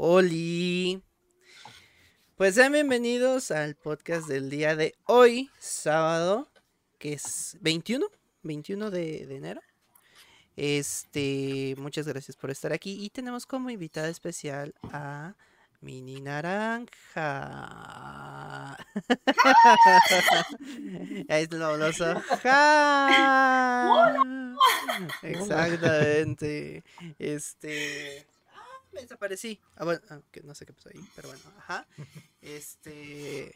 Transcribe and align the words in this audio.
Oli. 0.00 1.02
Pues 2.36 2.54
sean 2.54 2.72
bienvenidos 2.72 3.50
al 3.50 3.74
podcast 3.74 4.28
del 4.28 4.48
día 4.48 4.76
de 4.76 4.94
hoy, 5.06 5.50
sábado, 5.58 6.48
que 6.98 7.14
es 7.14 7.58
21, 7.62 8.06
21 8.44 8.92
de, 8.92 9.26
de 9.26 9.36
enero. 9.36 9.60
Este, 10.54 11.74
muchas 11.78 12.06
gracias 12.06 12.36
por 12.36 12.52
estar 12.52 12.72
aquí 12.72 13.04
y 13.04 13.10
tenemos 13.10 13.44
como 13.44 13.70
invitada 13.70 14.08
especial 14.08 14.72
a 14.84 15.34
Mini 15.80 16.20
Naranja. 16.20 16.86
Ahí 21.28 21.42
es 21.42 21.48
fabuloso. 21.48 22.04
Exactamente. 25.24 26.84
Este. 27.18 28.28
Me 28.92 29.02
desaparecí. 29.02 29.60
Ah, 29.76 29.84
bueno, 29.84 30.00
ah, 30.10 30.20
no 30.42 30.54
sé 30.54 30.66
qué 30.66 30.72
pasó 30.72 30.88
ahí, 30.88 31.00
pero 31.14 31.28
bueno, 31.28 31.42
ajá. 31.58 31.86
Este. 32.40 33.54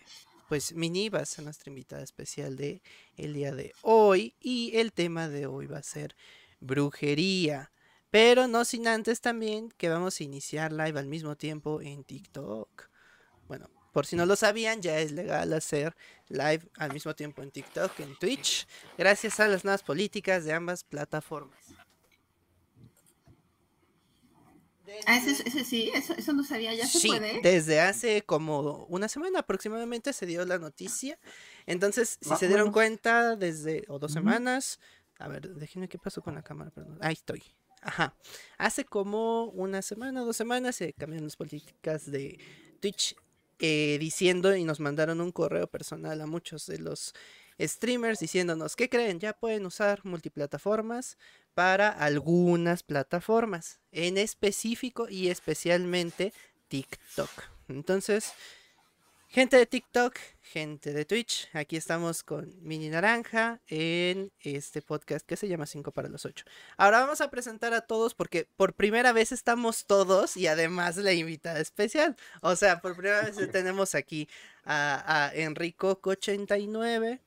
Pues 0.48 0.75
Mini 0.75 1.09
va 1.09 1.20
a 1.20 1.27
ser 1.27 1.45
nuestra 1.45 1.70
invitada 1.70 2.02
especial 2.02 2.56
de 2.56 2.83
el 3.16 3.33
día 3.33 3.55
de 3.55 3.73
hoy. 3.83 4.34
Y 4.41 4.77
el 4.77 4.92
tema 4.92 5.29
de 5.29 5.47
hoy 5.47 5.66
va 5.66 5.79
a 5.79 5.83
ser 5.83 6.15
brujería. 6.61 7.73
Pero 8.11 8.47
no 8.47 8.66
sin 8.66 8.87
antes 8.87 9.23
también 9.23 9.70
que 9.70 9.89
vamos 9.89 10.20
a 10.20 10.25
iniciar 10.25 10.73
live 10.73 10.98
al 10.98 11.06
mismo 11.06 11.37
tiempo 11.37 11.80
en 11.80 12.05
TikTok. 12.05 12.91
Bueno, 13.48 13.70
por 13.92 14.06
si 14.06 14.17
no 14.17 14.27
lo 14.27 14.37
sabían, 14.37 14.80
ya 14.83 14.98
es 14.98 15.12
legal 15.12 15.53
hacer 15.53 15.95
live 16.28 16.62
al 16.78 16.92
mismo 16.92 17.14
tiempo 17.14 17.42
en 17.42 17.51
TikTok, 17.51 18.01
en 18.01 18.19
Twitch, 18.19 18.67
gracias 18.97 19.39
a 19.39 19.48
las 19.48 19.64
nuevas 19.64 19.83
políticas 19.83 20.45
de 20.45 20.53
ambas 20.55 20.83
plataformas. 20.83 21.59
Ah, 25.06 25.16
ese, 25.16 25.42
ese 25.48 25.64
sí, 25.64 25.91
eso, 25.95 26.14
eso 26.16 26.32
no 26.32 26.45
sabía, 26.45 26.74
ya 26.74 26.87
se 26.87 26.98
Sí, 26.98 27.09
puede. 27.09 27.41
desde 27.42 27.80
hace 27.80 28.23
como 28.23 28.84
una 28.87 29.09
semana 29.09 29.41
aproximadamente 29.41 30.12
se 30.12 30.27
dio 30.27 30.44
la 30.44 30.58
noticia. 30.58 31.19
Entonces, 31.67 32.19
si 32.20 32.30
Más 32.30 32.39
se 32.39 32.48
dieron 32.48 32.72
cuenta 32.72 33.36
desde, 33.36 33.84
o 33.89 33.98
dos 33.98 34.12
semanas, 34.12 34.78
a 35.19 35.28
ver, 35.28 35.55
déjenme 35.55 35.89
qué 35.89 35.98
pasó 35.98 36.22
con 36.22 36.34
la 36.34 36.42
cámara, 36.42 36.70
perdón. 36.70 36.98
Ahí 37.00 37.14
estoy. 37.14 37.42
Ajá. 37.80 38.14
Hace 38.58 38.84
como 38.84 39.47
una 39.47 39.83
semana, 39.83 40.20
dos 40.20 40.36
semanas 40.36 40.77
se 40.77 40.92
cambiaron 40.92 41.27
las 41.27 41.36
políticas 41.36 42.11
de 42.11 42.39
Twitch 42.80 43.17
eh, 43.58 43.97
diciendo 44.00 44.55
y 44.56 44.64
nos 44.64 44.80
mandaron 44.80 45.20
un 45.20 45.33
correo 45.33 45.67
personal 45.69 46.20
a 46.20 46.27
muchos 46.27 46.67
de 46.67 46.78
los 46.78 47.12
streamers 47.61 48.20
diciéndonos, 48.20 48.77
¿qué 48.77 48.89
creen? 48.89 49.20
Ya 49.20 49.33
pueden 49.33 49.67
usar 49.67 50.00
multiplataformas 50.05 51.17
para 51.55 51.89
algunas 51.89 52.83
plataformas, 52.83 53.81
en 53.91 54.19
específico 54.19 55.06
y 55.08 55.28
especialmente 55.28 56.33
TikTok. 56.69 57.30
Entonces, 57.69 58.33
gente 59.28 59.56
de 59.56 59.67
TikTok, 59.67 60.17
gente 60.41 60.92
de 60.92 61.05
Twitch, 61.05 61.48
aquí 61.53 61.77
estamos 61.77 62.23
con 62.23 62.53
Mini 62.62 62.89
Naranja 62.89 63.61
en 63.69 64.33
este 64.41 64.83
podcast 64.83 65.27
que 65.27 65.36
se 65.36 65.48
llama 65.48 65.67
5 65.67 65.92
para 65.92 66.08
los 66.08 66.25
8. 66.25 66.45
Ahora 66.77 67.00
vamos 67.00 67.20
a 67.20 67.30
presentar 67.30 67.75
a 67.75 67.83
todos 67.83 68.14
porque 68.14 68.48
por 68.56 68.75
primera 68.75 69.12
vez 69.12 69.33
estamos 69.33 69.84
todos 69.86 70.36
y 70.36 70.47
además 70.47 70.97
la 70.97 71.12
invitada 71.12 71.61
especial. 71.61 72.17
O 72.41 72.56
sea, 72.56 72.80
por 72.80 72.97
primera 72.97 73.23
vez 73.23 73.36
tenemos 73.53 73.95
aquí 73.95 74.28
a, 74.64 75.27
a 75.27 75.34
Enrico 75.34 76.00
89 76.03 77.20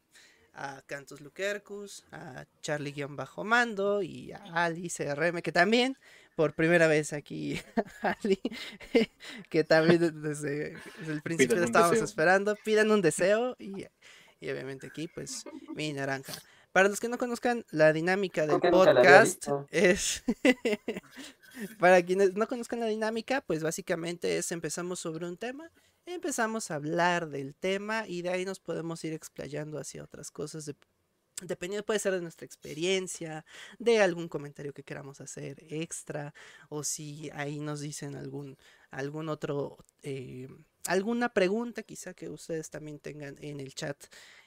a 0.55 0.81
Cantus 0.85 1.21
Luquercus, 1.21 2.05
a 2.11 2.45
Charlie-Mando 2.61 4.01
y 4.01 4.31
a 4.31 4.41
Ali 4.53 4.89
CRM, 4.89 5.41
que 5.41 5.51
también 5.51 5.97
por 6.35 6.53
primera 6.53 6.87
vez 6.87 7.13
aquí, 7.13 7.59
Ali, 8.01 8.39
que 9.49 9.63
también 9.63 10.21
desde, 10.21 10.77
desde 10.99 11.13
el 11.13 11.21
principio 11.21 11.57
un 11.57 11.63
estábamos 11.63 11.91
deseo. 11.91 12.05
esperando, 12.05 12.55
pidan 12.63 12.91
un 12.91 13.01
deseo 13.01 13.55
y, 13.59 13.85
y 14.39 14.49
obviamente 14.49 14.87
aquí 14.87 15.07
pues 15.07 15.43
mi 15.75 15.93
naranja. 15.93 16.33
Para 16.71 16.89
los 16.89 16.99
que 16.99 17.07
no 17.07 17.17
conozcan 17.17 17.65
la 17.71 17.93
dinámica 17.93 18.45
del 18.45 18.59
podcast 18.59 19.47
es... 19.69 20.23
Para 21.79 22.03
quienes 22.03 22.35
no 22.35 22.47
conozcan 22.47 22.81
la 22.81 22.87
dinámica, 22.87 23.39
pues 23.39 23.63
básicamente 23.63 24.37
es 24.37 24.51
empezamos 24.51 24.99
sobre 24.99 25.25
un 25.25 25.37
tema 25.37 25.71
empezamos 26.13 26.69
a 26.71 26.75
hablar 26.75 27.29
del 27.29 27.55
tema 27.55 28.05
y 28.07 28.21
de 28.21 28.29
ahí 28.29 28.45
nos 28.45 28.59
podemos 28.59 29.03
ir 29.03 29.13
explayando 29.13 29.79
hacia 29.79 30.03
otras 30.03 30.31
cosas. 30.31 30.65
de- 30.65 30.75
dependiendo, 31.41 31.85
puede 31.85 31.99
ser 31.99 32.13
de 32.13 32.21
nuestra 32.21 32.45
experiencia, 32.45 33.45
de 33.77 33.99
algún 34.01 34.29
comentario 34.29 34.73
que 34.73 34.83
queramos 34.83 35.19
hacer 35.19 35.65
extra, 35.69 36.33
o 36.69 36.83
si 36.83 37.29
ahí 37.31 37.59
nos 37.59 37.81
dicen 37.81 38.15
algún, 38.15 38.57
algún 38.89 39.27
otro, 39.27 39.77
eh, 40.01 40.47
alguna 40.85 41.33
pregunta 41.33 41.83
quizá 41.83 42.13
que 42.13 42.29
ustedes 42.29 42.69
también 42.69 42.99
tengan 42.99 43.35
en 43.41 43.59
el 43.59 43.73
chat 43.75 43.97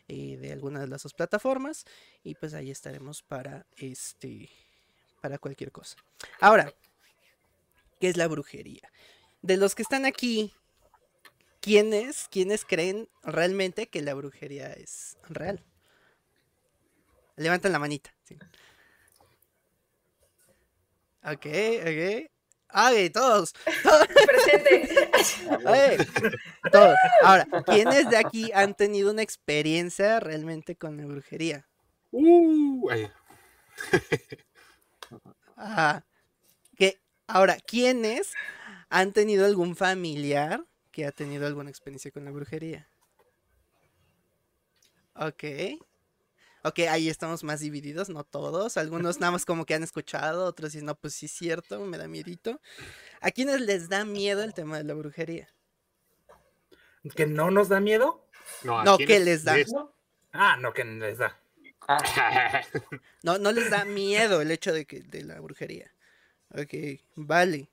eh, 0.08 0.38
de 0.38 0.50
alguna 0.50 0.80
de 0.80 0.88
las 0.88 1.02
dos 1.02 1.12
plataformas, 1.12 1.84
y 2.24 2.36
pues 2.36 2.54
ahí 2.54 2.70
estaremos 2.70 3.22
para 3.22 3.66
este, 3.76 4.48
para 5.20 5.36
cualquier 5.36 5.72
cosa. 5.72 5.98
Ahora, 6.40 6.72
¿qué 8.00 8.08
es 8.08 8.16
la 8.16 8.28
brujería? 8.28 8.90
De 9.42 9.58
los 9.58 9.74
que 9.74 9.82
están 9.82 10.06
aquí, 10.06 10.54
¿quiénes, 11.68 12.28
quiénes 12.30 12.64
creen 12.64 13.10
realmente 13.22 13.88
que 13.88 14.00
la 14.00 14.14
brujería 14.14 14.72
es 14.72 15.18
real? 15.28 15.62
Levanten 17.36 17.72
la 17.72 17.78
manita. 17.78 18.14
sí. 18.24 18.38
Ok, 21.22 21.46
ok. 21.82 22.30
¡Ay, 22.70 23.10
todos! 23.10 23.52
Presente. 24.26 25.10
¡Ay! 25.66 25.98
Todos. 26.72 26.96
Ahora, 27.22 27.46
¿quiénes 27.66 28.08
de 28.08 28.16
aquí 28.16 28.50
han 28.54 28.74
tenido 28.74 29.10
una 29.10 29.22
experiencia 29.22 30.20
realmente 30.20 30.74
con 30.74 30.96
la 30.96 31.04
brujería? 31.04 31.68
Uh, 32.12 32.88
Ajá. 35.56 36.06
Que, 36.78 36.98
ahora, 37.26 37.58
¿quiénes 37.66 38.32
han 38.88 39.12
tenido 39.12 39.44
algún 39.44 39.76
familiar 39.76 40.67
que 40.98 41.06
ha 41.06 41.12
tenido 41.12 41.46
alguna 41.46 41.70
experiencia 41.70 42.10
con 42.10 42.24
la 42.24 42.32
brujería? 42.32 42.88
Ok. 45.14 45.44
Ok, 46.64 46.80
ahí 46.90 47.08
estamos 47.08 47.44
más 47.44 47.60
divididos, 47.60 48.08
no 48.08 48.24
todos. 48.24 48.76
Algunos 48.76 49.20
nada 49.20 49.30
más 49.30 49.44
como 49.44 49.64
que 49.64 49.74
han 49.74 49.84
escuchado, 49.84 50.44
otros 50.44 50.72
dicen, 50.72 50.86
no, 50.86 50.96
pues 50.96 51.14
sí 51.14 51.26
es 51.26 51.32
cierto, 51.32 51.78
me 51.86 51.98
da 51.98 52.08
miedito. 52.08 52.60
¿A 53.20 53.30
quiénes 53.30 53.60
les 53.60 53.88
da 53.88 54.04
miedo 54.04 54.42
el 54.42 54.54
tema 54.54 54.76
de 54.78 54.82
la 54.82 54.94
brujería? 54.94 55.48
¿Que 57.14 57.26
no 57.28 57.52
nos 57.52 57.68
da 57.68 57.78
miedo? 57.78 58.26
no, 58.64 58.80
¿a 58.80 58.84
No, 58.84 58.96
quién 58.96 59.06
¿qué 59.06 59.16
es- 59.18 59.24
les 59.24 59.44
da? 59.44 59.56
Ah, 60.32 60.56
no, 60.60 60.72
que 60.72 60.84
les 60.84 61.18
da. 61.18 61.38
Ah, 61.86 62.02
No, 63.22 63.38
no 63.38 63.52
les 63.52 63.70
da 63.70 63.84
miedo 63.84 64.40
el 64.42 64.50
hecho 64.50 64.72
de 64.72 64.84
que 64.84 64.98
de 65.00 65.22
la 65.22 65.38
brujería. 65.38 65.94
Ok, 66.50 66.74
vale. 67.14 67.68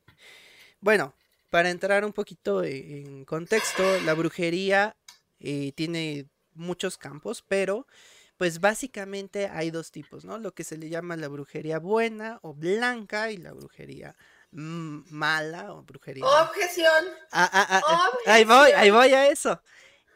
Bueno, 0.79 1.15
para 1.55 1.69
entrar 1.69 2.03
un 2.03 2.11
poquito 2.11 2.65
e- 2.65 2.99
en 2.99 3.23
contexto, 3.23 3.81
la 4.01 4.13
brujería 4.13 4.97
eh, 5.39 5.71
tiene 5.71 6.27
muchos 6.53 6.97
campos, 6.97 7.45
pero 7.47 7.87
pues 8.35 8.59
básicamente 8.59 9.47
hay 9.47 9.71
dos 9.71 9.89
tipos, 9.89 10.25
¿no? 10.25 10.37
Lo 10.37 10.53
que 10.53 10.65
se 10.65 10.77
le 10.77 10.89
llama 10.89 11.15
la 11.15 11.29
brujería 11.29 11.79
buena 11.79 12.39
o 12.41 12.53
blanca 12.53 13.31
y 13.31 13.37
la 13.37 13.53
brujería 13.53 14.17
mala 14.51 15.73
o 15.73 15.83
brujería. 15.83 16.25
Objeción. 16.25 17.05
Ah, 17.31 17.49
ah, 17.53 17.67
ah, 17.69 17.81
ah, 17.87 18.11
ahí 18.25 18.43
voy, 18.43 18.71
ahí 18.71 18.91
voy 18.91 19.13
a 19.13 19.29
eso. 19.29 19.61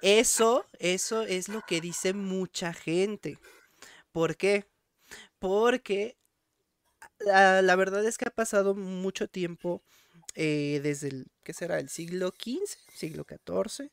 Eso, 0.02 0.66
eso 0.78 1.22
es 1.22 1.48
lo 1.48 1.62
que 1.62 1.80
dice 1.80 2.12
mucha 2.14 2.74
gente. 2.74 3.40
¿Por 4.12 4.36
qué? 4.36 4.66
Porque 5.40 6.18
la, 7.20 7.62
la 7.62 7.76
verdad 7.78 8.04
es 8.04 8.18
que 8.18 8.28
ha 8.28 8.36
pasado 8.36 8.76
mucho 8.76 9.30
tiempo 9.30 9.82
eh, 10.42 10.80
desde 10.82 11.10
el, 11.10 11.28
¿qué 11.44 11.52
será? 11.54 11.80
El 11.80 11.90
siglo 11.90 12.32
XV, 12.32 12.78
siglo 12.96 13.26
XIV, 13.26 13.92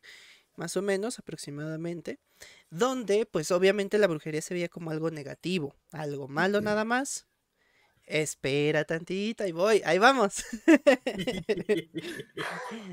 más 0.57 0.77
o 0.77 0.83
menos 0.83 1.19
aproximadamente, 1.19 2.21
donde 2.71 3.27
pues 3.27 3.51
obviamente 3.51 3.99
la 3.99 4.07
brujería 4.07 4.41
se 4.43 4.55
veía 4.55 4.69
como 4.69 4.91
algo 4.93 5.11
negativo, 5.11 5.75
algo 5.91 6.29
malo 6.29 6.61
nada 6.61 6.85
más. 6.85 7.27
Espera 8.09 8.85
tantito, 8.85 9.43
ahí 9.43 9.51
voy, 9.51 9.83
ahí 9.85 9.99
vamos. 9.99 10.45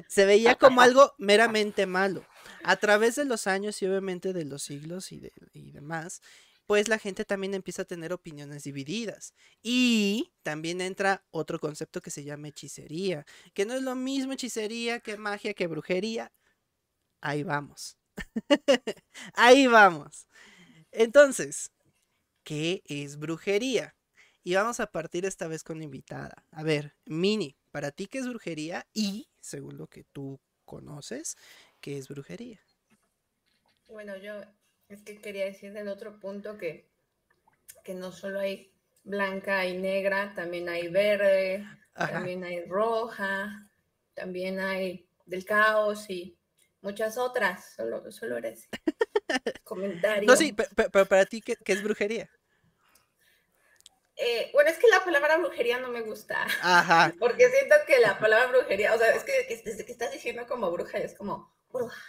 se 0.08 0.26
veía 0.26 0.56
como 0.56 0.82
algo 0.82 1.14
meramente 1.18 1.86
malo. 1.86 2.26
A 2.64 2.76
través 2.78 3.16
de 3.16 3.26
los 3.26 3.48
años 3.48 3.82
y 3.82 3.86
obviamente 3.86 4.34
de 4.34 4.46
los 4.46 4.64
siglos 4.64 5.12
y, 5.12 5.20
de- 5.20 5.34
y 5.54 5.72
demás, 5.72 6.22
pues 6.74 6.88
la 6.88 6.98
gente 6.98 7.24
también 7.24 7.54
empieza 7.54 7.84
a 7.84 7.86
tener 7.86 8.14
opiniones 8.14 8.64
divididas. 8.64 9.36
Y 9.62 10.34
también 10.42 10.82
entra 10.82 11.24
otro 11.30 11.60
concepto 11.60 12.02
que 12.02 12.10
se 12.10 12.24
llama 12.24 12.48
hechicería, 12.48 13.28
que 13.54 13.64
no 13.64 13.76
es 13.76 13.84
lo 13.84 13.94
mismo 13.94 14.34
hechicería 14.34 15.00
que 15.00 15.16
magia, 15.16 15.54
que 15.54 15.68
brujería. 15.68 16.34
Ahí 17.22 17.44
vamos. 17.44 17.96
Ahí 19.36 19.68
vamos. 19.68 20.28
Entonces, 20.90 21.72
¿qué 22.44 22.82
es 22.86 23.20
brujería? 23.20 23.96
Y 24.42 24.56
vamos 24.56 24.80
a 24.80 24.88
partir 24.88 25.26
esta 25.26 25.48
vez 25.48 25.64
con 25.64 25.78
la 25.78 25.84
invitada. 25.84 26.44
A 26.50 26.64
ver, 26.64 26.96
Mini, 27.06 27.56
¿para 27.70 27.92
ti 27.92 28.08
qué 28.08 28.18
es 28.18 28.28
brujería? 28.28 28.88
Y 28.94 29.30
según 29.42 29.78
lo 29.78 29.86
que 29.86 30.06
tú 30.06 30.42
conoces, 30.66 31.38
qué 31.82 32.00
es 32.00 32.08
brujería. 32.08 32.62
Bueno, 33.88 34.18
yo 34.18 34.42
es 34.90 35.02
que 35.04 35.20
quería 35.20 35.46
decir 35.46 35.74
del 35.74 35.88
otro 35.88 36.20
punto 36.20 36.58
que, 36.58 36.90
que 37.84 37.94
no 37.94 38.12
solo 38.12 38.40
hay 38.40 38.72
blanca 39.04 39.66
y 39.66 39.78
negra, 39.78 40.34
también 40.36 40.70
hay 40.70 40.88
verde, 40.88 41.66
Ajá. 41.96 42.14
también 42.14 42.44
hay 42.44 42.64
roja, 42.66 43.70
también 44.14 44.60
hay 44.60 45.08
del 45.26 45.46
caos 45.46 46.10
y 46.10 46.38
muchas 46.82 47.18
otras. 47.18 47.74
Solo, 47.76 48.12
solo 48.12 48.38
era 48.38 48.50
ese 48.50 48.68
comentario. 49.64 50.30
No, 50.30 50.36
sí, 50.36 50.54
pe- 50.54 50.68
pe- 50.76 50.90
pero, 50.90 51.06
para 51.06 51.26
ti, 51.26 51.42
¿qué, 51.42 51.56
qué 51.56 51.74
es 51.74 51.84
brujería? 51.84 52.30
Eh, 54.16 54.52
bueno, 54.54 54.70
es 54.70 54.78
que 54.78 54.88
la 54.88 55.04
palabra 55.04 55.38
brujería 55.38 55.80
no 55.80 55.90
me 55.90 56.02
gusta. 56.02 56.46
Ajá. 56.62 57.12
Porque 57.20 57.50
siento 57.50 57.76
que 57.88 58.00
la 58.00 58.20
palabra 58.20 58.48
brujería, 58.48 58.94
o 58.94 58.98
sea, 58.98 59.10
es 59.16 59.24
que, 59.24 59.62
desde 59.66 59.86
que 59.86 59.92
estás 59.92 60.12
diciendo 60.12 60.46
como 60.48 60.72
bruja, 60.72 61.00
es 61.00 61.16
como 61.16 61.52
bruja. 61.72 62.02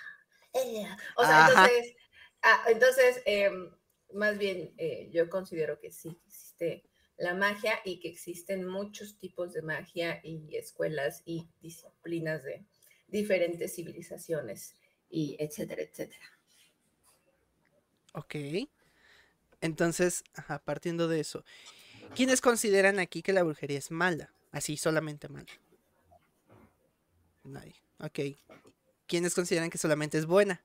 ella". 0.53 0.97
O 1.17 1.25
sea, 1.25 1.41
Ajá. 1.41 1.53
entonces, 1.53 1.97
ah, 2.45 2.65
entonces 2.69 3.21
em, 3.27 3.71
más 4.13 4.39
bien 4.39 4.73
eh, 4.79 5.11
yo 5.13 5.29
considero 5.29 5.81
que 5.81 5.91
sí 5.91 6.21
existe 6.27 6.85
la 7.17 7.35
magia 7.35 7.81
y 7.85 8.01
que 8.01 8.09
existen 8.09 8.67
muchos 8.67 9.19
tipos 9.19 9.53
de 9.53 9.63
magia 9.63 10.21
y 10.23 10.57
escuelas 10.57 11.23
y 11.25 11.49
disciplinas 11.61 12.43
de 12.45 12.65
diferentes 13.09 13.75
civilizaciones 13.75 14.77
y 15.11 15.37
etcétera, 15.39 15.83
etcétera. 15.83 16.25
Ok. 18.15 18.35
Entonces, 19.61 20.25
ajá, 20.35 20.59
partiendo 20.59 21.09
de 21.09 21.21
eso, 21.21 21.45
¿quiénes 22.15 22.41
consideran 22.41 22.99
aquí 22.99 23.23
que 23.23 23.33
la 23.33 23.43
brujería 23.43 23.79
es 23.79 23.91
mala? 23.91 24.33
Así, 24.51 24.77
solamente 24.77 25.29
mala. 25.29 25.47
Nadie. 27.45 27.75
Ok. 27.99 28.21
¿Quiénes 29.07 29.35
consideran 29.35 29.71
que 29.71 29.79
solamente 29.79 30.19
es 30.19 30.27
buena? 30.27 30.65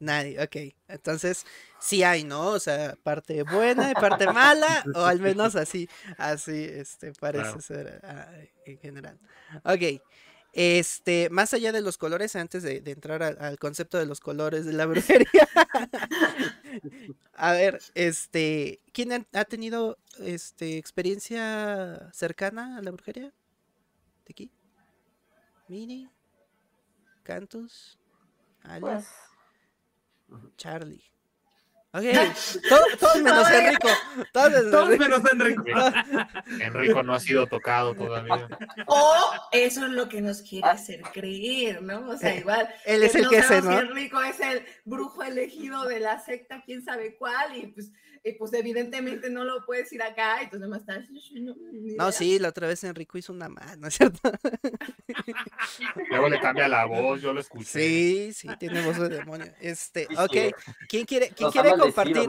Nadie, 0.00 0.40
ok. 0.42 0.74
Entonces, 0.88 1.44
sí 1.80 2.02
hay, 2.02 2.24
¿no? 2.24 2.48
O 2.48 2.60
sea, 2.60 2.96
parte 3.02 3.42
buena 3.42 3.90
y 3.90 3.94
parte 3.94 4.26
mala, 4.26 4.84
o 4.94 5.04
al 5.04 5.20
menos 5.20 5.56
así, 5.56 5.88
así, 6.18 6.64
este, 6.64 7.12
parece 7.14 7.42
Claro. 7.44 7.60
ser 7.60 8.00
ah, 8.04 8.30
en 8.66 8.78
general. 8.78 9.18
Ok. 9.64 10.02
Este, 10.52 11.28
más 11.30 11.52
allá 11.54 11.72
de 11.72 11.80
los 11.82 11.98
colores, 11.98 12.34
antes 12.36 12.62
de, 12.62 12.80
de 12.80 12.90
entrar 12.92 13.22
a- 13.22 13.28
al 13.48 13.58
concepto 13.58 13.98
de 13.98 14.06
los 14.06 14.20
colores 14.20 14.64
de 14.64 14.72
la 14.72 14.86
brujería. 14.86 15.48
a 17.34 17.52
ver, 17.52 17.80
este, 17.94 18.80
¿quién 18.92 19.12
ha, 19.12 19.26
ha 19.32 19.44
tenido 19.44 19.98
este 20.18 20.78
experiencia 20.78 22.10
cercana 22.12 22.76
a 22.78 22.82
la 22.82 22.90
brujería? 22.90 23.26
¿De 24.26 24.30
aquí? 24.30 24.50
Mini, 25.68 26.08
Cantus, 27.22 27.98
Ali, 28.62 28.80
Pues, 28.80 29.06
Charlie. 30.56 31.02
Ok, 31.90 32.02
todo- 32.68 32.84
todos 33.00 33.16
menos 33.22 33.50
Enrico. 33.50 33.88
Todos 34.32 34.52
Enrico. 34.90 34.98
menos 34.98 35.32
Enrico. 35.32 35.62
Enrico 36.60 37.02
no 37.02 37.14
ha 37.14 37.20
sido 37.20 37.46
tocado 37.46 37.94
todavía. 37.94 38.46
O 38.86 39.14
eso 39.52 39.86
es 39.86 39.92
lo 39.92 40.06
que 40.08 40.20
nos 40.20 40.42
quiere 40.42 40.68
hacer 40.68 41.00
creer, 41.14 41.80
¿no? 41.82 42.10
O 42.10 42.16
sea, 42.18 42.34
Eh, 42.34 42.40
igual. 42.40 42.68
Él 42.84 43.02
es 43.04 43.14
el 43.14 43.28
que 43.30 43.42
se, 43.42 43.62
¿no? 43.62 43.70
si 43.72 43.76
Enrico 43.78 44.20
es 44.20 44.38
el 44.40 44.66
brujo 44.84 45.22
elegido 45.22 45.84
de 45.86 46.00
la 46.00 46.18
secta, 46.20 46.62
quién 46.64 46.84
sabe 46.84 47.16
cuál, 47.16 47.56
y 47.56 47.68
pues, 47.68 47.90
y 48.28 48.32
pues 48.34 48.52
evidentemente 48.52 49.30
no 49.30 49.44
lo 49.44 49.64
puedes 49.64 49.92
ir 49.92 50.02
acá, 50.02 50.38
y 50.40 50.44
entonces 50.44 50.60
nomás 50.60 50.80
estás. 50.80 51.04
No, 51.34 51.54
No, 51.96 52.12
sí, 52.12 52.38
la 52.38 52.48
otra 52.50 52.66
vez 52.68 52.82
Enrico 52.84 53.18
hizo 53.18 53.32
una 53.32 53.48
más, 53.48 53.76
¿no 53.78 53.88
es 53.88 53.94
cierto? 53.94 54.20
Luego 56.10 56.28
le 56.28 56.40
cambia 56.40 56.68
la 56.68 56.84
voz, 56.84 57.20
yo 57.20 57.32
lo 57.32 57.40
escuché. 57.40 57.64
Sí, 57.64 58.32
sí, 58.32 58.48
tiene 58.58 58.82
voz 58.82 58.98
de 58.98 59.08
demonio. 59.08 59.52
Este, 59.60 60.06
Sí, 60.08 60.14
ok, 60.16 60.32
sí. 60.32 60.72
¿quién 60.88 61.04
quiere, 61.04 61.30
quién 61.30 61.50
quiere 61.50 61.70
compartir? 61.76 62.28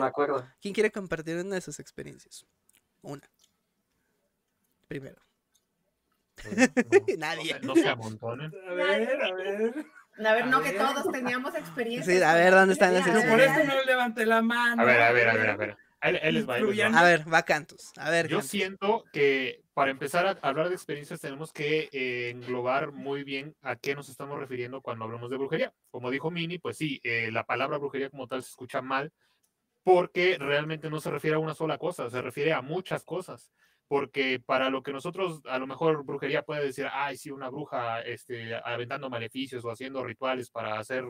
¿Quién 0.62 0.74
quiere 0.74 0.92
compartir 0.92 1.38
una 1.38 1.56
de 1.56 1.62
sus 1.62 1.80
experiencias? 1.80 2.46
Una. 3.01 3.30
Primero. 4.88 5.22
No, 6.90 7.06
Nadie. 7.18 7.60
No 7.62 7.75
se 7.75 7.88
amontonen. 7.90 8.51
A 8.69 8.74
ver, 8.74 9.22
a 9.22 9.34
ver. 9.36 9.74
A 10.25 10.34
ver, 10.34 10.44
A 10.44 10.46
no 10.48 10.62
que 10.62 10.72
ver. 10.72 10.78
todos 10.78 11.12
teníamos 11.12 11.56
experiencia. 11.56 12.13
Sí, 12.18 12.22
a 12.24 12.34
ver, 12.34 12.51
¿dónde 12.54 12.74
están 12.74 12.94
las 12.94 13.04
Pero 13.04 13.16
por 13.22 13.24
experiencias? 13.42 13.68
eso 13.68 13.75
no 13.78 13.84
levanté 13.84 14.25
la 14.25 14.42
mano. 14.42 14.81
A 14.81 14.86
ver, 14.86 15.01
a 15.01 15.12
ver, 15.12 15.30
a 15.30 15.34
ver, 15.34 15.50
a 15.50 15.56
ver. 15.57 15.78
Ahí, 16.01 16.16
ahí 16.22 16.31
les 16.31 16.48
va, 16.48 16.56
ahí 16.56 16.62
les 16.62 16.69
va. 16.69 16.72
Influyan. 16.72 16.96
A 16.96 17.04
ver, 17.04 17.34
va 17.34 17.44
Cantus. 17.44 17.92
A 17.98 18.10
ver, 18.10 18.28
Yo 18.28 18.38
Cantus. 18.38 18.51
siento 18.51 19.04
que 19.12 19.63
para 19.74 19.92
empezar 19.92 20.25
a 20.28 20.48
hablar 20.48 20.69
de 20.69 20.75
experiencias 20.75 21.19
tenemos 21.19 21.51
que 21.51 21.90
eh, 21.92 22.30
englobar 22.30 22.92
muy 22.92 23.24
bien 23.24 23.56
a 23.62 23.75
qué 23.75 23.96
nos 23.96 24.10
estamos 24.10 24.40
refiriendo 24.40 24.81
cuando 24.81 25.06
hablamos 25.06 25.30
de 25.30 25.38
brujería. 25.38 25.74
Como 25.92 26.10
dijo 26.12 26.31
Mini, 26.31 26.57
pues 26.57 26.78
sí, 26.78 27.00
eh, 27.04 27.31
la 27.31 27.44
palabra 27.46 27.78
brujería 27.78 28.10
como 28.10 28.28
tal 28.28 28.44
se 28.44 28.50
escucha 28.50 28.81
mal 28.81 29.12
porque 29.84 30.38
realmente 30.40 30.90
no 30.90 31.00
se 31.00 31.10
refiere 31.10 31.36
a 31.36 31.40
una 31.40 31.54
sola 31.56 31.78
cosa, 31.78 32.10
se 32.10 32.22
refiere 32.22 32.54
a 32.54 32.62
muchas 32.62 33.04
cosas. 33.04 33.51
Porque 33.88 34.40
para 34.46 34.69
lo 34.69 34.84
que 34.84 34.94
nosotros, 34.94 35.42
a 35.46 35.57
lo 35.57 35.66
mejor 35.66 36.04
brujería 36.06 36.44
puede 36.44 36.63
decir, 36.63 36.88
ay, 36.92 37.18
sí, 37.18 37.31
una 37.31 37.50
bruja 37.50 38.01
este, 38.01 38.54
aventando 38.63 39.10
maleficios 39.10 39.66
o 39.66 39.72
haciendo 39.72 40.04
rituales 40.04 40.51
para 40.51 40.78
hacer 40.78 41.06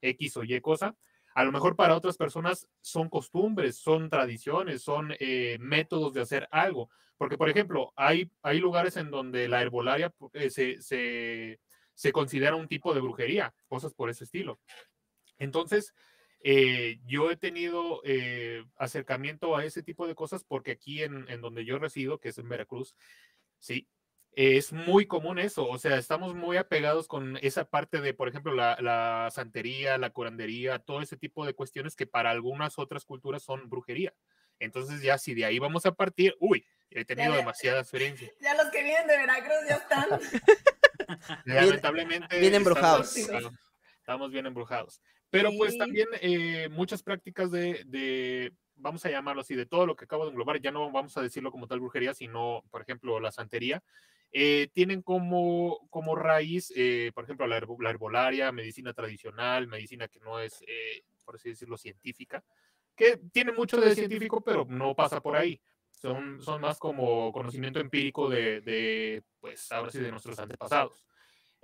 X 0.00 0.36
o 0.38 0.42
Y 0.42 0.60
cosa, 0.60 0.96
a 1.34 1.44
lo 1.44 1.50
mejor 1.50 1.74
para 1.74 1.96
otras 1.96 2.16
personas 2.16 2.68
son 2.80 3.08
costumbres, 3.08 3.76
son 3.76 4.08
tradiciones, 4.08 4.82
son 4.82 5.14
eh, 5.18 5.58
métodos 5.60 6.14
de 6.14 6.20
hacer 6.20 6.48
algo. 6.52 6.90
Porque, 7.16 7.36
por 7.36 7.48
ejemplo, 7.48 7.92
hay, 7.96 8.30
hay 8.42 8.60
lugares 8.60 8.96
en 8.96 9.10
donde 9.10 9.48
la 9.48 9.60
herbolaria 9.60 10.14
eh, 10.32 10.50
se, 10.50 10.80
se, 10.80 12.12
considera 12.12 12.54
un 12.54 12.68
tipo 12.68 12.94
de 12.94 13.00
brujería, 13.00 13.52
cosas 13.66 13.94
por 13.94 14.10
ese 14.10 14.24
estilo. 14.24 14.60
Entonces, 15.38 15.92
eh, 16.44 17.00
yo 17.04 17.30
he 17.30 17.36
tenido 17.36 18.00
acercamiento 18.76 19.56
a 19.56 19.64
ese 19.64 19.82
tipo 19.82 20.06
de 20.06 20.14
cosas 20.14 20.44
porque 20.44 20.72
aquí 20.72 21.02
en, 21.02 21.28
en 21.28 21.40
donde 21.40 21.64
yo 21.64 21.78
resido, 21.78 22.20
que 22.20 22.28
es 22.28 22.38
en 22.38 22.48
Veracruz, 22.48 22.94
sí, 23.58 23.88
es 24.36 24.72
muy 24.72 25.06
común 25.06 25.38
eso, 25.38 25.68
o 25.68 25.78
sea, 25.78 25.96
estamos 25.96 26.34
muy 26.34 26.56
apegados 26.56 27.08
con 27.08 27.38
esa 27.42 27.64
parte 27.64 28.00
de, 28.00 28.14
por 28.14 28.28
ejemplo, 28.28 28.54
la, 28.54 28.76
la 28.80 29.28
santería, 29.30 29.98
la 29.98 30.10
curandería, 30.10 30.78
todo 30.78 31.00
ese 31.00 31.16
tipo 31.16 31.46
de 31.46 31.54
cuestiones 31.54 31.96
que 31.96 32.06
para 32.06 32.30
algunas 32.30 32.78
otras 32.78 33.04
culturas 33.04 33.42
son 33.42 33.68
brujería. 33.68 34.14
Entonces 34.58 35.02
ya 35.02 35.18
si 35.18 35.34
de 35.34 35.44
ahí 35.44 35.58
vamos 35.58 35.86
a 35.86 35.92
partir, 35.92 36.34
uy, 36.38 36.64
he 36.90 37.04
tenido 37.04 37.32
ya. 37.32 37.38
demasiada 37.38 37.80
experiencia. 37.80 38.30
Ya 38.40 38.54
los 38.54 38.66
que 38.70 38.82
vienen 38.82 39.06
de 39.06 39.16
Veracruz 39.16 39.56
ya 39.68 39.74
están. 39.76 40.08
Lamentablemente. 41.44 42.38
bien 42.38 42.54
embrujados. 42.54 43.16
Estamos, 43.16 43.52
estamos 43.98 44.30
bien 44.30 44.46
embrujados. 44.46 45.00
Pero 45.30 45.50
pues 45.56 45.76
también 45.76 46.06
eh, 46.20 46.68
muchas 46.70 47.02
prácticas 47.02 47.50
de, 47.50 47.82
de, 47.86 48.52
vamos 48.76 49.04
a 49.04 49.10
llamarlo 49.10 49.40
así, 49.40 49.56
de 49.56 49.66
todo 49.66 49.84
lo 49.84 49.96
que 49.96 50.04
acabo 50.04 50.24
de 50.24 50.30
englobar, 50.30 50.60
ya 50.60 50.70
no 50.70 50.90
vamos 50.92 51.16
a 51.16 51.22
decirlo 51.22 51.50
como 51.50 51.66
tal 51.66 51.80
brujería, 51.80 52.14
sino, 52.14 52.62
por 52.70 52.82
ejemplo, 52.82 53.18
la 53.18 53.32
santería, 53.32 53.82
eh, 54.36 54.68
tienen 54.72 55.00
como, 55.00 55.86
como 55.90 56.16
raíz, 56.16 56.72
eh, 56.76 57.12
por 57.14 57.22
ejemplo, 57.22 57.46
la, 57.46 57.56
herbo- 57.60 57.80
la 57.80 57.90
herbolaria, 57.90 58.50
medicina 58.50 58.92
tradicional, 58.92 59.68
medicina 59.68 60.08
que 60.08 60.18
no 60.18 60.40
es, 60.40 60.60
eh, 60.66 61.04
por 61.24 61.36
así 61.36 61.50
decirlo, 61.50 61.76
científica, 61.78 62.44
que 62.96 63.16
tiene 63.32 63.52
mucho 63.52 63.76
de 63.80 63.94
científico, 63.94 64.40
pero 64.42 64.64
no 64.68 64.94
pasa 64.96 65.20
por 65.20 65.36
ahí. 65.36 65.60
Son, 65.92 66.42
son 66.42 66.60
más 66.60 66.78
como 66.78 67.30
conocimiento 67.32 67.78
empírico 67.80 68.28
de, 68.28 68.60
de, 68.60 69.22
pues, 69.40 69.70
ahora 69.70 69.90
sí, 69.92 69.98
de 70.00 70.10
nuestros 70.10 70.38
antepasados. 70.40 71.06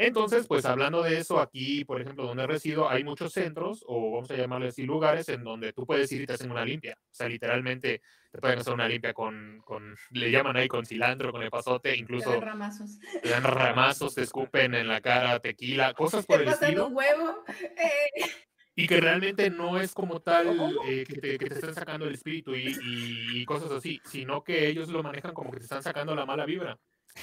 Entonces, 0.03 0.47
pues 0.47 0.65
hablando 0.65 1.03
de 1.03 1.19
eso, 1.19 1.39
aquí, 1.41 1.85
por 1.85 2.01
ejemplo, 2.01 2.25
donde 2.27 2.47
resido, 2.47 2.89
hay 2.89 3.05
muchos 3.05 3.35
centros, 3.35 3.85
o 3.87 4.13
vamos 4.13 4.31
a 4.31 4.35
llamarle 4.35 4.69
así, 4.69 4.85
lugares 4.85 5.29
en 5.29 5.45
donde 5.45 5.75
tú 5.75 5.85
puedes 5.85 6.11
ir 6.13 6.23
y 6.23 6.27
te 6.27 6.33
hacen 6.33 6.51
una 6.51 6.65
limpia. 6.65 6.97
O 6.99 7.15
sea, 7.15 7.29
literalmente 7.29 8.01
te 8.33 8.39
pueden 8.41 8.59
hacer 8.61 8.73
una 8.73 8.89
limpia 8.89 9.13
con, 9.13 9.61
con 9.63 9.95
le 10.13 10.31
llaman 10.31 10.57
ahí 10.57 10.69
con 10.69 10.87
cilantro, 10.87 11.31
con 11.33 11.43
epazote, 11.43 11.95
incluso 11.95 12.31
Incluso 12.31 12.41
ramazos. 12.41 12.99
te 13.23 13.29
dan 13.29 13.45
ramazos, 13.45 14.15
te 14.15 14.23
escupen 14.23 14.75
en 14.75 14.89
la 14.89 15.03
cara, 15.03 15.39
tequila, 15.39 15.93
cosas 15.93 16.25
por 16.25 16.39
Te 16.39 16.45
el 16.45 16.49
estilo. 16.49 16.87
un 16.87 16.97
huevo. 16.97 17.45
eh, 17.77 18.31
Y 18.75 18.87
que 18.87 19.01
realmente 19.03 19.51
no 19.51 19.79
es 19.79 19.93
como 19.93 20.21
tal 20.21 20.49
eh, 20.87 21.05
que, 21.07 21.21
te, 21.21 21.39
que 21.39 21.47
te 21.51 21.55
están 21.57 21.75
sacando 21.75 22.07
el 22.07 22.15
espíritu 22.15 22.55
y, 22.55 22.63
y- 22.69 23.41
y 23.43 23.45
cosas 23.45 23.71
así, 23.71 24.01
sino 24.07 24.43
que 24.43 24.67
ellos 24.67 24.89
lo 24.89 25.03
manejan 25.03 25.35
como 25.35 25.51
que 25.51 25.59
te 25.59 25.65
están 25.65 25.83
sacando 25.83 26.15
la 26.15 26.25
mala 26.25 26.47
vibra. 26.47 26.79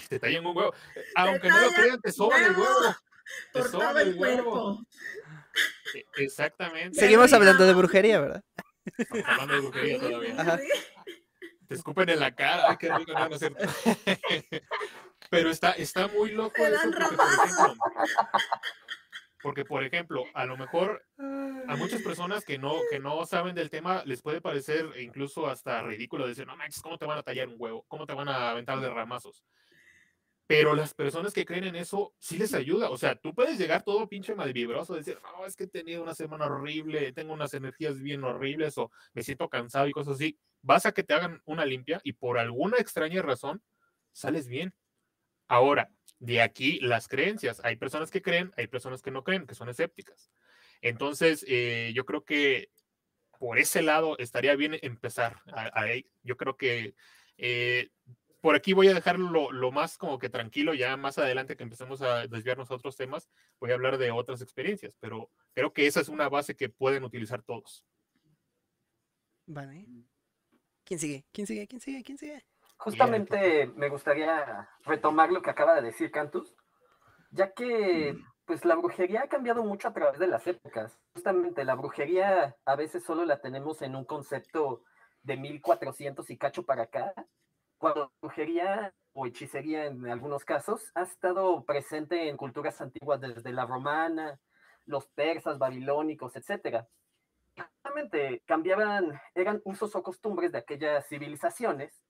Te 0.10 0.20
tallan 0.20 0.46
un 0.46 0.56
huevo. 0.58 0.74
Aunque 1.16 1.50
no 1.50 1.60
lo 1.62 1.72
crean, 1.72 2.02
te 2.02 2.12
soban 2.12 2.44
el 2.44 2.52
huevo. 2.52 2.96
Te 3.54 3.62
todo 3.64 3.98
el 4.00 4.08
el 4.10 4.16
huevo. 4.20 4.52
cuerpo. 4.52 4.86
E- 5.94 6.06
Exactamente. 6.24 7.00
Seguimos 7.00 7.34
hablando 7.34 7.66
de 7.66 7.74
brujería, 7.74 8.20
¿verdad? 8.22 8.44
Estamos 8.98 9.26
hablando 9.28 9.54
de 9.54 9.60
brujería 9.62 10.00
todavía. 10.00 10.42
Ajá. 10.42 10.60
Te 11.68 11.76
escupen 11.76 12.10
en 12.10 12.20
la 12.20 12.34
cara. 12.34 12.70
Ay, 12.70 12.78
qué 12.78 12.94
rico, 12.94 13.12
no, 13.12 13.28
no 13.28 13.36
es 13.36 13.40
cierto. 13.40 13.66
Pero 15.30 15.50
está, 15.50 15.72
está 15.72 16.08
muy 16.08 16.32
loco 16.32 16.54
Te 16.56 16.68
eso 16.68 16.76
dan 16.76 16.92
porque, 16.94 17.16
por 17.16 17.26
ejemplo, 17.46 17.76
porque, 19.42 19.66
por 19.66 19.84
ejemplo, 19.84 20.24
a 20.34 20.46
lo 20.46 20.58
mejor 20.58 21.04
a 21.18 21.76
muchas 21.76 22.02
personas 22.02 22.46
que 22.46 22.58
no, 22.58 22.76
que 22.90 23.00
no 23.00 23.26
saben 23.26 23.54
del 23.56 23.70
tema 23.70 24.04
les 24.06 24.22
puede 24.22 24.40
parecer 24.40 24.86
incluso 25.00 25.48
hasta 25.48 25.82
ridículo 25.82 26.28
decir, 26.28 26.48
no 26.48 26.56
manches, 26.56 26.82
¿cómo 26.82 26.98
te 26.98 27.06
van 27.06 27.18
a 27.18 27.24
tallar 27.24 27.50
un 27.50 27.56
huevo? 27.58 27.84
¿Cómo 27.90 28.06
te 28.06 28.14
van 28.14 28.30
a 28.30 28.52
aventar 28.52 28.80
de 28.80 28.90
ramazos? 28.90 29.44
Pero 30.48 30.74
las 30.76 30.94
personas 30.94 31.34
que 31.34 31.46
creen 31.46 31.66
en 31.66 31.76
eso 31.76 32.16
sí 32.20 32.38
les 32.38 32.54
ayuda. 32.54 32.90
O 32.90 32.98
sea, 32.98 33.16
tú 33.16 33.36
puedes 33.36 33.58
llegar 33.58 33.84
todo 33.84 34.08
pinche 34.08 34.34
malvibroso, 34.34 34.96
decir, 34.96 35.20
no, 35.22 35.46
es 35.46 35.58
que 35.58 35.66
he 35.66 35.68
tenido 35.68 36.02
una 36.02 36.16
semana 36.16 36.46
horrible, 36.46 37.12
tengo 37.12 37.34
unas 37.34 37.54
energías 37.54 38.02
bien 38.02 38.24
horribles 38.24 38.78
o 38.78 38.90
me 39.14 39.24
siento 39.24 39.50
cansado 39.50 39.88
y 39.88 39.92
cosas 39.92 40.16
así. 40.16 40.40
Vas 40.62 40.86
a 40.86 40.94
que 40.94 41.04
te 41.04 41.14
hagan 41.14 41.42
una 41.46 41.66
limpia 41.66 42.00
y 42.04 42.14
por 42.14 42.40
alguna 42.40 42.78
extraña 42.78 43.22
razón 43.22 43.62
sales 44.14 44.48
bien. 44.48 44.74
Ahora, 45.50 45.92
de 46.20 46.42
aquí 46.42 46.80
las 46.80 47.08
creencias. 47.08 47.62
Hay 47.64 47.76
personas 47.76 48.10
que 48.10 48.22
creen, 48.22 48.52
hay 48.58 48.68
personas 48.68 49.02
que 49.02 49.12
no 49.12 49.24
creen, 49.24 49.46
que 49.48 49.56
son 49.56 49.70
escépticas. 49.70 50.32
Entonces, 50.82 51.46
eh, 51.48 51.92
yo 51.94 52.06
creo 52.06 52.24
que 52.24 52.70
por 53.38 53.60
ese 53.60 53.82
lado 53.82 54.18
estaría 54.18 54.56
bien 54.56 54.78
empezar. 54.82 55.42
yo 56.24 56.38
creo 56.38 56.58
que 56.58 56.96
eh, 57.38 57.90
por 58.48 58.56
aquí 58.56 58.72
voy 58.72 58.88
a 58.88 58.94
dejarlo 58.94 59.52
lo, 59.52 59.72
más 59.74 59.98
como 59.98 60.18
que 60.20 60.30
tranquilo, 60.30 60.74
ya 60.74 60.96
más 60.96 61.18
adelante 61.18 61.58
que 61.58 61.64
empecemos 61.64 62.02
a 62.02 62.28
desviarnos 62.28 62.72
a 62.72 62.76
otros 62.76 62.96
temas, 62.96 63.30
voy 63.60 63.72
a 63.72 63.74
hablar 63.74 63.98
de 63.98 64.10
otras 64.10 64.42
experiencias, 64.42 64.96
pero 65.02 65.30
creo 65.54 65.74
que 65.74 65.86
esa 65.86 66.00
es 66.00 66.08
una 66.08 66.30
base 66.30 66.56
que 66.56 66.70
pueden 66.70 67.04
utilizar 67.04 67.44
todos. 67.44 67.84
Vale. 69.48 69.86
¿Quién 70.86 70.98
sigue? 70.98 71.26
¿Quién 71.34 71.46
sigue? 71.46 71.68
¿Quién 71.68 71.82
sigue? 71.82 72.04
¿Quién 72.06 72.18
sigue? 72.18 72.46
Justamente 72.78 73.68
me 73.76 73.90
gustaría 73.90 74.70
retomar 74.86 75.30
lo 75.30 75.42
que 75.42 75.50
acaba 75.50 75.76
de 75.76 75.82
decir 75.82 76.10
Cantus, 76.10 76.56
ya 77.32 77.52
que 77.52 78.16
pues 78.46 78.64
la 78.64 78.76
brujería 78.76 79.24
ha 79.24 79.28
cambiado 79.28 79.66
mucho 79.66 79.90
a 79.90 79.94
través 79.94 80.20
de 80.20 80.28
las 80.28 80.48
épocas. 80.48 80.98
Justamente 81.14 81.66
la 81.66 81.76
brujería 81.76 82.56
a 82.64 82.76
veces 82.78 83.04
solo 83.04 83.26
la 83.26 83.42
tenemos 83.42 83.82
en 83.82 83.94
un 83.94 84.06
concepto 84.06 84.86
de 85.22 85.36
1400 85.36 86.30
y 86.30 86.38
cacho 86.38 86.64
para 86.64 86.84
acá, 86.84 87.14
cuando 87.78 88.12
brujería 88.22 88.94
o 89.14 89.26
hechicería 89.26 89.86
en 89.86 90.08
algunos 90.08 90.46
casos 90.46 90.92
ha 90.96 91.04
estado 91.04 91.64
presente 91.64 92.30
en 92.30 92.38
culturas 92.38 92.82
antiguas 92.82 93.20
desde 93.22 93.52
la 93.52 93.66
romana, 93.66 94.40
los 94.86 95.08
persas, 95.08 95.58
babilónicos, 95.58 96.36
etc. 96.36 96.86
Justamente 97.56 98.42
cambiaban, 98.46 99.20
eran 99.36 99.62
usos 99.66 99.96
o 99.96 100.04
costumbres 100.04 100.52
de 100.52 100.60
aquellas 100.60 101.08
civilizaciones 101.08 102.04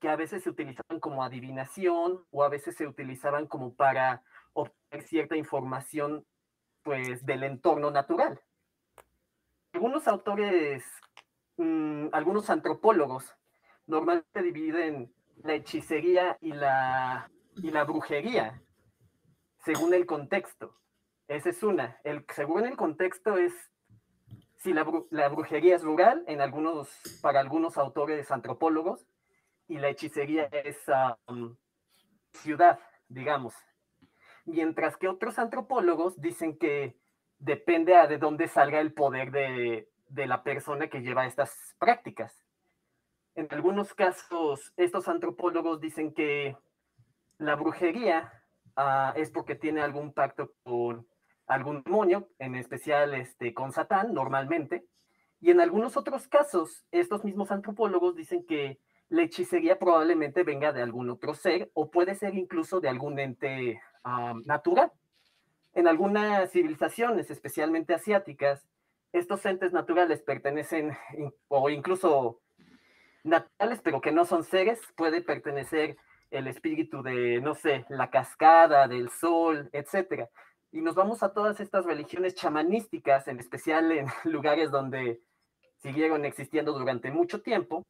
que 0.00 0.08
a 0.08 0.16
veces 0.16 0.42
se 0.42 0.50
utilizaban 0.50 0.98
como 0.98 1.22
adivinación 1.22 2.24
o 2.30 2.42
a 2.42 2.48
veces 2.48 2.76
se 2.76 2.86
utilizaban 2.86 3.46
como 3.46 3.74
para 3.74 4.22
obtener 4.54 5.06
cierta 5.06 5.36
información 5.36 6.24
pues 6.82 7.26
del 7.26 7.42
entorno 7.42 7.90
natural. 7.90 8.40
Algunos 9.74 10.08
autores, 10.08 10.84
mm, 11.58 12.08
algunos 12.12 12.48
antropólogos 12.48 13.34
normalmente 13.90 14.42
dividen 14.42 15.12
la 15.42 15.54
hechicería 15.54 16.38
y 16.40 16.52
la, 16.52 17.30
y 17.56 17.70
la 17.70 17.84
brujería 17.84 18.62
según 19.64 19.94
el 19.94 20.06
contexto. 20.06 20.76
Esa 21.28 21.50
es 21.50 21.62
una. 21.62 21.98
El, 22.04 22.24
según 22.34 22.66
el 22.66 22.76
contexto 22.76 23.36
es 23.36 23.52
si 24.58 24.72
la, 24.72 24.86
la, 25.10 25.28
brujería 25.28 25.76
es 25.76 25.82
rural 25.82 26.24
en 26.26 26.40
algunos, 26.40 26.88
para 27.22 27.40
algunos 27.40 27.78
autores 27.78 28.30
antropólogos 28.30 29.06
y 29.68 29.78
la 29.78 29.88
hechicería 29.88 30.44
es 30.46 30.78
um, 31.28 31.56
ciudad, 32.32 32.78
digamos. 33.08 33.54
Mientras 34.44 34.96
que 34.96 35.08
otros 35.08 35.38
antropólogos 35.38 36.20
dicen 36.20 36.58
que 36.58 36.96
depende 37.38 37.96
a 37.96 38.06
de 38.06 38.18
dónde 38.18 38.48
salga 38.48 38.80
el 38.80 38.92
poder 38.92 39.30
de, 39.30 39.88
de 40.08 40.26
la 40.26 40.42
persona 40.42 40.88
que 40.88 41.00
lleva 41.00 41.26
estas 41.26 41.74
prácticas. 41.78 42.49
En 43.40 43.48
algunos 43.52 43.94
casos, 43.94 44.74
estos 44.76 45.08
antropólogos 45.08 45.80
dicen 45.80 46.12
que 46.12 46.58
la 47.38 47.56
brujería 47.56 48.30
ah, 48.76 49.14
es 49.16 49.30
porque 49.30 49.54
tiene 49.54 49.80
algún 49.80 50.12
pacto 50.12 50.52
con 50.62 51.06
algún 51.46 51.82
demonio, 51.82 52.28
en 52.38 52.54
especial 52.54 53.14
este, 53.14 53.54
con 53.54 53.72
Satán, 53.72 54.12
normalmente. 54.12 54.84
Y 55.40 55.50
en 55.52 55.62
algunos 55.62 55.96
otros 55.96 56.28
casos, 56.28 56.84
estos 56.90 57.24
mismos 57.24 57.50
antropólogos 57.50 58.14
dicen 58.14 58.44
que 58.44 58.78
la 59.08 59.22
hechicería 59.22 59.78
probablemente 59.78 60.42
venga 60.42 60.74
de 60.74 60.82
algún 60.82 61.08
otro 61.08 61.32
ser 61.32 61.70
o 61.72 61.90
puede 61.90 62.16
ser 62.16 62.34
incluso 62.34 62.78
de 62.82 62.90
algún 62.90 63.18
ente 63.18 63.80
ah, 64.04 64.34
natural. 64.44 64.92
En 65.72 65.88
algunas 65.88 66.52
civilizaciones, 66.52 67.30
especialmente 67.30 67.94
asiáticas, 67.94 68.68
estos 69.14 69.46
entes 69.46 69.72
naturales 69.72 70.20
pertenecen 70.20 70.94
o 71.48 71.70
incluso 71.70 72.42
naturales, 73.24 73.80
pero 73.82 74.00
que 74.00 74.12
no 74.12 74.24
son 74.24 74.44
seres, 74.44 74.80
puede 74.96 75.22
pertenecer 75.22 75.96
el 76.30 76.46
espíritu 76.46 77.02
de, 77.02 77.40
no 77.40 77.54
sé, 77.54 77.84
la 77.88 78.10
cascada, 78.10 78.86
del 78.88 79.10
sol, 79.10 79.68
etc. 79.72 80.28
Y 80.72 80.80
nos 80.80 80.94
vamos 80.94 81.22
a 81.22 81.32
todas 81.32 81.60
estas 81.60 81.84
religiones 81.84 82.34
chamanísticas, 82.34 83.28
en 83.28 83.40
especial 83.40 83.90
en 83.92 84.06
lugares 84.24 84.70
donde 84.70 85.20
siguieron 85.78 86.24
existiendo 86.24 86.72
durante 86.72 87.10
mucho 87.10 87.42
tiempo, 87.42 87.84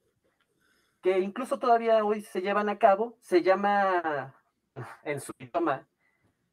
que 1.02 1.18
incluso 1.18 1.58
todavía 1.58 2.04
hoy 2.04 2.22
se 2.22 2.40
llevan 2.40 2.68
a 2.68 2.78
cabo, 2.78 3.16
se 3.20 3.42
llama, 3.42 4.34
en 5.04 5.20
su 5.20 5.32
idioma, 5.38 5.86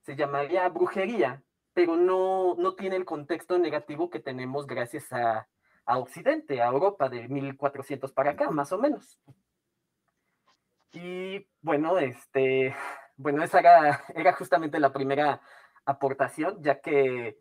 se 0.01 0.15
llamaría 0.15 0.67
brujería, 0.69 1.43
pero 1.73 1.95
no, 1.95 2.55
no 2.55 2.73
tiene 2.75 2.95
el 2.95 3.05
contexto 3.05 3.57
negativo 3.59 4.09
que 4.09 4.19
tenemos 4.19 4.65
gracias 4.65 5.11
a 5.13 5.47
a 5.87 5.97
Occidente, 5.97 6.61
a 6.61 6.67
Europa, 6.67 7.09
de 7.09 7.27
1400 7.27 8.11
para 8.11 8.31
acá, 8.31 8.51
más 8.51 8.71
o 8.73 8.77
menos. 8.77 9.17
Y 10.91 11.47
bueno, 11.61 11.97
este, 11.97 12.75
bueno, 13.17 13.43
esa 13.43 13.59
era, 14.15 14.33
justamente 14.33 14.79
la 14.79 14.93
primera 14.93 15.41
aportación, 15.85 16.61
ya 16.61 16.81
que 16.81 17.39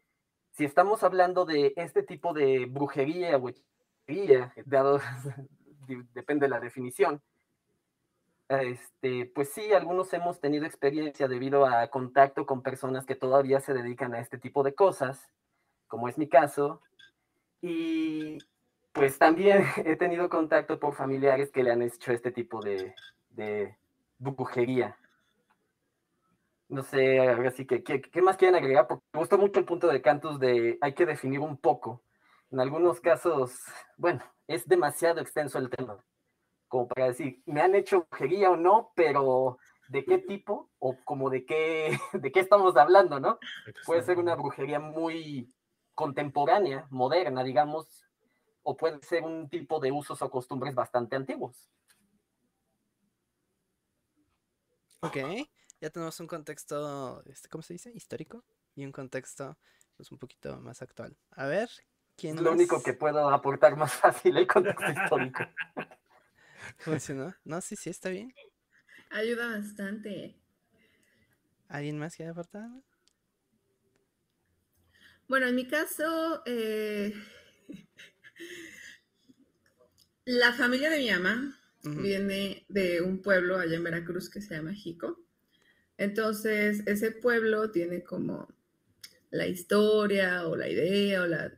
si 0.52 0.64
estamos 0.64 1.02
hablando 1.02 1.44
de 1.44 1.74
este 1.76 2.02
tipo 2.02 2.32
de 2.32 2.66
brujería 2.66 3.36
depende 6.14 6.46
de 6.46 6.50
la 6.50 6.60
definición, 6.60 7.20
este, 8.48 9.26
pues 9.34 9.52
sí, 9.52 9.72
algunos 9.72 10.12
hemos 10.12 10.40
tenido 10.40 10.66
experiencia 10.66 11.26
debido 11.26 11.66
a 11.66 11.88
contacto 11.88 12.46
con 12.46 12.62
personas 12.62 13.04
que 13.04 13.16
todavía 13.16 13.58
se 13.58 13.74
dedican 13.74 14.14
a 14.14 14.20
este 14.20 14.38
tipo 14.38 14.62
de 14.62 14.72
cosas, 14.72 15.32
como 15.88 16.08
es 16.08 16.16
mi 16.16 16.28
caso, 16.28 16.80
y 17.60 18.38
pues 18.92 19.18
también 19.18 19.64
he 19.84 19.96
tenido 19.96 20.28
contacto 20.28 20.78
por 20.78 20.94
familiares 20.94 21.50
que 21.50 21.62
le 21.62 21.72
han 21.72 21.82
hecho 21.82 22.12
este 22.12 22.32
tipo 22.32 22.60
de, 22.60 22.94
de 23.30 23.76
brujería. 24.18 24.96
No 26.68 26.82
sé, 26.82 27.20
ahora 27.20 27.50
sí 27.52 27.64
que, 27.64 27.84
¿qué, 27.84 28.22
más 28.22 28.36
quieren 28.36 28.56
agregar? 28.56 28.88
Porque 28.88 29.04
me 29.12 29.20
gustó 29.20 29.38
mucho 29.38 29.60
el 29.60 29.66
punto 29.66 29.86
de 29.86 30.02
Cantus 30.02 30.40
de 30.40 30.78
hay 30.80 30.94
que 30.94 31.06
definir 31.06 31.38
un 31.38 31.56
poco. 31.56 32.02
En 32.50 32.58
algunos 32.58 33.00
casos, 33.00 33.56
bueno, 33.96 34.22
es 34.48 34.66
demasiado 34.66 35.20
extenso 35.20 35.58
el 35.58 35.70
tema, 35.70 36.02
como 36.68 36.88
para 36.88 37.06
decir, 37.06 37.42
me 37.46 37.60
han 37.60 37.74
hecho 37.74 38.06
brujería 38.10 38.50
o 38.50 38.56
no, 38.56 38.92
pero 38.96 39.58
¿de 39.88 40.04
qué 40.04 40.18
tipo? 40.18 40.70
O 40.78 40.96
como 41.04 41.30
de 41.30 41.44
qué, 41.44 41.98
de 42.12 42.32
qué 42.32 42.40
estamos 42.40 42.76
hablando, 42.76 43.20
¿no? 43.20 43.38
Puede 43.84 44.02
ser 44.02 44.18
una 44.18 44.34
brujería 44.34 44.80
muy 44.80 45.52
contemporánea, 45.96 46.86
moderna, 46.90 47.42
digamos, 47.42 48.04
o 48.62 48.76
puede 48.76 49.00
ser 49.02 49.24
un 49.24 49.48
tipo 49.48 49.80
de 49.80 49.90
usos 49.90 50.20
o 50.22 50.30
costumbres 50.30 50.74
bastante 50.74 51.16
antiguos. 51.16 51.68
Ok, 55.00 55.16
ya 55.80 55.90
tenemos 55.90 56.20
un 56.20 56.26
contexto, 56.26 57.22
este, 57.24 57.48
¿cómo 57.48 57.62
se 57.62 57.72
dice? 57.72 57.90
Histórico 57.94 58.44
y 58.74 58.84
un 58.84 58.92
contexto 58.92 59.58
pues, 59.96 60.12
un 60.12 60.18
poquito 60.18 60.60
más 60.60 60.82
actual. 60.82 61.16
A 61.30 61.46
ver, 61.46 61.70
¿quién 62.16 62.42
Lo 62.42 62.52
único 62.52 62.82
que 62.82 62.92
puedo 62.92 63.28
aportar 63.30 63.76
más 63.76 63.92
fácil 63.94 64.36
el 64.36 64.46
contexto 64.46 64.90
histórico. 64.90 65.44
¿Funcionó? 66.78 67.34
No, 67.44 67.60
sí, 67.60 67.74
sí, 67.74 67.90
está 67.90 68.10
bien. 68.10 68.34
Ayuda 69.10 69.48
bastante. 69.48 70.36
¿Alguien 71.68 71.98
más 71.98 72.14
quiere 72.14 72.32
aportar? 72.32 72.68
Bueno, 75.28 75.48
en 75.48 75.56
mi 75.56 75.66
caso, 75.66 76.42
eh, 76.46 77.12
la 80.24 80.52
familia 80.52 80.88
de 80.88 80.98
mi 80.98 81.10
mamá 81.10 81.58
viene 81.82 82.64
de 82.68 83.00
un 83.00 83.22
pueblo 83.22 83.58
allá 83.58 83.76
en 83.76 83.82
Veracruz 83.82 84.30
que 84.30 84.40
se 84.40 84.54
llama 84.54 84.72
Jico. 84.72 85.20
Entonces, 85.98 86.82
ese 86.86 87.10
pueblo 87.10 87.72
tiene 87.72 88.04
como 88.04 88.48
la 89.30 89.48
historia 89.48 90.46
o 90.46 90.56
la 90.56 90.68
idea 90.68 91.22
o 91.22 91.26
la, 91.26 91.52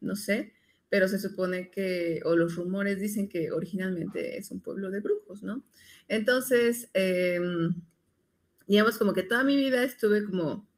no 0.00 0.16
sé, 0.16 0.54
pero 0.88 1.06
se 1.06 1.20
supone 1.20 1.70
que, 1.70 2.20
o 2.24 2.34
los 2.34 2.56
rumores 2.56 3.00
dicen 3.00 3.28
que 3.28 3.52
originalmente 3.52 4.36
es 4.36 4.50
un 4.50 4.60
pueblo 4.60 4.90
de 4.90 5.00
brujos, 5.00 5.42
¿no? 5.42 5.64
Entonces, 6.08 6.90
em, 6.94 7.74
digamos 8.66 8.98
como 8.98 9.12
que 9.12 9.22
toda 9.22 9.44
mi 9.44 9.56
vida 9.56 9.84
estuve 9.84 10.24
como 10.24 10.71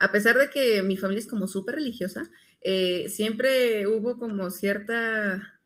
a 0.00 0.10
pesar 0.10 0.36
de 0.38 0.50
que 0.50 0.82
mi 0.82 0.96
familia 0.96 1.20
es 1.20 1.28
como 1.28 1.46
súper 1.46 1.76
religiosa, 1.76 2.30
eh, 2.62 3.08
siempre 3.08 3.86
hubo 3.86 4.18
como 4.18 4.50
cierta, 4.50 5.60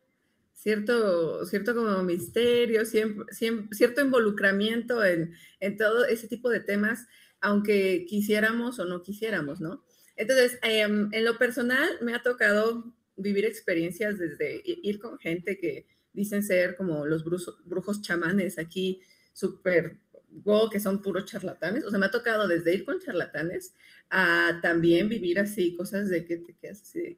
cierto, 0.53 1.45
cierto 1.45 1.73
como 1.73 2.03
misterio, 2.03 2.85
siempre, 2.85 3.25
cierto 3.71 4.01
involucramiento 4.01 5.03
en, 5.03 5.33
en, 5.61 5.77
todo 5.77 6.05
ese 6.05 6.27
tipo 6.27 6.49
de 6.49 6.59
temas, 6.59 7.07
aunque 7.39 8.05
quisiéramos 8.07 8.77
o 8.79 8.85
no 8.85 9.01
quisiéramos, 9.01 9.61
¿no? 9.61 9.83
Entonces, 10.17 10.59
em, 10.63 11.09
en 11.13 11.25
lo 11.25 11.37
personal, 11.37 11.89
me 12.01 12.13
ha 12.13 12.21
tocado 12.21 12.93
vivir 13.15 13.45
experiencias 13.45 14.17
desde 14.17 14.61
ir 14.65 14.99
con 14.99 15.17
gente 15.17 15.57
que 15.57 15.87
dicen 16.11 16.43
ser 16.43 16.75
como 16.75 17.05
los 17.05 17.23
brujos, 17.23 18.01
chamanes 18.01 18.59
aquí, 18.59 19.01
súper 19.33 19.97
wow, 20.43 20.69
que 20.69 20.79
son 20.79 21.01
puros 21.01 21.25
charlatanes. 21.25 21.85
O 21.85 21.89
sea, 21.89 21.99
me 21.99 22.07
ha 22.07 22.11
tocado 22.11 22.47
desde 22.47 22.73
ir 22.73 22.85
con 22.85 22.99
charlatanes 22.99 23.73
a 24.09 24.59
también 24.61 25.09
vivir 25.09 25.39
así, 25.39 25.75
cosas 25.75 26.09
de 26.09 26.25
que 26.25 26.37
te 26.37 26.53
quedas 26.53 26.81
así, 26.81 27.17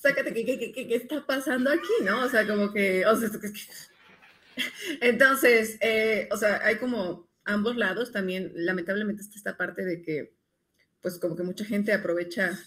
sácate, 0.00 0.32
¿qué, 0.32 0.44
qué, 0.44 0.72
qué, 0.72 0.94
está 0.94 1.26
pasando 1.26 1.70
aquí? 1.70 2.04
¿No? 2.04 2.24
O 2.24 2.28
sea, 2.28 2.46
como 2.46 2.72
que, 2.72 3.04
o 3.06 3.14
entonces, 5.00 5.76
eh, 5.80 6.28
o 6.32 6.36
sea, 6.36 6.64
hay 6.64 6.76
como 6.76 7.28
ambos 7.44 7.76
lados 7.76 8.12
también, 8.12 8.52
lamentablemente 8.54 9.22
está 9.22 9.36
esta 9.36 9.56
parte 9.56 9.84
de 9.84 10.02
que, 10.02 10.34
pues 11.02 11.18
como 11.18 11.36
que 11.36 11.42
mucha 11.42 11.64
gente 11.64 11.92
aprovecha, 11.92 12.58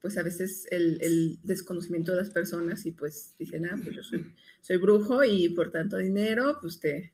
pues 0.00 0.18
a 0.18 0.22
veces 0.22 0.66
el, 0.70 1.38
desconocimiento 1.42 2.12
de 2.12 2.18
las 2.18 2.30
personas 2.30 2.84
y 2.86 2.92
pues 2.92 3.34
dicen, 3.38 3.66
ah, 3.66 3.78
pues 3.82 3.96
yo 3.96 4.02
soy 4.02 4.76
brujo 4.76 5.24
y 5.24 5.48
por 5.50 5.70
tanto 5.70 5.96
dinero, 5.96 6.58
pues 6.60 6.80
te, 6.80 7.12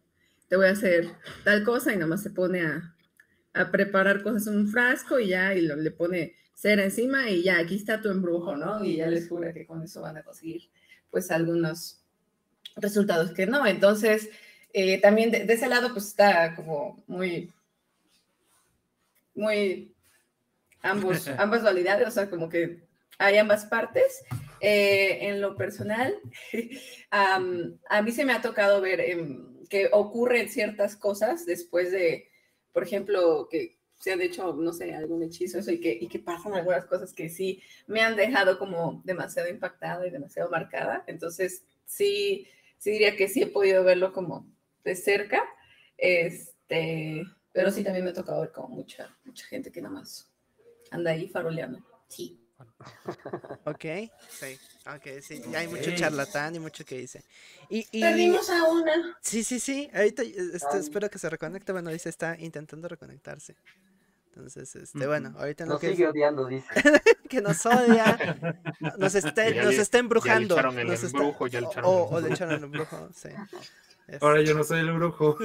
te 0.48 0.56
voy 0.56 0.66
a 0.66 0.70
hacer 0.70 1.08
tal 1.44 1.64
cosa 1.64 1.92
y 1.92 1.96
nada 1.96 2.08
más 2.08 2.22
se 2.22 2.30
pone 2.30 2.62
a, 2.62 2.94
a 3.54 3.70
preparar 3.70 4.22
cosas 4.22 4.46
en 4.46 4.56
un 4.56 4.68
frasco 4.68 5.18
y 5.18 5.28
ya, 5.28 5.54
y 5.54 5.62
lo, 5.62 5.76
le 5.76 5.90
pone 5.90 6.34
cera 6.54 6.84
encima 6.84 7.30
y 7.30 7.42
ya, 7.42 7.58
aquí 7.58 7.76
está 7.76 8.00
tu 8.00 8.10
embrujo, 8.10 8.56
¿no? 8.56 8.84
Y 8.84 8.96
ya 8.96 9.06
les 9.06 9.28
jura 9.28 9.52
que 9.52 9.66
con 9.66 9.82
eso 9.82 10.00
van 10.00 10.16
a 10.16 10.22
conseguir, 10.22 10.70
pues, 11.10 11.30
algunos 11.30 12.02
resultados 12.76 13.32
que 13.32 13.46
no. 13.46 13.66
Entonces, 13.66 14.30
eh, 14.72 15.00
también 15.00 15.30
de, 15.30 15.44
ese 15.52 15.68
lado, 15.68 15.92
pues, 15.92 16.06
está 16.06 16.54
como 16.54 17.02
muy, 17.06 17.52
muy, 19.34 19.94
ambos, 20.82 21.28
ambas 21.38 21.62
dualidades, 21.62 22.08
o 22.08 22.10
sea, 22.10 22.30
como 22.30 22.48
que 22.48 22.82
hay 23.18 23.36
ambas 23.38 23.66
partes. 23.66 24.22
Eh, 24.60 25.28
en 25.28 25.42
lo 25.42 25.54
personal, 25.54 26.14
a 27.10 28.02
mí 28.02 28.12
se 28.12 28.24
me 28.24 28.32
ha 28.32 28.40
tocado 28.40 28.80
ver 28.80 29.00
em, 29.00 29.55
que 29.66 29.88
ocurren 29.92 30.48
ciertas 30.48 30.96
cosas 30.96 31.46
después 31.46 31.92
de, 31.92 32.28
por 32.72 32.82
ejemplo, 32.82 33.48
que 33.50 33.76
se 33.98 34.12
han 34.12 34.20
hecho, 34.20 34.52
no 34.54 34.72
sé, 34.72 34.94
algún 34.94 35.22
hechizo, 35.22 35.58
eso, 35.58 35.70
y 35.70 35.80
que, 35.80 35.96
y 36.00 36.08
que 36.08 36.18
pasan 36.18 36.54
algunas 36.54 36.84
cosas 36.84 37.12
que 37.12 37.28
sí 37.28 37.62
me 37.86 38.02
han 38.02 38.16
dejado 38.16 38.58
como 38.58 39.00
demasiado 39.04 39.48
impactada 39.48 40.06
y 40.06 40.10
demasiado 40.10 40.50
marcada. 40.50 41.04
Entonces, 41.06 41.64
sí, 41.84 42.46
sí 42.78 42.90
diría 42.90 43.16
que 43.16 43.28
sí 43.28 43.42
he 43.42 43.46
podido 43.46 43.84
verlo 43.84 44.12
como 44.12 44.46
de 44.84 44.94
cerca. 44.96 45.42
Este, 45.96 47.24
pero 47.52 47.70
sí 47.70 47.82
también 47.82 48.04
me 48.04 48.10
ha 48.10 48.14
tocado 48.14 48.42
ver 48.42 48.52
como 48.52 48.68
mucha, 48.68 49.16
mucha 49.24 49.46
gente 49.46 49.72
que 49.72 49.80
nada 49.80 49.94
más 49.94 50.30
anda 50.90 51.12
ahí 51.12 51.28
faroleando. 51.28 51.80
Sí. 52.08 52.45
Ok, 53.64 53.84
sí, 54.28 54.58
ok, 54.86 55.20
sí, 55.20 55.42
hay 55.54 55.68
mucho 55.68 55.94
charlatán 55.94 56.54
y 56.54 56.58
mucho 56.58 56.84
que 56.84 56.98
dice. 56.98 57.24
Y, 57.68 57.86
y... 57.90 58.00
Perdimos 58.00 58.48
a 58.50 58.64
una. 58.64 59.18
Sí, 59.20 59.42
sí, 59.44 59.58
sí, 59.58 59.90
ahorita 59.94 60.22
este, 60.22 60.78
espero 60.78 61.10
que 61.10 61.18
se 61.18 61.28
reconecte, 61.28 61.72
bueno, 61.72 61.90
dice, 61.90 62.08
está 62.08 62.36
intentando 62.38 62.88
reconectarse. 62.88 63.56
Entonces, 64.36 64.76
este, 64.76 65.06
bueno, 65.06 65.34
ahorita 65.38 65.64
en 65.64 65.68
lo 65.70 65.74
nos 65.74 65.80
que 65.80 65.90
sigue 65.92 66.08
odiando, 66.08 66.44
dice. 66.46 66.68
que 67.30 67.40
nos 67.40 67.64
odia, 67.64 68.36
nos 68.98 69.14
está, 69.14 69.50
nos 69.50 69.74
está 69.74 69.98
embrujando. 69.98 70.56
Ya 70.56 70.70
le 70.70 70.84
nos 70.84 71.02
el 71.02 71.08
embrujo, 71.08 71.46
ya 71.46 71.60
le 71.62 71.66
echaron 71.68 71.90
o, 71.90 72.04
o, 72.04 72.20
le 72.20 72.28
echaron 72.28 72.54
el 72.54 72.64
embrujo, 72.64 73.08
sí. 73.14 73.30
Ahora 74.20 74.42
yo 74.42 74.54
no 74.54 74.62
soy 74.62 74.80
el 74.80 74.92
brujo. 74.92 75.36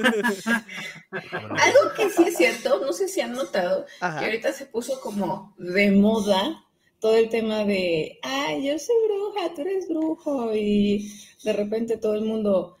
Algo 1.10 1.94
que 1.96 2.10
sí 2.10 2.24
es 2.24 2.36
cierto, 2.36 2.80
no 2.80 2.92
sé 2.92 3.08
si 3.08 3.20
han 3.20 3.32
notado, 3.32 3.86
Ajá. 4.00 4.20
que 4.20 4.26
ahorita 4.26 4.52
se 4.52 4.66
puso 4.66 5.00
como 5.00 5.54
de 5.58 5.90
moda 5.90 6.62
todo 7.02 7.16
el 7.16 7.30
tema 7.30 7.64
de, 7.64 8.20
ay, 8.22 8.64
yo 8.64 8.78
soy 8.78 8.94
bruja, 9.08 9.52
tú 9.52 9.62
eres 9.62 9.88
brujo, 9.88 10.54
y 10.54 11.12
de 11.42 11.52
repente 11.52 11.96
todo 11.96 12.14
el 12.14 12.22
mundo, 12.22 12.78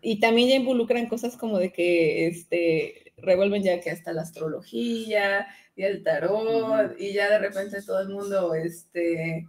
y 0.00 0.20
también 0.20 0.48
ya 0.48 0.54
involucran 0.54 1.06
cosas 1.06 1.36
como 1.36 1.58
de 1.58 1.70
que, 1.70 2.28
este, 2.28 3.12
revuelven 3.18 3.62
ya 3.62 3.78
que 3.80 3.90
hasta 3.90 4.14
la 4.14 4.22
astrología 4.22 5.48
y 5.76 5.82
el 5.82 6.02
tarot, 6.02 6.98
y 6.98 7.12
ya 7.12 7.28
de 7.28 7.38
repente 7.40 7.82
todo 7.82 8.00
el 8.00 8.08
mundo, 8.08 8.54
este, 8.54 9.46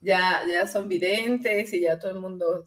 ya, 0.00 0.42
ya 0.50 0.66
son 0.66 0.88
videntes 0.88 1.72
y 1.72 1.82
ya 1.82 1.96
todo 1.96 2.10
el 2.10 2.18
mundo, 2.18 2.64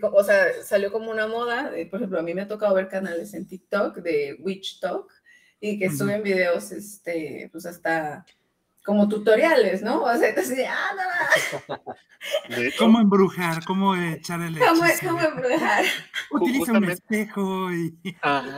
o 0.00 0.24
sea, 0.24 0.46
salió 0.64 0.90
como 0.90 1.10
una 1.10 1.26
moda, 1.26 1.72
por 1.90 2.00
ejemplo, 2.00 2.20
a 2.20 2.22
mí 2.22 2.32
me 2.32 2.40
ha 2.40 2.48
tocado 2.48 2.74
ver 2.74 2.88
canales 2.88 3.34
en 3.34 3.46
TikTok 3.46 3.98
de 3.98 4.38
Witch 4.40 4.80
Talk 4.80 5.12
y 5.60 5.78
que 5.78 5.90
suben 5.90 6.22
videos, 6.22 6.72
este, 6.72 7.50
pues 7.52 7.66
hasta 7.66 8.24
como 8.88 9.06
tutoriales, 9.06 9.82
¿no? 9.82 10.02
O 10.02 10.16
sea, 10.16 10.30
entonces, 10.30 10.66
ah, 10.66 10.94
no, 11.68 11.94
¿Cómo 12.78 13.00
embrujar? 13.00 13.62
¿Cómo 13.66 13.94
echar 13.94 14.40
el 14.40 14.58
¿Cómo, 14.58 14.82
¿Cómo 15.02 15.20
embrujar? 15.20 15.84
Utiliza 16.30 16.72
un 16.72 16.90
espejo 16.90 17.70
y... 17.70 17.98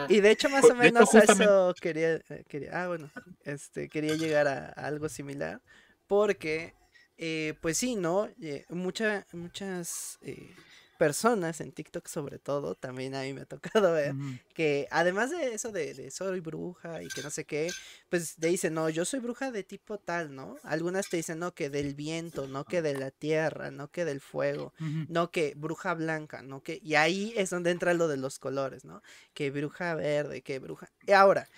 Y 0.08 0.20
de 0.20 0.30
hecho, 0.30 0.48
más 0.48 0.70
o 0.70 0.76
menos 0.76 1.12
a 1.16 1.18
eso 1.18 1.74
quería, 1.80 2.14
eh, 2.14 2.44
quería, 2.48 2.70
ah, 2.80 2.86
bueno, 2.86 3.10
este, 3.42 3.88
quería 3.88 4.14
llegar 4.14 4.46
a, 4.46 4.68
algo 4.68 5.08
similar, 5.08 5.60
porque, 6.06 6.74
eh, 7.16 7.54
pues 7.60 7.78
sí, 7.78 7.96
¿no? 7.96 8.28
Eh, 8.40 8.66
mucha, 8.68 9.26
muchas... 9.32 10.16
Eh, 10.22 10.54
personas 11.00 11.62
en 11.62 11.72
TikTok 11.72 12.08
sobre 12.08 12.38
todo, 12.38 12.74
también 12.74 13.14
a 13.14 13.22
mí 13.22 13.32
me 13.32 13.40
ha 13.40 13.46
tocado 13.46 13.94
ver, 13.94 14.14
que 14.52 14.86
además 14.90 15.30
de 15.30 15.54
eso 15.54 15.72
de, 15.72 16.10
soy 16.10 16.40
bruja 16.40 17.02
y 17.02 17.08
que 17.08 17.22
no 17.22 17.30
sé 17.30 17.46
qué, 17.46 17.70
pues 18.10 18.36
te 18.36 18.48
dicen, 18.48 18.74
no, 18.74 18.90
yo 18.90 19.06
soy 19.06 19.20
bruja 19.20 19.50
de 19.50 19.64
tipo 19.64 19.96
tal, 19.96 20.34
¿no? 20.34 20.58
Algunas 20.62 21.08
te 21.08 21.16
dicen, 21.16 21.38
no, 21.38 21.54
que 21.54 21.70
del 21.70 21.94
viento, 21.94 22.48
no 22.48 22.66
que 22.66 22.82
de 22.82 22.92
la 22.92 23.10
tierra, 23.10 23.70
no 23.70 23.88
que 23.90 24.04
del 24.04 24.20
fuego, 24.20 24.74
no 25.08 25.30
que 25.30 25.54
bruja 25.56 25.94
blanca, 25.94 26.42
no 26.42 26.62
que... 26.62 26.80
Y 26.82 26.96
ahí 26.96 27.32
es 27.34 27.48
donde 27.48 27.70
entra 27.70 27.94
lo 27.94 28.06
de 28.06 28.18
los 28.18 28.38
colores, 28.38 28.84
¿no? 28.84 29.00
Que 29.32 29.50
bruja 29.50 29.94
verde, 29.94 30.42
que 30.42 30.58
bruja... 30.58 30.90
Y 31.06 31.12
ahora, 31.12 31.48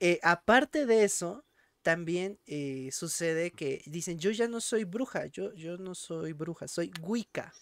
eh, 0.00 0.20
aparte 0.22 0.86
de 0.86 1.04
eso, 1.04 1.44
también 1.82 2.38
eh, 2.46 2.88
sucede 2.92 3.50
que 3.50 3.82
dicen, 3.84 4.18
yo 4.18 4.30
ya 4.30 4.48
no 4.48 4.62
soy 4.62 4.84
bruja, 4.84 5.26
yo, 5.26 5.52
yo 5.52 5.76
no 5.76 5.94
soy 5.94 6.32
bruja, 6.32 6.66
soy 6.66 6.90
Wicca 7.02 7.52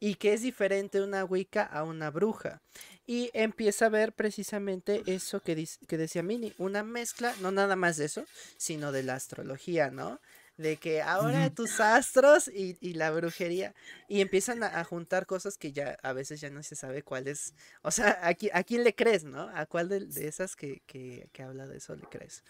y 0.00 0.16
que 0.16 0.32
es 0.32 0.42
diferente 0.42 1.02
una 1.02 1.24
Wicca 1.24 1.64
a 1.64 1.84
una 1.84 2.10
bruja. 2.10 2.62
Y 3.06 3.30
empieza 3.34 3.86
a 3.86 3.90
ver 3.90 4.12
precisamente 4.12 5.02
eso 5.06 5.40
que, 5.40 5.68
que 5.86 5.98
decía 5.98 6.22
Mini, 6.22 6.54
una 6.58 6.82
mezcla, 6.82 7.34
no 7.40 7.50
nada 7.50 7.76
más 7.76 7.96
de 7.96 8.06
eso, 8.06 8.24
sino 8.56 8.92
de 8.92 9.02
la 9.02 9.14
astrología, 9.14 9.90
¿no? 9.90 10.20
De 10.56 10.76
que 10.76 11.02
ahora 11.02 11.50
tus 11.50 11.80
astros 11.80 12.48
y, 12.48 12.78
y, 12.80 12.94
la 12.94 13.10
brujería. 13.10 13.74
Y 14.08 14.20
empiezan 14.20 14.62
a, 14.62 14.84
juntar 14.84 15.26
cosas 15.26 15.58
que 15.58 15.72
ya 15.72 15.98
a 16.02 16.12
veces 16.12 16.40
ya 16.40 16.48
no 16.48 16.62
se 16.62 16.76
sabe 16.76 17.02
cuál 17.02 17.26
es. 17.26 17.54
O 17.82 17.90
sea, 17.90 18.20
¿a, 18.22 18.28
a 18.28 18.62
quién 18.62 18.84
le 18.84 18.94
crees, 18.94 19.24
no? 19.24 19.50
¿A 19.52 19.66
cuál 19.66 19.88
de, 19.88 20.06
de 20.06 20.28
esas 20.28 20.54
que, 20.54 20.82
que, 20.86 21.28
que, 21.32 21.42
habla 21.42 21.66
de 21.66 21.78
eso 21.78 21.96
le 21.96 22.04
crees? 22.04 22.44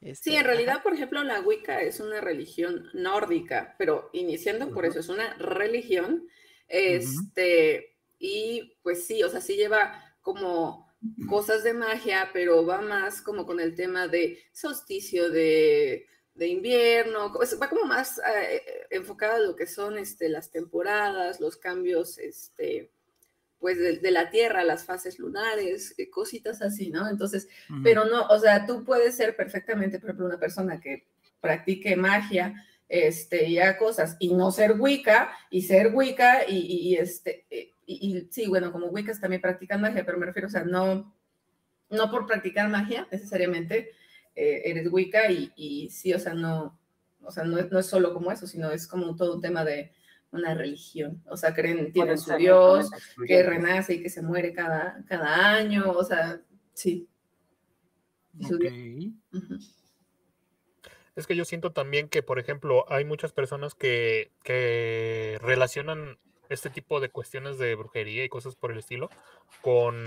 Este, 0.00 0.30
sí, 0.30 0.36
en 0.36 0.44
realidad, 0.44 0.82
por 0.82 0.94
ejemplo, 0.94 1.22
la 1.24 1.40
Wicca 1.40 1.82
es 1.82 2.00
una 2.00 2.20
religión 2.20 2.88
nórdica, 2.94 3.74
pero 3.76 4.08
iniciando 4.12 4.70
por 4.70 4.86
eso, 4.86 5.00
es 5.00 5.08
una 5.08 5.34
religión 5.34 6.28
este, 6.70 7.96
y 8.18 8.76
pues 8.82 9.06
sí, 9.06 9.22
o 9.22 9.28
sea, 9.28 9.40
sí 9.40 9.56
lleva 9.56 9.92
como 10.22 10.88
cosas 11.28 11.64
de 11.64 11.74
magia, 11.74 12.30
pero 12.32 12.64
va 12.64 12.80
más 12.80 13.22
como 13.22 13.44
con 13.44 13.58
el 13.58 13.74
tema 13.74 14.06
de 14.06 14.38
solsticio 14.52 15.30
de, 15.30 16.06
de 16.34 16.46
invierno, 16.46 17.32
va 17.60 17.68
como 17.68 17.84
más 17.84 18.18
eh, 18.18 18.62
enfocada 18.90 19.36
a 19.36 19.40
lo 19.40 19.56
que 19.56 19.66
son 19.66 19.98
este, 19.98 20.28
las 20.28 20.50
temporadas, 20.50 21.40
los 21.40 21.56
cambios, 21.56 22.18
este, 22.18 22.92
pues 23.58 23.78
de, 23.78 24.10
la 24.10 24.30
Tierra, 24.30 24.62
las 24.62 24.84
fases 24.84 25.18
lunares, 25.18 25.94
eh, 25.98 26.08
cositas 26.08 26.62
así, 26.62 26.90
¿no? 26.90 27.08
Entonces, 27.08 27.48
pero 27.82 28.04
no, 28.04 28.26
o 28.26 28.38
sea, 28.38 28.64
tú 28.64 28.84
puedes 28.84 29.16
ser 29.16 29.36
perfectamente, 29.36 29.98
por 29.98 30.10
ejemplo, 30.10 30.26
una 30.26 30.38
persona 30.38 30.80
que 30.80 31.08
practique 31.40 31.96
magia, 31.96 32.54
este, 32.90 33.52
ya 33.52 33.78
cosas, 33.78 34.16
y 34.18 34.34
no 34.34 34.50
ser 34.50 34.78
Wicca, 34.78 35.30
y 35.48 35.62
ser 35.62 35.94
Wicca, 35.94 36.40
y, 36.48 36.96
este, 36.96 37.46
eh, 37.48 37.72
y, 37.86 38.26
sí, 38.30 38.48
bueno, 38.48 38.72
como 38.72 38.88
Wiccas 38.88 39.20
también 39.20 39.40
practican 39.40 39.80
magia, 39.80 40.04
pero 40.04 40.18
me 40.18 40.26
refiero, 40.26 40.48
o 40.48 40.50
sea, 40.50 40.64
no, 40.64 41.14
no 41.88 42.10
por 42.10 42.26
practicar 42.26 42.68
magia 42.68 43.06
necesariamente 43.12 43.90
eh, 44.34 44.62
eres 44.64 44.88
Wicca, 44.90 45.30
y, 45.30 45.52
y, 45.54 45.88
sí, 45.90 46.12
o 46.12 46.18
sea, 46.18 46.34
no, 46.34 46.76
o 47.22 47.30
sea, 47.30 47.44
no, 47.44 47.58
no, 47.62 47.78
es 47.78 47.86
solo 47.86 48.12
como 48.12 48.32
eso, 48.32 48.48
sino 48.48 48.72
es 48.72 48.88
como 48.88 49.14
todo 49.14 49.36
un 49.36 49.40
tema 49.40 49.64
de 49.64 49.92
una 50.32 50.54
religión, 50.54 51.22
o 51.28 51.36
sea, 51.36 51.54
creen, 51.54 51.92
tienen 51.92 52.18
su 52.18 52.34
Dios, 52.34 52.90
que 53.24 53.42
renace 53.44 53.94
y 53.94 54.02
que 54.02 54.10
se 54.10 54.20
muere 54.20 54.52
cada, 54.52 55.04
cada 55.06 55.54
año, 55.54 55.92
o 55.92 56.02
sea, 56.02 56.40
sí. 56.72 57.08
Okay. 58.52 59.14
Es 61.16 61.26
que 61.26 61.36
yo 61.36 61.44
siento 61.44 61.72
también 61.72 62.08
que, 62.08 62.22
por 62.22 62.38
ejemplo, 62.38 62.84
hay 62.88 63.04
muchas 63.04 63.32
personas 63.32 63.74
que, 63.74 64.30
que 64.42 65.38
relacionan 65.40 66.18
este 66.48 66.70
tipo 66.70 67.00
de 67.00 67.10
cuestiones 67.10 67.58
de 67.58 67.74
brujería 67.74 68.24
y 68.24 68.28
cosas 68.28 68.56
por 68.56 68.72
el 68.72 68.78
estilo 68.78 69.08
con 69.62 70.04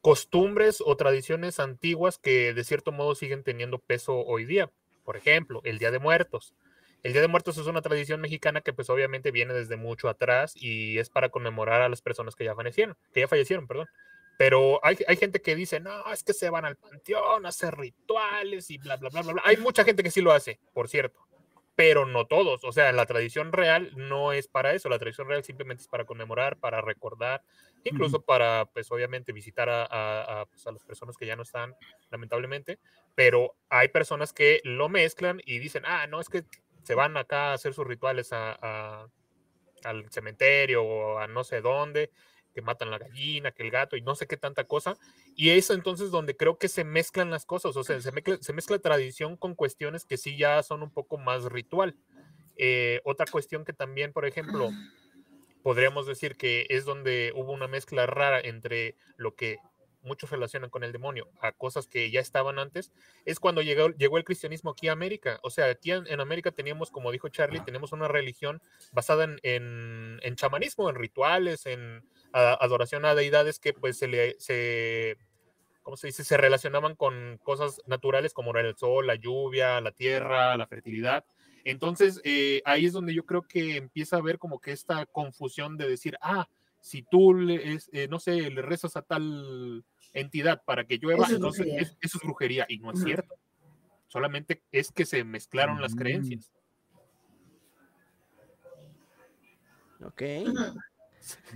costumbres 0.00 0.82
o 0.84 0.96
tradiciones 0.96 1.60
antiguas 1.60 2.18
que 2.18 2.54
de 2.54 2.64
cierto 2.64 2.92
modo 2.92 3.14
siguen 3.14 3.42
teniendo 3.42 3.78
peso 3.78 4.16
hoy 4.24 4.44
día. 4.44 4.70
Por 5.04 5.16
ejemplo, 5.16 5.60
el 5.64 5.78
Día 5.78 5.90
de 5.90 5.98
Muertos. 5.98 6.54
El 7.02 7.12
Día 7.12 7.22
de 7.22 7.28
Muertos 7.28 7.58
es 7.58 7.66
una 7.66 7.82
tradición 7.82 8.20
mexicana 8.20 8.60
que 8.60 8.72
pues 8.72 8.90
obviamente 8.90 9.30
viene 9.30 9.54
desde 9.54 9.76
mucho 9.76 10.08
atrás 10.08 10.52
y 10.54 10.98
es 10.98 11.10
para 11.10 11.28
conmemorar 11.28 11.82
a 11.82 11.88
las 11.88 12.02
personas 12.02 12.34
que 12.34 12.44
ya 12.44 12.54
fallecieron, 12.54 12.96
que 13.12 13.20
ya 13.20 13.28
fallecieron, 13.28 13.66
perdón. 13.66 13.88
Pero 14.38 14.80
hay, 14.82 14.96
hay 15.06 15.16
gente 15.16 15.42
que 15.42 15.54
dice, 15.54 15.80
no, 15.80 16.10
es 16.10 16.22
que 16.22 16.32
se 16.32 16.48
van 16.48 16.64
al 16.64 16.76
panteón 16.76 17.44
a 17.44 17.50
hacer 17.50 17.76
rituales 17.76 18.70
y 18.70 18.78
bla, 18.78 18.96
bla, 18.96 19.10
bla, 19.10 19.20
bla, 19.20 19.32
bla. 19.34 19.42
Hay 19.44 19.58
mucha 19.58 19.84
gente 19.84 20.02
que 20.02 20.10
sí 20.10 20.22
lo 20.22 20.32
hace, 20.32 20.58
por 20.72 20.88
cierto 20.88 21.28
pero 21.78 22.06
no 22.06 22.26
todos. 22.26 22.64
O 22.64 22.72
sea, 22.72 22.90
la 22.90 23.06
tradición 23.06 23.52
real 23.52 23.92
no 23.94 24.32
es 24.32 24.48
para 24.48 24.74
eso. 24.74 24.88
La 24.88 24.98
tradición 24.98 25.28
real 25.28 25.44
simplemente 25.44 25.82
es 25.82 25.86
para 25.86 26.04
conmemorar, 26.04 26.56
para 26.56 26.80
recordar, 26.80 27.44
incluso 27.84 28.20
para, 28.20 28.64
pues 28.64 28.90
obviamente, 28.90 29.30
visitar 29.30 29.68
a, 29.70 30.44
pues, 30.50 30.66
a, 30.66 30.72
las 30.72 30.82
personas 30.82 31.16
que 31.16 31.24
ya 31.24 31.36
no 31.36 31.44
están, 31.44 31.76
lamentablemente. 32.10 32.80
Pero 33.14 33.54
hay 33.68 33.86
personas 33.90 34.32
que 34.32 34.60
lo 34.64 34.88
mezclan 34.88 35.40
y 35.46 35.60
dicen, 35.60 35.84
ah, 35.86 36.08
no, 36.08 36.20
es 36.20 36.28
que 36.28 36.42
se 36.82 36.96
van 36.96 37.16
acá 37.16 37.50
a 37.50 37.52
hacer 37.52 37.72
sus 37.74 37.86
rituales 37.86 38.32
al 38.32 39.08
cementerio 40.10 40.82
o 40.82 41.18
a 41.20 41.28
no 41.28 41.44
sé 41.44 41.60
dónde 41.60 42.10
que 42.58 42.62
matan 42.62 42.90
la 42.90 42.98
gallina, 42.98 43.52
que 43.52 43.62
el 43.62 43.70
gato 43.70 43.96
y 43.96 44.00
no 44.02 44.16
sé 44.16 44.26
qué 44.26 44.36
tanta 44.36 44.64
cosa. 44.64 44.96
Y 45.36 45.50
es 45.50 45.70
entonces 45.70 46.10
donde 46.10 46.36
creo 46.36 46.58
que 46.58 46.66
se 46.66 46.82
mezclan 46.82 47.30
las 47.30 47.46
cosas, 47.46 47.76
o 47.76 47.84
sea, 47.84 48.00
se 48.00 48.10
mezcla, 48.10 48.36
se 48.40 48.52
mezcla 48.52 48.80
tradición 48.80 49.36
con 49.36 49.54
cuestiones 49.54 50.04
que 50.04 50.16
sí 50.16 50.36
ya 50.36 50.60
son 50.64 50.82
un 50.82 50.90
poco 50.90 51.18
más 51.18 51.44
ritual. 51.44 51.94
Eh, 52.56 53.00
otra 53.04 53.26
cuestión 53.30 53.64
que 53.64 53.72
también, 53.72 54.12
por 54.12 54.26
ejemplo, 54.26 54.70
podríamos 55.62 56.08
decir 56.08 56.34
que 56.34 56.66
es 56.68 56.84
donde 56.84 57.32
hubo 57.36 57.52
una 57.52 57.68
mezcla 57.68 58.06
rara 58.06 58.40
entre 58.40 58.96
lo 59.16 59.36
que 59.36 59.58
muchos 60.02 60.30
relacionan 60.30 60.70
con 60.70 60.84
el 60.84 60.92
demonio 60.92 61.28
a 61.40 61.52
cosas 61.52 61.86
que 61.86 62.10
ya 62.10 62.20
estaban 62.20 62.58
antes, 62.58 62.92
es 63.24 63.40
cuando 63.40 63.62
llegó, 63.62 63.88
llegó 63.90 64.18
el 64.18 64.24
cristianismo 64.24 64.70
aquí 64.70 64.88
a 64.88 64.92
América. 64.92 65.38
O 65.42 65.50
sea, 65.50 65.66
aquí 65.66 65.92
en, 65.92 66.20
América 66.20 66.52
teníamos, 66.52 66.90
como 66.90 67.12
dijo 67.12 67.28
Charlie, 67.28 67.60
tenemos 67.60 67.92
una 67.92 68.08
religión 68.08 68.60
basada 68.92 69.24
en, 69.24 70.20
en, 70.22 70.36
chamanismo, 70.36 70.88
en 70.88 70.96
rituales, 70.96 71.66
en 71.66 72.04
adoración 72.32 73.04
a 73.04 73.14
deidades 73.14 73.58
que 73.58 73.72
pues 73.72 73.98
se 73.98 74.08
le, 74.08 74.36
se, 74.38 75.16
¿cómo 75.82 75.96
se 75.96 76.08
dice? 76.08 76.24
Se 76.24 76.36
relacionaban 76.36 76.94
con 76.94 77.38
cosas 77.42 77.80
naturales 77.86 78.34
como 78.34 78.54
el 78.56 78.76
sol, 78.76 79.06
la 79.06 79.14
lluvia, 79.14 79.80
la 79.80 79.92
tierra, 79.92 80.56
la 80.56 80.66
fertilidad. 80.66 81.24
Entonces, 81.64 82.20
eh, 82.24 82.62
ahí 82.64 82.86
es 82.86 82.92
donde 82.92 83.14
yo 83.14 83.26
creo 83.26 83.42
que 83.42 83.76
empieza 83.76 84.16
a 84.16 84.20
haber 84.20 84.38
como 84.38 84.60
que 84.60 84.72
esta 84.72 85.06
confusión 85.06 85.76
de 85.76 85.88
decir, 85.88 86.16
ah, 86.20 86.48
si 86.80 87.02
tú, 87.02 87.34
le, 87.34 87.78
eh, 87.92 88.08
no 88.08 88.18
sé, 88.18 88.50
le 88.50 88.62
rezas 88.62 88.96
a 88.96 89.02
tal 89.02 89.84
entidad 90.12 90.62
para 90.64 90.84
que 90.84 90.98
llueva, 90.98 91.26
eso 91.26 91.36
entonces 91.36 91.66
es, 91.68 91.96
eso 92.00 92.18
es 92.18 92.24
brujería. 92.24 92.66
Y 92.68 92.78
no 92.78 92.92
es 92.92 93.02
cierto. 93.02 93.36
Solamente 94.06 94.62
es 94.72 94.90
que 94.90 95.04
se 95.04 95.22
mezclaron 95.24 95.80
las 95.80 95.94
creencias. 95.94 96.52
Ok. 100.02 100.22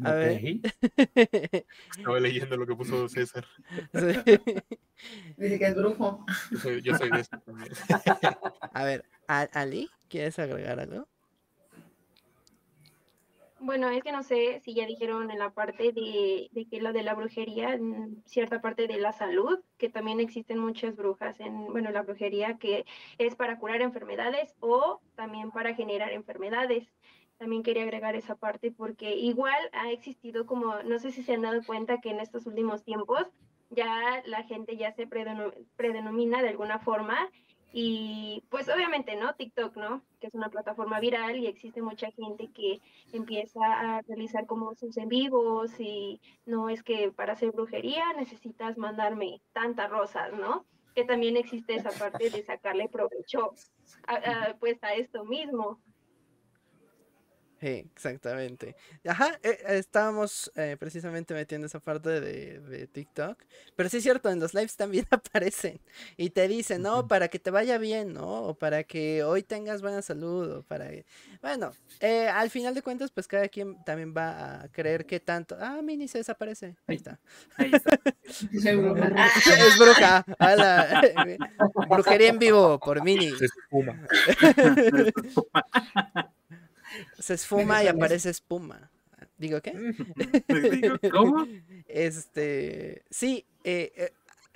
A 0.04 0.12
ver. 0.12 0.60
Estaba 1.96 2.20
leyendo 2.20 2.56
lo 2.56 2.66
que 2.66 2.74
puso 2.74 3.08
César. 3.08 3.46
Dice 5.36 5.58
que 5.58 5.66
es 5.66 5.74
brujo. 5.74 6.24
Yo 6.82 6.96
soy, 6.96 7.10
de 7.10 7.20
eso 7.20 7.38
también. 7.44 7.72
A 8.72 8.84
ver, 8.84 9.04
Ali, 9.26 9.88
¿quieres 10.08 10.38
agregar 10.38 10.80
algo? 10.80 11.08
Bueno, 13.64 13.88
es 13.90 14.02
que 14.02 14.10
no 14.10 14.24
sé 14.24 14.60
si 14.64 14.74
ya 14.74 14.86
dijeron 14.86 15.30
en 15.30 15.38
la 15.38 15.50
parte 15.50 15.92
de, 15.92 16.48
de, 16.50 16.66
que 16.66 16.80
lo 16.80 16.92
de 16.92 17.04
la 17.04 17.14
brujería, 17.14 17.78
cierta 18.24 18.60
parte 18.60 18.88
de 18.88 18.96
la 18.96 19.12
salud, 19.12 19.60
que 19.78 19.88
también 19.88 20.18
existen 20.18 20.58
muchas 20.58 20.96
brujas 20.96 21.38
en, 21.38 21.66
bueno, 21.66 21.92
la 21.92 22.02
brujería 22.02 22.58
que 22.58 22.84
es 23.18 23.36
para 23.36 23.60
curar 23.60 23.80
enfermedades 23.80 24.56
o 24.58 25.00
también 25.14 25.52
para 25.52 25.76
generar 25.76 26.10
enfermedades. 26.10 26.92
También 27.38 27.62
quería 27.62 27.84
agregar 27.84 28.16
esa 28.16 28.34
parte 28.34 28.72
porque 28.72 29.14
igual 29.14 29.70
ha 29.72 29.92
existido 29.92 30.44
como, 30.44 30.82
no 30.82 30.98
sé 30.98 31.12
si 31.12 31.22
se 31.22 31.34
han 31.34 31.42
dado 31.42 31.62
cuenta 31.64 32.00
que 32.00 32.10
en 32.10 32.18
estos 32.18 32.46
últimos 32.46 32.82
tiempos 32.82 33.28
ya 33.70 34.24
la 34.26 34.42
gente 34.42 34.76
ya 34.76 34.90
se 34.90 35.06
predenomina 35.06 36.42
de 36.42 36.48
alguna 36.48 36.80
forma 36.80 37.30
y 37.72 38.44
pues 38.50 38.68
obviamente, 38.68 39.16
¿no? 39.16 39.34
TikTok, 39.34 39.76
¿no? 39.76 40.02
Que 40.20 40.26
es 40.26 40.34
una 40.34 40.50
plataforma 40.50 41.00
viral 41.00 41.38
y 41.38 41.46
existe 41.46 41.80
mucha 41.80 42.10
gente 42.10 42.50
que 42.52 42.80
empieza 43.12 43.60
a 43.64 44.02
realizar 44.02 44.46
como 44.46 44.74
sus 44.74 44.96
en 44.98 45.08
vivos 45.08 45.80
y 45.80 46.20
no 46.44 46.68
es 46.68 46.82
que 46.82 47.10
para 47.10 47.32
hacer 47.32 47.52
brujería 47.52 48.12
necesitas 48.12 48.76
mandarme 48.76 49.40
tantas 49.52 49.90
rosas, 49.90 50.32
¿no? 50.34 50.66
Que 50.94 51.04
también 51.04 51.38
existe 51.38 51.74
esa 51.74 51.90
parte 51.90 52.28
de 52.28 52.42
sacarle 52.42 52.88
provecho 52.88 53.54
pues 54.60 54.82
a 54.84 54.94
esto 54.94 55.24
mismo. 55.24 55.80
Sí, 57.62 57.88
exactamente. 57.94 58.74
Ajá, 59.06 59.38
eh, 59.44 59.56
estábamos 59.68 60.50
eh, 60.56 60.76
precisamente 60.80 61.32
metiendo 61.32 61.68
esa 61.68 61.78
parte 61.78 62.20
de, 62.20 62.88
TikTok. 62.88 63.40
Pero 63.76 63.88
sí 63.88 63.98
es 63.98 64.02
cierto, 64.02 64.28
en 64.30 64.40
los 64.40 64.52
lives 64.52 64.74
también 64.74 65.06
aparecen. 65.12 65.80
Y 66.16 66.30
te 66.30 66.48
dicen, 66.48 66.82
no, 66.82 67.06
para 67.06 67.28
que 67.28 67.38
te 67.38 67.52
vaya 67.52 67.78
bien, 67.78 68.14
¿no? 68.14 68.46
O 68.46 68.54
para 68.58 68.82
que 68.82 69.22
hoy 69.22 69.44
tengas 69.44 69.80
buena 69.80 70.02
salud. 70.02 70.50
O 70.56 70.62
para... 70.64 70.90
Bueno, 71.40 71.70
eh, 72.00 72.26
al 72.26 72.50
final 72.50 72.74
de 72.74 72.82
cuentas, 72.82 73.12
pues 73.12 73.28
cada 73.28 73.46
quien 73.46 73.76
también 73.84 74.12
va 74.12 74.62
a 74.62 74.68
creer 74.72 75.06
que 75.06 75.20
tanto... 75.20 75.56
Ah, 75.60 75.80
Mini 75.82 76.08
se 76.08 76.18
desaparece. 76.18 76.74
Ahí 76.88 76.96
está. 76.96 77.20
Ahí 77.58 77.70
está. 77.72 77.96
es 78.50 79.78
bruja. 79.78 80.24
Brujería 81.88 82.30
en 82.30 82.40
vivo 82.40 82.80
por 82.80 83.04
Mini. 83.04 83.30
Se 83.30 83.44
espuma. 83.44 84.04
Se 87.18 87.34
esfuma 87.34 87.82
y 87.82 87.88
aparece 87.88 88.30
espuma. 88.30 88.90
¿Digo 89.38 89.60
qué? 89.60 89.72
¿Cómo? 91.12 91.46
Este, 91.86 93.02
sí, 93.10 93.44
eh, 93.64 93.92
eh, 93.96 94.12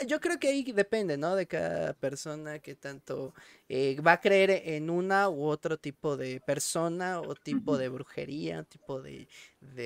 yo 0.06 0.20
creo 0.20 0.38
que 0.38 0.48
ahí 0.48 0.62
depende, 0.72 1.16
¿no? 1.16 1.34
De 1.34 1.46
cada 1.46 1.94
persona 1.94 2.58
que 2.58 2.74
tanto 2.74 3.34
eh, 3.68 3.98
va 4.00 4.12
a 4.12 4.20
creer 4.20 4.50
en 4.64 4.90
una 4.90 5.28
u 5.28 5.44
otro 5.44 5.78
tipo 5.78 6.16
de 6.16 6.40
persona 6.40 7.20
o 7.20 7.34
tipo 7.34 7.78
de 7.78 7.88
brujería, 7.88 8.62
tipo 8.64 9.02
de, 9.02 9.26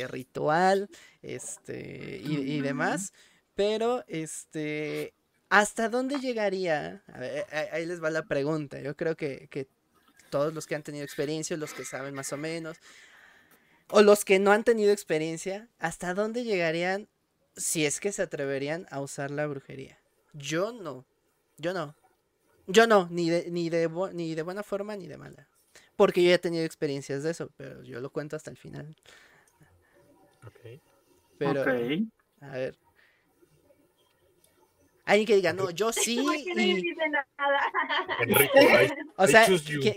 ritual, 0.08 0.88
este, 1.22 2.20
y, 2.22 2.60
demás. 2.60 3.12
Pero, 3.54 4.04
este, 4.08 5.14
¿hasta 5.48 5.88
dónde 5.88 6.18
llegaría? 6.18 7.02
ahí 7.72 7.86
les 7.86 8.02
va 8.02 8.10
la 8.10 8.24
pregunta. 8.24 8.80
Yo 8.80 8.96
creo 8.96 9.16
que, 9.16 9.48
que 9.50 9.68
todos 10.30 10.54
los 10.54 10.66
que 10.66 10.74
han 10.74 10.82
tenido 10.82 11.04
experiencia, 11.04 11.56
los 11.56 11.74
que 11.74 11.84
saben 11.84 12.14
más 12.14 12.32
o 12.32 12.36
menos, 12.36 12.78
o 13.90 14.02
los 14.02 14.24
que 14.24 14.38
no 14.38 14.52
han 14.52 14.64
tenido 14.64 14.92
experiencia, 14.92 15.68
¿hasta 15.78 16.14
dónde 16.14 16.44
llegarían 16.44 17.08
si 17.56 17.84
es 17.84 18.00
que 18.00 18.12
se 18.12 18.22
atreverían 18.22 18.86
a 18.90 19.00
usar 19.00 19.30
la 19.30 19.46
brujería? 19.46 19.98
Yo 20.32 20.72
no, 20.72 21.04
yo 21.58 21.74
no, 21.74 21.94
yo 22.66 22.86
no, 22.86 23.08
ni 23.10 23.28
de, 23.28 23.50
ni 23.50 23.68
de, 23.68 23.90
ni 24.14 24.34
de 24.34 24.42
buena 24.42 24.62
forma 24.62 24.96
ni 24.96 25.08
de 25.08 25.18
mala. 25.18 25.48
Porque 25.96 26.22
yo 26.22 26.30
ya 26.30 26.36
he 26.36 26.38
tenido 26.38 26.64
experiencias 26.64 27.22
de 27.22 27.32
eso, 27.32 27.50
pero 27.56 27.82
yo 27.82 28.00
lo 28.00 28.10
cuento 28.10 28.36
hasta 28.36 28.50
el 28.50 28.56
final. 28.56 28.96
Ok. 30.46 30.80
Pero, 31.36 31.62
a 31.62 32.52
ver, 32.52 32.78
Alguien 35.10 35.26
que 35.26 35.34
diga, 35.34 35.52
no, 35.52 35.70
yo 35.70 35.92
sí. 36.06 36.24
Y... 36.56 36.94
o 39.16 39.26
sea, 39.26 39.44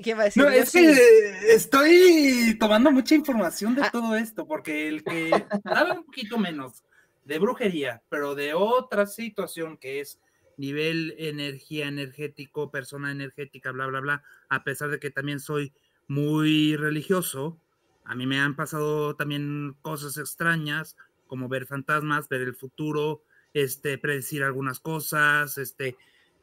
¿quién, 0.02 0.18
va 0.18 0.22
a 0.22 0.26
decir? 0.26 0.42
No, 0.42 0.50
es 0.50 0.72
que 0.72 1.54
estoy 1.54 2.58
tomando 2.60 2.92
mucha 2.92 3.14
información 3.14 3.76
de 3.76 3.84
ah. 3.84 3.90
todo 3.92 4.16
esto, 4.16 4.48
porque 4.48 4.88
el 4.88 5.04
que 5.04 5.30
sabe 5.64 5.92
un 5.92 6.06
poquito 6.06 6.40
menos 6.40 6.84
de 7.26 7.38
brujería, 7.38 8.02
pero 8.10 8.34
de 8.34 8.56
otra 8.56 9.06
situación 9.06 9.78
que 9.78 10.00
es 10.00 10.20
nivel 10.58 11.14
energía 11.20 11.88
energético, 11.88 12.72
persona 12.72 13.12
energética, 13.12 13.72
bla, 13.72 13.86
bla, 13.86 14.00
bla, 14.00 14.24
a 14.50 14.64
pesar 14.64 14.90
de 14.90 15.00
que 15.00 15.12
también 15.12 15.40
soy 15.40 15.74
muy 16.08 16.76
religioso, 16.76 17.60
a 18.04 18.16
mí 18.16 18.26
me 18.26 18.40
han 18.40 18.56
pasado 18.56 19.16
también 19.16 19.76
cosas 19.84 20.18
extrañas, 20.18 20.98
como 21.28 21.50
ver 21.50 21.68
fantasmas, 21.68 22.30
ver 22.30 22.42
el 22.42 22.56
futuro, 22.56 23.22
este, 23.54 23.98
predecir 23.98 24.44
algunas 24.44 24.80
cosas, 24.80 25.58
este, 25.58 25.98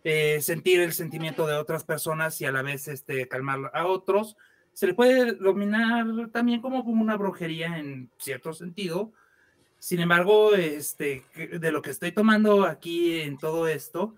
eh, 0.05 0.41
sentir 0.41 0.81
el 0.81 0.93
sentimiento 0.93 1.47
de 1.47 1.55
otras 1.55 1.85
personas 1.85 2.41
y 2.41 2.47
a 2.47 2.53
la 2.53 2.63
vez 2.63 2.89
este, 2.89 3.29
calmar 3.29 3.71
a 3.75 3.87
otros. 3.87 4.37
Se 4.73 4.87
le 4.87 4.95
puede 4.95 5.33
dominar 5.33 6.07
también 6.33 6.61
como, 6.61 6.81
una 6.83 7.17
brujería 7.17 7.79
en 7.79 8.11
cierto 8.19 8.53
sentido. 8.53 9.13
Sin 9.79 10.01
embargo, 10.01 10.55
este, 10.55 11.25
de 11.35 11.73
lo 11.73 11.83
que 11.83 11.91
estoy 11.91 12.13
tomando 12.13 12.65
aquí 12.65 13.21
en 13.21 13.39
todo 13.39 13.67
esto 13.67 14.15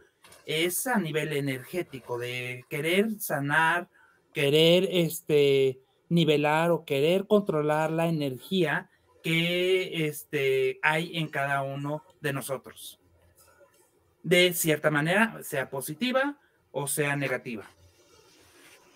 es 0.46 0.86
a 0.86 0.98
nivel 0.98 1.32
energético, 1.32 2.18
de 2.18 2.64
querer 2.68 3.20
sanar, 3.20 3.88
querer 4.32 4.88
este, 4.90 5.80
nivelar 6.08 6.70
o 6.70 6.84
querer 6.84 7.26
controlar 7.26 7.90
la 7.90 8.08
energía 8.08 8.90
que 9.22 10.06
este, 10.06 10.78
hay 10.82 11.18
en 11.18 11.28
cada 11.28 11.62
uno 11.62 12.04
de 12.20 12.32
nosotros. 12.32 13.00
De 14.22 14.52
cierta 14.52 14.90
manera, 14.90 15.42
sea 15.42 15.70
positiva 15.70 16.38
o 16.70 16.86
sea 16.86 17.16
negativa. 17.16 17.64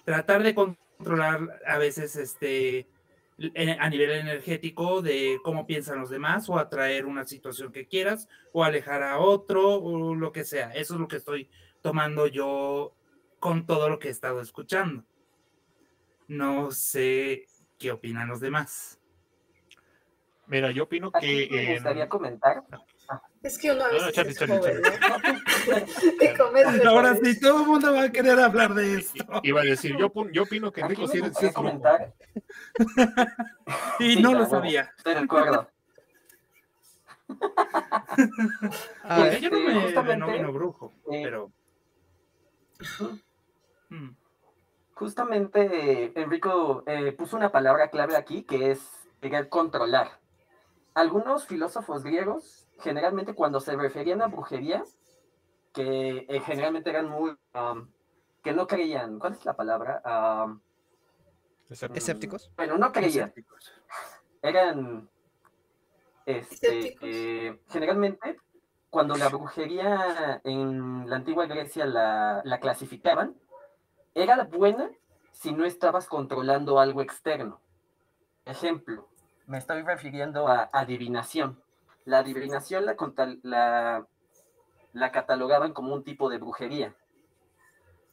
Tratar 0.04 0.42
de 0.42 0.54
controlar 0.54 1.60
a 1.66 1.78
veces 1.78 2.16
este, 2.16 2.86
a 3.78 3.90
nivel 3.90 4.10
energético 4.10 5.02
de 5.02 5.38
cómo 5.42 5.66
piensan 5.66 6.00
los 6.00 6.10
demás 6.10 6.48
o 6.48 6.58
atraer 6.58 7.06
una 7.06 7.24
situación 7.24 7.72
que 7.72 7.86
quieras 7.86 8.28
o 8.52 8.64
alejar 8.64 9.02
a 9.02 9.18
otro 9.18 9.74
o 9.74 10.14
lo 10.14 10.32
que 10.32 10.44
sea. 10.44 10.72
Eso 10.72 10.94
es 10.94 11.00
lo 11.00 11.08
que 11.08 11.16
estoy 11.16 11.48
tomando 11.82 12.26
yo 12.26 12.94
con 13.38 13.66
todo 13.66 13.88
lo 13.88 13.98
que 13.98 14.08
he 14.08 14.10
estado 14.10 14.40
escuchando. 14.40 15.04
No 16.28 16.70
sé 16.70 17.46
qué 17.78 17.92
opinan 17.92 18.28
los 18.28 18.40
demás. 18.40 18.98
Mira, 20.46 20.70
yo 20.70 20.84
opino 20.84 21.10
que. 21.10 21.48
Me 21.50 21.74
gustaría 21.74 22.08
comentar. 22.08 22.64
Es 23.42 23.58
que 23.58 23.70
uno 23.70 23.84
a 23.84 23.88
veces 23.88 24.12
Charlie, 24.12 24.32
es 24.32 24.38
Charlie, 24.38 24.58
joven, 24.58 24.82
Charlie. 24.82 26.84
¿no? 26.84 26.90
Ahora 26.96 27.16
sí, 27.16 27.40
todo 27.40 27.60
el 27.60 27.66
mundo 27.66 27.92
va 27.92 28.04
a 28.04 28.12
querer 28.12 28.40
hablar 28.40 28.74
de 28.74 28.98
esto. 28.98 29.24
Iba 29.42 29.60
a 29.60 29.64
decir, 29.64 29.96
yo, 29.96 30.12
yo 30.32 30.42
opino 30.42 30.72
que 30.72 30.80
Enrico 30.80 31.06
sí, 31.06 31.20
es 31.40 31.52
comentar. 31.52 32.12
Y 33.98 34.14
Sí, 34.14 34.22
no 34.22 34.34
lo 34.34 34.46
sabía. 34.46 34.92
Estoy 34.96 35.14
de 35.14 35.20
acuerdo. 35.20 35.68
Este, 39.08 39.40
Yo 39.40 39.50
no 39.50 39.60
me 39.60 39.82
justamente, 39.82 40.26
denomino 40.26 40.52
brujo, 40.52 40.92
eh, 41.10 41.22
pero. 41.24 41.50
Mm, 43.88 44.10
Justamente 44.96 46.18
Enrico 46.18 46.82
eh, 46.86 47.12
puso 47.12 47.36
una 47.36 47.52
palabra 47.52 47.90
clave 47.90 48.16
aquí 48.16 48.44
que 48.44 48.70
es 48.70 48.80
querer 49.20 49.50
controlar. 49.50 50.18
Algunos 50.96 51.46
filósofos 51.46 52.02
griegos, 52.02 52.66
generalmente 52.80 53.34
cuando 53.34 53.60
se 53.60 53.76
referían 53.76 54.22
a 54.22 54.28
brujería, 54.28 54.82
que 55.74 56.24
eh, 56.26 56.40
generalmente 56.40 56.88
eran 56.88 57.10
muy... 57.10 57.36
um, 57.54 57.86
que 58.42 58.54
no 58.54 58.66
creían, 58.66 59.18
¿cuál 59.18 59.34
es 59.34 59.44
la 59.44 59.54
palabra? 59.54 60.00
Um, 60.46 60.60
escépticos. 61.68 62.50
bueno, 62.56 62.78
no 62.78 62.92
creían, 62.92 63.28
escépticos. 63.28 63.74
eran 64.40 65.10
este, 66.24 66.78
Escépticos. 66.78 67.08
eh, 67.10 67.60
generalmente 67.68 68.38
cuando 68.88 69.16
la 69.16 69.28
brujería 69.28 70.40
en 70.44 71.10
la 71.10 71.16
antigua 71.16 71.44
Grecia 71.44 71.84
la, 71.84 72.40
la 72.42 72.58
clasificaban, 72.58 73.36
era 74.14 74.44
buena 74.44 74.90
si 75.32 75.52
no 75.52 75.66
estabas 75.66 76.06
controlando 76.06 76.80
algo 76.80 77.02
externo. 77.02 77.60
Ejemplo, 78.46 79.10
me 79.46 79.58
estoy 79.58 79.82
refiriendo 79.82 80.48
a 80.48 80.68
adivinación. 80.72 81.60
La 82.04 82.18
adivinación 82.18 82.84
la, 82.86 82.96
la, 83.42 84.06
la 84.92 85.12
catalogaban 85.12 85.72
como 85.72 85.94
un 85.94 86.04
tipo 86.04 86.28
de 86.28 86.38
brujería. 86.38 86.94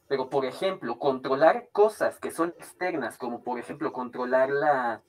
Pero, 0.08 0.28
por 0.28 0.44
ejemplo, 0.44 0.98
controlar 0.98 1.68
cosas 1.72 2.18
que 2.20 2.30
son 2.30 2.50
externas, 2.58 3.16
como 3.16 3.42
por 3.42 3.58
ejemplo 3.58 3.92
controlar 3.92 4.50
la, 4.50 5.02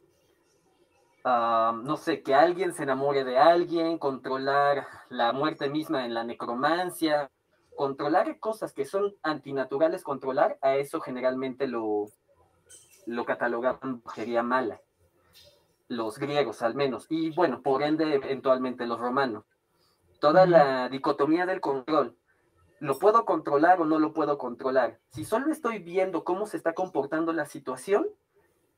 ah, 1.25 1.77
no 1.83 1.97
sé, 1.97 2.23
que 2.23 2.33
alguien 2.33 2.73
se 2.73 2.83
enamore 2.83 3.23
de 3.23 3.37
alguien, 3.37 3.97
controlar 3.97 4.87
la 5.09 5.33
muerte 5.33 5.69
misma 5.69 6.05
en 6.05 6.13
la 6.13 6.23
necromancia, 6.23 7.29
controlar 7.75 8.39
cosas 8.39 8.71
que 8.71 8.85
son 8.85 9.15
antinaturales, 9.21 10.03
controlar, 10.03 10.57
a 10.61 10.75
eso 10.75 11.01
generalmente 11.01 11.67
lo, 11.67 12.05
lo 13.05 13.25
catalogaban 13.25 14.01
brujería 14.01 14.43
mala. 14.43 14.79
Los 15.87 16.17
griegos 16.17 16.61
al 16.61 16.75
menos, 16.75 17.05
y 17.09 17.29
bueno, 17.31 17.61
por 17.61 17.83
ende 17.83 18.15
eventualmente 18.15 18.87
los 18.87 18.99
romanos. 18.99 19.45
Toda 20.19 20.45
la 20.45 20.89
dicotomía 20.89 21.45
del 21.45 21.61
control. 21.61 22.17
¿Lo 22.79 22.97
puedo 22.99 23.25
controlar 23.25 23.79
o 23.81 23.85
no 23.85 23.99
lo 23.99 24.13
puedo 24.13 24.37
controlar? 24.37 24.99
Si 25.09 25.23
solo 25.23 25.51
estoy 25.51 25.79
viendo 25.79 26.23
cómo 26.23 26.45
se 26.45 26.57
está 26.57 26.73
comportando 26.73 27.33
la 27.33 27.45
situación, 27.45 28.07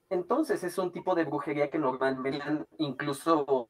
entonces 0.10 0.64
es 0.64 0.78
un 0.78 0.92
tipo 0.92 1.16
de 1.16 1.26
brujería 1.26 1.70
que 1.70 1.80
normalmente 1.80 2.66
incluso 2.78 3.70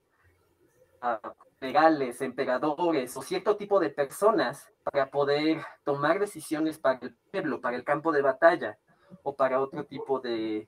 a 1.02 1.20
legales, 1.60 2.22
emperadores 2.22 3.16
o 3.18 3.22
cierto 3.22 3.58
tipo 3.58 3.80
de 3.80 3.90
personas 3.90 4.72
para 4.84 5.10
poder 5.10 5.64
tomar 5.84 6.20
decisiones 6.20 6.78
para 6.78 7.00
el 7.02 7.16
pueblo, 7.32 7.62
para 7.62 7.78
el 7.78 7.84
campo 7.84 8.12
de 8.12 8.22
batalla 8.22 8.78
o 9.24 9.36
para 9.36 9.60
otro 9.60 9.86
tipo 9.86 10.20
de, 10.20 10.68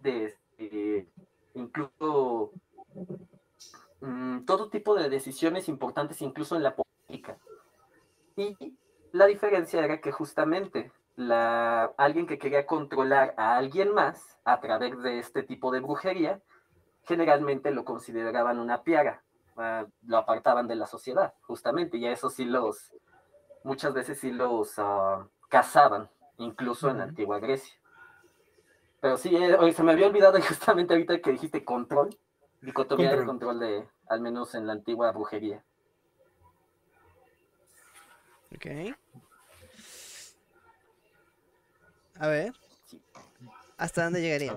de 0.00 0.36
eh, 0.58 1.08
incluso 1.54 2.52
mm, 4.00 4.44
todo 4.44 4.70
tipo 4.70 4.94
de 4.94 5.08
decisiones 5.08 5.68
importantes 5.68 6.22
incluso 6.22 6.56
en 6.56 6.62
la 6.62 6.74
política. 6.74 7.36
Y 8.36 8.56
la 9.12 9.26
diferencia 9.26 9.84
era 9.84 10.00
que 10.00 10.12
justamente 10.12 10.92
la, 11.16 11.92
alguien 11.96 12.26
que 12.26 12.38
quería 12.38 12.66
controlar 12.66 13.34
a 13.36 13.56
alguien 13.56 13.92
más 13.92 14.38
a 14.44 14.60
través 14.60 15.00
de 15.02 15.18
este 15.18 15.42
tipo 15.42 15.70
de 15.70 15.80
brujería, 15.80 16.40
generalmente 17.04 17.70
lo 17.70 17.84
consideraban 17.84 18.58
una 18.58 18.82
piaga, 18.82 19.22
ah, 19.56 19.86
lo 20.06 20.16
apartaban 20.16 20.68
de 20.68 20.76
la 20.76 20.86
sociedad, 20.86 21.34
justamente, 21.42 21.98
y 21.98 22.06
a 22.06 22.12
eso 22.12 22.30
sí 22.30 22.44
los, 22.44 22.92
muchas 23.64 23.92
veces 23.92 24.20
sí 24.20 24.30
los 24.30 24.74
ah, 24.78 25.26
cazaban, 25.48 26.08
incluso 26.38 26.88
en 26.88 26.98
la 26.98 27.04
antigua 27.04 27.38
Grecia. 27.38 27.79
Pero 29.00 29.16
sí, 29.16 29.34
eh, 29.34 29.54
oye, 29.54 29.72
se 29.72 29.82
me 29.82 29.92
había 29.92 30.06
olvidado 30.06 30.40
justamente 30.42 30.94
ahorita 30.94 31.20
que 31.20 31.32
dijiste 31.32 31.64
control, 31.64 32.16
dicotomía 32.60 33.10
de 33.10 33.16
Control. 33.24 33.56
control 33.56 33.60
de, 33.60 33.88
al 34.08 34.20
menos 34.20 34.54
en 34.54 34.66
la 34.66 34.74
antigua 34.74 35.10
brujería. 35.12 35.64
Ok. 38.54 38.66
A 42.18 42.28
ver. 42.28 42.52
¿Hasta 43.78 44.04
dónde 44.04 44.20
llegaría? 44.20 44.52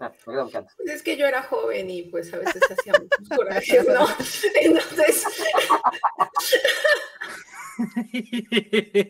Ah, 0.00 0.12
perdón. 0.24 0.50
Pues 0.50 0.90
es 0.90 1.02
que 1.02 1.16
yo 1.16 1.26
era 1.26 1.42
joven 1.42 1.90
y 1.90 2.04
pues 2.04 2.32
a 2.32 2.38
veces 2.38 2.62
hacía 2.70 2.94
muchos 2.94 3.28
corajes, 3.36 3.86
¿no? 3.86 4.06
Entonces, 4.62 5.24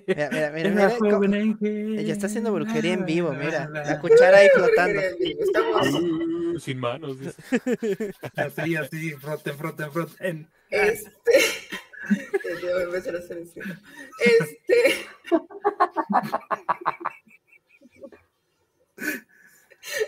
Mira, 0.06 0.30
mira, 0.30 0.50
mira, 0.70 0.90
joven 0.98 1.34
ángel. 1.34 1.98
Ella 1.98 2.12
está 2.12 2.26
haciendo 2.26 2.52
brujería 2.52 2.92
en 2.94 3.04
vivo, 3.06 3.32
mira. 3.32 3.68
La, 3.68 4.00
cuchara 4.00 4.38
ahí 4.38 4.48
flotando. 4.54 5.00
estamos, 5.00 5.88
Uh, 5.90 6.58
sin 6.58 6.78
manos. 6.78 7.18
dice. 7.20 7.34
Así, 8.36 8.76
así, 8.76 9.10
froten, 9.12 9.56
froten, 9.56 9.90
froten. 9.92 10.48
este, 10.70 11.32
yo 12.62 12.72
voy 12.72 12.80
a 12.80 12.84
empezar 12.84 13.14
a 13.14 13.18
hacer 13.20 13.38
eso. 13.38 13.60
Este, 14.20 15.06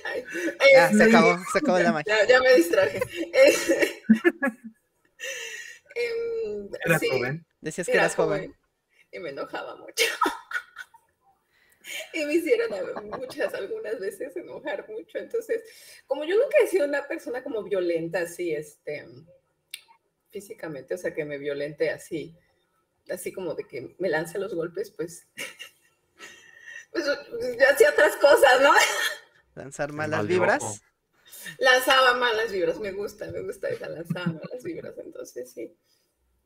ay, 0.05 0.25
Ya, 0.75 0.85
este, 0.87 0.97
se 0.99 1.05
acabó, 1.05 1.39
se 1.53 1.59
acabó 1.59 1.79
la 1.79 1.93
magia. 1.93 2.15
Ya, 2.23 2.29
ya 2.29 2.41
me 2.41 2.55
distraje. 2.55 3.01
Este, 3.33 4.03
em, 5.95 6.69
Eras 6.85 7.01
sí, 7.01 7.09
joven. 7.09 7.47
Decías 7.61 7.87
que 7.87 7.93
era 7.93 8.03
eras 8.03 8.17
joven. 8.17 8.57
y 9.11 9.19
me 9.19 9.31
enojaba 9.31 9.77
mucho. 9.77 10.05
y 12.15 12.25
me 12.25 12.35
hicieron 12.35 12.71
muchas, 13.11 13.55
algunas 13.55 13.99
veces 14.01 14.37
enojar 14.37 14.89
mucho. 14.89 15.19
Entonces, 15.19 15.63
como 16.07 16.25
yo 16.25 16.37
nunca 16.37 16.57
he 16.63 16.67
sido 16.67 16.87
una 16.87 17.07
persona 17.07 17.43
como 17.43 17.63
violenta 17.63 18.21
así, 18.21 18.55
este, 18.55 19.07
físicamente, 20.31 20.95
o 20.95 20.99
sea, 20.99 21.15
que 21.15 21.25
me 21.25 21.39
violente 21.39 21.91
así, 21.91 22.35
así 23.11 23.33
como 23.33 23.55
de 23.55 23.65
que 23.65 23.95
me 23.99 24.09
lance 24.09 24.39
los 24.39 24.55
golpes, 24.55 24.91
pues, 24.91 25.27
pues 26.93 27.05
yo 27.05 27.13
hacía 27.71 27.91
otras 27.91 28.17
cosas, 28.17 28.61
¿no? 28.63 28.73
Lanzar 29.55 29.93
malas 29.93 30.27
vibras. 30.27 30.83
Lanzaba 31.59 32.15
malas 32.15 32.53
vibras, 32.53 32.79
me 32.81 32.93
gusta, 32.93 33.31
me 33.31 33.41
gusta 33.43 33.69
esa 33.69 33.89
lanzaba 33.89 34.27
malas 34.27 34.63
vibras, 34.63 34.95
entonces 34.99 35.51
sí. 35.53 35.75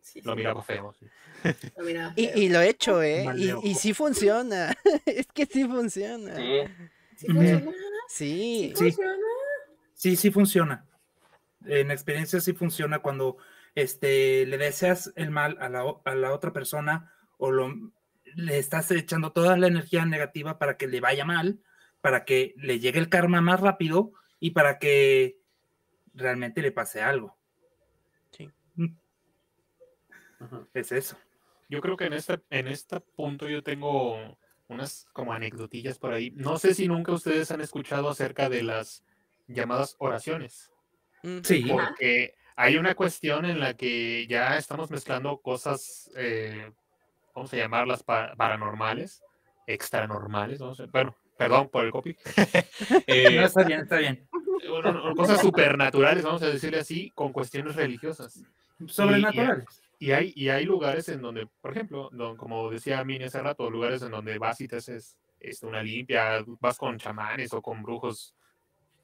sí 0.01 0.21
Lo 0.23 0.35
miraba 0.37 0.63
feo. 0.63 0.95
sí. 0.99 1.07
lo 1.77 1.85
miraba 1.85 2.13
Y, 2.17 2.27
feo. 2.27 2.37
y 2.39 2.49
lo 2.49 2.61
he 2.61 2.69
hecho, 2.69 3.03
¿eh? 3.03 3.27
Y, 3.63 3.75
sí 3.75 3.93
funciona. 3.95 4.75
es 5.07 5.27
que 5.33 5.47
sí 5.47 5.65
funciona. 5.65 6.37
Sí, 6.37 6.61
¿Sí 7.17 7.27
funciona? 7.27 7.73
Sí. 8.09 8.73
¿Sí 8.77 8.83
funciona? 8.93 9.17
Sí, 9.95 10.17
sí 10.17 10.31
funciona. 10.31 10.87
En 11.65 11.91
experiencia 11.91 12.41
sí 12.41 12.53
funciona 12.53 12.99
cuando 13.01 13.39
este, 13.75 14.47
le 14.47 14.59
deseas 14.59 15.13
el 15.17 15.31
mal 15.31 15.57
a 15.61 15.69
la, 15.69 15.85
a 16.05 16.15
la 16.15 16.33
otra 16.33 16.53
persona 16.53 17.13
o 17.39 17.51
lo, 17.51 17.73
le 18.35 18.59
estás 18.59 18.91
echando 18.91 19.33
toda 19.33 19.57
la 19.57 19.67
energía 19.67 20.05
negativa 20.05 20.59
para 20.59 20.77
que 20.77 20.87
le 20.87 21.01
vaya 21.01 21.25
mal, 21.25 21.59
para 22.01 22.25
que 22.25 22.55
le 22.59 22.79
llegue 22.79 22.99
el 22.99 23.09
karma 23.09 23.41
más 23.41 23.61
rápido 23.61 24.13
y 24.41 24.51
para 24.51 24.79
que 24.79 25.39
realmente 26.15 26.63
le 26.63 26.73
pase 26.73 27.01
algo. 27.03 27.37
Sí. 28.33 28.51
Ujú. 30.41 30.69
Es 30.75 30.93
eso. 30.93 31.17
Yo 31.69 31.81
creo 31.81 31.97
que 31.97 32.05
en 32.05 32.13
este, 32.13 32.41
en 32.51 32.69
este 32.69 33.01
punto 33.01 33.49
yo 33.49 33.63
tengo 33.63 34.39
unas 34.69 35.07
como 35.13 35.33
anecdotillas 35.33 35.99
por 35.99 36.13
ahí. 36.13 36.31
No 36.33 36.59
sé 36.59 36.75
si 36.75 36.87
nunca 36.89 37.13
ustedes 37.13 37.51
han 37.51 37.61
escuchado 37.61 38.09
acerca 38.09 38.49
de 38.49 38.63
las 38.63 39.05
llamadas 39.49 39.97
oraciones. 39.99 40.71
Mm, 41.23 41.39
Sí. 41.43 41.67
Porque 41.69 42.35
hay 42.57 42.77
una 42.77 42.95
cuestión 42.95 43.45
en 43.47 43.61
la 43.61 43.75
que 43.75 44.27
ya 44.27 44.57
estamos 44.59 44.91
mezclando 44.91 45.41
cosas, 45.41 46.11
eh, 46.17 46.71
vamos 47.35 47.53
a 47.53 47.57
llamarlas 47.57 48.03
pa- 48.03 48.35
paranormales, 48.37 49.23
extranormales, 49.67 50.61
no 50.61 50.75
sé, 50.75 50.87
bueno, 50.87 51.17
perdón 51.37 51.69
por 51.69 51.85
el 51.85 51.91
copy. 51.91 52.17
Eh, 53.07 53.37
No, 53.41 53.45
está 53.47 53.65
bien, 53.65 53.81
está 53.81 53.97
bien. 53.99 54.26
Bueno, 54.69 54.93
no, 54.93 55.15
cosas 55.15 55.41
supernaturales, 55.41 56.25
vamos 56.25 56.43
a 56.43 56.49
decirle 56.49 56.79
así, 56.79 57.11
con 57.15 57.33
cuestiones 57.33 57.77
religiosas. 57.77 58.45
Sobrenaturales. 58.87 59.83
Y 59.99 60.13
hay, 60.13 60.33
y 60.37 60.51
hay 60.51 60.65
lugares 60.65 61.09
en 61.09 61.23
donde, 61.23 61.49
por 61.61 61.73
ejemplo, 61.73 62.11
don- 62.13 62.37
como 62.37 62.71
decía 62.71 63.03
Mini 63.05 63.25
hace 63.25 63.41
rato, 63.41 63.71
lugares 63.71 64.03
en 64.03 64.11
donde 64.11 64.39
vas 64.39 64.61
y 64.61 64.69
te 64.69 64.77
haces 64.77 65.17
este, 65.41 65.67
una 65.67 65.83
limpia, 65.83 66.45
vas 66.61 66.77
con 66.77 66.99
chamanes 66.99 67.53
o 67.55 67.63
con 67.63 67.83
brujos 67.83 68.35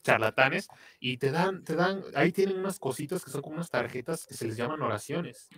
charlatanes 0.03 0.69
y 1.01 1.17
te 1.17 1.31
dan, 1.31 1.63
te 1.65 1.77
dan, 1.77 2.03
ahí 2.15 2.33
tienen 2.33 2.59
unas 2.59 2.79
cositas 2.79 3.25
que 3.25 3.31
son 3.31 3.41
como 3.41 3.55
unas 3.55 3.71
tarjetas 3.71 4.27
que 4.27 4.35
se 4.35 4.47
les 4.47 4.57
llaman 4.57 4.83
oraciones. 4.83 5.49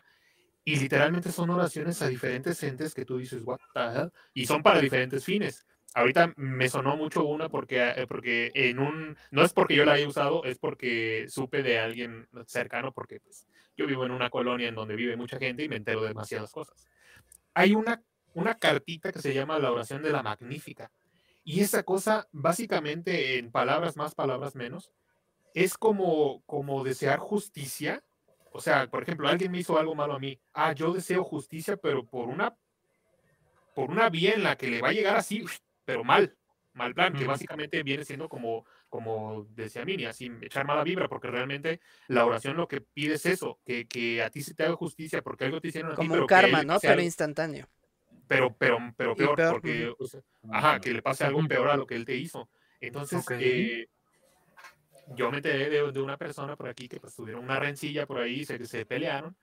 Y 0.64 0.76
literalmente 0.76 1.30
son 1.32 1.50
oraciones 1.50 2.00
a 2.00 2.08
diferentes 2.08 2.62
entes 2.62 2.94
que 2.94 3.04
tú 3.04 3.18
dices, 3.18 3.42
what 3.44 3.58
the 3.74 3.80
hell? 3.80 4.12
Y 4.32 4.46
son 4.46 4.62
para 4.62 4.80
diferentes 4.80 5.24
fines. 5.24 5.66
Ahorita 5.94 6.34
me 6.36 6.68
sonó 6.68 6.96
mucho 6.96 7.24
una 7.24 7.48
porque, 7.48 7.90
eh, 7.90 8.06
porque 8.08 8.50
en 8.54 8.80
un, 8.80 9.16
no 9.30 9.44
es 9.44 9.52
porque 9.52 9.76
yo 9.76 9.84
la 9.84 9.92
haya 9.92 10.08
usado, 10.08 10.42
es 10.44 10.58
porque 10.58 11.26
supe 11.28 11.62
de 11.62 11.78
alguien 11.78 12.26
cercano, 12.46 12.92
porque 12.92 13.20
pues, 13.20 13.46
yo 13.76 13.86
vivo 13.86 14.04
en 14.04 14.10
una 14.10 14.28
colonia 14.28 14.68
en 14.68 14.74
donde 14.74 14.96
vive 14.96 15.16
mucha 15.16 15.38
gente 15.38 15.62
y 15.62 15.68
me 15.68 15.76
entero 15.76 16.02
de 16.02 16.08
demasiadas 16.08 16.50
cosas. 16.50 16.84
Hay 17.54 17.76
una, 17.76 18.02
una 18.34 18.58
cartita 18.58 19.12
que 19.12 19.20
se 19.20 19.32
llama 19.32 19.60
la 19.60 19.70
oración 19.70 20.02
de 20.02 20.10
la 20.10 20.24
magnífica. 20.24 20.90
Y 21.44 21.60
esa 21.60 21.84
cosa, 21.84 22.26
básicamente, 22.32 23.38
en 23.38 23.52
palabras 23.52 23.96
más, 23.96 24.16
palabras 24.16 24.56
menos, 24.56 24.90
es 25.54 25.78
como, 25.78 26.42
como 26.46 26.82
desear 26.82 27.20
justicia. 27.20 28.02
O 28.50 28.60
sea, 28.60 28.88
por 28.88 29.04
ejemplo, 29.04 29.28
alguien 29.28 29.52
me 29.52 29.58
hizo 29.58 29.78
algo 29.78 29.94
malo 29.94 30.14
a 30.14 30.18
mí. 30.18 30.40
Ah, 30.52 30.72
yo 30.72 30.92
deseo 30.92 31.22
justicia, 31.22 31.76
pero 31.76 32.04
por 32.04 32.28
una, 32.28 32.56
por 33.76 33.90
una 33.90 34.08
vía 34.08 34.32
en 34.32 34.42
la 34.42 34.56
que 34.56 34.68
le 34.68 34.80
va 34.80 34.88
a 34.88 34.92
llegar 34.92 35.16
así, 35.16 35.44
pero 35.84 36.04
mal, 36.04 36.36
mal 36.72 36.94
plan, 36.94 37.14
que 37.14 37.26
básicamente 37.26 37.82
viene 37.82 38.04
siendo 38.04 38.28
como, 38.28 38.66
como 38.88 39.44
decía 39.50 39.84
Mini, 39.84 40.04
así 40.04 40.30
echar 40.42 40.66
mala 40.66 40.84
vibra, 40.84 41.08
porque 41.08 41.28
realmente 41.28 41.80
la 42.08 42.26
oración 42.26 42.56
lo 42.56 42.68
que 42.68 42.80
pide 42.80 43.14
es 43.14 43.26
eso, 43.26 43.60
que, 43.64 43.86
que 43.86 44.22
a 44.22 44.30
ti 44.30 44.42
se 44.42 44.54
te 44.54 44.64
haga 44.64 44.74
justicia 44.76 45.22
porque 45.22 45.44
algo 45.44 45.60
te 45.60 45.68
hicieron 45.68 45.92
a 45.92 45.94
ti, 45.94 46.00
Como 46.00 46.14
un 46.14 46.26
karma, 46.26 46.62
¿no? 46.62 46.78
Pero 46.80 47.00
instantáneo. 47.00 47.68
pero, 48.26 48.54
pero, 48.56 48.78
pero 48.96 49.14
peor, 49.14 49.36
peor, 49.36 49.52
porque, 49.52 49.92
o 49.98 50.06
sea, 50.06 50.20
ajá, 50.50 50.80
que 50.80 50.92
le 50.92 51.02
pase 51.02 51.24
algo 51.24 51.46
peor 51.46 51.68
a 51.68 51.76
lo 51.76 51.86
que 51.86 51.94
él 51.94 52.04
te 52.04 52.16
hizo. 52.16 52.48
Entonces, 52.80 53.20
Ok. 53.20 53.32
eh, 53.38 53.86
yo 55.16 55.30
me 55.30 55.36
enteré 55.38 55.70
de, 55.70 55.92
de 55.92 56.00
una 56.00 56.16
persona 56.16 56.56
por 56.56 56.68
aquí 56.68 56.88
que 56.88 56.98
pues 56.98 57.14
tuvieron 57.14 57.44
una 57.44 57.60
rencilla 57.60 58.06
por 58.06 58.18
ahí, 58.18 58.44
se, 58.44 58.64
se 58.64 58.86
pelearon, 58.86 59.36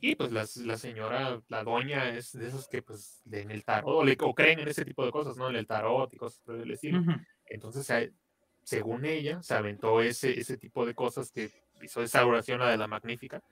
y 0.00 0.14
pues 0.14 0.32
las- 0.32 0.56
la, 0.56 0.76
señora, 0.78 1.40
la 1.48 1.62
doña 1.64 2.08
es 2.10 2.32
de 2.32 2.48
esos 2.48 2.68
que 2.68 2.82
pues 2.82 3.20
leen 3.26 3.50
el 3.50 3.64
tarot, 3.64 3.88
o, 3.88 4.04
le, 4.04 4.16
o 4.20 4.34
creen 4.34 4.60
en 4.60 4.68
ese 4.68 4.84
tipo 4.84 5.04
de 5.04 5.10
cosas, 5.12 5.36
¿no? 5.36 5.48
En 5.50 5.56
el 5.56 5.66
tarot 5.66 6.12
y 6.12 6.16
cosas 6.16 6.40
por 6.40 6.56
el 6.56 6.70
estilo. 6.70 7.00
Ujú. 7.00 7.12
Entonces, 7.46 7.86
se- 7.86 8.12
según 8.62 9.04
ella, 9.04 9.42
se 9.42 9.54
aventó 9.54 10.00
ese, 10.00 10.38
ese 10.38 10.56
tipo 10.56 10.86
de 10.86 10.94
cosas 10.94 11.30
que 11.32 11.50
hizo 11.82 12.02
esa 12.02 12.24
oración, 12.24 12.60
la 12.60 12.70
de 12.70 12.76
la 12.76 12.86
magnífica. 12.86 13.42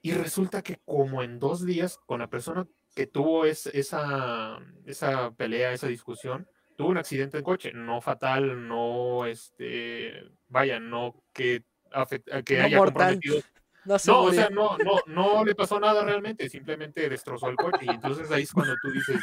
Y 0.00 0.12
resulta 0.12 0.62
que 0.62 0.78
como 0.84 1.22
en 1.22 1.38
dos 1.38 1.64
días, 1.64 1.98
con 2.06 2.20
la 2.20 2.28
persona 2.28 2.66
que 2.94 3.06
tuvo 3.06 3.44
es- 3.46 3.66
esa, 3.66 4.58
esa 4.86 5.30
pelea, 5.32 5.72
esa 5.72 5.86
discusión, 5.86 6.48
tuvo 6.76 6.88
un 6.88 6.98
accidente 6.98 7.36
de 7.36 7.42
coche, 7.42 7.72
no 7.72 8.00
fatal, 8.00 8.66
no, 8.66 9.26
este, 9.26 10.12
vaya, 10.48 10.80
no 10.80 11.22
que, 11.32 11.62
afect- 11.92 12.42
que 12.44 12.58
No 12.58 12.64
haya 12.64 12.76
mortal. 12.78 13.14
comprometido 13.20 13.40
No 13.84 13.98
se 13.98 14.10
no, 14.10 14.20
o 14.22 14.32
sea, 14.32 14.48
no, 14.50 14.78
no, 14.78 15.00
no 15.06 15.44
le 15.44 15.54
pasó 15.54 15.80
nada 15.80 16.04
realmente, 16.04 16.48
simplemente 16.48 17.08
destrozó 17.08 17.48
el 17.48 17.56
coche. 17.56 17.78
Y 17.82 17.88
entonces 17.90 18.30
ahí 18.30 18.42
es 18.44 18.52
cuando 18.52 18.74
tú 18.80 18.90
dices, 18.92 19.16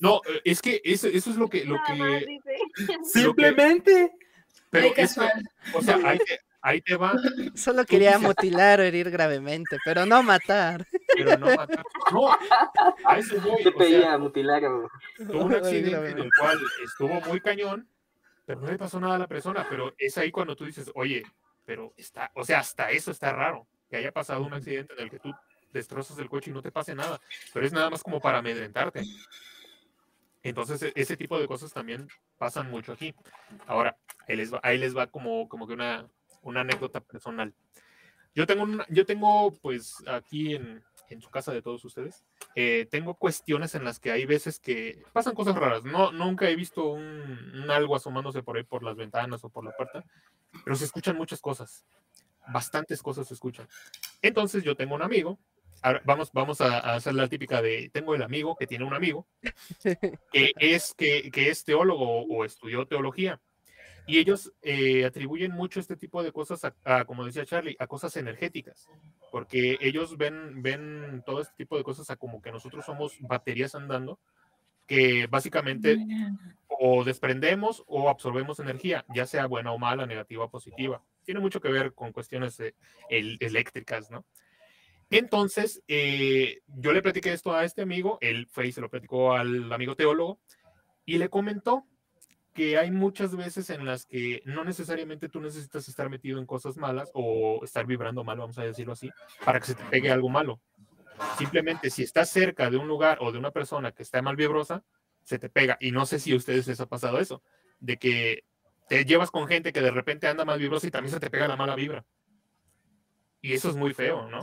no, 0.00 0.20
eh, 0.28 0.40
es 0.44 0.60
que 0.60 0.80
eso, 0.84 1.06
eso 1.06 1.30
es 1.30 1.36
lo 1.36 1.48
que, 1.48 1.64
lo 1.64 1.76
que. 1.86 2.40
Simplemente. 3.04 4.12
pero 4.70 4.88
o 5.74 5.82
sea, 5.82 5.98
ahí 6.04 6.18
te, 6.18 6.40
ahí 6.60 6.80
te 6.80 6.96
va, 6.96 7.14
Solo 7.54 7.84
quería 7.84 8.16
dices- 8.16 8.26
mutilar 8.26 8.80
o 8.80 8.82
herir 8.82 9.10
gravemente, 9.10 9.78
pero 9.84 10.06
no 10.06 10.22
matar. 10.22 10.86
pero 11.16 11.38
no 11.38 11.46
matar. 11.54 11.84
No, 12.12 12.30
a 13.04 13.18
eso 13.18 13.40
voy, 13.40 13.62
Te 13.62 13.68
o 13.68 13.72
sea, 13.72 13.78
pedía 13.78 14.18
mutilar 14.18 14.62
tuvo 15.16 15.44
un 15.44 15.54
accidente 15.54 16.10
en 16.10 16.18
el 16.18 16.30
cual 16.38 16.58
estuvo 16.84 17.20
muy 17.22 17.40
cañón, 17.40 17.88
pero 18.44 18.60
no 18.60 18.66
le 18.70 18.78
pasó 18.78 18.98
nada 19.00 19.14
a 19.16 19.18
la 19.18 19.26
persona, 19.28 19.66
pero 19.68 19.94
es 19.98 20.16
ahí 20.18 20.30
cuando 20.30 20.56
tú 20.56 20.64
dices, 20.64 20.90
oye, 20.94 21.22
pero 21.68 21.92
está, 21.98 22.32
o 22.34 22.44
sea, 22.46 22.60
hasta 22.60 22.90
eso 22.92 23.10
está 23.10 23.30
raro, 23.30 23.68
que 23.90 23.98
haya 23.98 24.10
pasado 24.10 24.42
un 24.42 24.54
accidente 24.54 24.94
en 24.94 25.00
el 25.00 25.10
que 25.10 25.18
tú 25.18 25.34
destrozas 25.70 26.18
el 26.18 26.30
coche 26.30 26.50
y 26.50 26.54
no 26.54 26.62
te 26.62 26.72
pase 26.72 26.94
nada, 26.94 27.20
pero 27.52 27.66
es 27.66 27.74
nada 27.74 27.90
más 27.90 28.02
como 28.02 28.22
para 28.22 28.38
amedrentarte. 28.38 29.04
Entonces, 30.42 30.82
e- 30.82 30.92
ese 30.94 31.14
tipo 31.18 31.38
de 31.38 31.46
cosas 31.46 31.70
también 31.70 32.08
pasan 32.38 32.70
mucho 32.70 32.92
aquí. 32.92 33.14
Ahora, 33.66 33.98
ahí 34.26 34.36
les 34.36 34.50
va, 34.50 34.60
ahí 34.62 34.78
les 34.78 34.96
va 34.96 35.08
como, 35.08 35.46
como 35.46 35.66
que 35.66 35.74
una, 35.74 36.08
una 36.40 36.62
anécdota 36.62 37.00
personal. 37.02 37.52
Yo 38.34 38.46
tengo, 38.46 38.62
una- 38.62 38.86
yo 38.88 39.04
tengo 39.04 39.52
pues 39.60 39.96
aquí 40.06 40.54
en, 40.54 40.82
en 41.10 41.20
su 41.20 41.30
casa 41.30 41.52
de 41.52 41.62
todos 41.62 41.84
ustedes, 41.84 42.24
eh, 42.54 42.86
tengo 42.90 43.14
cuestiones 43.14 43.74
en 43.74 43.84
las 43.84 44.00
que 44.00 44.12
hay 44.12 44.26
veces 44.26 44.60
que 44.60 45.02
pasan 45.12 45.34
cosas 45.34 45.56
raras. 45.56 45.84
No, 45.84 46.12
nunca 46.12 46.48
he 46.48 46.56
visto 46.56 46.84
un, 46.84 47.52
un 47.62 47.70
algo 47.70 47.96
asomándose 47.96 48.42
por 48.42 48.56
ahí 48.56 48.64
por 48.64 48.82
las 48.82 48.96
ventanas 48.96 49.44
o 49.44 49.50
por 49.50 49.64
la 49.64 49.72
puerta, 49.72 50.04
pero 50.64 50.76
se 50.76 50.84
escuchan 50.84 51.16
muchas 51.16 51.40
cosas. 51.40 51.84
Bastantes 52.48 53.02
cosas 53.02 53.28
se 53.28 53.34
escuchan. 53.34 53.68
Entonces 54.22 54.64
yo 54.64 54.76
tengo 54.76 54.94
un 54.94 55.02
amigo. 55.02 55.38
Ahora, 55.82 56.02
vamos, 56.04 56.30
vamos 56.32 56.60
a, 56.60 56.78
a 56.78 56.94
hacer 56.94 57.14
la 57.14 57.28
típica 57.28 57.62
de 57.62 57.88
tengo 57.92 58.14
el 58.14 58.22
amigo 58.22 58.56
que 58.56 58.66
tiene 58.66 58.84
un 58.84 58.94
amigo 58.94 59.28
que 60.32 60.52
es, 60.58 60.92
que, 60.94 61.30
que 61.30 61.50
es 61.50 61.62
teólogo 61.62 62.22
o 62.22 62.44
estudió 62.44 62.86
teología. 62.86 63.40
Y 64.08 64.18
ellos 64.18 64.52
eh, 64.62 65.04
atribuyen 65.04 65.52
mucho 65.52 65.80
este 65.80 65.94
tipo 65.94 66.22
de 66.22 66.32
cosas, 66.32 66.64
a, 66.64 66.74
a, 66.82 67.04
como 67.04 67.26
decía 67.26 67.44
Charlie, 67.44 67.76
a 67.78 67.86
cosas 67.86 68.16
energéticas, 68.16 68.88
porque 69.30 69.76
ellos 69.82 70.16
ven, 70.16 70.62
ven 70.62 71.22
todo 71.26 71.42
este 71.42 71.54
tipo 71.58 71.76
de 71.76 71.84
cosas 71.84 72.08
a 72.08 72.16
como 72.16 72.40
que 72.40 72.50
nosotros 72.50 72.86
somos 72.86 73.18
baterías 73.20 73.74
andando, 73.74 74.18
que 74.86 75.26
básicamente 75.26 75.98
o 76.80 77.04
desprendemos 77.04 77.84
o 77.86 78.08
absorbemos 78.08 78.58
energía, 78.60 79.04
ya 79.14 79.26
sea 79.26 79.46
buena 79.46 79.72
o 79.72 79.78
mala, 79.78 80.06
negativa 80.06 80.44
o 80.44 80.50
positiva. 80.50 81.02
Tiene 81.24 81.40
mucho 81.40 81.60
que 81.60 81.68
ver 81.68 81.92
con 81.92 82.10
cuestiones 82.10 82.58
eh, 82.60 82.74
el, 83.10 83.36
eléctricas, 83.40 84.10
¿no? 84.10 84.24
Entonces, 85.10 85.82
eh, 85.86 86.60
yo 86.66 86.92
le 86.92 87.02
platiqué 87.02 87.32
esto 87.32 87.54
a 87.54 87.64
este 87.64 87.82
amigo, 87.82 88.18
él 88.22 88.46
fue 88.50 88.68
y 88.68 88.72
se 88.72 88.80
lo 88.80 88.88
platicó 88.88 89.34
al 89.34 89.70
amigo 89.70 89.94
teólogo, 89.94 90.40
y 91.04 91.18
le 91.18 91.28
comentó 91.28 91.84
que 92.58 92.76
hay 92.76 92.90
muchas 92.90 93.36
veces 93.36 93.70
en 93.70 93.84
las 93.86 94.04
que 94.04 94.42
no 94.44 94.64
necesariamente 94.64 95.28
tú 95.28 95.40
necesitas 95.40 95.88
estar 95.88 96.10
metido 96.10 96.40
en 96.40 96.46
cosas 96.46 96.76
malas 96.76 97.08
o 97.14 97.60
estar 97.62 97.86
vibrando 97.86 98.24
mal, 98.24 98.36
vamos 98.36 98.58
a 98.58 98.64
decirlo 98.64 98.94
así, 98.94 99.08
para 99.44 99.60
que 99.60 99.66
se 99.66 99.74
te 99.76 99.84
pegue 99.84 100.10
algo 100.10 100.28
malo. 100.28 100.60
Simplemente 101.38 101.88
si 101.88 102.02
estás 102.02 102.28
cerca 102.30 102.68
de 102.68 102.76
un 102.76 102.88
lugar 102.88 103.18
o 103.20 103.30
de 103.30 103.38
una 103.38 103.52
persona 103.52 103.92
que 103.92 104.02
está 104.02 104.20
mal 104.22 104.34
vibrosa, 104.34 104.82
se 105.22 105.38
te 105.38 105.48
pega. 105.48 105.76
Y 105.80 105.92
no 105.92 106.04
sé 106.04 106.18
si 106.18 106.32
a 106.32 106.36
ustedes 106.36 106.66
les 106.66 106.80
ha 106.80 106.86
pasado 106.86 107.20
eso, 107.20 107.44
de 107.78 107.96
que 107.96 108.42
te 108.88 109.04
llevas 109.04 109.30
con 109.30 109.46
gente 109.46 109.72
que 109.72 109.80
de 109.80 109.92
repente 109.92 110.26
anda 110.26 110.44
mal 110.44 110.58
vibrosa 110.58 110.88
y 110.88 110.90
también 110.90 111.14
se 111.14 111.20
te 111.20 111.30
pega 111.30 111.46
la 111.46 111.54
mala 111.56 111.76
vibra. 111.76 112.04
Y 113.40 113.52
eso 113.52 113.70
es 113.70 113.76
muy 113.76 113.94
feo, 113.94 114.28
¿no? 114.28 114.42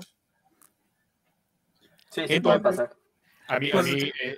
Sí, 2.12 2.22
sí 2.28 2.40
puede 2.40 2.56
Entonces, 2.56 2.62
pasar. 2.62 2.96
A 3.50 3.60
mí, 3.60 3.70
a 3.70 3.72
Pues- 3.74 3.86
mí 3.88 4.12
eh, 4.24 4.38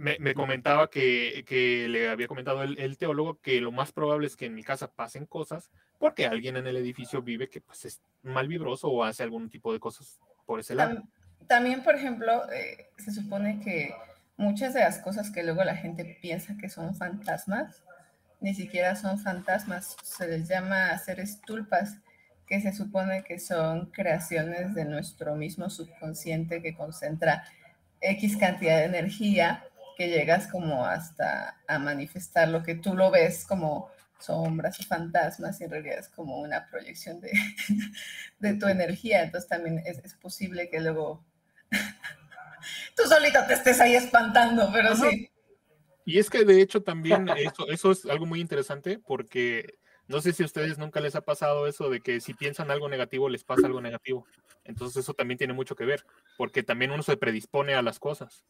me, 0.00 0.18
me 0.18 0.34
comentaba 0.34 0.88
que, 0.88 1.44
que 1.46 1.86
le 1.88 2.08
había 2.08 2.26
comentado 2.26 2.62
el, 2.62 2.78
el 2.78 2.96
teólogo 2.96 3.38
que 3.40 3.60
lo 3.60 3.70
más 3.70 3.92
probable 3.92 4.26
es 4.26 4.36
que 4.36 4.46
en 4.46 4.54
mi 4.54 4.62
casa 4.62 4.90
pasen 4.90 5.26
cosas 5.26 5.70
porque 5.98 6.26
alguien 6.26 6.56
en 6.56 6.66
el 6.66 6.76
edificio 6.76 7.22
vive 7.22 7.48
que 7.48 7.60
pues 7.60 7.84
es 7.84 8.00
mal 8.22 8.48
vibroso 8.48 8.88
o 8.88 9.04
hace 9.04 9.22
algún 9.22 9.50
tipo 9.50 9.72
de 9.72 9.78
cosas 9.78 10.18
por 10.46 10.58
ese 10.58 10.74
lado. 10.74 10.94
Tam- 10.94 11.08
También, 11.46 11.82
por 11.82 11.94
ejemplo, 11.94 12.50
eh, 12.50 12.88
se 12.96 13.12
supone 13.12 13.60
que 13.60 13.94
muchas 14.36 14.72
de 14.72 14.80
las 14.80 14.98
cosas 14.98 15.30
que 15.30 15.42
luego 15.42 15.62
la 15.64 15.76
gente 15.76 16.18
piensa 16.22 16.56
que 16.58 16.68
son 16.70 16.94
fantasmas, 16.94 17.82
ni 18.40 18.54
siquiera 18.54 18.96
son 18.96 19.18
fantasmas, 19.18 19.96
se 20.02 20.26
les 20.26 20.48
llama 20.48 20.96
seres 20.98 21.42
tulpas, 21.42 21.98
que 22.46 22.60
se 22.60 22.72
supone 22.72 23.22
que 23.22 23.38
son 23.38 23.90
creaciones 23.90 24.74
de 24.74 24.84
nuestro 24.86 25.34
mismo 25.36 25.68
subconsciente 25.68 26.62
que 26.62 26.74
concentra 26.74 27.44
X 28.00 28.38
cantidad 28.38 28.78
de 28.78 28.84
energía 28.86 29.62
que 30.00 30.08
llegas 30.08 30.46
como 30.46 30.86
hasta 30.86 31.60
a 31.68 31.78
manifestar 31.78 32.48
lo 32.48 32.62
que 32.62 32.74
tú 32.74 32.94
lo 32.94 33.10
ves 33.10 33.44
como 33.44 33.90
sombras 34.18 34.80
o 34.80 34.82
fantasmas 34.84 35.60
y 35.60 35.64
en 35.64 35.70
realidad 35.70 35.98
es 35.98 36.08
como 36.08 36.40
una 36.40 36.70
proyección 36.70 37.20
de, 37.20 37.30
de 38.38 38.54
tu 38.54 38.66
energía. 38.66 39.22
Entonces 39.22 39.46
también 39.46 39.82
es, 39.84 39.98
es 39.98 40.14
posible 40.14 40.70
que 40.70 40.80
luego 40.80 41.22
tú 42.96 43.02
solito 43.06 43.40
te 43.46 43.52
estés 43.52 43.78
ahí 43.78 43.94
espantando, 43.94 44.70
pero 44.72 44.92
Ajá. 44.92 45.10
sí. 45.10 45.30
Y 46.06 46.18
es 46.18 46.30
que 46.30 46.46
de 46.46 46.62
hecho 46.62 46.82
también 46.82 47.28
eso, 47.36 47.68
eso 47.68 47.90
es 47.90 48.06
algo 48.06 48.24
muy 48.24 48.40
interesante 48.40 48.98
porque 48.98 49.78
no 50.08 50.22
sé 50.22 50.32
si 50.32 50.42
a 50.42 50.46
ustedes 50.46 50.78
nunca 50.78 51.00
les 51.00 51.14
ha 51.14 51.20
pasado 51.20 51.66
eso 51.66 51.90
de 51.90 52.00
que 52.00 52.22
si 52.22 52.32
piensan 52.32 52.70
algo 52.70 52.88
negativo 52.88 53.28
les 53.28 53.44
pasa 53.44 53.66
algo 53.66 53.82
negativo. 53.82 54.26
Entonces 54.64 55.04
eso 55.04 55.12
también 55.12 55.36
tiene 55.36 55.52
mucho 55.52 55.76
que 55.76 55.84
ver, 55.84 56.06
porque 56.38 56.62
también 56.62 56.90
uno 56.90 57.02
se 57.02 57.18
predispone 57.18 57.74
a 57.74 57.82
las 57.82 57.98
cosas. 57.98 58.46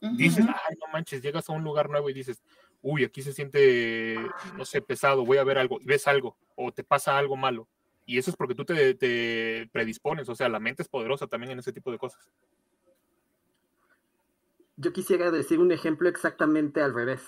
Dices, 0.00 0.44
ay, 0.46 0.76
no 0.80 0.92
manches, 0.92 1.22
llegas 1.22 1.48
a 1.48 1.52
un 1.52 1.64
lugar 1.64 1.88
nuevo 1.88 2.10
y 2.10 2.12
dices, 2.12 2.42
uy, 2.82 3.04
aquí 3.04 3.22
se 3.22 3.32
siente, 3.32 4.18
no 4.56 4.64
sé, 4.64 4.82
pesado, 4.82 5.24
voy 5.24 5.38
a 5.38 5.44
ver 5.44 5.56
algo, 5.56 5.80
y 5.80 5.86
ves 5.86 6.06
algo, 6.06 6.36
o 6.54 6.72
te 6.72 6.84
pasa 6.84 7.16
algo 7.16 7.36
malo. 7.36 7.66
Y 8.04 8.18
eso 8.18 8.30
es 8.30 8.36
porque 8.36 8.54
tú 8.54 8.66
te, 8.66 8.94
te 8.94 9.68
predispones, 9.72 10.28
o 10.28 10.34
sea, 10.34 10.50
la 10.50 10.60
mente 10.60 10.82
es 10.82 10.88
poderosa 10.88 11.26
también 11.26 11.52
en 11.52 11.60
ese 11.60 11.72
tipo 11.72 11.90
de 11.90 11.98
cosas. 11.98 12.30
Yo 14.76 14.92
quisiera 14.92 15.30
decir 15.30 15.60
un 15.60 15.72
ejemplo 15.72 16.08
exactamente 16.08 16.82
al 16.82 16.94
revés. 16.94 17.22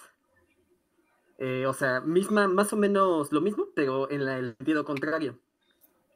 Eh, 1.39 1.67
o 1.67 1.73
sea, 1.73 2.01
misma, 2.01 2.49
más 2.49 2.73
o 2.73 2.77
menos 2.77 3.33
lo 3.33 3.41
mismo, 3.41 3.69
pero 3.75 4.11
en 4.11 4.23
el 4.23 4.57
sentido 4.57 4.85
contrario. 4.85 5.39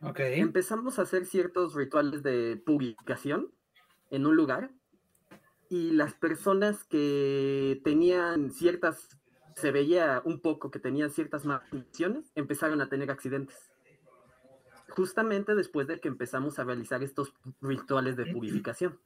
Okay. 0.03 0.41
Empezamos 0.41 0.99
a 0.99 1.03
hacer 1.03 1.27
ciertos 1.27 1.75
rituales 1.75 2.23
de 2.23 2.61
purificación 2.65 3.53
en 4.11 4.27
un 4.27 4.35
lugar 4.35 4.71
y 5.71 5.93
las 5.93 6.15
personas 6.15 6.83
que 6.83 7.81
tenían 7.85 8.51
ciertas, 8.51 9.17
se 9.55 9.71
veía 9.71 10.21
un 10.25 10.41
poco 10.41 10.71
que 10.71 10.81
tenían 10.81 11.11
ciertas 11.11 11.47
maldiciones, 11.47 12.33
empezaron 12.35 12.81
a 12.81 12.89
tener 12.89 13.11
accidentes. 13.11 13.71
Justamente 14.89 15.55
después 15.55 15.87
de 15.87 16.01
que 16.01 16.09
empezamos 16.09 16.59
a 16.59 16.65
realizar 16.65 17.05
estos 17.05 17.33
rituales 17.61 18.17
de 18.17 18.27
purificación. 18.27 18.99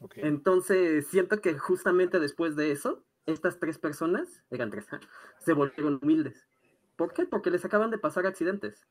Okay. 0.00 0.22
Entonces, 0.24 1.06
siento 1.06 1.40
que 1.40 1.58
justamente 1.58 2.20
después 2.20 2.54
de 2.54 2.70
eso, 2.70 3.02
estas 3.24 3.58
tres 3.58 3.78
personas, 3.78 4.44
eran 4.50 4.70
tres, 4.70 4.86
¿eh? 4.92 5.00
se 5.38 5.54
volvieron 5.54 5.98
humildes. 6.02 6.46
¿Por 6.94 7.14
qué? 7.14 7.24
Porque 7.24 7.50
les 7.50 7.64
acaban 7.64 7.90
de 7.90 7.98
pasar 7.98 8.26
accidentes 8.26 8.86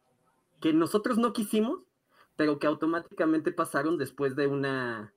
que 0.60 0.74
nosotros 0.74 1.18
no 1.20 1.34
quisimos, 1.34 1.82
pero 2.36 2.58
que 2.60 2.68
automáticamente 2.68 3.51
pasaron 3.51 3.97
después 3.97 4.36
de 4.36 4.47
una, 4.47 5.14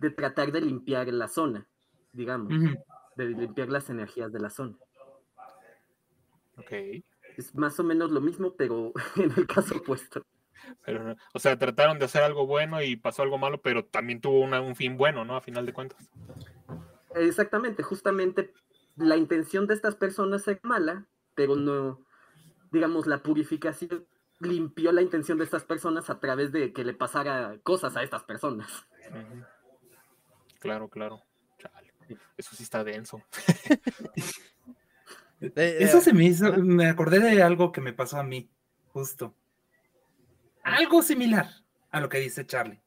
de 0.00 0.10
tratar 0.10 0.52
de 0.52 0.60
limpiar 0.60 1.08
la 1.08 1.28
zona, 1.28 1.66
digamos, 2.12 2.52
de 3.16 3.24
limpiar 3.28 3.68
las 3.68 3.90
energías 3.90 4.32
de 4.32 4.40
la 4.40 4.50
zona. 4.50 4.76
Ok. 6.56 6.72
Es 7.36 7.54
más 7.54 7.78
o 7.78 7.84
menos 7.84 8.10
lo 8.10 8.20
mismo, 8.20 8.54
pero 8.56 8.92
en 9.16 9.32
el 9.36 9.46
caso 9.46 9.76
opuesto. 9.76 10.22
Pero, 10.84 11.14
o 11.32 11.38
sea, 11.38 11.56
trataron 11.58 11.98
de 11.98 12.04
hacer 12.06 12.22
algo 12.22 12.46
bueno 12.46 12.82
y 12.82 12.96
pasó 12.96 13.22
algo 13.22 13.38
malo, 13.38 13.60
pero 13.62 13.84
también 13.84 14.20
tuvo 14.20 14.40
una- 14.40 14.60
un 14.60 14.74
fin 14.74 14.96
bueno, 14.96 15.24
¿no? 15.24 15.36
A 15.36 15.40
final 15.40 15.64
de 15.66 15.72
cuentas. 15.72 16.10
Exactamente, 17.14 17.82
justamente 17.82 18.52
la 18.96 19.16
intención 19.16 19.66
de 19.66 19.74
estas 19.74 19.94
personas 19.94 20.46
es 20.48 20.58
mala, 20.62 21.06
pero 21.34 21.56
no, 21.56 22.00
digamos, 22.70 23.06
la 23.06 23.22
purificación 23.22 24.06
limpió 24.40 24.92
la 24.92 25.02
intención 25.02 25.38
de 25.38 25.44
estas 25.44 25.64
personas 25.64 26.10
a 26.10 26.20
través 26.20 26.52
de 26.52 26.72
que 26.72 26.84
le 26.84 26.94
pasara 26.94 27.56
cosas 27.62 27.96
a 27.96 28.02
estas 28.02 28.24
personas. 28.24 28.86
Claro, 30.58 30.88
claro. 30.88 31.22
Chale. 31.58 31.92
Eso 32.36 32.54
sí 32.56 32.62
está 32.62 32.82
denso. 32.84 33.22
De- 35.40 35.78
Eso 35.82 35.98
eh, 35.98 36.00
se 36.00 36.12
me 36.12 36.24
hizo, 36.24 36.52
me 36.58 36.86
acordé 36.86 37.20
de 37.20 37.42
algo 37.42 37.72
que 37.72 37.80
me 37.80 37.92
pasó 37.92 38.18
a 38.18 38.22
mí, 38.24 38.48
justo. 38.88 39.34
Algo 40.62 41.02
similar 41.02 41.48
a 41.90 42.00
lo 42.00 42.08
que 42.08 42.18
dice 42.18 42.46
Charlie. 42.46 42.80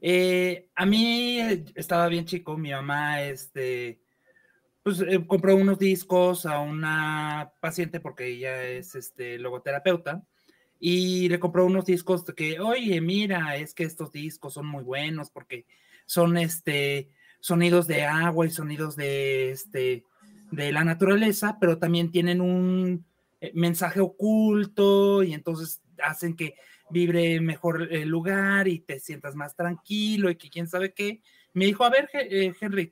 Eh, 0.00 0.68
a 0.74 0.86
mí 0.86 1.40
eh, 1.40 1.64
estaba 1.74 2.08
bien 2.08 2.24
chico, 2.24 2.56
mi 2.56 2.70
mamá, 2.70 3.22
este, 3.22 4.00
pues 4.82 5.00
eh, 5.00 5.24
compró 5.26 5.56
unos 5.56 5.78
discos 5.78 6.46
a 6.46 6.60
una 6.60 7.52
paciente 7.60 7.98
porque 8.00 8.26
ella 8.26 8.62
es, 8.64 8.94
este, 8.94 9.38
logoterapeuta 9.38 10.22
y 10.78 11.28
le 11.28 11.40
compró 11.40 11.64
unos 11.66 11.84
discos 11.86 12.24
de 12.24 12.34
que, 12.34 12.60
oye, 12.60 13.00
mira, 13.00 13.56
es 13.56 13.74
que 13.74 13.82
estos 13.84 14.12
discos 14.12 14.54
son 14.54 14.66
muy 14.66 14.84
buenos 14.84 15.30
porque 15.30 15.66
son, 16.08 16.38
este, 16.38 17.10
sonidos 17.38 17.86
de 17.86 18.04
agua 18.04 18.46
y 18.46 18.50
sonidos 18.50 18.96
de, 18.96 19.50
este, 19.50 20.04
de 20.50 20.72
la 20.72 20.82
naturaleza, 20.82 21.58
pero 21.60 21.78
también 21.78 22.10
tienen 22.10 22.40
un 22.40 23.04
eh, 23.42 23.52
mensaje 23.54 24.00
oculto 24.00 25.22
y 25.22 25.34
entonces 25.34 25.82
hacen 26.02 26.34
que 26.34 26.54
vibre 26.88 27.42
mejor 27.42 27.92
el 27.92 28.08
lugar 28.08 28.68
y 28.68 28.78
te 28.78 28.98
sientas 29.00 29.34
más 29.34 29.54
tranquilo 29.54 30.30
y 30.30 30.36
que 30.36 30.48
quién 30.48 30.66
sabe 30.66 30.94
qué. 30.94 31.20
Me 31.52 31.66
dijo, 31.66 31.84
a 31.84 31.90
ver, 31.90 32.08
eh, 32.14 32.54
Henry, 32.58 32.90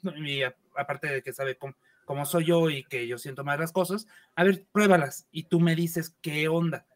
aparte 0.76 1.06
de 1.08 1.22
que 1.22 1.32
sabe 1.32 1.56
cómo, 1.56 1.74
cómo 2.04 2.26
soy 2.26 2.44
yo 2.44 2.68
y 2.68 2.84
que 2.84 3.06
yo 3.06 3.16
siento 3.16 3.44
más 3.44 3.58
las 3.58 3.72
cosas, 3.72 4.06
a 4.34 4.44
ver, 4.44 4.66
pruébalas 4.70 5.26
y 5.32 5.44
tú 5.44 5.58
me 5.58 5.74
dices 5.74 6.14
qué 6.20 6.48
onda. 6.48 6.86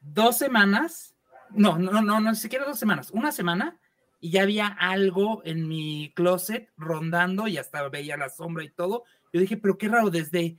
Dos 0.00 0.38
semanas, 0.38 1.14
no, 1.50 1.78
no, 1.78 1.92
no, 1.92 2.20
no, 2.20 2.30
ni 2.30 2.36
siquiera 2.36 2.64
dos 2.64 2.80
semanas, 2.80 3.12
una 3.12 3.30
semana 3.30 3.78
y 4.20 4.30
ya 4.30 4.42
había 4.42 4.66
algo 4.66 5.42
en 5.44 5.68
mi 5.68 6.12
closet 6.14 6.70
rondando 6.76 7.46
y 7.48 7.56
hasta 7.58 7.88
veía 7.88 8.16
la 8.16 8.28
sombra 8.28 8.64
y 8.64 8.70
todo. 8.70 9.04
Yo 9.32 9.40
dije, 9.40 9.56
pero 9.56 9.78
qué 9.78 9.88
raro, 9.88 10.10
¿desde 10.10 10.56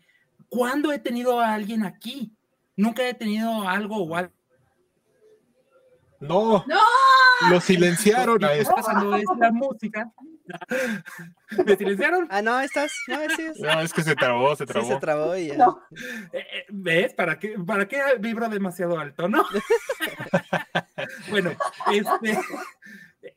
cuándo 0.47 0.91
he 0.93 0.99
tenido 0.99 1.39
a 1.39 1.53
alguien 1.53 1.83
aquí? 1.83 2.31
Nunca 2.75 3.07
he 3.07 3.13
tenido 3.13 3.67
algo 3.67 3.97
o 3.97 4.15
algo. 4.15 4.31
¡No! 6.21 6.65
¡No! 6.67 6.79
Lo 7.49 7.61
silenciaron 7.61 8.43
a 8.43 8.53
Está 8.53 8.75
pasando 8.75 9.15
es 9.15 9.23
la 9.39 9.51
música. 9.51 10.11
¿Me 11.65 11.77
silenciaron? 11.77 12.27
Ah, 12.29 12.41
no, 12.41 12.59
estás. 12.59 12.91
No, 13.07 13.17
sí, 13.33 13.43
es- 13.43 13.59
No, 13.59 13.79
es 13.79 13.93
que 13.93 14.03
se 14.03 14.15
trabó, 14.15 14.53
se 14.57 14.65
sí 14.65 14.73
trabó. 14.73 14.87
se 14.89 14.97
trabó 14.99 15.37
y 15.37 15.47
ya. 15.47 15.57
No. 15.57 15.81
Eh, 16.33 16.39
eh, 16.39 16.65
¿Ves? 16.69 17.13
¿Para 17.13 17.39
qué, 17.39 17.55
¿Para 17.65 17.87
qué 17.87 18.01
vibro 18.19 18.49
demasiado 18.49 18.99
alto, 18.99 19.29
no? 19.29 19.45
bueno, 21.29 21.51
este, 21.93 22.37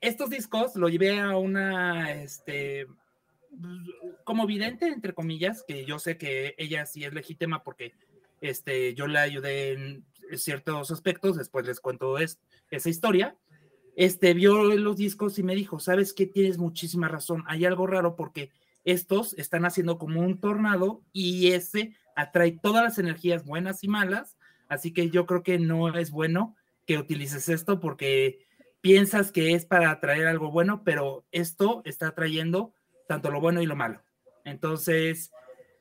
estos 0.03 0.29
discos 0.31 0.77
lo 0.77 0.89
llevé 0.89 1.19
a 1.19 1.37
una, 1.37 2.13
este, 2.13 2.87
como 4.25 4.47
vidente, 4.47 4.87
entre 4.87 5.15
comillas, 5.15 5.65
que 5.67 5.85
yo 5.85 5.99
sé 5.99 6.19
que 6.19 6.55
ella 6.59 6.85
sí 6.87 7.05
es 7.05 7.15
legítima 7.15 7.63
porque 7.63 7.95
este, 8.41 8.95
yo 8.95 9.07
la 9.07 9.23
ayudé 9.23 9.73
en 9.73 10.05
ciertos 10.37 10.91
aspectos, 10.91 11.37
después 11.37 11.67
les 11.67 11.81
cuento 11.81 12.19
es- 12.19 12.39
esa 12.71 12.89
historia. 12.91 13.37
Este 13.95 14.35
vio 14.35 14.65
los 14.75 14.97
discos 14.97 15.39
y 15.39 15.43
me 15.43 15.55
dijo, 15.55 15.79
sabes 15.79 16.13
que 16.13 16.27
tienes 16.27 16.59
muchísima 16.59 17.09
razón, 17.09 17.45
hay 17.47 17.65
algo 17.65 17.87
raro 17.87 18.17
porque 18.17 18.51
estos 18.85 19.35
están 19.35 19.65
haciendo 19.65 19.99
como 19.99 20.21
un 20.21 20.41
tornado 20.41 21.03
y 21.13 21.53
ese 21.53 21.95
atrae 22.17 22.59
todas 22.61 22.83
las 22.83 22.99
energías 22.99 23.45
buenas 23.45 23.85
y 23.85 23.89
malas, 23.89 24.37
así 24.69 24.93
que 24.93 25.11
yo 25.11 25.27
creo 25.27 25.43
que 25.43 25.59
no 25.59 25.95
es 25.97 26.11
bueno 26.11 26.57
que 26.87 26.99
utilices 26.99 27.49
esto 27.49 27.79
porque 27.79 28.47
piensas 28.83 29.33
que 29.33 29.55
es 29.55 29.65
para 29.65 29.91
atraer 29.91 30.27
algo 30.27 30.51
bueno, 30.51 30.83
pero 30.85 31.25
esto 31.31 31.81
está 31.87 32.09
atrayendo 32.09 32.75
tanto 33.09 33.31
lo 33.31 33.41
bueno 33.41 33.63
y 33.63 33.67
lo 33.67 33.77
malo. 33.77 34.03
Entonces, 34.45 35.33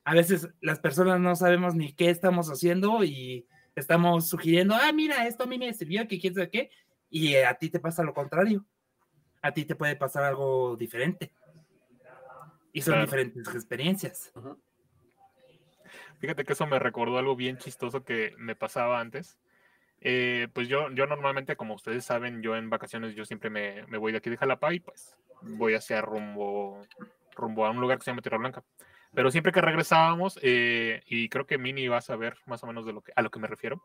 a 0.06 0.14
veces 0.14 0.50
las 0.62 0.80
personas 0.80 1.20
no 1.20 1.36
sabemos 1.36 1.76
ni 1.76 1.94
qué 1.94 2.10
estamos 2.10 2.48
haciendo 2.50 3.04
y 3.04 3.48
estamos 3.76 4.30
sugiriendo, 4.30 4.76
ah, 4.76 4.92
mira, 4.94 5.28
esto 5.28 5.44
a 5.44 5.48
mí 5.48 5.58
me 5.58 5.74
sirvió, 5.74 6.08
que 6.08 6.20
quién 6.20 6.34
sabe 6.36 6.50
qué, 6.50 6.72
y 7.10 7.36
a 7.36 7.54
ti 7.56 7.70
te 7.70 7.80
pasa 7.80 8.04
lo 8.04 8.14
contrario. 8.14 8.66
A 9.42 9.52
ti 9.54 9.66
te 9.66 9.76
puede 9.76 9.96
pasar 9.96 10.24
algo 10.24 10.76
diferente. 10.78 11.34
Y 12.72 12.82
son 12.82 12.94
Claro. 12.94 13.06
diferentes 13.06 13.48
experiencias. 13.54 14.32
Fíjate 16.20 16.46
que 16.46 16.54
eso 16.54 16.68
me 16.68 16.78
recordó 16.78 17.18
algo 17.18 17.36
bien 17.36 17.58
chistoso 17.58 18.06
que 18.06 18.36
me 18.38 18.56
pasaba 18.56 19.00
antes. 19.00 19.40
Eh, 20.02 20.48
pues 20.54 20.68
yo, 20.68 20.90
yo 20.92 21.06
normalmente, 21.06 21.56
como 21.56 21.76
ustedes 21.76 22.04
saben, 22.04 22.42
yo 22.42 22.56
en 22.56 22.70
vacaciones 22.70 23.16
yo 23.16 23.24
siempre 23.24 23.50
me, 23.50 23.86
me 23.88 23.98
voy 23.98 24.12
de 24.12 24.18
aquí 24.18 24.30
de 24.30 24.38
Jalapa 24.38 24.74
y 24.74 24.80
pues 24.80 25.16
voy 25.42 25.76
hacia 25.76 26.02
rumbo, 26.02 26.82
rumbo 27.36 27.66
a 27.66 27.72
un 27.72 27.80
lugar 27.80 27.98
que 27.98 28.06
se 28.06 28.12
llama 28.12 28.22
Tierra 28.22 28.40
Blanca. 28.40 28.64
Pero 29.14 29.30
siempre 29.30 29.52
que 29.52 29.62
regresábamos, 29.62 30.40
eh, 30.42 31.02
y 31.06 31.30
creo 31.30 31.46
que 31.46 31.58
Mini 31.58 31.88
va 31.88 31.98
a 31.98 32.02
saber 32.02 32.38
más 32.46 32.64
o 32.64 32.68
menos 32.68 32.86
de 32.86 32.94
lo 32.94 33.02
que, 33.02 33.12
a 33.16 33.22
lo 33.22 33.30
que 33.30 33.40
me 33.40 33.48
refiero, 33.48 33.84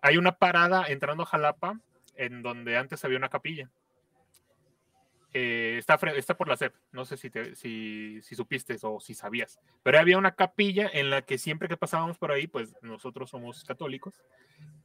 hay 0.00 0.16
una 0.16 0.32
parada 0.32 0.86
entrando 0.88 1.22
a 1.22 1.26
Jalapa 1.26 1.78
en 2.16 2.42
donde 2.42 2.76
antes 2.76 3.04
había 3.04 3.18
una 3.18 3.28
capilla. 3.28 3.70
Eh, 5.38 5.76
está, 5.76 5.96
está 6.16 6.34
por 6.34 6.48
la 6.48 6.56
SEP, 6.56 6.74
no 6.92 7.04
sé 7.04 7.18
si, 7.18 7.28
te- 7.28 7.54
si, 7.56 8.22
supiste 8.22 8.74
o 8.80 9.00
si 9.00 9.12
sabías, 9.12 9.60
pero 9.82 9.98
había 9.98 10.16
una 10.16 10.34
capilla 10.34 10.88
en 10.90 11.10
la 11.10 11.20
que 11.20 11.36
siempre 11.36 11.68
que 11.68 11.76
pasábamos 11.76 12.16
por 12.16 12.32
ahí, 12.32 12.46
pues 12.46 12.74
nosotros 12.80 13.28
somos 13.28 13.62
católicos 13.64 14.14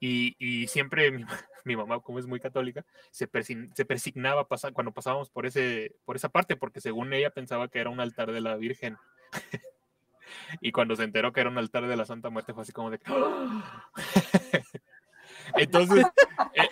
y, 0.01 0.35
y 0.39 0.67
siempre 0.67 1.09
mi, 1.09 1.23
ma- 1.23 1.39
mi 1.63 1.77
mamá, 1.77 2.01
como 2.01 2.19
es 2.19 2.27
muy 2.27 2.41
católica, 2.41 2.83
se, 3.11 3.31
persi- 3.31 3.71
se 3.73 3.85
persignaba 3.85 4.45
cuando 4.73 4.91
pasábamos 4.91 5.29
por, 5.29 5.45
ese, 5.45 5.95
por 6.03 6.17
esa 6.17 6.27
parte, 6.27 6.57
porque 6.57 6.81
según 6.81 7.13
ella 7.13 7.29
pensaba 7.29 7.69
que 7.69 7.79
era 7.79 7.89
un 7.89 8.01
altar 8.01 8.33
de 8.33 8.41
la 8.41 8.57
Virgen. 8.57 8.97
y 10.59 10.73
cuando 10.73 10.97
se 10.97 11.03
enteró 11.05 11.31
que 11.31 11.39
era 11.39 11.49
un 11.49 11.59
altar 11.59 11.87
de 11.87 11.95
la 11.95 12.03
Santa 12.03 12.29
Muerte 12.29 12.53
fue 12.53 12.63
así 12.63 12.73
como 12.73 12.89
de... 12.91 12.99
¡Ah! 13.05 13.89
Entonces, 15.55 16.05
eh, 16.55 16.69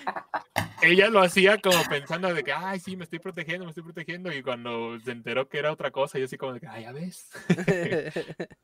ella 0.82 1.09
lo 1.09 1.21
hacía 1.21 1.57
como 1.57 1.82
pensando 1.89 2.34
de 2.34 2.43
que, 2.43 2.53
ay, 2.53 2.80
sí, 2.80 2.95
me 2.95 3.03
estoy 3.03 3.19
protegiendo, 3.19 3.65
me 3.65 3.71
estoy 3.71 3.84
protegiendo. 3.84 4.32
Y 4.32 4.41
cuando 4.41 4.99
se 4.99 5.11
enteró 5.11 5.47
que 5.47 5.59
era 5.59 5.71
otra 5.71 5.91
cosa, 5.91 6.19
yo 6.19 6.25
así 6.25 6.38
como 6.38 6.53
de 6.53 6.59
que, 6.59 6.67
ay, 6.67 6.84
ya 6.84 6.91
ves. 6.91 7.30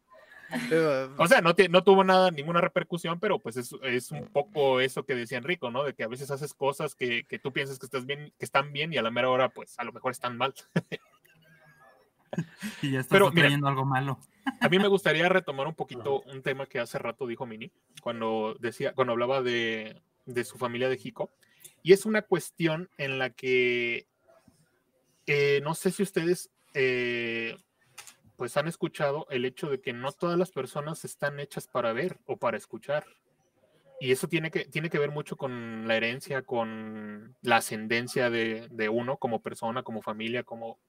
o 1.17 1.27
sea, 1.27 1.41
no, 1.41 1.55
no 1.69 1.83
tuvo 1.83 2.03
nada, 2.03 2.31
ninguna 2.31 2.61
repercusión, 2.61 3.19
pero 3.19 3.39
pues 3.39 3.57
es, 3.57 3.75
es, 3.83 4.11
un 4.11 4.27
poco 4.27 4.79
eso 4.79 5.05
que 5.05 5.15
decía 5.15 5.37
Enrico, 5.37 5.71
¿no? 5.71 5.83
De 5.83 5.93
que 5.93 6.03
a 6.03 6.07
veces 6.07 6.31
haces 6.31 6.53
cosas 6.53 6.95
que, 6.95 7.25
que, 7.25 7.39
tú 7.39 7.51
piensas 7.51 7.79
que, 7.79 7.85
estás 7.85 8.05
bien, 8.05 8.33
que 8.37 8.45
están 8.45 8.71
bien 8.71 8.93
y 8.93 8.97
a 8.97 9.01
la 9.01 9.11
mera 9.11 9.29
hora, 9.29 9.49
pues 9.49 9.77
a 9.79 9.83
lo 9.83 9.91
mejor 9.91 10.11
están 10.11 10.37
mal. 10.37 10.53
y 12.81 12.91
ya 12.91 12.99
estás 12.99 13.17
pero, 13.17 13.31
trayendo 13.31 13.67
algo 13.67 13.85
malo. 13.85 14.19
a 14.59 14.69
mí 14.69 14.77
me 14.77 14.87
gustaría 14.87 15.29
retomar 15.29 15.67
un 15.67 15.75
poquito 15.75 16.21
un 16.21 16.41
tema 16.41 16.65
que 16.65 16.79
hace 16.79 16.99
rato 16.99 17.27
dijo 17.27 17.45
Mini, 17.45 17.71
cuando 18.01 18.55
decía, 18.59 18.93
cuando 18.93 19.13
hablaba 19.13 19.41
de, 19.41 20.01
de 20.25 20.43
su 20.43 20.57
familia 20.57 20.89
de 20.89 20.97
Jico. 20.97 21.31
Y 21.85 21.93
es 21.93 22.07
una 22.07 22.23
cuestión 22.23 22.89
en 22.97 23.19
la 23.19 23.29
que 23.29 24.07
eh, 25.27 25.61
no 25.63 25.75
sé 25.75 25.91
si 25.91 26.01
ustedes 26.01 26.49
eh, 26.73 27.55
pues 28.37 28.57
han 28.57 28.67
escuchado 28.67 29.27
el 29.29 29.45
hecho 29.45 29.69
de 29.69 29.79
que 29.79 29.93
no 29.93 30.11
todas 30.11 30.35
las 30.35 30.49
personas 30.49 31.05
están 31.05 31.39
hechas 31.39 31.67
para 31.67 31.93
ver 31.93 32.17
o 32.25 32.37
para 32.37 32.57
escuchar. 32.57 33.05
Y 33.99 34.11
eso 34.11 34.27
tiene 34.27 34.49
que, 34.49 34.65
tiene 34.65 34.89
que 34.89 34.97
ver 34.97 35.11
mucho 35.11 35.37
con 35.37 35.87
la 35.87 35.95
herencia, 35.95 36.41
con 36.41 37.35
la 37.43 37.57
ascendencia 37.57 38.31
de, 38.31 38.67
de 38.71 38.89
uno 38.89 39.17
como 39.17 39.43
persona, 39.43 39.83
como 39.83 40.01
familia, 40.01 40.41
como, 40.41 40.79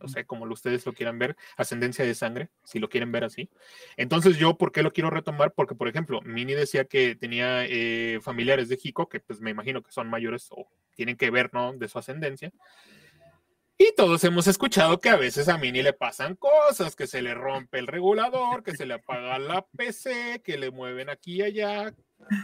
o 0.00 0.08
sea, 0.08 0.24
como 0.24 0.44
ustedes 0.46 0.84
lo 0.86 0.92
quieran 0.92 1.18
ver, 1.18 1.36
ascendencia 1.56 2.04
de 2.04 2.14
sangre, 2.14 2.50
si 2.64 2.78
lo 2.78 2.88
quieren 2.88 3.12
ver 3.12 3.24
así. 3.24 3.50
Entonces 3.96 4.36
yo, 4.36 4.56
¿por 4.56 4.72
qué 4.72 4.82
lo 4.82 4.92
quiero 4.92 5.10
retomar? 5.10 5.52
Porque, 5.52 5.74
por 5.74 5.88
ejemplo, 5.88 6.20
Mini 6.22 6.54
decía 6.54 6.84
que 6.84 7.16
tenía 7.16 7.64
eh, 7.66 8.20
familiares 8.22 8.68
de 8.68 8.76
Jico, 8.76 9.08
que 9.08 9.20
pues 9.20 9.40
me 9.40 9.50
imagino 9.50 9.82
que 9.82 9.92
son 9.92 10.08
mayores 10.08 10.48
o 10.50 10.68
tienen 10.94 11.16
que 11.16 11.30
ver, 11.30 11.50
¿no? 11.52 11.72
De 11.72 11.88
su 11.88 11.98
ascendencia. 11.98 12.52
Y 13.82 13.94
todos 13.96 14.22
hemos 14.24 14.46
escuchado 14.46 15.00
que 15.00 15.08
a 15.08 15.16
veces 15.16 15.48
a 15.48 15.56
Mini 15.56 15.82
le 15.82 15.94
pasan 15.94 16.36
cosas, 16.36 16.94
que 16.94 17.06
se 17.06 17.22
le 17.22 17.32
rompe 17.32 17.78
el 17.78 17.86
regulador, 17.86 18.62
que 18.62 18.76
se 18.76 18.84
le 18.84 18.94
apaga 18.94 19.38
la 19.38 19.66
PC, 19.74 20.42
que 20.44 20.58
le 20.58 20.70
mueven 20.70 21.08
aquí 21.08 21.36
y 21.36 21.42
allá. 21.42 21.94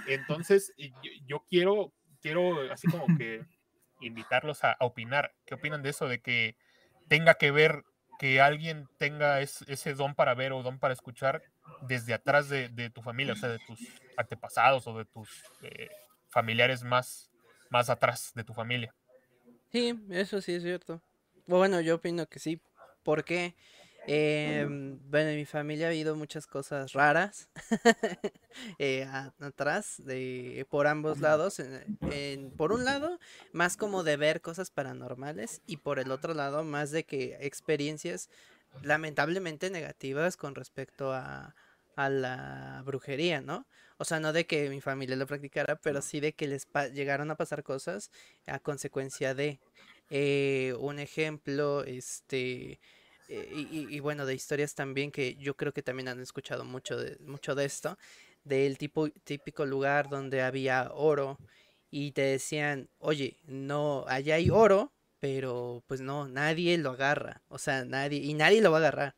Entonces, 0.07 0.72
yo, 0.78 1.11
yo 1.26 1.45
quiero, 1.47 1.93
quiero 2.22 2.72
así 2.72 2.89
como 2.89 3.18
que 3.18 3.45
invitarlos 4.01 4.64
a, 4.64 4.72
a 4.72 4.87
opinar. 4.87 5.34
¿Qué 5.45 5.55
opinan 5.55 5.82
de 5.82 5.91
eso? 5.91 6.09
De 6.09 6.22
que 6.22 6.57
tenga 7.09 7.34
que 7.34 7.50
ver 7.50 7.84
que 8.18 8.40
alguien 8.40 8.88
tenga 8.98 9.40
ese 9.40 9.94
don 9.94 10.14
para 10.14 10.34
ver 10.34 10.52
o 10.52 10.62
don 10.62 10.78
para 10.78 10.94
escuchar 10.94 11.42
desde 11.82 12.14
atrás 12.14 12.48
de, 12.48 12.90
tu 12.90 13.02
familia, 13.02 13.34
o 13.34 13.36
sea, 13.36 13.50
de 13.50 13.59
tus 13.59 13.80
antepasados 14.16 14.86
o 14.86 14.96
de 14.96 15.04
tus 15.04 15.28
eh, 15.62 15.88
familiares 16.28 16.82
más, 16.82 17.30
más 17.70 17.90
atrás 17.90 18.32
de 18.34 18.44
tu 18.44 18.54
familia. 18.54 18.94
Sí, 19.70 19.98
eso 20.11 20.40
sí 20.40 20.54
es 20.54 20.62
cierto. 20.62 21.02
Bueno, 21.46 21.80
yo 21.80 21.96
opino 21.96 22.26
que 22.26 22.38
sí. 22.38 22.61
¿Por 23.02 23.24
qué? 23.24 23.54
Eh, 24.07 24.64
bueno, 24.68 25.30
en 25.30 25.36
mi 25.36 25.44
familia 25.44 25.86
ha 25.86 25.90
habido 25.90 26.14
muchas 26.14 26.46
cosas 26.46 26.92
raras 26.92 27.48
eh, 28.78 29.07
atrás, 29.40 30.02
de, 30.04 30.66
por 30.70 30.86
ambos 30.86 31.20
lados. 31.20 31.61
En, 31.61 32.50
por 32.50 32.72
un 32.72 32.84
lado, 32.84 33.18
más 33.52 33.76
como 33.76 34.04
de 34.04 34.16
ver 34.16 34.40
cosas 34.40 34.70
paranormales 34.70 35.61
y 35.66 35.78
por 35.78 35.98
el 35.98 36.11
otro 36.11 36.34
lado, 36.34 36.64
más 36.64 36.90
de 36.90 37.04
que 37.04 37.36
experiencias 37.40 38.30
lamentablemente 38.82 39.70
negativas 39.70 40.36
con 40.36 40.54
respecto 40.54 41.12
a, 41.12 41.54
a 41.96 42.11
la 42.11 42.82
brujería, 42.84 43.40
¿no? 43.40 43.66
O 43.98 44.04
sea, 44.04 44.20
no 44.20 44.32
de 44.32 44.46
que 44.46 44.68
mi 44.68 44.80
familia 44.80 45.16
lo 45.16 45.26
practicara, 45.26 45.76
pero 45.76 46.02
sí 46.02 46.20
de 46.20 46.34
que 46.34 46.46
les 46.46 46.68
llegaron 46.92 47.30
a 47.30 47.36
pasar 47.36 47.62
cosas 47.62 48.11
a 48.46 48.59
consecuencia 48.59 49.34
de... 49.34 49.59
Eh, 50.09 50.72
un 50.78 51.00
ejemplo, 51.00 51.82
este 51.82 52.78
eh, 53.29 53.49
y, 53.91 54.01
bueno, 54.01 54.27
de 54.27 54.35
historias 54.35 54.74
también 54.74 55.11
que 55.11 55.35
yo 55.37 55.57
creo 55.57 55.72
que 55.72 55.83
también 55.83 56.09
han 56.09 56.20
escuchado 56.20 56.64
mucho 56.64 56.97
de, 56.97 57.16
mucho 57.20 57.55
de 57.55 57.64
esto, 57.64 57.99
del 58.45 58.79
tipo, 58.79 59.09
típico 59.24 59.66
lugar 59.66 60.09
donde 60.09 60.43
había 60.43 60.91
oro 60.93 61.39
y 61.91 62.12
te 62.12 62.22
decían, 62.22 62.89
oye, 62.99 63.37
no, 63.47 64.05
allá 64.09 64.37
hay 64.37 64.51
oro, 64.51 64.93
pero 65.20 65.83
pues 65.87 66.01
no, 66.01 66.29
nadie 66.29 66.79
lo 66.79 66.91
agarra, 66.91 67.43
o 67.49 67.59
sea, 67.59 67.85
nadie, 67.85 68.20
y 68.20 68.35
nadie 68.35 68.61
lo 68.61 68.70
va 68.70 68.79
a 68.79 68.81
agarrar. 68.81 69.14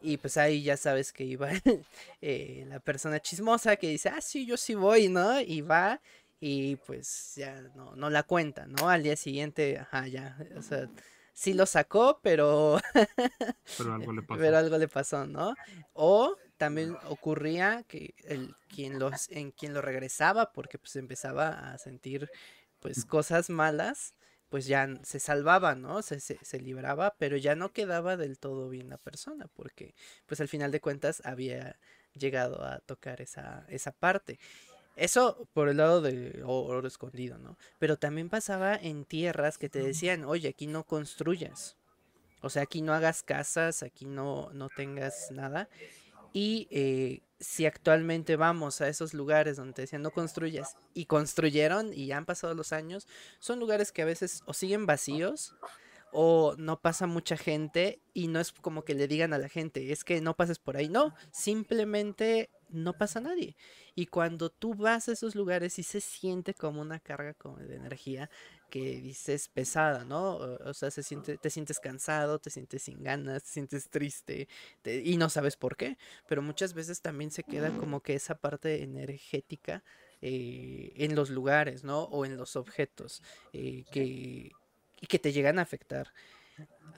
Y 0.00 0.16
pues 0.18 0.36
ahí 0.36 0.62
ya 0.62 0.76
sabes 0.76 1.12
que 1.12 1.24
iba 1.24 1.50
eh, 2.20 2.64
la 2.68 2.80
persona 2.80 3.20
chismosa 3.20 3.76
que 3.76 3.88
dice, 3.88 4.10
ah, 4.10 4.20
sí, 4.20 4.46
yo 4.46 4.56
sí 4.56 4.74
voy, 4.74 5.08
¿no? 5.08 5.40
Y 5.40 5.60
va 5.62 6.00
y 6.40 6.76
pues 6.76 7.34
ya 7.36 7.60
no, 7.74 7.96
no 7.96 8.10
la 8.10 8.22
cuenta, 8.22 8.66
¿no? 8.66 8.88
Al 8.88 9.02
día 9.02 9.16
siguiente, 9.16 9.78
ajá, 9.78 10.06
ya, 10.06 10.38
o 10.56 10.62
sea, 10.62 10.88
sí 11.38 11.54
lo 11.54 11.66
sacó, 11.66 12.18
pero... 12.20 12.80
pero 13.78 13.94
algo 13.94 14.12
le 14.12 14.22
pasó. 14.22 14.40
Pero 14.40 14.56
algo 14.58 14.78
le 14.78 14.88
pasó, 14.88 15.26
¿no? 15.26 15.54
O 15.92 16.36
también 16.56 16.96
ocurría 17.04 17.84
que 17.86 18.14
el, 18.24 18.56
quien 18.68 18.98
los, 18.98 19.28
en 19.30 19.52
quien 19.52 19.72
lo 19.72 19.80
regresaba, 19.80 20.52
porque 20.52 20.78
pues 20.78 20.96
empezaba 20.96 21.72
a 21.72 21.78
sentir 21.78 22.28
pues 22.80 23.04
cosas 23.04 23.50
malas, 23.50 24.14
pues 24.48 24.66
ya 24.66 24.88
se 25.04 25.20
salvaba, 25.20 25.76
¿no? 25.76 26.02
Se, 26.02 26.18
se, 26.18 26.38
se, 26.42 26.60
libraba, 26.60 27.14
pero 27.18 27.36
ya 27.36 27.54
no 27.54 27.72
quedaba 27.72 28.16
del 28.16 28.40
todo 28.40 28.68
bien 28.68 28.88
la 28.88 28.98
persona, 28.98 29.46
porque 29.54 29.94
pues 30.26 30.40
al 30.40 30.48
final 30.48 30.72
de 30.72 30.80
cuentas 30.80 31.22
había 31.24 31.78
llegado 32.14 32.64
a 32.64 32.80
tocar 32.80 33.20
esa, 33.20 33.64
esa 33.68 33.92
parte. 33.92 34.40
Eso 34.98 35.48
por 35.52 35.68
el 35.68 35.76
lado 35.76 36.02
de 36.02 36.42
oro 36.44 36.86
escondido, 36.86 37.38
¿no? 37.38 37.56
Pero 37.78 37.96
también 37.96 38.28
pasaba 38.28 38.74
en 38.74 39.04
tierras 39.04 39.56
que 39.56 39.68
te 39.68 39.80
decían, 39.80 40.24
oye, 40.24 40.48
aquí 40.48 40.66
no 40.66 40.84
construyas. 40.84 41.76
O 42.40 42.50
sea, 42.50 42.62
aquí 42.62 42.82
no 42.82 42.92
hagas 42.92 43.22
casas, 43.22 43.82
aquí 43.82 44.04
no, 44.04 44.50
no 44.52 44.68
tengas 44.68 45.30
nada. 45.30 45.68
Y 46.32 46.68
eh, 46.70 47.22
si 47.40 47.66
actualmente 47.66 48.36
vamos 48.36 48.80
a 48.80 48.88
esos 48.88 49.14
lugares 49.14 49.56
donde 49.56 49.74
te 49.74 49.82
decían 49.82 50.02
no 50.02 50.10
construyas 50.10 50.76
y 50.94 51.06
construyeron 51.06 51.92
y 51.94 52.10
han 52.12 52.26
pasado 52.26 52.54
los 52.54 52.72
años, 52.72 53.06
son 53.38 53.60
lugares 53.60 53.92
que 53.92 54.02
a 54.02 54.06
veces 54.06 54.42
o 54.46 54.52
siguen 54.52 54.86
vacíos 54.86 55.54
o 56.12 56.54
no 56.58 56.80
pasa 56.80 57.06
mucha 57.06 57.36
gente 57.36 58.00
y 58.14 58.28
no 58.28 58.40
es 58.40 58.52
como 58.52 58.82
que 58.84 58.94
le 58.94 59.08
digan 59.08 59.32
a 59.32 59.38
la 59.38 59.48
gente, 59.48 59.92
es 59.92 60.04
que 60.04 60.20
no 60.20 60.34
pases 60.34 60.58
por 60.58 60.76
ahí. 60.76 60.88
No, 60.88 61.14
simplemente 61.30 62.50
no 62.68 62.96
pasa 62.96 63.20
nadie. 63.20 63.56
Y 63.94 64.06
cuando 64.06 64.50
tú 64.50 64.74
vas 64.74 65.08
a 65.08 65.12
esos 65.12 65.34
lugares 65.34 65.78
y 65.78 65.82
se 65.82 66.00
siente 66.00 66.54
como 66.54 66.80
una 66.80 67.00
carga 67.00 67.34
de 67.58 67.76
energía 67.76 68.30
que 68.70 69.00
dices 69.00 69.48
pesada, 69.48 70.04
¿no? 70.04 70.36
O, 70.36 70.74
sea, 70.74 70.90
se 70.90 71.02
siente, 71.02 71.38
te 71.38 71.50
sientes 71.50 71.80
cansado, 71.80 72.38
te 72.38 72.50
sientes 72.50 72.82
sin 72.82 73.02
ganas, 73.02 73.44
te 73.44 73.50
sientes 73.50 73.88
triste 73.88 74.48
y 74.84 75.16
no 75.16 75.30
sabes 75.30 75.56
por 75.56 75.76
qué. 75.76 75.96
Pero 76.28 76.42
muchas 76.42 76.74
veces 76.74 77.00
también 77.00 77.30
se 77.30 77.44
queda 77.44 77.70
como 77.70 78.00
que 78.00 78.14
esa 78.14 78.36
parte 78.36 78.82
energética 78.82 79.82
eh, 80.20 80.92
en 80.96 81.14
los 81.14 81.30
lugares, 81.30 81.84
¿no? 81.84 82.02
O 82.04 82.24
en 82.24 82.36
los 82.36 82.56
objetos 82.56 83.22
eh, 83.52 83.84
que, 83.90 84.52
que 85.08 85.18
te 85.18 85.32
llegan 85.32 85.58
a 85.58 85.62
afectar. 85.62 86.12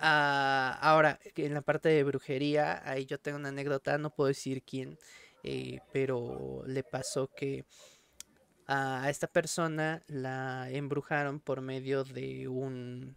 Ah, 0.01 0.79
ahora, 0.81 1.19
en 1.37 1.55
la 1.55 1.61
parte 1.61 1.91
de 1.91 2.03
brujería, 2.05 2.83
ahí 2.89 3.05
yo 3.05 3.19
tengo 3.19 3.37
una 3.39 3.51
anécdota, 3.51 3.99
no 3.99 4.11
puedo 4.11 4.29
decir 4.29 4.63
quién, 4.63 4.99
eh, 5.43 5.81
pero 5.93 6.63
le 6.67 6.83
pasó 6.83 7.29
que 7.29 7.65
a 8.67 9.09
esta 9.11 9.27
persona 9.27 10.03
la 10.07 10.71
embrujaron 10.71 11.41
por 11.41 11.61
medio 11.61 12.05
de 12.05 12.47
un, 12.47 13.17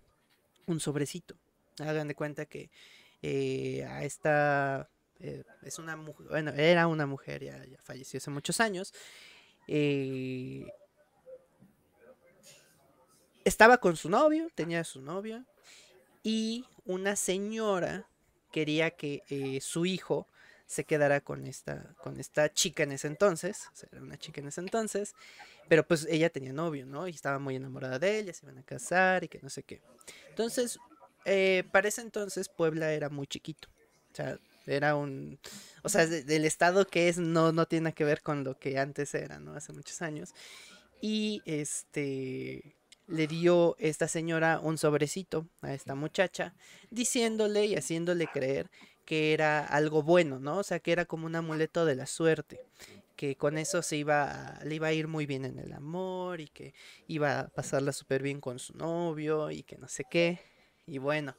un 0.66 0.80
sobrecito. 0.80 1.36
Hagan 1.80 2.08
de 2.08 2.16
cuenta 2.16 2.46
que 2.46 2.72
eh, 3.22 3.86
a 3.86 4.04
esta 4.04 4.90
eh, 5.20 5.44
es 5.62 5.80
una 5.80 5.96
mujer, 5.96 6.28
bueno, 6.28 6.52
era 6.52 6.88
una 6.88 7.06
mujer, 7.06 7.44
ya, 7.44 7.64
falleció 7.84 8.18
hace 8.18 8.32
muchos 8.32 8.60
años. 8.60 8.94
estaba 13.46 13.78
con 13.78 13.96
su 13.96 14.10
novio, 14.10 14.50
tenía 14.56 14.84
su 14.84 15.02
novia, 15.02 15.46
y 16.24 16.66
una 16.86 17.16
señora 17.16 18.08
quería 18.52 18.92
que 18.92 19.60
su 19.62 19.86
hijo 19.86 20.28
se 20.74 20.84
quedara 20.86 21.22
con 21.22 21.46
esta, 21.48 21.96
con 22.04 22.20
esta 22.20 22.52
chica 22.52 22.84
en 22.84 22.92
ese 22.92 23.08
entonces, 23.08 23.70
o 23.72 23.76
sea, 23.76 23.90
era 23.92 24.02
una 24.02 24.18
chica 24.18 24.42
en 24.42 24.48
ese 24.48 24.62
entonces, 24.62 25.16
pero 25.70 25.88
pues 25.88 26.08
ella 26.10 26.30
tenía 26.30 26.52
novio, 26.52 26.86
¿no? 26.86 27.08
Y 27.08 27.12
estaba 27.12 27.40
muy 27.40 27.56
enamorada 27.56 28.00
de 28.00 28.20
ella, 28.20 28.34
se 28.34 28.46
iban 28.46 28.58
a 28.58 28.64
casar 28.64 29.24
y 29.24 29.28
que 29.28 29.40
no 29.42 29.50
sé 29.50 29.64
qué. 29.64 29.82
Entonces, 30.30 30.80
eh, 31.26 31.64
para 31.72 31.88
ese 31.88 32.02
entonces 32.02 32.50
Puebla 32.50 32.92
era 32.92 33.10
muy 33.10 33.28
chiquito, 33.28 33.70
o 34.12 34.16
sea, 34.16 34.40
era 34.66 34.96
un, 34.96 35.40
o 35.84 35.90
sea, 35.90 36.08
del 36.08 36.46
estado 36.46 36.88
que 36.88 37.10
es 37.10 37.18
no, 37.18 37.52
no 37.52 37.68
tiene 37.68 37.94
que 37.94 38.06
ver 38.06 38.22
con 38.22 38.44
lo 38.44 38.58
que 38.58 38.80
antes 38.80 39.14
era, 39.14 39.40
¿no? 39.40 39.56
Hace 39.56 39.74
muchos 39.74 40.02
años. 40.02 40.34
Y 41.02 41.42
este, 41.46 42.78
le 43.08 43.28
dio 43.28 43.76
esta 43.80 44.08
señora 44.08 44.60
un 44.62 44.78
sobrecito 44.78 45.48
a 45.62 45.74
esta 45.74 45.96
muchacha, 45.96 46.54
diciéndole 46.90 47.66
y 47.66 47.76
haciéndole 47.76 48.28
creer 48.28 48.70
que 49.06 49.34
era 49.34 49.66
algo 49.66 50.04
bueno, 50.04 50.40
¿no? 50.40 50.60
O 50.60 50.64
sea, 50.64 50.80
que 50.80 50.92
era 50.92 51.06
como 51.06 51.26
un 51.26 51.36
amuleto 51.36 51.86
de 51.86 51.96
la 51.96 52.06
suerte, 52.06 52.60
que 53.16 53.36
con 53.38 53.58
eso 53.58 53.82
se 53.82 53.98
iba 53.98 54.58
a- 54.60 54.66
le 54.66 54.76
iba 54.76 54.88
a 54.88 54.94
ir 54.94 55.08
muy 55.08 55.26
bien 55.26 55.46
en 55.46 55.60
el 55.60 55.74
amor 55.74 56.42
y 56.42 56.48
que 56.48 56.74
iba 57.08 57.40
a 57.42 57.48
pasarla 57.50 57.94
súper 57.94 58.24
bien 58.24 58.42
con 58.42 58.60
su 58.60 58.76
novio 58.78 59.52
y 59.52 59.64
que 59.64 59.78
no 59.78 59.88
sé 59.88 60.04
qué. 60.10 60.40
Y 60.88 60.98
bueno, 60.98 61.36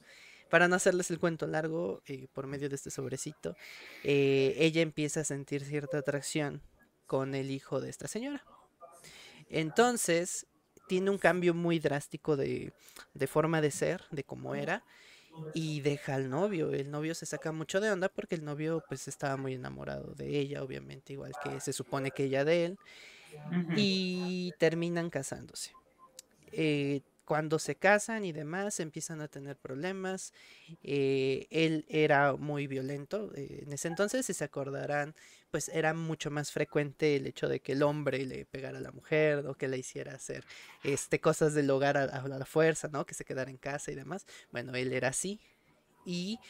para 0.51 0.69
no 0.69 0.77
hacerles 0.77 1.11
el 1.11 1.19
cuento 1.19 1.47
largo, 1.47 2.03
eh, 2.07 2.29
por 2.33 2.47
medio 2.47 2.69
de 2.69 2.77
este 2.77 2.91
sobrecito, 2.91 3.57
eh, 4.05 4.55
ella 4.59 4.83
empieza 4.83 5.21
a 5.21 5.25
sentir 5.25 5.65
cierta 5.65 5.99
atracción 5.99 6.63
con 7.07 7.35
el 7.35 7.51
hijo 7.51 7.81
de 7.81 7.91
esta 7.91 8.09
señora. 8.09 8.45
Entonces, 9.49 10.47
tiene 10.89 11.11
un 11.11 11.19
cambio 11.19 11.55
muy 11.55 11.79
drástico 11.79 12.37
de, 12.37 12.73
de 13.15 13.27
forma 13.27 13.61
de 13.61 13.71
ser, 13.71 14.03
de 14.11 14.25
cómo 14.25 14.55
era, 14.55 14.85
y 15.53 15.81
deja 15.83 16.15
al 16.17 16.31
novio. 16.31 16.73
El 16.73 16.91
novio 16.91 17.15
se 17.15 17.27
saca 17.27 17.53
mucho 17.53 17.81
de 17.81 17.91
onda 17.91 18.09
porque 18.09 18.35
el 18.37 18.45
novio 18.45 18.83
pues 18.89 19.09
estaba 19.09 19.37
muy 19.37 19.55
enamorado 19.55 20.15
de 20.15 20.39
ella, 20.39 20.63
obviamente, 20.63 21.13
igual 21.15 21.39
que 21.39 21.61
se 21.61 21.73
supone 21.73 22.13
que 22.13 22.25
ella 22.25 22.45
de 22.45 22.65
él, 22.67 22.81
y 23.75 24.55
terminan 24.59 25.11
casándose. 25.11 25.79
Eh, 26.53 27.03
cuando 27.25 27.59
se 27.59 27.77
casan 27.77 28.25
y 28.25 28.33
demás, 28.33 28.81
empiezan 28.81 29.21
a 29.21 29.29
tener 29.29 29.57
problemas. 29.59 30.33
eh, 30.83 31.47
él 31.51 31.85
era 31.89 32.37
muy 32.37 32.67
violento 32.67 33.33
eh, 33.37 33.63
en 33.65 33.73
ese 33.73 33.89
entonces, 33.89 34.27
si 34.27 34.35
se 34.35 34.45
acordarán, 34.45 35.15
pues 35.55 35.69
era 35.69 35.95
mucho 35.95 36.33
más 36.33 36.51
frecuente 36.51 37.15
el 37.15 37.29
hecho 37.29 37.47
de 37.47 37.61
que 37.61 37.75
el 37.75 37.85
hombre 37.85 38.27
le 38.27 38.45
pegara 38.45 38.79
a 38.79 38.81
la 38.81 38.91
mujer 38.91 39.47
o 39.47 39.55
que 39.55 39.69
le 39.69 39.79
hiciera 39.79 40.13
hacer 40.13 40.45
este, 40.83 41.21
cosas 41.21 41.55
del 41.55 41.71
hogar 41.71 41.97
a, 41.97 42.27
la 42.27 42.45
fuerza, 42.45 42.89
¿no? 42.89 43.07
Que 43.07 43.15
se 43.15 43.25
quedara 43.25 43.53
en 43.53 43.57
casa 43.57 43.93
y 43.93 43.95
demás. 43.95 44.27
Bueno, 44.51 44.75
él 44.75 44.93
era 44.93 45.11
así. 45.11 45.39
Y 46.05 46.41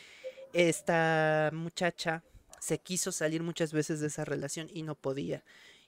esta 0.54 1.50
muchacha 1.52 2.22
se 2.60 2.78
quiso 2.78 3.12
salir 3.12 3.42
muchas 3.42 3.74
veces 3.74 4.00
de 4.00 4.06
esa 4.06 4.24
relación 4.24 4.70
y 4.72 4.84
no 4.84 4.94
podía. 4.94 5.44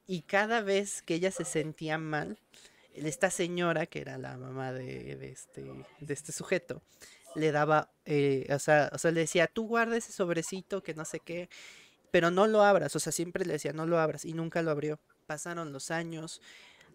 Y 0.07 0.21
cada 0.21 0.61
vez 0.61 1.01
que 1.01 1.15
ella 1.15 1.31
se 1.31 1.47
sentía 1.47 1.97
mal, 1.97 2.37
esta 2.93 3.31
señora, 3.31 3.87
que 3.87 4.03
era 4.03 4.19
la 4.19 4.37
mamá 4.37 4.75
de, 4.75 5.17
de 5.17 5.31
este, 5.31 5.65
de 6.01 6.13
este 6.13 6.33
sujeto, 6.33 6.83
le 7.35 7.51
daba, 7.51 7.91
eh, 8.05 8.47
o, 8.51 8.59
sea, 8.59 8.91
o 8.93 8.99
sea, 8.99 9.11
le 9.11 9.21
decía, 9.21 9.47
tú 9.47 9.67
guarda 9.67 9.97
ese 9.97 10.13
sobrecito 10.13 10.83
que 10.83 10.93
no 10.93 11.07
sé 11.07 11.21
qué, 11.21 11.49
pero 12.11 12.31
no 12.31 12.47
lo 12.47 12.63
abras, 12.63 12.95
o 12.97 13.01
sea, 13.01 13.13
siempre 13.13 13.45
le 13.45 13.55
decía, 13.55 13.73
no 13.73 13.87
lo 13.87 13.99
abras, 13.99 14.25
y 14.25 14.33
nunca 14.33 14.63
lo 14.63 14.71
abrió. 14.71 14.99
Pasaron 15.27 15.73
los 15.73 15.91
años, 15.91 16.41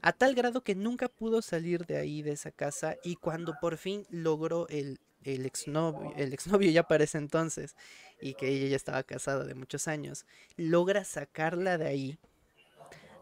a 0.01 0.13
tal 0.13 0.35
grado 0.35 0.63
que 0.63 0.75
nunca 0.75 1.09
pudo 1.09 1.41
salir 1.41 1.85
de 1.85 1.97
ahí, 1.97 2.21
de 2.21 2.31
esa 2.31 2.51
casa, 2.51 2.95
y 3.03 3.15
cuando 3.15 3.55
por 3.59 3.77
fin 3.77 4.05
logró 4.09 4.67
el, 4.69 4.99
el 5.23 5.45
exnovio, 5.45 6.13
el 6.15 6.33
exnovio 6.33 6.71
ya 6.71 6.83
para 6.83 7.05
entonces, 7.13 7.75
y 8.19 8.33
que 8.33 8.47
ella 8.47 8.67
ya 8.67 8.75
estaba 8.75 9.03
casada 9.03 9.45
de 9.45 9.55
muchos 9.55 9.87
años, 9.87 10.25
logra 10.57 11.03
sacarla 11.03 11.77
de 11.77 11.87
ahí, 11.87 12.19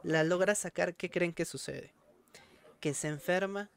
la 0.04 0.24
logra 0.24 0.56
sacar, 0.56 0.96
¿qué 0.96 1.10
creen 1.10 1.34
que 1.34 1.46
sucede? 1.46 1.94
Que 2.80 2.94
se 2.94 3.10
enferma 3.10 3.70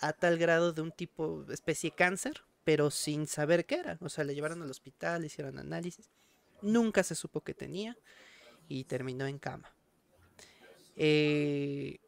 a 0.00 0.12
tal 0.12 0.38
grado 0.38 0.72
de 0.72 0.82
un 0.82 0.92
tipo, 0.92 1.44
especie 1.50 1.90
cáncer, 1.90 2.42
pero 2.64 2.90
sin 2.90 3.26
saber 3.26 3.64
qué 3.64 3.76
era. 3.76 3.98
O 4.00 4.08
sea, 4.08 4.24
le 4.24 4.34
llevaron 4.34 4.62
al 4.62 4.70
hospital, 4.70 5.24
hicieron 5.24 5.58
análisis. 5.58 6.10
Nunca 6.62 7.02
se 7.02 7.14
supo 7.14 7.40
que 7.40 7.54
tenía 7.54 7.96
y 8.68 8.84
terminó 8.84 9.26
en 9.26 9.38
cama. 9.38 9.72
Eh, 10.96 11.98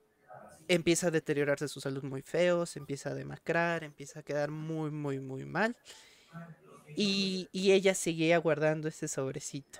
empieza 0.68 1.08
a 1.08 1.10
deteriorarse 1.10 1.68
su 1.68 1.80
salud 1.80 2.02
muy 2.02 2.22
feo, 2.22 2.66
se 2.66 2.78
empieza 2.78 3.10
a 3.10 3.14
demacrar, 3.14 3.84
empieza 3.84 4.20
a 4.20 4.22
quedar 4.22 4.50
muy, 4.50 4.90
muy, 4.90 5.20
muy 5.20 5.44
mal. 5.44 5.76
Y, 6.96 7.48
ella 7.52 7.94
seguía 7.94 8.38
guardando 8.38 8.88
ese 8.88 9.06
sobrecito. 9.08 9.78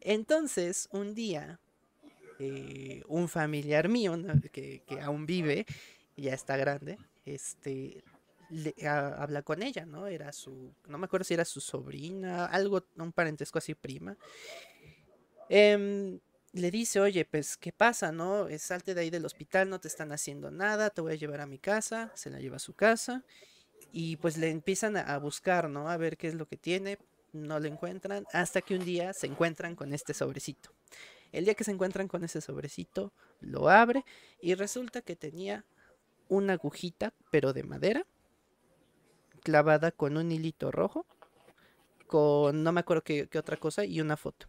Entonces, 0.00 0.88
un 0.90 1.14
día, 1.14 1.60
eh, 2.40 3.02
un 3.06 3.28
familiar 3.28 3.88
mío, 3.88 4.16
que, 4.52 4.82
que 4.86 5.00
aún 5.00 5.26
vive, 5.26 5.64
ya 6.16 6.34
está 6.34 6.56
grande, 6.56 6.98
este, 7.24 8.02
le- 8.52 8.74
habla 8.86 9.42
con 9.42 9.62
ella, 9.62 9.86
¿no? 9.86 10.06
Era 10.06 10.32
su, 10.32 10.74
no 10.86 10.98
me 10.98 11.06
acuerdo 11.06 11.24
si 11.24 11.34
era 11.34 11.44
su 11.44 11.60
sobrina, 11.60 12.46
algo, 12.46 12.84
un 12.96 13.12
parentesco 13.12 13.58
así 13.58 13.74
prima. 13.74 14.16
Em, 15.48 16.20
le 16.52 16.70
dice, 16.70 17.00
oye, 17.00 17.24
pues, 17.24 17.56
¿qué 17.56 17.72
pasa, 17.72 18.12
no? 18.12 18.48
Eh, 18.48 18.58
Salte 18.58 18.94
de 18.94 19.00
ahí 19.00 19.10
del 19.10 19.24
hospital, 19.24 19.70
no 19.70 19.80
te 19.80 19.88
están 19.88 20.12
haciendo 20.12 20.50
nada, 20.50 20.90
te 20.90 21.00
voy 21.00 21.12
a 21.12 21.16
llevar 21.16 21.40
a 21.40 21.46
mi 21.46 21.58
casa, 21.58 22.12
se 22.14 22.28
la 22.30 22.40
lleva 22.40 22.56
a 22.56 22.58
su 22.58 22.74
casa, 22.74 23.24
y 23.90 24.16
pues 24.16 24.36
le 24.36 24.50
empiezan 24.50 24.96
a, 24.96 25.18
buscar, 25.18 25.70
¿no? 25.70 25.88
A 25.88 25.96
ver 25.96 26.16
qué 26.18 26.28
es 26.28 26.34
lo 26.34 26.46
que 26.46 26.58
tiene, 26.58 26.98
no 27.32 27.58
lo 27.58 27.68
encuentran, 27.68 28.26
hasta 28.32 28.60
que 28.60 28.74
un 28.74 28.84
día 28.84 29.14
se 29.14 29.26
encuentran 29.26 29.74
con 29.74 29.94
este 29.94 30.12
sobrecito. 30.12 30.70
El 31.32 31.46
día 31.46 31.54
que 31.54 31.64
se 31.64 31.70
encuentran 31.70 32.08
con 32.08 32.22
ese 32.24 32.42
sobrecito, 32.42 33.12
lo 33.40 33.70
abre 33.70 34.04
y 34.42 34.54
resulta 34.54 35.00
que 35.00 35.16
tenía 35.16 35.64
una 36.28 36.54
agujita, 36.54 37.14
pero 37.30 37.54
de 37.54 37.62
madera, 37.62 38.06
clavada 39.42 39.90
con 39.92 40.16
un 40.16 40.30
hilito 40.32 40.70
rojo, 40.70 41.06
con 42.06 42.62
no 42.62 42.72
me 42.72 42.80
acuerdo 42.80 43.02
qué, 43.02 43.28
qué 43.28 43.38
otra 43.38 43.56
cosa, 43.56 43.84
y 43.84 44.00
una 44.00 44.16
foto 44.16 44.46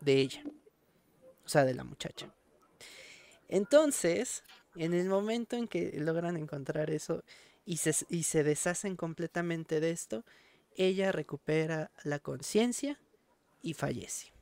de 0.00 0.14
ella, 0.20 0.44
o 1.44 1.48
sea, 1.48 1.64
de 1.64 1.74
la 1.74 1.84
muchacha. 1.84 2.32
Entonces, 3.48 4.42
en 4.76 4.94
el 4.94 5.08
momento 5.08 5.56
en 5.56 5.68
que 5.68 5.92
logran 5.98 6.36
encontrar 6.36 6.90
eso 6.90 7.22
y 7.66 7.76
se, 7.76 7.94
y 8.08 8.22
se 8.22 8.42
deshacen 8.42 8.96
completamente 8.96 9.80
de 9.80 9.90
esto, 9.90 10.24
ella 10.76 11.12
recupera 11.12 11.90
la 12.02 12.18
conciencia 12.18 12.98
y 13.60 13.74
fallece. 13.74 14.32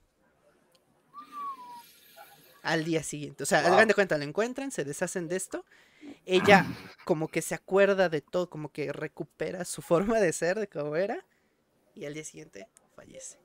Al 2.62 2.84
día 2.84 3.02
siguiente. 3.02 3.42
O 3.42 3.46
sea, 3.46 3.62
Wow. 3.62 3.72
hagan 3.72 3.88
de 3.88 3.94
cuenta, 3.94 4.18
la 4.18 4.24
encuentran, 4.24 4.70
se 4.70 4.84
deshacen 4.84 5.28
de 5.28 5.36
esto. 5.36 5.64
Ella 6.26 6.66
como 7.04 7.28
que 7.28 7.42
se 7.42 7.54
acuerda 7.54 8.08
de 8.08 8.20
todo, 8.20 8.48
como 8.48 8.70
que 8.70 8.92
recupera 8.92 9.64
su 9.64 9.82
forma 9.82 10.20
de 10.20 10.32
ser, 10.32 10.58
de 10.58 10.68
cómo 10.68 10.96
era. 10.96 11.24
Y 11.94 12.04
al 12.04 12.14
día 12.14 12.24
siguiente 12.24 12.68
fallece. 12.94 13.38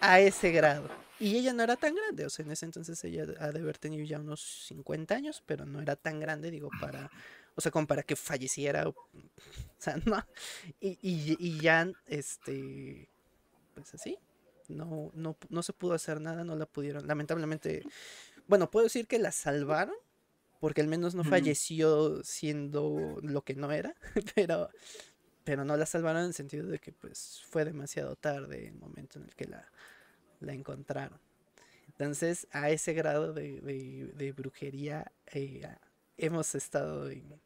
A 0.00 0.20
ese 0.20 0.50
grado. 0.50 0.88
Y 1.20 1.36
ella 1.36 1.52
no 1.52 1.62
era 1.62 1.76
tan 1.76 1.94
grande, 1.94 2.24
o 2.24 2.30
sea, 2.30 2.46
en 2.46 2.52
ese 2.52 2.64
entonces 2.64 3.04
ella 3.04 3.26
ha 3.38 3.52
de 3.52 3.60
haber 3.60 3.76
tenido 3.76 4.04
ya 4.06 4.18
unos 4.18 4.40
50 4.68 5.14
años, 5.14 5.42
pero 5.44 5.66
no 5.66 5.82
era 5.82 5.94
tan 5.94 6.18
grande, 6.18 6.50
digo, 6.50 6.70
para, 6.80 7.10
o 7.54 7.60
sea, 7.60 7.70
como 7.70 7.86
para 7.86 8.02
que 8.02 8.16
falleciera, 8.16 8.88
o, 8.88 8.92
o 8.92 8.96
sea, 9.76 9.96
no. 10.06 10.24
Y, 10.80 10.98
y, 11.02 11.36
y 11.38 11.60
ya, 11.60 11.92
este, 12.06 13.10
pues 13.74 13.92
así, 13.92 14.18
no, 14.68 15.10
no, 15.14 15.36
no 15.50 15.62
se 15.62 15.74
pudo 15.74 15.92
hacer 15.92 16.22
nada, 16.22 16.42
no 16.42 16.56
la 16.56 16.64
pudieron, 16.64 17.06
lamentablemente, 17.06 17.82
bueno, 18.50 18.70
puedo 18.70 18.84
decir 18.84 19.06
que 19.06 19.18
la 19.18 19.32
salvaron, 19.32 19.94
porque 20.60 20.80
al 20.82 20.88
menos 20.88 21.14
no 21.14 21.22
falleció 21.30 22.22
siendo 22.24 23.18
lo 23.22 23.42
que 23.42 23.54
no 23.54 23.70
era, 23.72 23.94
pero, 24.34 24.68
pero 25.44 25.64
no 25.64 25.76
la 25.76 25.86
salvaron 25.86 26.22
en 26.22 26.28
el 26.28 26.34
sentido 26.34 26.66
de 26.66 26.78
que 26.80 26.92
pues 26.92 27.42
fue 27.48 27.64
demasiado 27.64 28.16
tarde 28.16 28.66
el 28.68 28.74
momento 28.74 29.18
en 29.18 29.24
el 29.26 29.34
que 29.36 29.46
la, 29.46 29.66
la 30.40 30.52
encontraron. 30.52 31.18
Entonces, 31.86 32.46
a 32.50 32.70
ese 32.70 32.92
grado 32.92 33.32
de, 33.32 33.60
de- 33.60 34.12
de 34.16 34.32
brujería 34.32 35.12
eh, 35.32 35.64
a- 35.64 35.80
hemos 36.16 36.54
estado 36.54 37.08
en, 37.10 37.40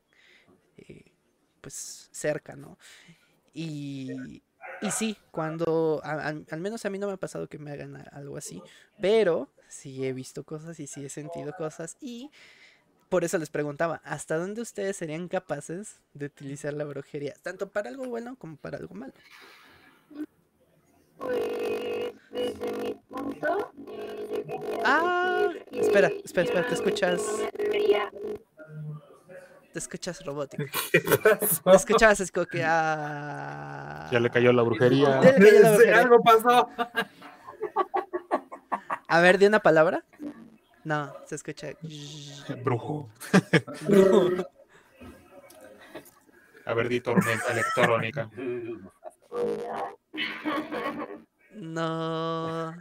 eh, 0.78 1.12
pues 1.60 2.08
cerca, 2.12 2.56
¿no? 2.56 2.78
Y, 3.52 4.42
y 4.82 4.90
sí, 4.90 5.16
cuando, 5.30 6.00
a- 6.04 6.28
al, 6.28 6.46
al 6.50 6.60
menos 6.60 6.84
a 6.84 6.90
mí 6.90 6.98
no 6.98 7.06
me 7.08 7.12
ha 7.14 7.16
pasado 7.16 7.48
que 7.48 7.58
me 7.58 7.70
hagan 7.72 7.96
a- 7.96 8.02
algo 8.12 8.36
así, 8.36 8.60
pero 9.00 9.50
sí 9.74 10.04
he 10.06 10.12
visto 10.12 10.44
cosas 10.44 10.78
y 10.80 10.86
sí 10.86 11.04
he 11.04 11.08
sentido 11.08 11.52
cosas 11.56 11.96
y 12.00 12.30
por 13.08 13.24
eso 13.24 13.38
les 13.38 13.50
preguntaba, 13.50 14.00
¿hasta 14.04 14.36
dónde 14.38 14.62
ustedes 14.62 14.96
serían 14.96 15.28
capaces 15.28 16.00
de 16.14 16.26
utilizar 16.26 16.72
la 16.72 16.84
brujería? 16.84 17.34
Tanto 17.42 17.68
para 17.68 17.90
algo 17.90 18.06
bueno 18.06 18.36
como 18.36 18.56
para 18.56 18.78
algo 18.78 18.94
malo. 18.94 19.12
Pues 21.18 22.12
desde 22.30 22.72
mi 22.78 22.94
punto, 23.08 23.72
eh, 23.88 24.26
yo 24.30 24.44
quería 24.60 24.82
Ah, 24.84 25.48
decir 25.48 25.64
que 25.70 25.80
espera, 25.80 26.08
espera, 26.24 26.44
espera, 26.46 26.66
¿te 26.68 26.74
escuchas? 26.74 27.22
Te 29.72 29.78
escuchas 29.78 30.24
robótico. 30.24 30.64
Te 30.92 31.76
escuchabas 31.76 32.20
así 32.20 32.30
como 32.30 32.46
que... 32.46 32.62
Ah... 32.64 34.08
Ya 34.12 34.20
le 34.20 34.30
cayó 34.30 34.52
la 34.52 34.62
brujería. 34.62 35.20
Ya 35.20 35.32
le 35.32 35.34
cayó 35.38 35.60
la 35.60 35.68
Sí, 35.70 35.74
brujería. 35.74 35.98
Algo 35.98 36.22
pasó. 36.22 36.68
A 39.08 39.20
ver, 39.20 39.38
di 39.38 39.46
una 39.46 39.60
palabra. 39.60 40.04
No, 40.84 41.12
se 41.26 41.34
escucha. 41.36 41.68
Brujo. 42.62 43.08
A 46.66 46.74
ver, 46.74 46.88
di 46.88 47.00
tormenta 47.00 47.52
electrónica. 47.52 48.30
No. 51.52 52.74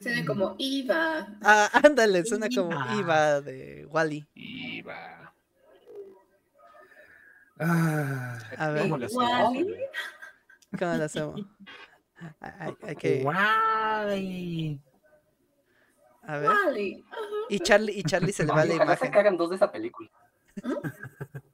Suena 0.00 0.24
como 0.26 0.54
Iva. 0.58 1.28
Ah, 1.42 1.70
ándale, 1.84 2.24
suena 2.24 2.48
como 2.54 2.72
Iva. 2.72 2.94
Iva 2.96 3.40
de 3.40 3.86
Wally. 3.86 4.26
Ah, 7.60 8.38
A 8.58 8.68
ver, 8.70 8.82
¿Cómo 8.82 8.96
le 8.98 9.06
hacemos? 9.06 9.54
¿cómo 10.78 10.94
lo 10.94 11.04
hacemos? 11.04 11.40
Hay, 12.40 12.74
hay 12.82 12.96
que. 12.96 13.22
guay. 13.22 14.80
A 16.22 16.38
ver. 16.38 16.50
Wally. 16.50 17.04
Y 17.48 17.58
Charlie, 17.60 17.92
y 17.98 18.02
Charlie 18.04 18.32
se 18.32 18.44
le 18.44 18.52
va 18.52 18.64
la 18.64 18.74
ojalá 18.74 18.84
imagen. 18.84 19.08
sacaran 19.08 19.36
dos 19.36 19.50
de 19.50 19.56
esa 19.56 19.70
película. 19.72 20.08
¿En 20.56 20.82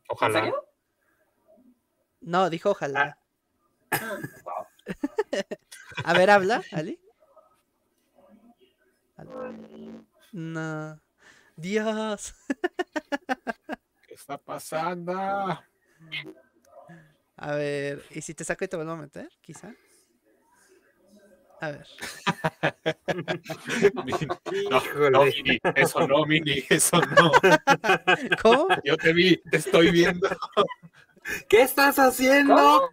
Ojalá. 0.09 0.41
serio? 0.41 0.65
No, 2.21 2.51
dijo 2.51 2.71
ojalá. 2.71 3.19
Ah, 3.91 4.19
Wow. 4.45 4.67
A 6.05 6.15
ver, 6.15 6.31
habla, 6.31 6.63
Ali. 6.73 7.01
No. 10.33 11.01
Dios. 11.57 12.35
¿Qué 14.07 14.15
está 14.15 14.39
pasando? 14.39 15.13
A 17.37 17.55
ver, 17.55 18.05
¿y 18.11 18.21
si 18.21 18.35
te 18.35 18.45
saco 18.45 18.65
y 18.65 18.69
te 18.69 18.77
vuelvo 18.77 18.93
a 18.93 18.97
meter? 18.97 19.29
Quizá. 19.41 19.75
A 21.61 21.71
ver. 21.71 21.87
No, 24.71 25.11
no, 25.11 25.25
Mini, 25.25 25.59
eso 25.75 26.07
no, 26.07 26.25
Mini, 26.27 26.65
eso 26.69 27.01
no. 27.01 27.33
¿Cómo? 28.43 28.69
Yo 28.85 28.97
te 28.97 29.13
vi, 29.13 29.37
te 29.51 29.57
estoy 29.59 29.91
viendo, 29.91 30.29
¿Qué 31.49 31.63
estás 31.63 31.99
haciendo? 31.99 32.55
¿Cómo? 32.55 32.91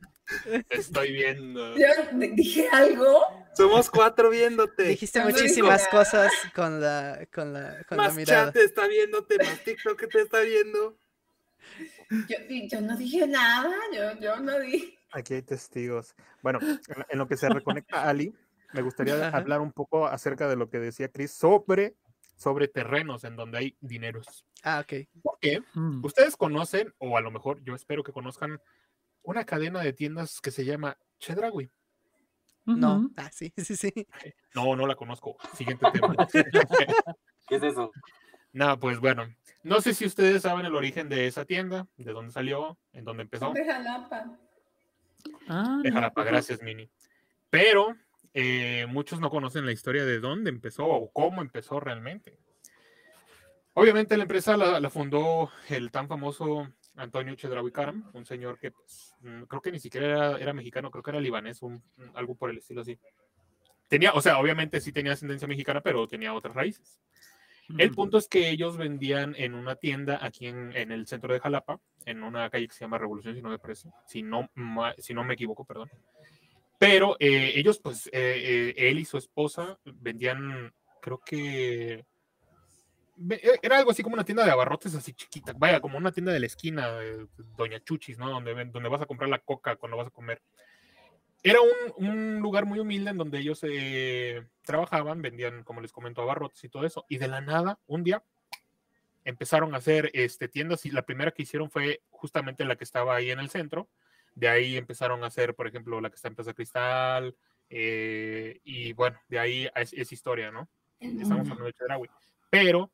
te 0.68 0.78
estoy 0.78 1.13
viendo. 1.13 1.78
Yo 1.78 1.86
dije 2.34 2.68
algo. 2.72 3.22
Somos 3.55 3.89
cuatro 3.89 4.30
viéndote. 4.30 4.84
Dijiste 4.84 5.24
muchísimas 5.24 5.88
cosas 5.88 6.32
con 6.53 6.82
la, 6.82 7.26
con 7.34 7.53
la, 7.53 7.84
con 7.88 7.97
la 7.97 8.03
Más 8.05 8.16
mirada. 8.16 8.45
chat 8.45 8.53
te 8.53 8.63
está 8.63 8.88
viéndote, 8.88 9.38
más 9.38 9.63
TikTok 9.63 10.07
te 10.09 10.22
está 10.22 10.41
viendo. 10.41 10.97
Yo, 12.28 12.38
yo 12.70 12.82
no 12.82 12.97
dije 12.97 13.28
nada. 13.28 13.74
Yo, 13.93 14.20
yo 14.20 14.38
no 14.38 14.59
dije. 14.59 14.97
Aquí 15.11 15.36
hay 15.36 15.41
testigos. 15.43 16.13
Bueno, 16.41 16.59
en 17.09 17.18
lo 17.18 17.28
que 17.28 17.38
se 17.38 17.47
reconecta 17.47 18.03
Ali, 18.03 18.36
me 18.76 18.82
gustaría 18.82 19.15
Ajá. 19.30 19.38
hablar 19.38 19.61
un 19.61 19.71
poco 19.71 20.05
acerca 20.07 20.47
de 20.47 20.55
lo 20.55 20.69
que 20.69 20.80
decía 20.80 21.09
Chris 21.11 21.32
sobre, 21.32 21.95
sobre 22.36 22.67
terrenos 22.67 23.23
en 23.23 23.36
donde 23.36 23.57
hay 23.57 23.78
dineros. 23.80 24.45
Ah, 24.63 24.82
ok. 24.84 25.07
¿Por 25.21 25.39
qué? 25.39 25.61
Ustedes 26.03 26.36
conocen, 26.36 26.93
o 26.97 27.17
a 27.17 27.21
lo 27.21 27.32
mejor 27.32 27.63
yo 27.63 27.76
espero 27.76 28.03
que 28.03 28.11
conozcan, 28.11 28.59
una 29.23 29.45
cadena 29.45 29.82
de 29.82 29.93
tiendas 29.93 30.39
que 30.41 30.51
se 30.51 30.65
llama 30.65 30.97
Chedraui. 31.19 31.69
No. 32.65 33.09
Ah, 33.15 33.30
sí, 33.32 33.53
sí, 33.57 33.76
sí. 33.76 34.07
No, 34.53 34.76
no 34.76 34.88
la 34.88 34.95
conozco. 34.95 35.38
Siguiente 35.53 35.86
tema. 35.91 36.15
¿Qué 37.47 37.55
es 37.57 37.63
eso? 37.63 37.91
Nada, 38.53 38.78
pues 38.78 38.99
bueno. 38.99 39.28
No 39.63 39.82
sé 39.82 39.93
si 39.93 40.05
ustedes 40.05 40.43
saben 40.43 40.65
el 40.65 40.76
origen 40.76 41.09
de 41.09 41.28
esa 41.28 41.45
tienda, 41.45 41.88
de 41.97 42.11
dónde 42.11 42.32
salió, 42.32 42.78
en 42.93 43.03
dónde 43.03 43.23
empezó. 43.23 43.51
De 43.53 43.65
Jalapa. 43.65 44.38
Ah, 45.47 45.80
De 45.84 45.89
no. 45.89 45.95
Jalapa, 45.95 46.23
gracias, 46.23 46.61
Mini. 46.61 46.89
Pero 47.49 47.95
eh, 48.36 48.86
muchos 48.89 49.19
no 49.21 49.29
conocen 49.31 49.65
la 49.65 49.71
historia 49.71 50.05
de 50.05 50.19
dónde 50.19 50.49
empezó 50.49 50.86
o 50.86 51.09
cómo 51.11 51.41
empezó 51.41 51.79
realmente. 51.79 52.38
Obviamente 53.73 54.15
la 54.17 54.23
empresa 54.23 54.55
la, 54.57 54.79
la 54.79 54.89
fundó 54.89 55.49
el 55.69 55.89
tan 55.91 56.07
famoso 56.07 56.69
Antonio 56.95 57.36
Chedraui 57.36 57.71
Karam, 57.71 58.09
un 58.13 58.25
señor 58.25 58.57
que 58.59 58.71
pues, 58.71 59.13
mm, 59.21 59.43
creo 59.43 59.61
que 59.61 59.71
ni 59.71 59.79
siquiera 59.79 60.07
era, 60.07 60.38
era 60.38 60.53
mexicano, 60.53 60.91
creo 60.91 61.01
que 61.03 61.11
era 61.11 61.19
libanés, 61.19 61.61
un- 61.61 61.81
algo 62.13 62.36
por 62.36 62.49
el 62.49 62.57
estilo 62.57 62.81
así. 62.81 62.99
Tenía, 63.88 64.11
o 64.13 64.21
sea, 64.21 64.38
obviamente 64.39 64.79
sí 64.81 64.91
tenía 64.91 65.13
ascendencia 65.13 65.47
mexicana, 65.47 65.81
pero 65.81 66.07
tenía 66.07 66.33
otras 66.33 66.55
raíces. 66.55 66.99
El 67.77 67.89
punto 67.95 68.17
es 68.17 68.27
que 68.27 68.49
ellos 68.49 68.77
vendían 68.77 69.33
en 69.38 69.53
una 69.55 69.75
tienda 69.75 70.19
aquí 70.21 70.47
en, 70.47 70.71
en 70.75 70.91
el 70.91 71.07
centro 71.07 71.33
de 71.33 71.39
Jalapa, 71.39 71.79
en 72.05 72.21
una 72.23 72.49
calle 72.49 72.67
que 72.67 72.73
se 72.75 72.81
llama 72.81 72.97
Revolución, 72.99 73.33
si 73.36 73.41
no 73.41 73.49
me 73.49 73.59
parece, 73.59 73.89
si 74.05 74.21
no, 74.21 74.49
si 74.99 75.13
no 75.13 75.23
me 75.23 75.33
equivoco, 75.33 75.65
perdón. 75.65 75.89
Pero 76.78 77.15
eh, 77.19 77.53
ellos, 77.55 77.80
pues, 77.80 78.07
eh, 78.07 78.11
eh, 78.13 78.73
él 78.78 78.99
y 78.99 79.05
su 79.05 79.17
esposa 79.17 79.80
vendían, 79.86 80.73
creo 81.01 81.19
que 81.26 82.05
eh, 83.30 83.59
era 83.61 83.78
algo 83.78 83.91
así 83.91 84.03
como 84.03 84.15
una 84.15 84.26
tienda 84.26 84.43
de 84.43 84.51
abarrotes 84.51 84.93
así 84.95 85.13
chiquita, 85.13 85.53
vaya, 85.57 85.80
como 85.80 85.97
una 85.97 86.11
tienda 86.11 86.34
de 86.34 86.39
la 86.39 86.45
esquina 86.47 86.91
de 86.91 87.28
Doña 87.57 87.80
Chuchis, 87.84 88.17
¿no? 88.17 88.30
Donde, 88.30 88.53
donde 88.65 88.89
vas 88.89 89.01
a 89.01 89.05
comprar 89.05 89.30
la 89.30 89.39
coca 89.39 89.76
cuando 89.78 89.97
vas 89.97 90.07
a 90.07 90.11
comer. 90.11 90.41
Era 91.41 91.59
un, 91.61 92.07
un 92.07 92.39
lugar 92.39 92.65
muy 92.65 92.80
humilde 92.80 93.11
en 93.11 93.17
donde 93.17 93.38
ellos 93.38 93.59
eh, 93.63 94.43
trabajaban, 94.63 95.21
vendían, 95.21 95.63
como 95.63 95.80
les 95.80 95.91
comento, 95.91 96.21
abarrotes 96.21 96.63
y 96.63 96.69
todo 96.69 96.86
eso. 96.86 97.05
Y 97.07 97.17
de 97.17 97.28
la 97.28 97.39
nada, 97.39 97.80
un 97.86 98.03
día, 98.03 98.23
empezaron 99.23 99.73
a 99.73 99.78
hacer 99.78 100.09
este, 100.13 100.47
tiendas 100.47 100.86
y 100.86 100.91
la 100.91 101.03
primera 101.03 101.32
que 101.32 101.43
hicieron 101.43 101.69
fue 101.69 102.01
justamente 102.09 102.65
la 102.65 102.76
que 102.76 102.84
estaba 102.84 103.15
ahí 103.15 103.32
en 103.32 103.39
el 103.39 103.49
centro. 103.49 103.88
De 104.36 104.47
ahí 104.49 104.77
empezaron 104.77 105.23
a 105.23 105.27
hacer, 105.27 105.55
por 105.55 105.65
ejemplo, 105.67 105.99
la 106.01 106.09
que 106.09 106.15
está 106.15 106.27
en 106.27 106.36
Plaza 106.36 106.53
Cristal. 106.53 107.36
eh, 107.69 108.59
y 108.63 108.93
bueno, 108.93 109.19
de 109.27 109.39
ahí 109.39 109.69
es, 109.75 109.91
es 109.93 110.11
historia, 110.11 110.51
¿no? 110.51 110.69
Estamos 110.99 111.41
hablando 111.49 111.65
de 111.65 111.73
Chedraui. 111.73 112.09
Pero 112.51 112.91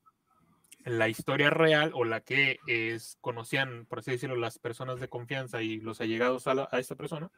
la 0.85 1.09
historia 1.09 1.49
real 1.49 1.91
o 1.93 2.05
la 2.05 2.21
que 2.21 2.59
es, 2.67 3.17
conocían, 3.21 3.85
por 3.85 3.99
así 3.99 4.11
decirlo, 4.11 4.35
las 4.35 4.59
personas 4.59 4.99
de 4.99 5.09
confianza 5.09 5.61
y 5.61 5.79
los 5.79 5.99
allegados 5.99 6.47
a, 6.47 6.53
la- 6.53 6.69
a 6.71 6.79
esta 6.79 6.95
persona, 6.95 7.29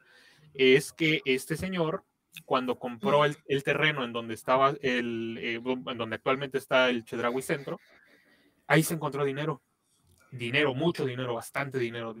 es 0.54 0.92
que 0.92 1.20
este 1.24 1.56
señor, 1.56 2.04
cuando 2.44 2.78
compró 2.78 3.24
el, 3.24 3.36
el 3.46 3.64
terreno 3.64 4.04
en 4.04 4.12
donde 4.12 4.34
estaba 4.34 4.74
el, 4.80 5.38
eh, 5.40 5.54
en 5.64 5.98
donde 5.98 6.16
actualmente 6.16 6.58
está 6.58 6.88
el 6.88 7.04
Chedraui 7.04 7.42
Centro, 7.42 7.80
ahí 8.66 8.82
se 8.82 8.94
encontró 8.94 9.24
dinero. 9.24 9.60
Dinero, 10.30 10.74
mucho 10.74 11.04
dinero, 11.04 11.34
bastante 11.34 11.78
dinero, 11.78 12.16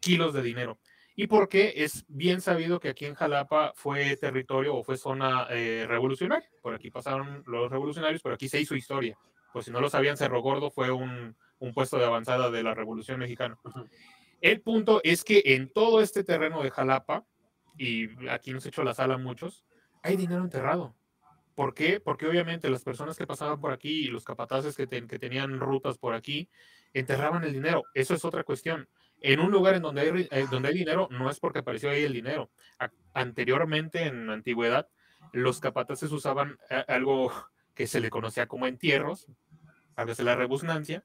kilos 0.00 0.34
de 0.34 0.42
dinero. 0.42 0.78
¿Y 1.18 1.26
por 1.28 1.48
qué? 1.48 1.72
Es 1.76 2.04
bien 2.08 2.42
sabido 2.42 2.78
que 2.78 2.90
aquí 2.90 3.06
en 3.06 3.14
Jalapa 3.14 3.72
fue 3.74 4.16
territorio 4.18 4.74
o 4.76 4.84
fue 4.84 4.98
zona 4.98 5.46
eh, 5.50 5.86
revolucionaria. 5.88 6.48
Por 6.60 6.74
aquí 6.74 6.90
pasaron 6.90 7.42
los 7.46 7.70
revolucionarios, 7.70 8.20
pero 8.22 8.34
aquí 8.34 8.48
se 8.48 8.60
hizo 8.60 8.76
historia. 8.76 9.18
Pues 9.52 9.64
si 9.64 9.70
no 9.70 9.80
lo 9.80 9.88
sabían, 9.88 10.18
Cerro 10.18 10.42
Gordo 10.42 10.70
fue 10.70 10.90
un, 10.90 11.34
un 11.58 11.72
puesto 11.72 11.96
de 11.96 12.04
avanzada 12.04 12.50
de 12.50 12.62
la 12.62 12.74
Revolución 12.74 13.18
Mexicana. 13.18 13.58
El 14.42 14.60
punto 14.60 15.00
es 15.02 15.24
que 15.24 15.42
en 15.46 15.72
todo 15.72 16.02
este 16.02 16.22
terreno 16.22 16.62
de 16.62 16.70
Jalapa, 16.70 17.24
y 17.78 18.28
aquí 18.28 18.52
nos 18.52 18.66
echó 18.66 18.84
la 18.84 18.92
sala 18.92 19.16
muchos, 19.16 19.64
hay 20.02 20.16
dinero 20.16 20.42
enterrado. 20.42 20.94
¿Por 21.54 21.72
qué? 21.72 22.00
Porque 22.00 22.26
obviamente 22.26 22.68
las 22.68 22.84
personas 22.84 23.16
que 23.16 23.26
pasaban 23.26 23.58
por 23.58 23.72
aquí 23.72 24.04
y 24.04 24.08
los 24.08 24.24
capataces 24.24 24.76
que, 24.76 24.86
ten- 24.86 25.08
que 25.08 25.18
tenían 25.18 25.58
rutas 25.58 25.96
por 25.96 26.12
aquí, 26.12 26.50
enterraban 26.92 27.42
el 27.44 27.54
dinero. 27.54 27.84
Eso 27.94 28.12
es 28.12 28.22
otra 28.26 28.44
cuestión. 28.44 28.86
En 29.20 29.40
un 29.40 29.50
lugar 29.50 29.74
en 29.74 29.82
donde 29.82 30.02
hay, 30.02 30.28
eh, 30.30 30.46
donde 30.50 30.68
hay 30.68 30.74
dinero, 30.74 31.08
no 31.10 31.30
es 31.30 31.40
porque 31.40 31.60
apareció 31.60 31.90
ahí 31.90 32.04
el 32.04 32.12
dinero. 32.12 32.50
Anteriormente, 33.14 34.04
en 34.04 34.26
la 34.26 34.34
antigüedad, 34.34 34.88
los 35.32 35.60
capataces 35.60 36.12
usaban 36.12 36.58
eh, 36.70 36.84
algo 36.88 37.32
que 37.74 37.86
se 37.86 38.00
le 38.00 38.10
conocía 38.10 38.46
como 38.46 38.66
entierros, 38.66 39.26
a 39.96 40.04
veces 40.04 40.24
la 40.24 40.36
rebusnancia, 40.36 41.04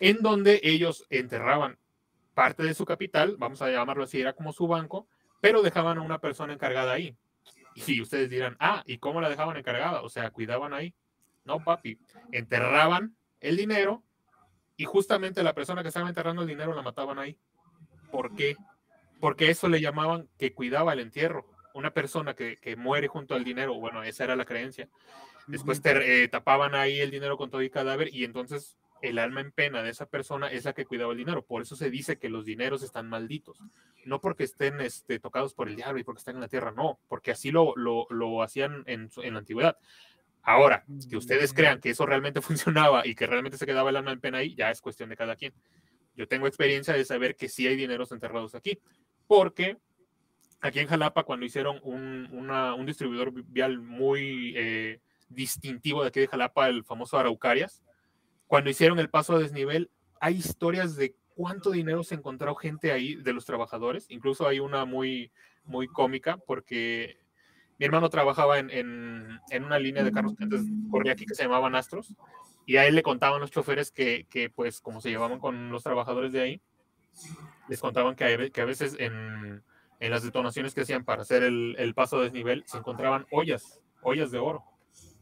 en 0.00 0.22
donde 0.22 0.60
ellos 0.62 1.06
enterraban 1.10 1.78
parte 2.34 2.62
de 2.62 2.74
su 2.74 2.84
capital, 2.84 3.36
vamos 3.38 3.62
a 3.62 3.70
llamarlo 3.70 4.04
así, 4.04 4.20
era 4.20 4.34
como 4.34 4.52
su 4.52 4.66
banco, 4.66 5.08
pero 5.40 5.62
dejaban 5.62 5.98
a 5.98 6.02
una 6.02 6.18
persona 6.18 6.52
encargada 6.52 6.92
ahí. 6.92 7.16
Y 7.74 8.00
ustedes 8.00 8.30
dirán, 8.30 8.56
ah, 8.58 8.82
¿y 8.86 8.98
cómo 8.98 9.20
la 9.20 9.28
dejaban 9.28 9.56
encargada? 9.56 10.02
O 10.02 10.08
sea, 10.08 10.30
cuidaban 10.30 10.72
ahí. 10.72 10.94
No, 11.44 11.62
papi, 11.62 11.98
enterraban 12.32 13.16
el 13.40 13.56
dinero 13.56 14.02
y 14.76 14.84
justamente 14.84 15.42
la 15.42 15.54
persona 15.54 15.82
que 15.82 15.88
estaba 15.88 16.08
enterrando 16.08 16.42
el 16.42 16.48
dinero 16.48 16.74
la 16.74 16.82
mataban 16.82 17.18
ahí. 17.18 17.38
¿Por 18.10 18.34
qué? 18.34 18.56
Porque 19.20 19.50
eso 19.50 19.68
le 19.68 19.80
llamaban 19.80 20.28
que 20.38 20.52
cuidaba 20.52 20.92
el 20.92 21.00
entierro. 21.00 21.46
Una 21.74 21.92
persona 21.92 22.34
que, 22.34 22.58
que 22.58 22.76
muere 22.76 23.08
junto 23.08 23.34
al 23.34 23.44
dinero, 23.44 23.74
bueno, 23.74 24.02
esa 24.02 24.24
era 24.24 24.36
la 24.36 24.44
creencia. 24.44 24.88
Después 25.46 25.80
te, 25.80 26.24
eh, 26.24 26.28
tapaban 26.28 26.74
ahí 26.74 27.00
el 27.00 27.10
dinero 27.10 27.36
con 27.36 27.50
todo 27.50 27.62
y 27.62 27.70
cadáver 27.70 28.12
y 28.12 28.24
entonces 28.24 28.76
el 29.02 29.18
alma 29.18 29.40
en 29.40 29.52
pena 29.52 29.82
de 29.82 29.90
esa 29.90 30.06
persona 30.06 30.48
es 30.48 30.64
la 30.64 30.72
que 30.72 30.86
cuidaba 30.86 31.12
el 31.12 31.18
dinero. 31.18 31.44
Por 31.44 31.62
eso 31.62 31.76
se 31.76 31.90
dice 31.90 32.18
que 32.18 32.28
los 32.28 32.44
dineros 32.44 32.82
están 32.82 33.08
malditos. 33.08 33.58
No 34.04 34.20
porque 34.20 34.44
estén 34.44 34.80
este, 34.80 35.18
tocados 35.18 35.54
por 35.54 35.68
el 35.68 35.76
diablo 35.76 36.00
y 36.00 36.04
porque 36.04 36.18
están 36.18 36.36
en 36.36 36.40
la 36.40 36.48
tierra, 36.48 36.72
no, 36.72 36.98
porque 37.08 37.32
así 37.32 37.50
lo, 37.50 37.74
lo, 37.76 38.06
lo 38.10 38.42
hacían 38.42 38.82
en, 38.86 39.10
en 39.16 39.32
la 39.34 39.40
antigüedad. 39.40 39.76
Ahora, 40.48 40.84
que 41.10 41.16
ustedes 41.16 41.52
crean 41.52 41.80
que 41.80 41.90
eso 41.90 42.06
realmente 42.06 42.40
funcionaba 42.92 43.06
y 43.06 43.14
que 43.16 43.26
realmente 43.26 43.58
se 43.58 43.66
quedaba 43.66 43.90
el 43.90 43.96
alma 43.96 44.12
en 44.12 44.20
pena 44.20 44.38
ahí, 44.38 44.54
ya 44.54 44.70
es 44.70 44.80
cuestión 44.80 45.08
de 45.10 45.16
cada 45.16 45.34
quien. 45.36 45.52
Yo 46.14 46.26
tengo 46.28 46.46
experiencia 46.46 46.94
de 46.94 47.04
saber 47.04 47.34
que 47.36 47.48
sí 47.48 47.66
hay 47.66 47.74
dineros 47.76 48.12
enterrados 48.12 48.54
aquí, 48.54 48.78
porque 49.26 49.76
aquí 50.60 50.78
en 50.78 50.86
Jalapa, 50.86 51.24
cuando 51.24 51.44
hicieron 51.44 51.80
un, 51.82 52.28
una- 52.32 52.74
un 52.74 52.86
distribuidor 52.86 53.32
vial 53.32 53.80
muy 53.80 54.54
eh, 54.56 55.00
distintivo 55.28 56.02
de 56.02 56.08
aquí 56.08 56.20
de 56.20 56.28
Jalapa, 56.28 56.68
el 56.68 56.84
famoso 56.84 57.18
Araucarias, 57.18 57.82
cuando 58.46 58.70
hicieron 58.70 58.98
el 59.00 59.10
paso 59.10 59.34
a 59.34 59.38
desnivel, 59.40 59.90
hay 60.20 60.36
historias 60.36 60.94
de 60.96 61.16
cuánto 61.34 61.72
dinero 61.72 62.04
se 62.04 62.14
encontró 62.14 62.54
gente 62.54 62.92
ahí 62.92 63.16
de 63.16 63.32
los 63.32 63.44
trabajadores. 63.44 64.06
Incluso 64.08 64.46
hay 64.46 64.60
una 64.60 64.84
muy, 64.84 65.32
muy 65.64 65.88
cómica 65.88 66.38
porque 66.38 67.18
mi 67.78 67.86
hermano 67.86 68.08
trabajaba 68.10 68.58
en, 68.58 68.70
en, 68.70 69.40
en 69.50 69.64
una 69.64 69.78
línea 69.78 70.02
de 70.02 70.12
carros 70.12 70.34
que 70.34 70.44
antes 70.44 70.62
corría 70.90 71.12
aquí 71.12 71.26
que 71.26 71.34
se 71.34 71.42
llamaban 71.44 71.74
Astros 71.74 72.14
y 72.64 72.76
a 72.78 72.86
él 72.86 72.94
le 72.94 73.02
contaban 73.02 73.40
los 73.40 73.50
choferes 73.50 73.90
que, 73.90 74.26
que 74.30 74.50
pues 74.50 74.80
como 74.80 75.00
se 75.00 75.10
llevaban 75.10 75.38
con 75.38 75.70
los 75.70 75.82
trabajadores 75.82 76.32
de 76.32 76.40
ahí, 76.40 76.60
les 77.68 77.80
contaban 77.80 78.16
que, 78.16 78.24
a 78.24 78.50
que 78.50 78.60
a 78.60 78.64
veces 78.64 78.96
en, 78.98 79.62
en 80.00 80.10
las 80.10 80.22
detonaciones 80.22 80.74
que 80.74 80.82
hacían 80.82 81.04
para 81.04 81.22
hacer 81.22 81.42
el, 81.42 81.76
el 81.78 81.94
paso 81.94 82.18
a 82.18 82.22
desnivel 82.22 82.64
se 82.66 82.78
encontraban 82.78 83.26
ollas, 83.30 83.80
ollas 84.02 84.30
de 84.30 84.38
oro. 84.38 84.64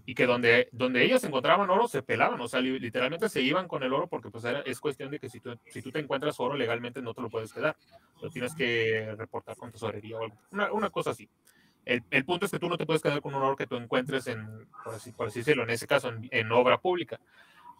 y 0.06 0.14
que 0.14 0.26
donde, 0.26 0.68
donde 0.72 1.02
ellos 1.04 1.24
encontraban 1.24 1.70
oro 1.70 1.88
se 1.88 2.02
pelaban, 2.02 2.40
o 2.40 2.48
sea, 2.48 2.60
literalmente 2.60 3.28
se 3.28 3.40
iban 3.40 3.66
con 3.68 3.82
el 3.82 3.92
oro 3.92 4.06
porque 4.06 4.30
pues 4.30 4.44
era, 4.44 4.60
es 4.60 4.78
cuestión 4.80 5.10
de 5.10 5.18
que 5.18 5.30
si 5.30 5.40
tú, 5.40 5.58
si 5.66 5.80
tú 5.82 5.90
te 5.90 5.98
encuentras 5.98 6.38
oro 6.40 6.56
legalmente 6.56 7.00
no 7.00 7.14
te 7.14 7.22
lo 7.22 7.30
puedes 7.30 7.52
quedar, 7.52 7.76
lo 8.20 8.30
tienes 8.30 8.54
que 8.54 9.14
reportar 9.16 9.56
con 9.56 9.72
tesorería 9.72 10.18
o 10.18 10.24
algo, 10.24 10.36
una, 10.50 10.72
una 10.72 10.90
cosa 10.90 11.10
así. 11.10 11.28
El, 11.84 12.02
el, 12.10 12.24
punto 12.24 12.46
es 12.46 12.52
que 12.52 12.58
tú 12.58 12.68
no 12.68 12.78
te 12.78 12.86
puedes 12.86 13.02
quedar 13.02 13.20
con 13.20 13.34
un 13.34 13.42
oro 13.42 13.56
que 13.56 13.66
tú 13.66 13.76
encuentres 13.76 14.26
en, 14.26 14.66
por 14.84 14.94
así, 14.94 15.12
por 15.12 15.28
así 15.28 15.40
decirlo, 15.40 15.64
en 15.64 15.70
ese 15.70 15.86
caso, 15.86 16.08
en, 16.08 16.28
en 16.30 16.50
obra 16.52 16.78
pública. 16.78 17.20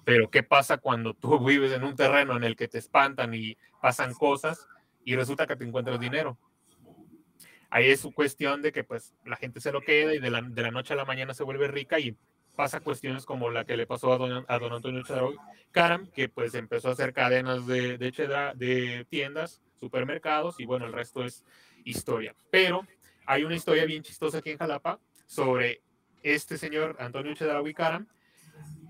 Pero 0.05 0.31
¿qué 0.31 0.43
pasa 0.43 0.79
cuando 0.79 1.15
tú 1.15 1.39
vives 1.45 1.73
en 1.73 1.85
un 1.85 1.97
terreno 1.97 2.37
en 2.37 2.45
el 2.45 2.57
que 2.57 2.69
te 2.69 2.79
espantan 2.79 3.35
y 3.35 3.57
pasan 3.81 4.15
cosas 4.15 4.69
y 5.05 5.17
resulta 5.17 5.47
que 5.47 5.57
te 5.57 5.65
encuentras 5.65 5.99
dinero? 6.01 6.39
ahí 7.75 7.91
es 7.91 7.99
su 7.99 8.13
cuestión 8.13 8.63
de 8.63 8.71
que 8.71 8.85
pues 8.85 9.17
la 9.25 9.35
gente 9.35 9.61
se 9.61 9.73
lo 9.73 9.81
queda 9.81 10.15
y 10.15 10.21
de 10.21 10.31
la, 10.31 10.41
de 10.43 10.63
la 10.63 10.71
noche 10.71 10.95
a 10.95 10.97
la 10.97 11.05
mañana 11.05 11.35
se 11.35 11.43
vuelve 11.43 11.67
rica 11.67 11.99
y 11.99 12.17
pasa 12.55 12.79
cuestiones 12.79 13.27
como 13.27 13.51
la 13.51 13.65
que 13.65 13.77
le 13.77 13.85
pasó 13.85 14.13
a 14.13 14.17
don, 14.17 14.45
a 14.47 14.59
don 14.61 14.73
Antonio 14.73 15.03
Chedraui 15.03 15.37
Caram, 15.73 16.07
que 16.13 16.29
pues 16.29 16.55
empezó 16.55 16.89
a 16.89 16.93
hacer 16.93 17.13
cadenas 17.13 17.67
de, 17.67 17.99
de, 17.99 18.13
de 18.55 19.07
tiendas, 19.11 19.61
supermercados 19.81 20.61
y 20.61 20.67
bueno, 20.67 20.87
el 20.87 20.93
resto 20.93 21.25
es 21.25 21.45
historia. 21.85 22.37
Pero 22.53 22.87
hay 23.27 23.45
una 23.45 23.55
historia 23.55 23.85
bien 23.85 24.03
chistosa 24.03 24.39
aquí 24.39 24.51
en 24.51 24.59
Jalapa 24.59 25.01
sobre 25.27 25.83
este 26.23 26.59
señor 26.59 26.97
Antonio 26.99 27.35
Chedraui 27.35 27.75
Caram 27.75 28.07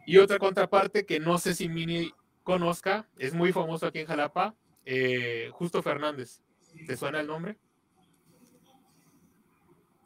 y 0.06 0.18
otra 0.18 0.38
contraparte 0.38 1.06
que 1.06 1.20
no 1.20 1.38
sé 1.38 1.54
si 1.54 1.68
Mini 1.68 2.12
conozca, 2.42 3.08
es 3.18 3.34
muy 3.34 3.52
famoso 3.52 3.86
aquí 3.86 4.00
en 4.00 4.06
Jalapa, 4.06 4.54
eh, 4.84 5.48
Justo 5.52 5.82
Fernández. 5.82 6.42
¿Te 6.86 6.96
suena 6.96 7.20
el 7.20 7.26
nombre? 7.26 7.56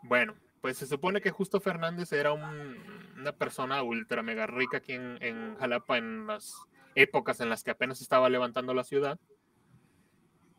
Bueno, 0.03 0.37
pues 0.61 0.77
se 0.77 0.87
supone 0.87 1.21
que 1.21 1.31
Justo 1.31 1.61
Fernández 1.61 2.13
era 2.13 2.33
un, 2.33 2.77
una 3.17 3.33
persona 3.33 3.83
ultra 3.83 4.23
mega 4.23 4.47
rica 4.47 4.79
aquí 4.79 4.93
en, 4.93 5.19
en, 5.21 5.57
Jalapa 5.57 5.99
en 5.99 6.27
las 6.27 6.55
épocas 6.95 7.41
en 7.41 7.49
las 7.49 7.65
que 7.65 7.73
apenas 7.73 8.01
estaba 8.01 8.29
levantando 8.29 8.75
la 8.75 8.85
ciudad. 8.85 9.19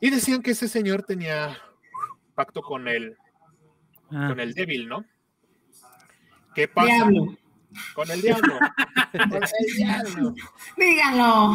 Y 0.02 0.10
decían 0.10 0.42
que 0.42 0.52
ese 0.52 0.68
señor 0.68 1.04
tenía 1.04 1.58
pacto 2.36 2.62
con 2.62 2.88
el, 2.88 3.18
ah. 4.12 4.28
con 4.30 4.40
el 4.40 4.54
débil, 4.54 4.88
¿no? 4.88 5.06
¿Qué 6.54 6.68
pasa? 6.68 6.88
Diablo. 6.88 7.38
Con 7.94 8.10
el 8.10 8.22
diablo. 8.22 8.60
con 9.30 9.44
el 9.44 9.76
diablo. 9.76 10.34
Dígalo. 10.78 11.54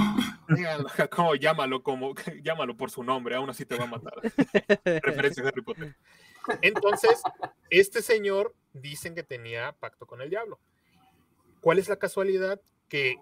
Dígalo. 0.49 0.87
Como 1.11 1.35
llámalo, 1.35 1.83
como 1.83 2.15
llámalo 2.43 2.77
por 2.77 2.91
su 2.91 3.03
nombre, 3.03 3.35
aún 3.35 3.51
así 3.51 3.65
te 3.65 3.77
va 3.77 3.85
a 3.85 3.89
matar. 3.89 4.15
Referencia 4.85 5.45
a 5.45 5.49
Harry 5.49 5.63
Potter. 5.63 5.97
Entonces, 6.63 7.23
este 7.71 8.03
señor 8.03 8.55
dicen 8.73 9.15
que 9.15 9.23
tenía 9.23 9.73
pacto 9.73 10.07
con 10.07 10.21
el 10.21 10.31
diablo. 10.31 10.61
¿Cuál 11.61 11.79
es 11.79 11.89
la 11.89 11.97
casualidad? 11.97 12.61
Que 12.89 13.17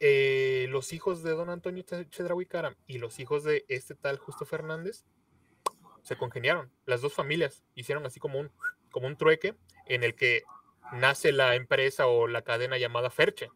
eh, 0.00 0.66
los 0.70 0.92
hijos 0.92 1.22
de 1.22 1.30
don 1.30 1.48
Antonio 1.48 1.82
Chedraui 1.82 2.46
Caram 2.46 2.74
y 2.86 2.98
los 2.98 3.18
hijos 3.20 3.44
de 3.44 3.64
este 3.68 3.94
tal 3.94 4.18
Justo 4.18 4.44
Fernández 4.44 5.04
se 6.06 6.16
congeniaron. 6.16 6.70
Las 6.84 7.00
dos 7.00 7.14
familias 7.14 7.64
hicieron 7.74 8.06
así 8.06 8.20
como 8.20 8.38
un, 8.38 8.52
como 8.92 9.08
un 9.08 9.16
trueque 9.16 9.56
en 9.86 10.04
el 10.04 10.14
que 10.14 10.44
nace 10.92 11.32
la 11.32 11.56
empresa 11.56 12.06
o 12.06 12.28
la 12.28 12.42
cadena 12.42 12.78
llamada 12.78 13.10
Ferche, 13.10 13.50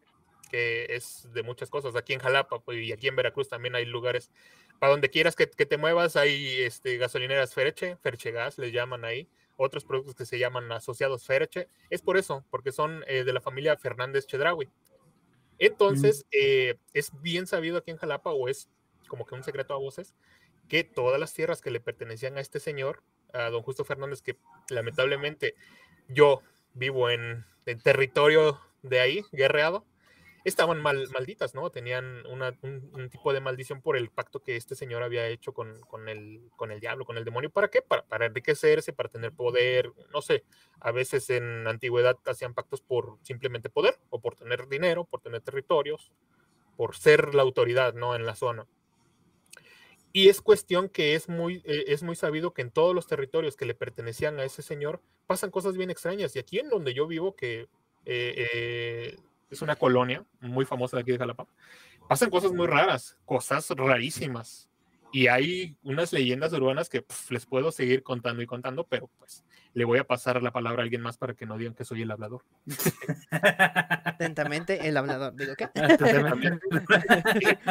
que 0.49 0.85
es 0.89 1.29
de 1.31 1.43
muchas 1.43 1.69
cosas. 1.69 1.95
Aquí 1.95 2.11
en 2.11 2.19
Jalapa 2.19 2.59
pues, 2.59 2.79
y 2.79 2.91
aquí 2.91 3.07
en 3.07 3.15
Veracruz 3.15 3.47
también 3.47 3.73
hay 3.75 3.85
lugares 3.85 4.31
para 4.79 4.91
donde 4.91 5.09
quieras 5.09 5.37
que, 5.37 5.49
que, 5.49 5.65
te 5.65 5.77
muevas, 5.77 6.17
hay 6.17 6.59
este, 6.59 6.97
gasolineras 6.97 7.53
Ferche, 7.53 7.95
Ferche 7.95 8.31
Gas, 8.31 8.57
les 8.57 8.73
llaman 8.73 9.05
ahí, 9.05 9.29
otros 9.55 9.85
productos 9.85 10.15
que 10.15 10.25
se 10.25 10.37
llaman 10.37 10.69
asociados 10.73 11.25
Ferche. 11.25 11.69
Es 11.89 12.01
por 12.01 12.17
eso, 12.17 12.43
porque 12.49 12.73
son 12.73 13.05
eh, 13.07 13.23
de 13.23 13.31
la 13.31 13.39
familia 13.39 13.77
Fernández 13.77 14.27
Chedraui. 14.27 14.67
Entonces, 15.57 16.25
mm. 16.25 16.29
eh, 16.33 16.77
es 16.93 17.11
bien 17.21 17.47
sabido 17.47 17.77
aquí 17.77 17.91
en 17.91 17.97
Jalapa, 17.97 18.31
o 18.31 18.49
es 18.49 18.69
como 19.07 19.25
que 19.25 19.35
un 19.35 19.43
secreto 19.43 19.73
a 19.73 19.77
voces, 19.77 20.15
que 20.71 20.85
todas 20.85 21.19
las 21.19 21.33
tierras 21.33 21.59
que 21.59 21.69
le 21.69 21.81
pertenecían 21.81 22.37
a 22.37 22.39
este 22.39 22.61
señor, 22.61 23.03
a 23.33 23.49
don 23.49 23.61
Justo 23.61 23.83
Fernández, 23.83 24.21
que 24.21 24.37
lamentablemente 24.69 25.55
yo 26.07 26.43
vivo 26.73 27.09
en, 27.09 27.43
en 27.65 27.81
territorio 27.81 28.57
de 28.81 29.01
ahí, 29.01 29.25
guerreado, 29.33 29.85
estaban 30.45 30.81
mal, 30.81 31.09
malditas, 31.11 31.55
¿no? 31.55 31.71
Tenían 31.71 32.25
un, 32.25 33.09
tipo 33.09 33.33
de 33.33 33.41
maldición 33.41 33.81
por 33.81 33.97
el 33.97 34.11
pacto 34.11 34.39
que 34.39 34.55
este 34.55 34.75
señor 34.75 35.03
había 35.03 35.27
hecho 35.27 35.51
con, 35.51 35.77
con, 35.81 36.07
el, 36.07 36.49
con 36.55 36.71
el 36.71 36.79
diablo, 36.79 37.03
con 37.03 37.17
el 37.17 37.25
demonio. 37.25 37.49
¿Para 37.49 37.67
qué? 37.67 37.81
Para, 37.81 38.03
para 38.03 38.27
enriquecerse, 38.27 38.93
para 38.93 39.09
tener 39.09 39.33
poder, 39.33 39.91
no 40.13 40.21
sé. 40.21 40.45
A 40.79 40.93
veces 40.93 41.29
en 41.31 41.67
antigüedad 41.67 42.17
hacían 42.25 42.53
pactos 42.53 42.79
por 42.79 43.17
simplemente 43.23 43.69
poder, 43.69 43.99
o 44.09 44.21
por 44.21 44.37
tener 44.37 44.69
dinero, 44.69 45.03
por 45.03 45.19
tener 45.19 45.41
territorios, 45.41 46.13
por 46.77 46.95
ser 46.95 47.35
la 47.35 47.41
autoridad, 47.41 47.93
¿no? 47.93 48.15
En 48.15 48.25
la 48.25 48.35
zona. 48.35 48.65
Y 50.13 50.29
es 50.29 50.41
cuestión 50.41 50.89
que 50.89 51.15
es 51.15 51.29
muy, 51.29 51.61
eh, 51.65 51.85
es 51.87 52.03
muy 52.03 52.15
sabido 52.15 52.53
que 52.53 52.61
en 52.61 52.71
todos 52.71 52.93
los 52.93 53.07
territorios 53.07 53.55
que 53.55 53.65
le 53.65 53.75
pertenecían 53.75 54.39
a 54.39 54.43
ese 54.43 54.61
señor 54.61 55.01
pasan 55.25 55.51
cosas 55.51 55.77
bien 55.77 55.89
extrañas. 55.89 56.35
Y 56.35 56.39
aquí 56.39 56.59
en 56.59 56.69
donde 56.69 56.93
yo 56.93 57.07
vivo, 57.07 57.35
que 57.35 57.61
eh, 57.61 57.69
eh, 58.05 59.17
es 59.49 59.61
una 59.61 59.75
colonia 59.75 60.25
muy 60.41 60.65
famosa 60.65 60.97
de 60.97 61.01
aquí 61.01 61.11
de 61.11 61.17
Jalapa, 61.17 61.47
pasan 62.09 62.29
cosas 62.29 62.51
muy 62.51 62.67
raras, 62.67 63.17
cosas 63.25 63.69
rarísimas. 63.69 64.67
Y 65.13 65.27
hay 65.27 65.77
unas 65.83 66.13
leyendas 66.13 66.53
urbanas 66.53 66.87
que 66.87 67.01
pff, 67.01 67.31
les 67.31 67.45
puedo 67.45 67.71
seguir 67.71 68.01
contando 68.01 68.41
y 68.41 68.45
contando, 68.45 68.85
pero 68.87 69.09
pues 69.19 69.43
le 69.73 69.83
voy 69.83 69.99
a 69.99 70.05
pasar 70.05 70.41
la 70.41 70.51
palabra 70.51 70.81
a 70.81 70.83
alguien 70.83 71.01
más 71.01 71.17
para 71.17 71.33
que 71.33 71.45
no 71.45 71.57
digan 71.57 71.73
que 71.73 71.83
soy 71.83 72.01
el 72.01 72.11
hablador. 72.11 72.43
Atentamente, 73.29 74.87
el 74.87 74.95
hablador. 74.95 75.35
Digo, 75.35 75.53
¿qué? 75.57 75.69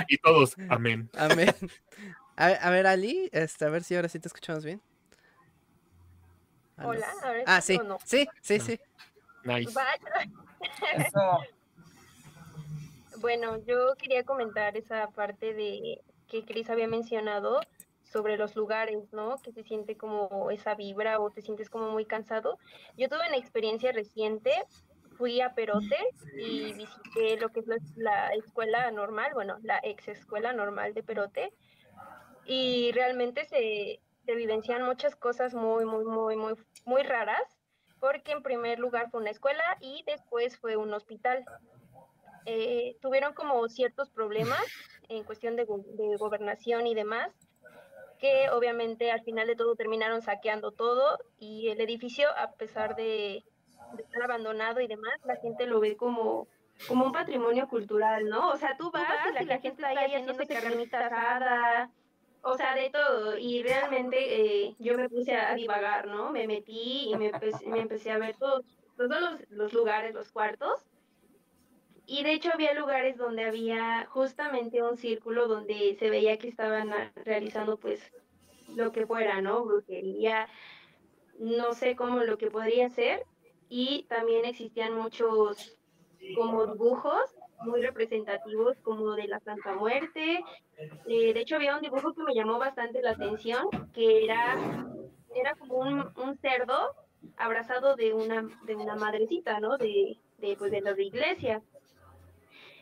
y, 0.09 0.14
y 0.14 0.18
todos, 0.18 0.55
amén. 0.68 1.09
Amén. 1.16 1.55
A, 2.37 2.47
a, 2.47 2.70
ver, 2.70 2.87
Ali, 2.87 3.28
este, 3.33 3.64
a 3.64 3.68
ver 3.68 3.85
si 3.85 3.95
ahora 3.97 4.09
sí 4.09 4.18
te 4.18 4.28
escuchamos 4.28 4.64
bien. 4.64 4.81
Ah, 6.76 6.87
Hola, 6.87 7.07
no. 7.20 7.28
a 7.28 7.33
ver, 7.33 7.45
ah, 7.47 7.61
sí, 7.61 7.78
no. 7.85 7.99
sí, 8.05 8.26
sí, 8.41 8.61
sí. 8.61 8.81
Nice. 9.45 9.72
Eso. 10.97 11.39
Bueno, 13.20 13.59
yo 13.66 13.97
quería 13.99 14.24
comentar 14.24 14.78
esa 14.78 15.09
parte 15.09 15.53
de 15.53 16.01
que 16.26 16.43
Cris 16.47 16.70
había 16.70 16.89
mencionado 16.89 17.61
sobre 18.03 18.39
los 18.39 18.57
lugares, 18.57 19.12
¿no? 19.12 19.37
Que 19.43 19.53
se 19.53 19.62
siente 19.62 19.97
como 19.97 20.51
esa 20.51 20.74
vibra 20.74 21.20
o 21.20 21.31
te 21.31 21.43
sientes 21.43 21.68
como 21.68 21.91
muy 21.91 22.07
cansado. 22.07 22.59
Yo 22.97 23.11
tuve 23.11 23.26
una 23.28 23.37
experiencia 23.37 23.93
reciente, 23.93 24.53
fui 25.18 25.43
a 25.43 25.55
Perote 25.55 25.97
y 26.35 26.72
visité 26.72 27.37
lo 27.39 27.51
que 27.51 27.61
es 27.61 27.66
la, 27.66 27.76
la 27.97 28.31
escuela 28.35 28.91
normal, 28.91 29.33
bueno, 29.35 29.59
la 29.62 29.81
ex 29.83 30.09
escuela 30.09 30.55
normal 30.55 30.95
de 30.95 31.03
Perote 31.03 31.53
y 32.53 32.90
realmente 32.90 33.44
se, 33.44 34.01
se 34.26 34.34
vivencian 34.34 34.82
muchas 34.82 35.14
cosas 35.14 35.55
muy, 35.55 35.84
muy, 35.84 36.05
muy, 36.05 36.34
muy, 36.34 36.55
muy 36.84 37.03
raras, 37.05 37.40
porque 38.01 38.32
en 38.32 38.42
primer 38.42 38.80
lugar 38.80 39.09
fue 39.09 39.20
una 39.20 39.30
escuela 39.30 39.62
y 39.80 40.03
después 40.05 40.59
fue 40.59 40.76
un 40.76 40.92
hospital. 40.92 41.44
Eh, 42.46 42.96
tuvieron 43.01 43.34
como 43.34 43.68
ciertos 43.68 44.11
problemas 44.11 44.61
en 45.09 45.22
cuestión 45.22 45.55
de, 45.55 45.64
de, 45.64 46.16
gobernación 46.16 46.88
y 46.88 46.94
demás, 46.96 47.30
que 48.18 48.51
obviamente 48.51 49.12
al 49.12 49.22
final 49.22 49.46
de 49.46 49.55
todo 49.55 49.76
terminaron 49.76 50.20
saqueando 50.20 50.72
todo 50.72 51.20
y 51.38 51.68
el 51.68 51.80
edificio, 51.80 52.26
a 52.36 52.51
pesar 52.55 52.96
de, 52.96 53.44
de 53.92 54.03
estar 54.03 54.24
abandonado 54.24 54.80
y 54.80 54.88
demás, 54.88 55.14
la 55.22 55.36
gente 55.36 55.66
lo 55.66 55.78
ve 55.78 55.96
como 55.96 56.48
como 56.88 57.05
un 57.05 57.12
patrimonio 57.12 57.68
cultural, 57.68 58.26
¿no? 58.30 58.48
O 58.48 58.57
sea, 58.57 58.74
tú 58.78 58.90
vas, 58.90 59.07
tú 59.07 59.12
vas 59.12 59.30
y, 59.30 59.34
la 59.34 59.42
y 59.42 59.44
la, 59.44 59.59
gente, 59.59 59.82
está 59.82 59.88
ahí 59.88 60.14
haciéndose 60.14 60.46
carnita 60.46 61.07
asada, 61.07 61.90
o 62.43 62.57
sea, 62.57 62.74
de 62.74 62.91
todo. 62.91 63.38
Y 63.38 63.62
realmente 63.62 64.66
eh, 64.66 64.74
yo 64.78 64.97
me 64.97 65.09
puse 65.09 65.34
a 65.34 65.55
divagar, 65.55 66.07
¿no? 66.07 66.30
Me 66.30 66.47
metí 66.47 67.11
y 67.11 67.16
me, 67.16 67.26
empecé, 67.26 67.66
me 67.66 67.80
empecé 67.80 68.11
a 68.11 68.18
ver 68.18 68.36
todos, 68.36 68.64
todos 68.97 69.20
los, 69.20 69.51
los, 69.51 69.72
lugares, 69.72 70.14
los 70.14 70.30
cuartos. 70.30 70.86
Y 72.07 72.24
de 72.24 72.32
hecho 72.32 72.51
había 72.53 72.74
lugares 72.74 73.16
donde 73.16 73.45
había 73.45 74.07
justamente 74.11 74.82
un 74.82 74.97
círculo 74.97 75.47
donde 75.47 75.97
se 75.99 76.11
veía 76.11 76.38
que 76.38 76.49
estaban 76.49 76.91
realizando 77.24 77.76
pues 77.76 78.01
lo 78.74 78.91
que 78.91 79.07
fuera, 79.07 79.41
¿no? 79.41 79.64
Brujería, 79.64 80.49
no 81.38 81.72
sé 81.72 81.95
cómo 81.95 82.20
lo 82.20 82.36
que 82.36 82.51
podría 82.51 82.88
ser. 82.88 83.24
Y 83.68 84.05
también 84.09 84.45
existían 84.45 84.95
muchos 84.95 85.78
como 86.34 86.66
dibujos 86.66 87.30
muy 87.61 87.82
representativos 87.82 88.76
como 88.82 89.12
de 89.12 89.28
la 89.28 89.40
Santa 89.40 89.74
Muerte. 89.74 90.42
Eh, 91.06 91.34
de 91.34 91.40
hecho, 91.40 91.56
había 91.56 91.76
un 91.76 91.82
dibujo 91.82 92.14
que 92.14 92.22
me 92.22 92.34
llamó 92.34 92.58
bastante 92.58 93.02
la 93.02 93.12
atención, 93.12 93.66
que 93.92 94.24
era, 94.24 94.86
era 95.34 95.54
como 95.56 95.78
un, 95.78 96.38
cerdo 96.38 96.94
abrazado 97.36 97.96
de 97.96 98.14
una, 98.14 98.46
de 98.64 98.76
una 98.76 98.96
madrecita, 98.96 99.61
¿no? 99.61 99.76
De, 99.78 100.16
de, 100.38 100.56
pues, 100.56 100.70
de 100.70 100.80
la 100.80 100.94
de 100.94 101.04
iglesia. 101.04 101.62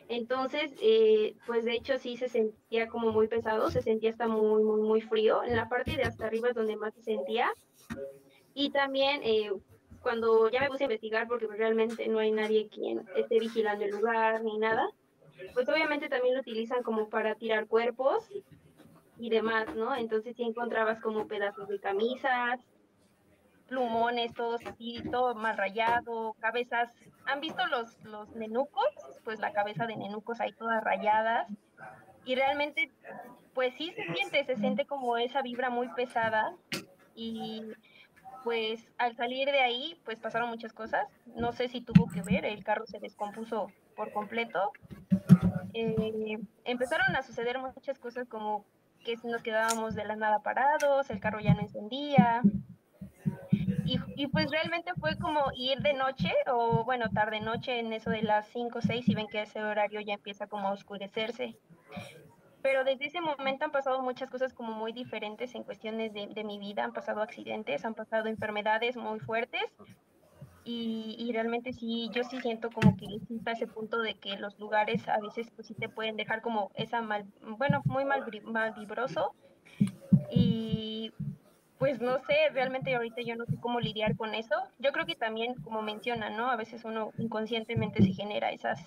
Entonces, 0.09 0.73
eh, 0.81 1.35
pues 1.45 1.65
de 1.65 1.73
hecho 1.73 1.99
sí 1.99 2.17
se 2.17 2.29
sentía 2.29 2.87
como 2.87 3.11
muy 3.11 3.27
pesado, 3.27 3.69
se 3.69 3.83
sentía 3.83 4.09
hasta 4.09 4.27
muy, 4.27 4.63
muy, 4.63 4.81
muy 4.81 5.01
frío. 5.01 5.43
En 5.43 5.55
la 5.55 5.69
parte 5.69 5.95
de 5.95 6.01
hasta 6.01 6.25
arriba 6.25 6.49
es 6.49 6.55
donde 6.55 6.75
más 6.75 6.95
se 6.95 7.03
sentía. 7.03 7.47
Y 8.55 8.71
también, 8.71 9.21
eh, 9.23 9.51
cuando 10.01 10.49
ya 10.49 10.61
me 10.61 10.69
puse 10.69 10.83
a 10.83 10.87
investigar, 10.87 11.27
porque 11.27 11.47
realmente 11.47 12.07
no 12.07 12.19
hay 12.19 12.31
nadie 12.31 12.69
quien 12.69 13.05
esté 13.15 13.39
vigilando 13.39 13.85
el 13.85 13.91
lugar 13.91 14.43
ni 14.43 14.57
nada, 14.57 14.89
pues 15.53 15.67
obviamente 15.69 16.09
también 16.09 16.35
lo 16.35 16.41
utilizan 16.41 16.83
como 16.83 17.09
para 17.09 17.35
tirar 17.35 17.67
cuerpos 17.67 18.29
y 19.17 19.29
demás, 19.29 19.75
¿no? 19.75 19.95
Entonces 19.95 20.35
sí 20.35 20.43
encontrabas 20.43 21.01
como 21.01 21.27
pedazos 21.27 21.67
de 21.67 21.79
camisas, 21.79 22.59
plumones, 23.69 24.33
todos 24.33 24.65
así, 24.65 25.01
todo 25.11 25.35
mal 25.35 25.57
rayado, 25.57 26.35
cabezas. 26.39 26.91
¿Han 27.25 27.39
visto 27.39 27.65
los, 27.67 28.03
los 28.03 28.29
nenucos? 28.35 28.89
Pues 29.23 29.39
la 29.39 29.53
cabeza 29.53 29.85
de 29.85 29.95
nenucos 29.95 30.41
ahí 30.41 30.51
todas 30.53 30.83
rayadas. 30.83 31.47
Y 32.25 32.35
realmente, 32.35 32.91
pues 33.53 33.73
sí 33.75 33.91
se 33.93 34.03
siente, 34.13 34.43
se 34.45 34.55
siente 34.55 34.85
como 34.85 35.17
esa 35.17 35.41
vibra 35.41 35.69
muy 35.69 35.87
pesada. 35.89 36.55
Y 37.15 37.63
pues 38.43 38.87
al 38.97 39.15
salir 39.15 39.47
de 39.47 39.61
ahí, 39.61 39.99
pues 40.05 40.19
pasaron 40.19 40.49
muchas 40.49 40.73
cosas. 40.73 41.07
No 41.35 41.51
sé 41.51 41.67
si 41.67 41.81
tuvo 41.81 42.07
que 42.07 42.21
ver, 42.21 42.45
el 42.45 42.63
carro 42.63 42.85
se 42.85 42.99
descompuso 42.99 43.71
por 43.95 44.11
completo. 44.11 44.71
Eh, 45.73 46.39
empezaron 46.63 47.15
a 47.15 47.21
suceder 47.21 47.59
muchas 47.59 47.99
cosas 47.99 48.27
como 48.27 48.65
que 49.03 49.15
nos 49.23 49.41
quedábamos 49.41 49.95
de 49.95 50.05
la 50.05 50.15
nada 50.15 50.39
parados, 50.39 51.09
el 51.09 51.19
carro 51.19 51.39
ya 51.39 51.53
no 51.53 51.61
encendía. 51.61 52.41
Y, 53.85 53.99
y, 54.15 54.27
pues 54.27 54.51
realmente 54.51 54.91
fue 54.99 55.17
como 55.17 55.45
ir 55.55 55.79
de 55.79 55.93
noche 55.93 56.31
o 56.45 56.83
bueno, 56.83 57.09
tarde 57.09 57.39
noche 57.39 57.79
en 57.79 57.91
eso 57.91 58.11
de 58.11 58.21
las 58.21 58.47
5 58.49 58.77
o 58.77 58.81
6 58.81 59.09
y 59.09 59.15
ven 59.15 59.27
que 59.27 59.41
ese 59.41 59.63
horario 59.63 59.99
ya 60.01 60.13
empieza 60.13 60.45
como 60.45 60.67
a 60.67 60.73
oscurecerse 60.73 61.57
pero 62.61 62.83
desde 62.83 63.07
ese 63.07 63.21
momento 63.21 63.65
han 63.65 63.71
pasado 63.71 64.01
muchas 64.01 64.29
cosas 64.29 64.53
como 64.53 64.73
muy 64.73 64.91
diferentes 64.91 65.55
en 65.55 65.63
cuestiones 65.63 66.13
de, 66.13 66.27
de 66.27 66.43
mi 66.43 66.59
vida, 66.59 66.83
han 66.83 66.93
pasado 66.93 67.21
accidentes, 67.21 67.85
han 67.85 67.95
pasado 67.95 68.27
enfermedades 68.27 68.97
muy 68.97 69.19
fuertes 69.19 69.63
y, 70.65 71.15
y, 71.17 71.31
realmente 71.31 71.73
sí, 71.73 72.09
yo 72.13 72.23
sí 72.23 72.39
siento 72.41 72.69
como 72.69 72.95
que 72.95 73.05
está 73.33 73.53
ese 73.53 73.65
punto 73.65 74.01
de 74.01 74.15
que 74.15 74.37
los 74.37 74.59
lugares 74.59 75.07
a 75.07 75.19
veces 75.19 75.49
pues 75.55 75.67
sí 75.67 75.73
te 75.73 75.89
pueden 75.89 76.15
dejar 76.17 76.41
como 76.41 76.71
esa 76.75 77.01
mal, 77.01 77.25
bueno, 77.57 77.81
muy 77.85 78.05
mal, 78.05 78.23
mal 78.43 78.73
vibroso 78.73 79.33
y 80.29 81.11
pues 81.79 82.01
no 82.01 82.19
sé, 82.19 82.35
realmente 82.51 82.93
ahorita 82.93 83.21
yo 83.21 83.37
no 83.37 83.45
sé 83.45 83.55
cómo 83.61 83.79
lidiar 83.79 84.17
con 84.17 84.35
eso. 84.35 84.53
Yo 84.79 84.91
creo 84.91 85.05
que 85.05 85.15
también, 85.15 85.55
como 85.55 85.81
mencionan, 85.81 86.35
¿no? 86.35 86.51
A 86.51 86.57
veces 86.57 86.83
uno 86.83 87.13
inconscientemente 87.17 88.03
se 88.03 88.11
genera 88.11 88.51
esas, 88.51 88.79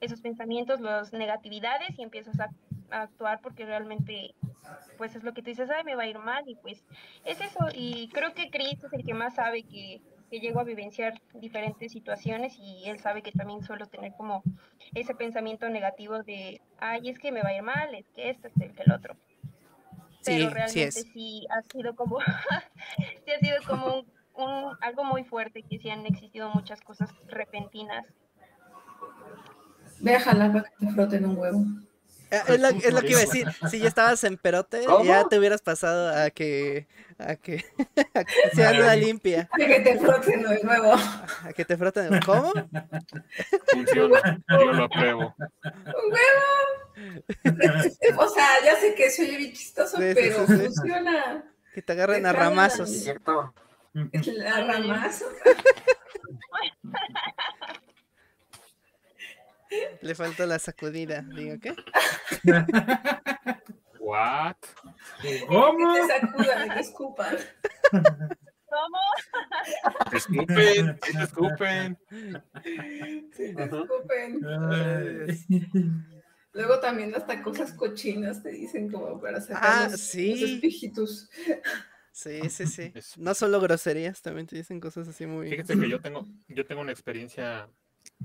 esos 0.00 0.20
pensamientos, 0.20 0.80
las 0.80 1.12
negatividades 1.12 1.96
y 1.96 2.02
empiezas 2.02 2.40
a 2.40 2.50
actuar 2.90 3.40
porque 3.42 3.64
realmente 3.66 4.34
pues 4.96 5.16
es 5.16 5.22
lo 5.22 5.32
que 5.32 5.42
tú 5.42 5.50
dices, 5.50 5.70
ay, 5.70 5.84
me 5.84 5.94
va 5.94 6.02
a 6.02 6.08
ir 6.08 6.18
mal 6.18 6.44
y 6.46 6.56
pues 6.56 6.82
es 7.24 7.40
eso. 7.40 7.60
Y 7.74 8.08
creo 8.10 8.34
que 8.34 8.50
Chris 8.50 8.82
es 8.84 8.92
el 8.92 9.04
que 9.04 9.14
más 9.14 9.34
sabe 9.34 9.62
que, 9.62 10.02
que 10.30 10.40
llego 10.40 10.60
a 10.60 10.64
vivenciar 10.64 11.14
diferentes 11.34 11.92
situaciones 11.92 12.54
y 12.58 12.88
él 12.88 12.98
sabe 13.00 13.22
que 13.22 13.32
también 13.32 13.62
suelo 13.62 13.86
tener 13.86 14.12
como 14.16 14.44
ese 14.94 15.14
pensamiento 15.14 15.68
negativo 15.68 16.22
de, 16.22 16.60
ay, 16.78 17.08
es 17.08 17.18
que 17.18 17.32
me 17.32 17.42
va 17.42 17.48
a 17.50 17.56
ir 17.56 17.62
mal, 17.62 17.94
es 17.94 18.06
que 18.14 18.30
esto, 18.30 18.48
es 18.48 18.72
que 18.74 18.82
el 18.82 18.92
otro. 18.92 19.16
Pero 20.24 20.44
Sí, 20.44 20.48
realmente 20.50 21.02
sí 21.02 21.12
sí, 21.12 21.46
es. 21.46 21.50
ha 21.50 21.62
sido 21.62 21.94
como, 21.94 22.18
sí 23.24 23.32
ha 23.32 23.38
sido 23.38 23.56
como 23.66 23.86
un, 24.00 24.06
un- 24.34 24.76
algo 24.80 25.04
muy 25.04 25.24
fuerte, 25.24 25.62
que 25.62 25.78
sí 25.78 25.88
han 25.90 26.04
existido 26.06 26.50
muchas 26.50 26.80
cosas 26.82 27.10
repentinas. 27.26 28.04
Ve 30.00 30.14
a 30.14 30.20
jalar 30.20 30.52
para 30.52 30.64
que 30.70 30.86
te 30.86 30.92
froten 30.92 31.24
un 31.26 31.38
huevo. 31.38 31.64
Es 32.30 32.60
lo, 32.60 32.68
es 32.68 32.92
lo 32.92 33.00
que 33.00 33.08
iba 33.10 33.18
a 33.18 33.22
decir. 33.24 33.48
Si 33.70 33.78
ya 33.80 33.88
estabas 33.88 34.22
en 34.24 34.36
perote, 34.36 34.84
¿Cómo? 34.84 35.04
ya 35.04 35.26
te 35.28 35.38
hubieras 35.38 35.62
pasado 35.62 36.14
a 36.16 36.30
que. 36.30 36.86
a 37.18 37.36
que. 37.36 37.64
a 38.14 38.24
que 38.24 38.34
sea 38.54 38.70
una 38.72 38.94
limpia. 38.96 39.48
Para 39.50 39.66
que 39.66 39.80
te 39.80 39.98
froten 39.98 40.42
de 40.42 40.62
nuevo. 40.62 40.92
A 40.92 41.52
que 41.54 41.64
te 41.64 41.76
froten. 41.76 42.20
¿Cómo? 42.24 42.52
Funciona. 43.72 44.40
Yo 44.48 44.72
lo 44.72 44.84
apruebo. 44.84 45.34
¡Un 45.38 46.12
huevo! 46.12 48.18
O 48.18 48.28
sea, 48.28 48.46
ya 48.64 48.76
sé 48.76 48.94
que 48.94 49.10
soy 49.10 49.36
bien 49.36 49.52
chistoso, 49.52 49.96
Sí, 49.96 50.02
pero 50.14 50.46
sí, 50.46 50.56
sí. 50.56 50.64
funciona. 50.66 51.44
Que 51.74 51.82
te 51.82 51.92
agarren 51.92 52.26
a 52.26 52.30
Te 52.32 52.36
jalan. 52.36 52.50
ramazos. 52.50 52.90
Cierto. 52.90 53.54
La 53.92 54.64
ramazo. 54.64 55.24
Le 60.00 60.14
faltó 60.14 60.46
la 60.46 60.58
sacudida. 60.58 61.22
Digo, 61.22 61.58
¿qué? 61.60 61.74
What? 64.00 64.56
Que 65.20 65.44
¿Cómo? 65.46 65.94
te 65.94 66.06
sacudan, 66.06 66.70
que 66.72 66.80
escupan. 66.80 67.36
¿Cómo? 67.90 68.98
Te 70.10 70.16
escupen, 70.16 70.98
te 70.98 71.22
escupen. 71.22 71.98
Sí, 73.32 73.54
te 73.54 73.64
Ujú. 73.64 73.76
escupen. 73.76 74.40
Ay. 74.46 75.36
Luego 76.52 76.80
también 76.80 77.14
hasta 77.14 77.42
cosas 77.42 77.72
cochinas 77.74 78.42
te 78.42 78.50
dicen 78.50 78.90
como 78.90 79.20
para 79.20 79.40
sacar 79.40 79.60
Ah, 79.62 79.88
los, 79.90 80.00
sí. 80.00 80.30
los 80.30 80.50
espíritus. 80.50 81.30
Sí, 82.12 82.50
sí, 82.50 82.66
sí. 82.66 82.92
No 83.18 83.34
solo 83.34 83.60
groserías, 83.60 84.20
también 84.20 84.46
te 84.46 84.56
dicen 84.56 84.80
cosas 84.80 85.06
así 85.08 85.26
muy. 85.26 85.48
Fíjate 85.48 85.78
que 85.78 85.88
yo 85.88 86.00
tengo, 86.00 86.26
yo 86.48 86.66
tengo 86.66 86.80
una 86.80 86.92
experiencia 86.92 87.68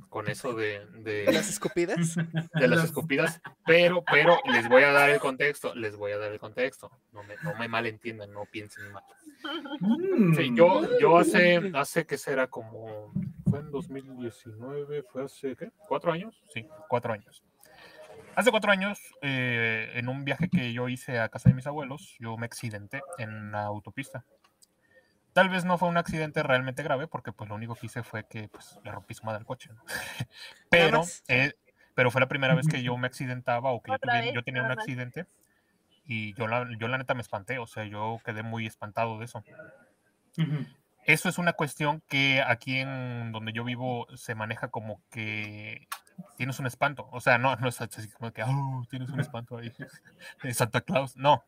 con 0.09 0.29
eso 0.29 0.53
de, 0.53 0.85
de, 1.03 1.25
Las 1.31 1.49
escupidas. 1.49 2.15
de 2.53 2.67
las 2.67 2.83
escupidas, 2.83 3.41
pero, 3.65 4.03
pero 4.09 4.39
les 4.51 4.67
voy 4.69 4.83
a 4.83 4.91
dar 4.91 5.09
el 5.09 5.19
contexto, 5.19 5.73
les 5.75 5.95
voy 5.95 6.11
a 6.11 6.17
dar 6.17 6.31
el 6.31 6.39
contexto. 6.39 6.91
No 7.11 7.23
me, 7.23 7.35
no 7.43 7.55
me 7.55 7.67
malentiendan, 7.67 8.31
no 8.31 8.45
piensen 8.45 8.91
mal. 8.91 9.03
Sí, 10.35 10.51
Mm. 10.51 10.55
yo, 10.55 10.99
yo 10.99 11.17
hace, 11.17 11.71
hace 11.73 12.05
que 12.05 12.17
será 12.17 12.47
como, 12.47 13.11
fue 13.49 13.59
en 13.59 13.69
2019, 13.71 15.03
fue 15.03 15.25
hace, 15.25 15.55
¿qué? 15.55 15.71
¿Cuatro 15.87 16.11
años? 16.11 16.41
Sí, 16.53 16.67
cuatro 16.87 17.13
años. 17.13 17.43
Hace 18.35 18.51
cuatro 18.51 18.71
años, 18.71 18.99
eh, 19.21 19.91
en 19.93 20.09
un 20.09 20.25
viaje 20.25 20.49
que 20.49 20.73
yo 20.73 20.89
hice 20.89 21.19
a 21.19 21.29
casa 21.29 21.49
de 21.49 21.55
mis 21.55 21.67
abuelos, 21.67 22.15
yo 22.19 22.35
me 22.37 22.45
accidenté 22.45 23.01
en 23.17 23.51
la 23.51 23.63
autopista. 23.63 24.25
Tal 25.35 25.49
vez 25.49 25.65
no 25.65 25.77
fue 25.77 25.89
un 25.89 25.97
accidente 25.97 26.43
realmente 26.43 26.81
grave, 26.81 27.07
porque 27.07 27.33
pues 27.33 27.49
lo 27.49 27.57
único 27.57 27.75
que 27.75 27.87
hice 27.87 28.03
fue 28.03 28.25
que 28.25 28.47
pues, 28.47 28.79
le 28.85 28.91
rompí 28.93 29.15
su 29.15 29.25
madre 29.25 29.39
al 29.39 29.45
coche. 29.45 29.69
¿no? 29.73 29.83
Pero, 30.69 31.01
eh, 31.27 31.55
pero 31.93 32.09
fue 32.09 32.21
la 32.21 32.29
primera 32.29 32.55
vez 32.55 32.69
que 32.69 32.81
yo 32.81 32.95
me 32.95 33.07
accidentaba 33.07 33.71
o 33.71 33.81
que 33.81 33.91
yo, 33.91 33.97
vez, 34.01 34.33
yo 34.33 34.43
tenía 34.43 34.63
un 34.63 34.71
accidente. 34.71 35.25
Y 36.05 36.33
yo 36.35 36.47
la, 36.47 36.65
yo 36.79 36.87
la 36.87 36.97
neta 36.97 37.15
me 37.15 37.21
espanté, 37.21 37.59
o 37.59 37.67
sea, 37.67 37.83
yo 37.83 38.21
quedé 38.23 38.43
muy 38.43 38.65
espantado 38.65 39.19
de 39.19 39.25
eso. 39.25 39.43
Ujú. 40.37 40.65
Eso 41.03 41.27
es 41.27 41.37
una 41.37 41.51
cuestión 41.51 42.01
que 42.07 42.41
aquí 42.41 42.79
en 42.79 43.33
donde 43.33 43.51
yo 43.51 43.65
vivo 43.65 44.07
se 44.15 44.35
maneja 44.35 44.69
como 44.69 45.01
que 45.11 45.89
tienes 46.37 46.59
un 46.59 46.65
espanto. 46.67 47.07
O 47.11 47.21
sea, 47.21 47.37
no, 47.37 47.55
no 47.55 47.67
es 47.67 47.79
así 47.81 48.09
como 48.09 48.31
que 48.31 48.43
"Oh, 48.43 48.83
tienes 48.89 49.09
un 49.09 49.19
espanto 49.19 49.57
ahí 49.57 49.71
Santa 50.53 50.81
Claus. 50.81 51.15
No, 51.17 51.43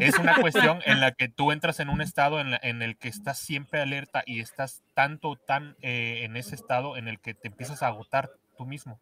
es 0.00 0.18
una 0.18 0.40
cuestión 0.40 0.80
en 0.84 1.00
la 1.00 1.12
que 1.12 1.28
tú 1.28 1.52
entras 1.52 1.80
en 1.80 1.88
un 1.88 2.00
estado 2.00 2.40
en 2.40 2.82
el 2.82 2.96
que 2.96 3.08
estás 3.08 3.38
siempre 3.38 3.80
alerta 3.80 4.22
y 4.26 4.40
estás 4.40 4.82
tanto, 4.94 5.36
tan 5.36 5.76
eh, 5.82 6.20
en 6.24 6.36
ese 6.36 6.54
estado 6.54 6.96
en 6.96 7.08
el 7.08 7.20
que 7.20 7.34
te 7.34 7.48
empiezas 7.48 7.82
a 7.82 7.88
agotar 7.88 8.30
tú 8.56 8.66
mismo. 8.66 9.00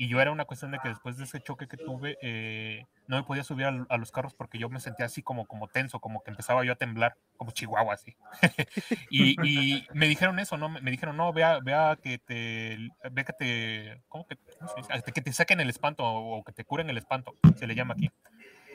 Y 0.00 0.06
yo 0.06 0.20
era 0.20 0.30
una 0.30 0.44
cuestión 0.44 0.70
de 0.70 0.78
que 0.78 0.88
después 0.88 1.16
de 1.16 1.24
ese 1.24 1.40
choque 1.40 1.66
que 1.66 1.76
tuve, 1.76 2.16
eh, 2.22 2.86
no 3.08 3.16
me 3.16 3.24
podía 3.24 3.42
subir 3.42 3.66
a, 3.66 3.86
a 3.88 3.96
los 3.96 4.12
carros 4.12 4.32
porque 4.32 4.56
yo 4.56 4.68
me 4.68 4.78
sentía 4.78 5.06
así 5.06 5.24
como, 5.24 5.44
como 5.46 5.66
tenso, 5.66 5.98
como 5.98 6.22
que 6.22 6.30
empezaba 6.30 6.64
yo 6.64 6.72
a 6.72 6.76
temblar, 6.76 7.16
como 7.36 7.50
chihuahua 7.50 7.94
así. 7.94 8.16
y, 9.10 9.34
y 9.44 9.88
me 9.92 10.06
dijeron 10.06 10.38
eso, 10.38 10.56
¿no? 10.56 10.68
Me, 10.68 10.88
dijeron, 10.92 11.16
no, 11.16 11.32
vea, 11.32 11.58
vea 11.58 11.98
que 12.00 12.18
te, 12.18 12.78
ve 13.10 13.24
que 13.24 13.32
te, 13.32 14.02
¿cómo 14.08 14.24
que, 14.24 14.36
cómo 14.36 14.70
se 14.70 14.76
dice? 14.76 14.92
Ah, 14.92 15.02
que 15.02 15.20
te 15.20 15.32
saquen 15.32 15.58
el 15.58 15.68
espanto 15.68 16.04
o 16.04 16.44
que 16.44 16.52
te 16.52 16.64
curen 16.64 16.88
el 16.90 16.98
espanto, 16.98 17.34
se 17.56 17.66
le 17.66 17.74
llama 17.74 17.94
aquí. 17.94 18.08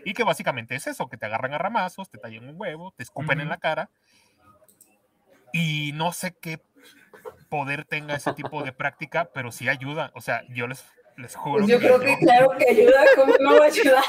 Y 0.04 0.14
que 0.14 0.26
básicamente 0.26 0.76
es 0.76 0.88
eso, 0.88 1.08
que 1.08 1.16
te 1.16 1.26
agarran 1.26 1.54
a 1.54 1.58
ramazos, 1.58 2.10
te 2.10 2.18
tallan 2.18 2.50
un 2.50 2.60
huevo, 2.60 2.94
te 2.98 3.04
escupen 3.04 3.40
en 3.40 3.48
la 3.48 3.60
cara. 3.60 3.90
Y 5.54 5.92
no 5.94 6.12
sé 6.12 6.36
qué 6.42 6.60
poder 7.48 7.86
tenga 7.86 8.16
ese 8.16 8.34
tipo 8.34 8.64
de 8.64 8.74
práctica, 8.74 9.30
pero 9.34 9.54
sí 9.54 9.70
ayuda. 9.70 10.12
O 10.16 10.20
sea, 10.20 10.44
yo 10.50 10.68
les, 10.68 10.84
les 11.18 11.36
juro. 11.36 11.66
Pues 11.66 11.72
yo 11.72 11.80
creo 11.80 12.00
que 12.00 12.12
yo- 12.12 12.18
claro 12.20 12.52
que 12.58 12.70
ayuda, 12.70 13.04
¿cómo 13.16 13.34
no 13.40 13.60
va 13.60 13.66
a 13.66 13.68
ayudar? 13.68 14.04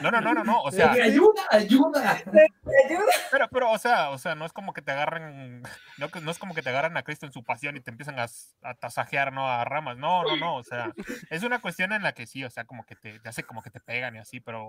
No, 0.00 0.12
no, 0.12 0.20
no, 0.20 0.32
no, 0.32 0.44
no. 0.44 0.62
O 0.62 0.70
sea, 0.70 0.92
ayuda, 0.92 1.42
ayuda. 1.50 2.12
Ayuda. 2.12 3.02
pero, 3.32 3.48
pero, 3.50 3.70
o 3.72 3.78
sea, 3.78 4.10
o 4.10 4.18
sea, 4.18 4.36
no 4.36 4.46
es 4.46 4.52
como 4.52 4.72
que 4.72 4.80
te 4.80 4.92
agarren, 4.92 5.60
no, 5.98 6.08
no 6.22 6.30
es 6.30 6.38
como 6.38 6.54
que 6.54 6.62
te 6.62 6.68
agarran 6.68 6.96
a 6.96 7.02
Cristo 7.02 7.26
en 7.26 7.32
su 7.32 7.42
pasión 7.42 7.76
y 7.76 7.80
te 7.80 7.90
empiezan 7.90 8.16
a, 8.20 8.26
a 8.62 8.74
tasajear, 8.74 9.32
¿no? 9.32 9.48
A 9.50 9.64
ramas. 9.64 9.96
No, 9.96 10.22
no, 10.22 10.36
no. 10.36 10.54
O 10.54 10.62
sea, 10.62 10.92
es 11.30 11.42
una 11.42 11.60
cuestión 11.60 11.92
en 11.92 12.04
la 12.04 12.12
que 12.12 12.28
sí, 12.28 12.44
o 12.44 12.50
sea, 12.50 12.64
como 12.64 12.84
que 12.84 12.94
te, 12.94 13.18
te 13.18 13.28
hace 13.28 13.42
como 13.42 13.60
que 13.60 13.70
te 13.70 13.80
pegan 13.80 14.14
y 14.14 14.18
así, 14.20 14.38
pero 14.38 14.68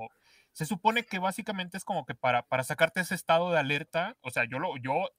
se 0.52 0.66
supone 0.66 1.04
que 1.06 1.20
básicamente 1.20 1.78
es 1.78 1.84
como 1.86 2.04
que 2.08 2.16
para, 2.16 2.41
para 2.48 2.64
sacarte 2.64 3.02
ese 3.02 3.14
estado 3.14 3.52
de 3.52 3.60
alerta, 3.60 4.18
o 4.22 4.32
sea, 4.32 4.45
yo 4.45 4.58
lo, 4.58 4.78
yo 4.78 5.12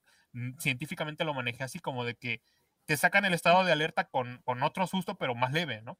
científicamente 0.59 1.25
lo 1.25 1.35
manejé 1.35 1.63
así 1.65 1.79
como 1.79 2.05
de 2.05 2.17
que 2.17 2.43
te 2.85 2.97
sacan 2.97 3.25
el 3.25 3.35
estado 3.35 3.65
de 3.65 3.73
alerta 3.73 4.05
con, 4.09 4.41
con 4.45 4.63
otro 4.63 4.87
susto, 4.87 5.17
pero 5.19 5.35
más 5.35 5.53
leve, 5.53 5.83
¿no? 5.83 5.99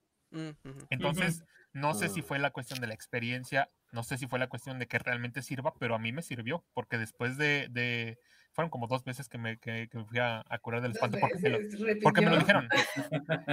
Entonces, 0.91 1.45
no 1.73 1.95
sé 1.95 2.09
si 2.09 2.23
fue 2.23 2.39
la 2.39 2.51
cuestión 2.51 2.81
de 2.81 2.87
la 2.87 2.95
experiencia, 2.95 3.71
no 3.93 4.03
sé 4.03 4.17
si 4.19 4.27
fue 4.27 4.39
la 4.39 4.49
cuestión 4.49 4.79
de 4.79 4.87
que 4.87 4.99
realmente 4.99 5.43
sirva, 5.43 5.75
pero 5.79 5.95
a 5.95 5.99
mí 5.99 6.13
me 6.13 6.23
sirvió, 6.23 6.65
porque 6.75 6.99
después 6.99 7.37
de, 7.37 7.69
de- 7.71 8.19
fueron 8.53 8.71
como 8.71 8.89
dos 8.89 9.05
veces 9.05 9.29
que 9.29 9.39
me, 9.39 9.59
que, 9.59 9.89
que 9.89 10.05
fui 10.05 10.19
a, 10.19 10.43
a 10.49 10.59
curar 10.59 10.81
del 10.83 10.91
espanto 10.93 11.19
porque, 11.21 11.39
me 11.39 11.51
lo, 11.51 11.59
porque 12.03 12.21
me 12.23 12.31
lo 12.31 12.39
dijeron. 12.39 12.69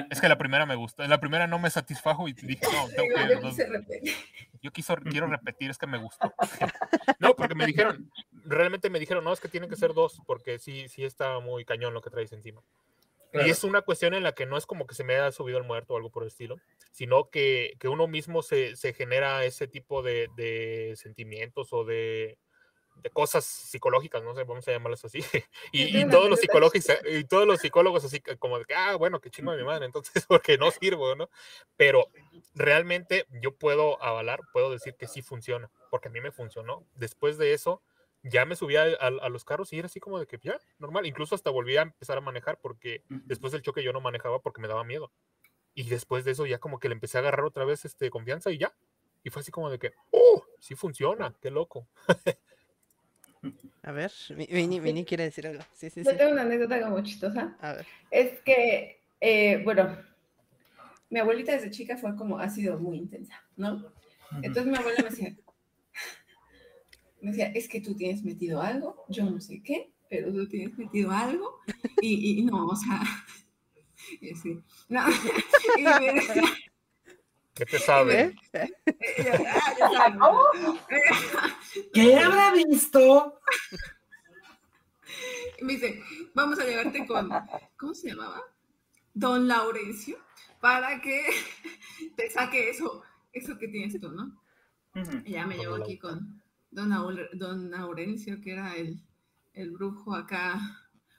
Es 0.09 0.19
que 0.19 0.27
la 0.29 0.37
primera 0.37 0.65
me 0.65 0.73
gustó, 0.75 1.05
la 1.07 1.19
primera 1.19 1.45
no 1.45 1.59
me 1.59 1.69
satisfajo 1.69 2.27
y 2.27 2.33
dije, 2.33 2.65
no, 2.71 2.87
tengo 2.95 3.13
que 3.13 3.35
dos- 3.35 3.57
yo 4.63 4.71
quiso, 4.71 4.95
quiero 4.97 5.27
repetir, 5.27 5.69
es 5.69 5.77
que 5.77 5.85
me 5.87 5.97
gustó. 5.99 6.33
No, 7.19 7.35
porque 7.35 7.53
me 7.55 7.65
dijeron, 7.67 8.09
realmente 8.45 8.89
me 8.89 8.99
dijeron, 8.99 9.23
no, 9.23 9.31
es 9.31 9.39
que 9.39 9.47
tienen 9.47 9.69
que 9.69 9.75
ser 9.75 9.93
dos, 9.93 10.21
porque 10.25 10.57
sí, 10.59 10.87
sí 10.89 11.03
está 11.05 11.39
muy 11.39 11.65
cañón 11.65 11.93
lo 11.93 12.01
que 12.01 12.09
traes 12.09 12.31
encima. 12.33 12.61
Claro. 13.35 13.47
Y 13.47 13.51
es 13.51 13.63
una 13.63 13.81
cuestión 13.81 14.13
en 14.13 14.23
la 14.23 14.33
que 14.33 14.45
no 14.45 14.57
es 14.57 14.65
como 14.65 14.87
que 14.87 14.95
se 14.95 15.03
me 15.03 15.15
haya 15.15 15.31
subido 15.31 15.57
el 15.57 15.65
muerto 15.65 15.93
o 15.93 15.97
algo 15.97 16.09
por 16.09 16.23
el 16.23 16.27
estilo, 16.27 16.55
sino 16.91 17.29
que, 17.29 17.75
que 17.79 17.89
uno 17.89 18.07
mismo 18.07 18.41
se, 18.41 18.75
se 18.77 18.93
genera 18.93 19.43
ese 19.43 19.67
tipo 19.67 20.01
de, 20.01 20.29
de 20.35 20.93
sentimientos 20.95 21.73
o 21.73 21.83
de, 21.83 22.37
de 22.95 23.09
cosas 23.09 23.45
psicológicas, 23.45 24.23
no 24.23 24.33
sé, 24.33 24.43
vamos 24.43 24.67
a 24.67 24.71
llamarlas 24.71 25.05
así. 25.05 25.19
Y, 25.71 25.99
y 25.99 26.09
todos 26.09 26.29
los 26.29 26.39
psicólogos, 26.41 26.73
y 27.05 27.23
todos 27.25 27.45
los 27.45 27.59
psicólogos 27.59 28.05
así 28.05 28.21
como 28.39 28.59
de 28.59 28.65
que, 28.65 28.73
ah, 28.73 28.95
bueno, 28.95 29.19
qué 29.19 29.29
chingo 29.29 29.51
de 29.51 29.57
mi 29.57 29.63
madre, 29.63 29.85
entonces, 29.85 30.25
porque 30.27 30.57
no 30.57 30.71
sirvo, 30.71 31.15
¿no? 31.15 31.29
Pero 31.75 32.07
realmente 32.53 33.25
yo 33.41 33.55
puedo 33.55 34.01
avalar, 34.01 34.39
puedo 34.53 34.71
decir 34.71 34.95
que 34.95 35.07
sí 35.07 35.21
funciona, 35.21 35.69
porque 35.91 36.07
a 36.07 36.11
mí 36.11 36.21
me 36.21 36.31
funcionó. 36.31 36.85
Después 36.95 37.37
de 37.37 37.53
eso, 37.53 37.81
ya 38.27 38.45
me 38.45 38.55
subía 38.55 38.83
a, 38.99 39.07
a 39.07 39.29
los 39.29 39.45
carros 39.45 39.71
y 39.73 39.77
era 39.79 39.85
así 39.85 39.99
como 39.99 40.19
de 40.19 40.25
que 40.27 40.37
ya, 40.41 40.59
normal. 40.79 41.05
Incluso 41.05 41.35
hasta 41.35 41.49
volví 41.49 41.77
a 41.77 41.83
empezar 41.83 42.17
a 42.17 42.21
manejar 42.21 42.59
porque 42.61 43.03
después 43.09 43.53
del 43.53 43.61
choque 43.61 43.83
yo 43.83 43.93
no 43.93 44.01
manejaba 44.01 44.39
porque 44.41 44.61
me 44.61 44.67
daba 44.67 44.83
miedo. 44.83 45.11
Y 45.73 45.89
después 45.89 46.23
de 46.25 46.31
eso 46.31 46.45
ya 46.45 46.57
como 46.57 46.79
que 46.79 46.87
le 46.89 46.93
empecé 46.95 47.17
a 47.17 47.21
agarrar 47.21 47.45
otra 47.45 47.65
vez 47.65 47.85
este, 47.85 48.09
confianza 48.09 48.51
y 48.51 48.57
ya. 48.57 48.73
Y 49.23 49.29
fue 49.29 49.41
así 49.41 49.51
como 49.51 49.69
de 49.69 49.79
que, 49.79 49.93
oh, 50.11 50.43
sí 50.59 50.75
funciona, 50.75 51.33
qué 51.41 51.51
loco. 51.51 51.87
A 53.83 53.91
ver, 53.91 54.11
Mi- 54.35 54.47
Vini, 54.47 54.79
Vini 54.79 55.05
quiere 55.05 55.25
decir 55.25 55.45
algo. 55.45 55.63
Sí, 55.73 55.89
sí, 55.91 56.03
sí. 56.03 56.09
Yo 56.09 56.17
tengo 56.17 56.31
una 56.31 56.41
anécdota 56.41 56.81
como 56.81 57.01
chistosa. 57.03 57.55
A 57.61 57.73
ver. 57.73 57.85
Es 58.09 58.41
que, 58.41 59.03
eh, 59.21 59.61
bueno, 59.63 59.97
mi 61.11 61.19
abuelita 61.19 61.51
desde 61.51 61.69
chica 61.69 61.95
fue 61.97 62.15
como, 62.15 62.39
ha 62.39 62.49
sido 62.49 62.79
muy 62.79 62.97
intensa, 62.97 63.43
¿no? 63.55 63.93
Entonces 64.41 64.65
mi 64.71 64.77
abuela 64.77 65.03
me 65.03 65.09
decía, 65.11 65.35
me 67.25 67.31
decía, 67.31 67.47
es 67.55 67.67
que 67.67 67.81
tú 67.81 67.95
tienes 67.95 68.23
metido 68.23 68.61
algo, 68.61 69.03
yo 69.09 69.23
no 69.23 69.41
sé 69.41 69.61
qué, 69.63 69.91
pero 70.07 70.31
tú 70.31 70.47
tienes 70.47 70.77
metido 70.77 71.09
algo, 71.09 71.59
y, 71.99 72.39
y 72.39 72.43
no, 72.43 72.67
o 72.67 72.75
sea, 72.75 73.01
y 74.21 74.31
así, 74.31 74.61
no, 74.89 75.03
y 75.77 75.81
me 75.81 76.13
decía, 76.13 76.43
¿Qué 77.55 77.65
te 77.65 77.79
sabe? 77.79 78.35
"Ah, 78.53 78.67
ya 79.15 79.89
sabes, 79.89 80.15
¿no?". 80.17 80.77
¿Qué 81.93 82.15
habrá 82.17 82.53
visto? 82.53 83.39
Me 85.61 85.73
dice, 85.73 86.03
vamos 86.33 86.59
a 86.59 86.65
llevarte 86.65 87.07
con, 87.07 87.29
¿cómo 87.77 87.93
se 87.93 88.09
llamaba? 88.09 88.43
Don 89.13 89.47
Laurencio, 89.47 90.17
para 90.59 91.01
que 91.01 91.23
te 92.15 92.29
saque 92.29 92.69
eso, 92.69 93.01
eso 93.31 93.57
que 93.57 93.69
tienes 93.69 93.99
tú, 93.99 94.11
¿no? 94.11 94.43
Y 95.23 95.31
ya 95.31 95.47
me 95.47 95.55
Don 95.55 95.63
llevó 95.63 95.75
aquí 95.83 95.97
con 95.97 96.44
Don, 96.75 96.91
don 97.33 97.71
Laurencio, 97.71 98.39
que 98.41 98.51
era 98.51 98.75
el, 98.75 99.01
el 99.53 99.71
brujo 99.71 100.13
acá. 100.13 100.59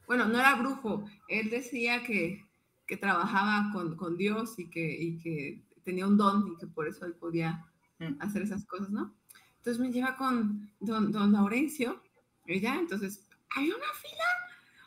Bueno, 0.07 0.27
no 0.27 0.39
era 0.39 0.55
brujo, 0.55 1.05
él 1.29 1.51
decía 1.51 2.05
que, 2.05 2.45
que 2.87 2.97
trabajaba 2.97 3.73
con, 3.73 3.97
con 3.97 4.17
Dios 4.17 4.59
y 4.59 4.71
que, 4.71 4.87
y 4.87 5.19
que 5.19 5.65
tenía 5.83 6.07
un 6.07 6.17
don 6.17 6.53
y 6.53 6.57
que 6.57 6.67
por 6.69 6.87
eso 6.87 7.05
él 7.07 7.15
podía 7.15 7.67
Mm. 7.99 8.21
hacer 8.21 8.43
esas 8.43 8.65
cosas, 8.67 8.91
¿no? 8.91 9.15
Entonces 9.59 9.81
me 9.81 9.91
lleva 9.91 10.17
con 10.17 10.71
don, 10.81 11.11
don 11.11 11.33
Laurencio 11.33 12.03
y 12.47 12.61
ya, 12.61 12.77
entonces 12.77 13.27
hay 13.55 13.69
una 13.69 13.93
fila. 14.01 14.25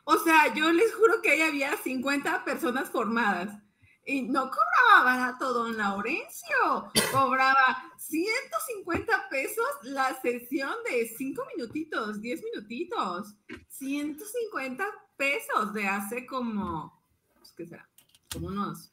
O 0.06 0.18
sea, 0.18 0.54
yo 0.54 0.72
les 0.72 0.94
juro 0.94 1.22
que 1.22 1.32
ahí 1.32 1.42
había 1.42 1.76
50 1.78 2.46
personas 2.46 2.90
formadas. 2.90 3.62
Y 4.06 4.24
no 4.24 4.50
cobraba 4.50 5.04
barato 5.04 5.54
don 5.54 5.78
Laurencio, 5.78 6.92
cobraba 7.12 7.94
150 7.98 9.30
pesos 9.30 9.68
la 9.84 10.20
sesión 10.22 10.74
de 10.90 11.08
5 11.08 11.44
minutitos, 11.56 12.20
10 12.20 12.44
minutitos. 12.44 13.36
150 13.68 14.86
pesos 15.16 15.74
de 15.74 15.88
hace 15.88 16.26
como, 16.26 17.00
pues, 17.38 17.52
¿qué 17.52 17.68
será? 17.68 17.88
Como 18.34 18.48
unos, 18.48 18.92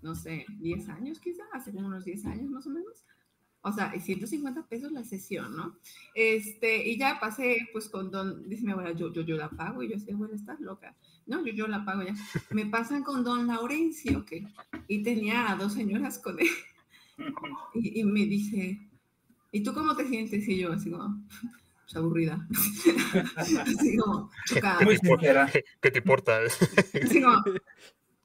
no 0.00 0.14
sé, 0.14 0.46
10 0.60 0.88
años 0.88 1.20
quizá, 1.20 1.44
hace 1.52 1.72
como 1.72 1.88
unos 1.88 2.04
10 2.04 2.24
años 2.26 2.50
más 2.50 2.66
o 2.66 2.70
menos. 2.70 3.04
O 3.62 3.72
sea, 3.72 3.92
y 3.94 4.00
150 4.00 4.66
pesos 4.66 4.90
la 4.90 5.04
sesión, 5.04 5.56
¿no? 5.56 5.78
Este, 6.14 6.88
y 6.88 6.98
ya 6.98 7.18
pasé, 7.20 7.68
pues, 7.72 7.88
con 7.88 8.10
don, 8.10 8.48
dice 8.48 8.64
mi 8.64 8.72
abuela, 8.72 8.92
yo, 8.92 9.12
yo, 9.12 9.22
yo 9.22 9.36
la 9.36 9.50
pago, 9.50 9.82
y 9.82 9.88
yo 9.88 9.94
decía, 9.94 10.14
abuela, 10.14 10.34
estás 10.34 10.60
loca. 10.60 10.96
No, 11.26 11.46
yo, 11.46 11.52
yo 11.52 11.68
la 11.68 11.84
pago 11.84 12.02
ya. 12.02 12.14
Me 12.50 12.66
pasan 12.66 13.04
con 13.04 13.22
don 13.22 13.46
Laurencio, 13.46 14.24
que, 14.24 14.46
y 14.88 15.02
tenía 15.04 15.50
a 15.50 15.56
dos 15.56 15.74
señoras 15.74 16.18
con 16.18 16.40
él, 16.40 16.48
y, 17.74 18.00
y 18.00 18.04
me 18.04 18.26
dice, 18.26 18.80
¿y 19.52 19.62
tú 19.62 19.72
cómo 19.72 19.94
te 19.94 20.08
sientes? 20.08 20.48
Y 20.48 20.58
yo, 20.58 20.72
así 20.72 20.90
como, 20.90 21.22
pues, 21.92 21.96
aburrida. 21.96 22.48
así 23.36 23.96
como, 23.96 24.30
chocada. 24.46 24.80
Muy 24.80 24.96
sincera. 24.96 25.50
¿Qué 25.80 25.90
te 25.90 25.98
importa? 25.98 26.38
Así 26.40 27.22
como, 27.22 27.44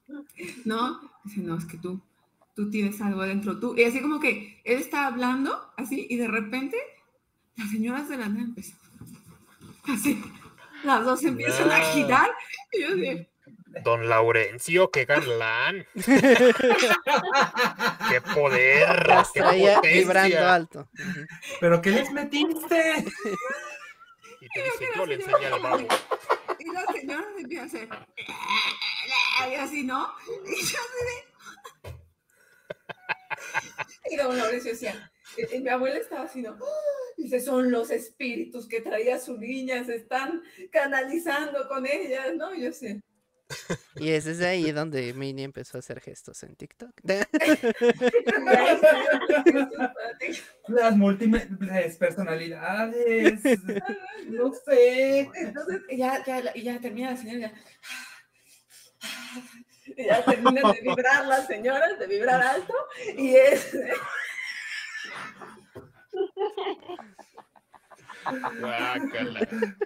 no, 0.64 1.00
dice, 1.24 1.40
no, 1.42 1.56
es 1.56 1.64
que 1.66 1.76
tú, 1.76 2.00
tú 2.58 2.70
tienes 2.72 3.00
algo 3.00 3.20
adentro, 3.20 3.60
tú. 3.60 3.76
Y 3.76 3.84
así 3.84 4.00
como 4.00 4.18
que 4.18 4.60
él 4.64 4.80
está 4.80 5.06
hablando, 5.06 5.72
así, 5.76 6.08
y 6.10 6.16
de 6.16 6.26
repente 6.26 6.76
las 7.54 7.70
señoras 7.70 8.08
de 8.08 8.16
la 8.16 8.28
nada 8.28 8.42
empiezan, 8.42 8.76
así, 9.84 10.20
las 10.82 11.04
dos 11.04 11.20
se 11.20 11.28
empiezan 11.28 11.70
a 11.70 11.78
girar, 11.92 12.28
y 12.72 12.80
yo 12.80 12.88
así, 12.88 13.28
Don 13.84 14.08
Laurencio, 14.08 14.90
qué 14.90 15.04
galán. 15.04 15.86
qué 15.94 16.54
poder. 18.34 19.06
Las 19.06 19.30
qué 19.30 19.38
traía 19.38 19.76
potencia. 19.76 20.00
vibrando 20.00 20.48
alto. 20.48 20.90
¿Pero 21.60 21.80
qué 21.80 21.92
les 21.92 22.10
metiste? 22.10 23.04
Y 24.40 24.48
te 24.48 24.64
dice, 24.64 24.88
yo 24.96 25.06
le 25.06 25.14
enseñé 25.14 25.46
al 25.46 25.62
babo. 25.62 25.86
y 26.58 26.72
las 26.72 26.86
señoras 26.92 27.26
empiezan 27.38 27.64
a 27.64 27.68
hacer, 27.68 27.88
y 29.48 29.54
así, 29.54 29.84
¿no? 29.84 30.12
Y 30.44 30.60
yo 30.64 30.78
así 30.78 31.04
de... 31.06 31.28
Y 34.10 34.16
don 34.16 34.36
Laurencio 34.36 34.72
decía, 34.72 35.10
y- 35.36 35.56
y 35.56 35.60
mi 35.60 35.68
abuela 35.68 35.98
estaba 35.98 36.24
así, 36.24 36.42
¿no? 36.42 36.58
Dice, 37.16 37.40
son 37.40 37.70
los 37.70 37.90
espíritus 37.90 38.68
que 38.68 38.80
traía 38.80 39.18
su 39.18 39.36
niña, 39.38 39.84
se 39.84 39.96
están 39.96 40.42
canalizando 40.70 41.66
con 41.68 41.86
ellas, 41.86 42.34
¿no? 42.36 42.54
Y 42.54 42.62
yo 42.62 42.72
sé. 42.72 43.00
Y 43.96 44.10
es 44.10 44.26
desde 44.26 44.46
ahí 44.46 44.70
donde 44.72 45.14
Mini 45.14 45.42
empezó 45.42 45.78
a 45.78 45.80
hacer 45.80 46.00
gestos 46.00 46.42
en 46.42 46.54
TikTok. 46.54 46.90
Las 50.68 50.96
múltiples 50.96 51.96
personalidades. 51.96 53.40
No 54.26 54.52
sé. 54.52 55.30
Entonces, 55.34 55.80
ya, 55.96 56.22
ya, 56.26 56.42
y 56.54 56.62
ya 56.62 56.78
termina 56.80 57.12
la 57.12 57.16
señora, 57.16 57.38
ya, 57.38 57.54
y 59.98 60.04
ya 60.06 60.24
terminan 60.24 60.72
de 60.72 60.80
vibrar 60.80 61.26
las 61.26 61.46
señoras, 61.48 61.98
de 61.98 62.06
vibrar 62.06 62.40
alto, 62.40 62.72
y 63.16 63.34
es. 63.36 63.76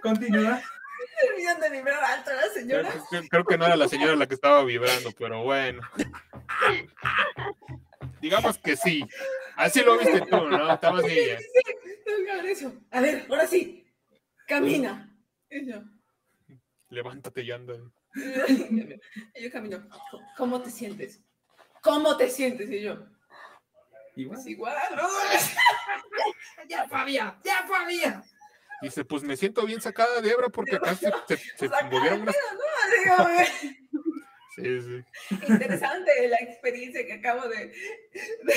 Continúa. 0.01 0.61
terminan 1.21 1.59
de 1.61 1.69
vibrar 1.69 2.03
alto 2.03 2.31
las 2.33 2.49
Creo, 2.49 2.53
señoras. 2.53 2.95
que- 3.09 3.27
creo 3.29 3.45
que 3.45 3.57
no 3.57 3.65
era 3.65 3.75
la 3.75 3.87
señora 3.87 4.15
la 4.15 4.27
que 4.27 4.33
estaba 4.35 4.63
vibrando, 4.63 5.11
pero 5.17 5.43
bueno. 5.43 5.81
Digamos 8.21 8.57
que 8.57 8.75
sí. 8.75 9.05
Así 9.55 9.81
lo 9.83 9.97
viste 9.97 10.21
tú, 10.21 10.37
¿no? 10.49 10.73
Estabas 10.73 11.03
niña. 11.03 11.37
A 12.91 13.01
ver, 13.01 13.25
ahora 13.29 13.47
sí, 13.47 13.85
camina. 14.47 15.09
Levántate 16.89 17.41
y 17.41 17.51
anda. 17.51 17.75
y 19.35 19.43
yo 19.43 19.51
camino. 19.51 19.87
¿Cómo 20.37 20.61
te 20.61 20.69
sientes? 20.69 21.21
¿Cómo 21.81 22.15
te 22.15 22.29
sientes? 22.29 22.69
Y 22.69 22.81
yo, 22.81 23.05
Igual. 24.15 24.35
pues 24.37 24.47
igual, 24.47 24.77
¿no? 24.95 25.07
Ya, 26.69 26.87
Fabia, 26.87 27.37
ya, 27.43 27.65
Fabia. 27.67 28.23
Dice, 28.81 29.03
pues 29.05 29.23
me 29.23 29.35
siento 29.35 29.65
bien 29.65 29.81
sacada 29.81 30.21
de 30.21 30.29
hebra 30.29 30.49
porque 30.49 30.75
acá 30.75 30.95
se, 30.95 31.11
se, 31.27 31.37
se 31.57 31.69
movieron 31.91 32.21
unas... 32.21 32.35
Sí, 34.55 34.81
sí. 34.81 35.03
interesante 35.47 36.27
la 36.27 36.37
experiencia 36.37 37.03
que 37.07 37.13
acabo 37.13 37.47
de, 37.49 37.73
de, 38.43 38.53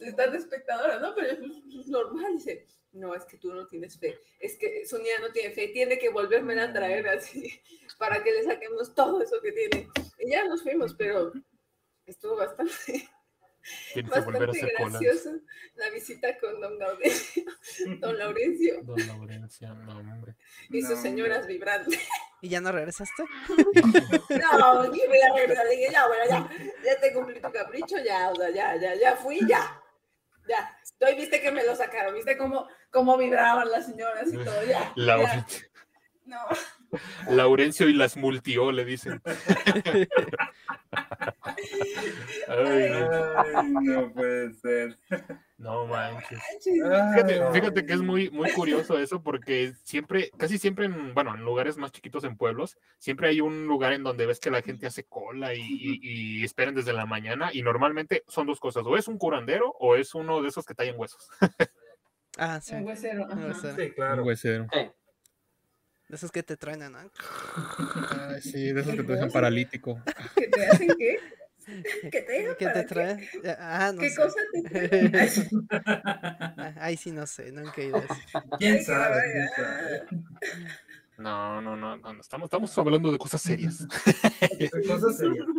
de 0.00 0.08
estar 0.08 0.32
de 0.32 0.38
espectadora, 0.38 0.98
¿no? 0.98 1.14
Pero 1.14 1.28
es 1.30 1.86
normal, 1.86 2.32
dice, 2.32 2.66
no, 2.92 3.14
es 3.14 3.24
que 3.24 3.36
tú 3.36 3.52
no 3.52 3.66
tienes 3.66 3.98
fe, 3.98 4.18
es 4.40 4.56
que 4.58 4.84
Sonia 4.86 5.18
no 5.20 5.30
tiene 5.32 5.52
fe, 5.54 5.68
tiene 5.68 5.98
que 5.98 6.08
volverme 6.08 6.60
a 6.60 6.72
traer 6.72 7.08
así 7.08 7.60
para 7.98 8.22
que 8.22 8.32
le 8.32 8.42
saquemos 8.44 8.94
todo 8.94 9.22
eso 9.22 9.40
que 9.42 9.52
tiene. 9.52 9.88
Y 10.18 10.30
ya 10.30 10.44
nos 10.46 10.62
fuimos, 10.62 10.94
pero 10.94 11.32
estuvo 12.06 12.36
bastante, 12.36 12.72
Tienes 13.92 14.12
que 14.12 14.20
volver 14.20 14.44
a 14.44 14.46
Bastante 14.46 14.74
colas. 14.76 15.00
gracioso 15.00 15.40
la 15.74 15.90
visita 15.90 16.38
con 16.38 16.58
don 16.60 16.78
Laurencio, 16.78 17.44
don 18.00 18.16
Laurencio 18.18 18.82
Don 18.82 19.06
Laurencia, 19.06 19.74
no, 19.74 19.98
hombre. 19.98 20.36
y 20.70 20.80
sus 20.80 20.96
No, 20.96 21.02
señoras 21.02 21.46
vibrantes. 21.46 22.00
¿Y 22.40 22.48
ya 22.48 22.60
no 22.60 22.72
regresaste? 22.72 23.24
No, 24.30 24.80
aquí 24.82 25.00
voy 25.06 25.20
a 25.20 25.34
regresar. 25.34 25.68
Dije, 25.68 25.88
ya, 25.90 26.06
bueno, 26.06 26.24
ya, 26.28 26.48
ya 26.84 27.00
te 27.00 27.12
cumplí 27.12 27.40
tu 27.40 27.50
capricho, 27.50 27.96
ya, 27.98 28.30
o 28.30 28.36
sea, 28.36 28.50
ya, 28.50 28.76
ya, 28.76 28.94
ya 28.94 29.16
fui, 29.16 29.40
ya. 29.46 29.82
Ya. 30.48 30.78
Estoy, 30.82 31.14
viste 31.16 31.40
que 31.42 31.50
me 31.50 31.64
lo 31.64 31.74
sacaron, 31.76 32.14
viste 32.14 32.38
cómo, 32.38 32.66
cómo 32.90 33.16
vibraban 33.18 33.70
las 33.70 33.86
señoras 33.86 34.28
y 34.32 34.36
todo, 34.36 34.62
ya. 34.62 34.80
ya. 34.80 34.92
Laurencio, 34.96 35.66
No, 36.24 36.38
Laurencio 37.30 37.88
y 37.88 37.92
las 37.94 38.16
multió, 38.16 38.70
le 38.72 38.84
dicen. 38.84 39.20
Ay, 42.48 42.90
no, 42.90 43.10
Ay, 43.36 43.72
no 43.72 44.12
puede 44.12 44.52
ser. 44.54 44.98
no 45.58 45.86
manches. 45.86 46.38
Fíjate, 46.62 47.40
fíjate 47.52 47.86
que 47.86 47.92
es 47.92 48.00
muy, 48.00 48.30
muy 48.30 48.50
curioso 48.52 48.98
eso 48.98 49.22
porque 49.22 49.72
siempre, 49.82 50.30
casi 50.36 50.58
siempre 50.58 50.86
en, 50.86 51.14
bueno, 51.14 51.34
en 51.34 51.42
lugares 51.44 51.76
más 51.76 51.92
chiquitos 51.92 52.24
en 52.24 52.36
pueblos, 52.36 52.78
siempre 52.98 53.28
hay 53.28 53.40
un 53.40 53.66
lugar 53.66 53.92
en 53.92 54.02
donde 54.02 54.26
ves 54.26 54.40
que 54.40 54.50
la 54.50 54.62
gente 54.62 54.86
hace 54.86 55.04
cola 55.04 55.54
y, 55.54 55.60
y- 55.60 56.00
y 56.40 56.44
esperan 56.44 56.74
desde 56.74 56.92
la 56.92 57.06
mañana 57.06 57.50
y 57.52 57.62
normalmente 57.62 58.24
son 58.28 58.46
dos 58.46 58.60
cosas, 58.60 58.84
o 58.86 58.96
es 58.96 59.08
un 59.08 59.18
curandero 59.18 59.74
o 59.78 59.96
es 59.96 60.14
uno 60.14 60.40
de 60.42 60.48
esos 60.48 60.64
que 60.64 60.74
tallan 60.74 60.98
huesos. 60.98 61.28
Ah, 62.38 62.60
sí. 62.62 62.74
Un 62.74 62.84
huesero. 62.84 63.26
Un 63.26 63.44
huesero. 63.44 63.76
Sí, 63.76 63.90
claro. 63.92 64.22
huesero. 64.24 64.66
Eh, 64.72 64.90
De 66.08 66.16
esos 66.16 66.30
que 66.32 66.42
te 66.42 66.56
truenan, 66.56 66.92
¿no? 66.92 66.98
Ay, 66.98 68.40
sí, 68.40 68.72
de 68.72 68.80
esos 68.80 68.94
que 68.94 69.02
te 69.02 69.12
dejan 69.12 69.30
paralítico. 69.30 70.00
¿Que 70.36 70.48
te 70.48 70.66
hacen 70.66 70.88
qué? 70.96 71.18
¿Que 72.10 72.22
te 72.22 72.32
dejan 72.32 72.56
¿Qué 72.58 72.64
para 72.66 72.74
te 72.80 72.86
qué? 72.86 72.94
traen? 72.94 73.28
Ah, 73.58 73.92
no 73.94 74.00
¿Qué 74.00 74.08
sé. 74.10 74.16
cosa 74.16 74.40
te 74.52 74.62
traen? 74.88 75.16
Ay, 75.16 75.28
sí. 75.28 75.48
Ah, 75.70 76.74
Ahí 76.80 76.96
sí 76.96 77.10
no 77.12 77.26
sé, 77.26 77.52
nunca 77.52 77.82
he 77.82 77.86
ido 77.86 77.98
a. 77.98 78.56
¿Quién 78.56 78.76
qué 78.78 78.84
sabe? 78.84 79.20
¿Quién 79.32 79.48
sabe? 79.56 80.06
No, 81.18 81.60
no, 81.60 81.76
no, 81.76 81.96
no, 81.96 82.12
no, 82.14 82.20
estamos, 82.20 82.46
estamos 82.46 82.78
hablando 82.78 83.10
de 83.12 83.18
cosas 83.18 83.42
serias. 83.42 83.86
Cosas 84.86 85.16
serias. 85.18 85.46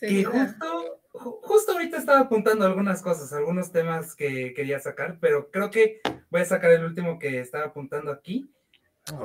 Que 0.00 0.08
Señora. 0.08 0.46
justo, 0.46 0.66
ju- 0.66 0.99
justo 1.12 1.72
ahorita 1.72 1.98
estaba 1.98 2.20
apuntando 2.20 2.64
algunas 2.64 3.02
cosas, 3.02 3.32
algunos 3.32 3.72
temas 3.72 4.14
que 4.14 4.54
quería 4.54 4.78
sacar, 4.80 5.18
pero 5.20 5.50
creo 5.50 5.70
que 5.70 6.00
voy 6.30 6.42
a 6.42 6.46
sacar 6.46 6.70
el 6.70 6.84
último 6.84 7.18
que 7.18 7.40
estaba 7.40 7.66
apuntando 7.66 8.10
aquí. 8.10 8.50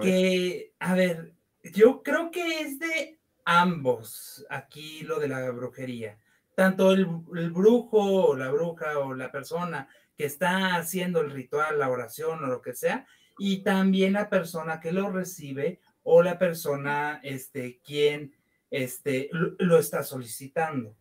Que, 0.01 0.73
a 0.79 0.95
ver, 0.95 1.33
yo 1.61 2.01
creo 2.01 2.31
que 2.31 2.61
es 2.61 2.79
de 2.79 3.19
ambos 3.43 4.45
aquí 4.49 5.01
lo 5.01 5.19
de 5.19 5.27
la 5.27 5.51
brujería. 5.51 6.17
Tanto 6.55 6.91
el, 6.91 7.07
el 7.35 7.51
brujo 7.51 7.99
o 7.99 8.35
la 8.35 8.49
bruja 8.49 8.97
o 8.99 9.13
la 9.13 9.31
persona 9.31 9.87
que 10.17 10.25
está 10.25 10.75
haciendo 10.75 11.21
el 11.21 11.29
ritual, 11.29 11.77
la 11.77 11.89
oración 11.89 12.43
o 12.43 12.47
lo 12.47 12.61
que 12.61 12.73
sea, 12.73 13.05
y 13.37 13.63
también 13.63 14.13
la 14.13 14.29
persona 14.29 14.79
que 14.79 14.91
lo 14.91 15.11
recibe 15.11 15.79
o 16.03 16.23
la 16.23 16.39
persona 16.39 17.19
este, 17.21 17.79
quien 17.83 18.33
este, 18.71 19.29
lo, 19.31 19.55
lo 19.59 19.77
está 19.77 20.03
solicitando. 20.03 20.95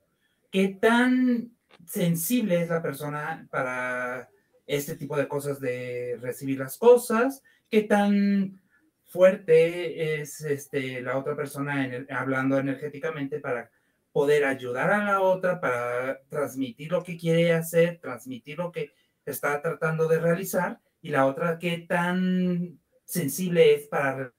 ¿Qué 0.55 0.69
tan 0.69 1.51
sensible 1.85 2.63
es 2.63 2.69
la 2.69 2.81
persona 2.81 3.49
para 3.51 4.31
este 4.69 4.95
tipo 4.95 5.17
de 5.17 5.27
cosas 5.27 5.59
de 5.59 6.17
recibir 6.21 6.61
las 6.61 6.79
cosas? 6.79 7.43
¿Qué 7.69 7.83
tan 7.83 8.63
fuerte 9.03 10.21
es 10.21 10.43
este, 10.43 11.03
la 11.03 11.19
otra 11.19 11.35
persona 11.35 11.85
en 11.85 12.07
hablando 12.09 12.57
energéticamente 12.57 13.41
para 13.41 13.69
poder 14.13 14.45
ayudar 14.45 14.93
a 14.93 15.05
la 15.05 15.23
otra, 15.23 15.61
para 15.61 16.23
transmitir 16.29 16.93
lo 16.93 17.03
que 17.03 17.17
quiere 17.17 17.53
hacer, 17.53 17.99
transmitir 18.01 18.59
lo 18.59 18.71
que 18.71 18.93
está 19.27 19.61
tratando 19.61 20.07
de 20.07 20.21
realizar? 20.21 20.79
Y 21.03 21.09
la 21.09 21.27
otra, 21.27 21.59
¿qué 21.59 21.79
tan 21.79 22.79
sensible 23.05 23.75
es 23.75 23.89
para 23.89 24.17
re- 24.17 24.33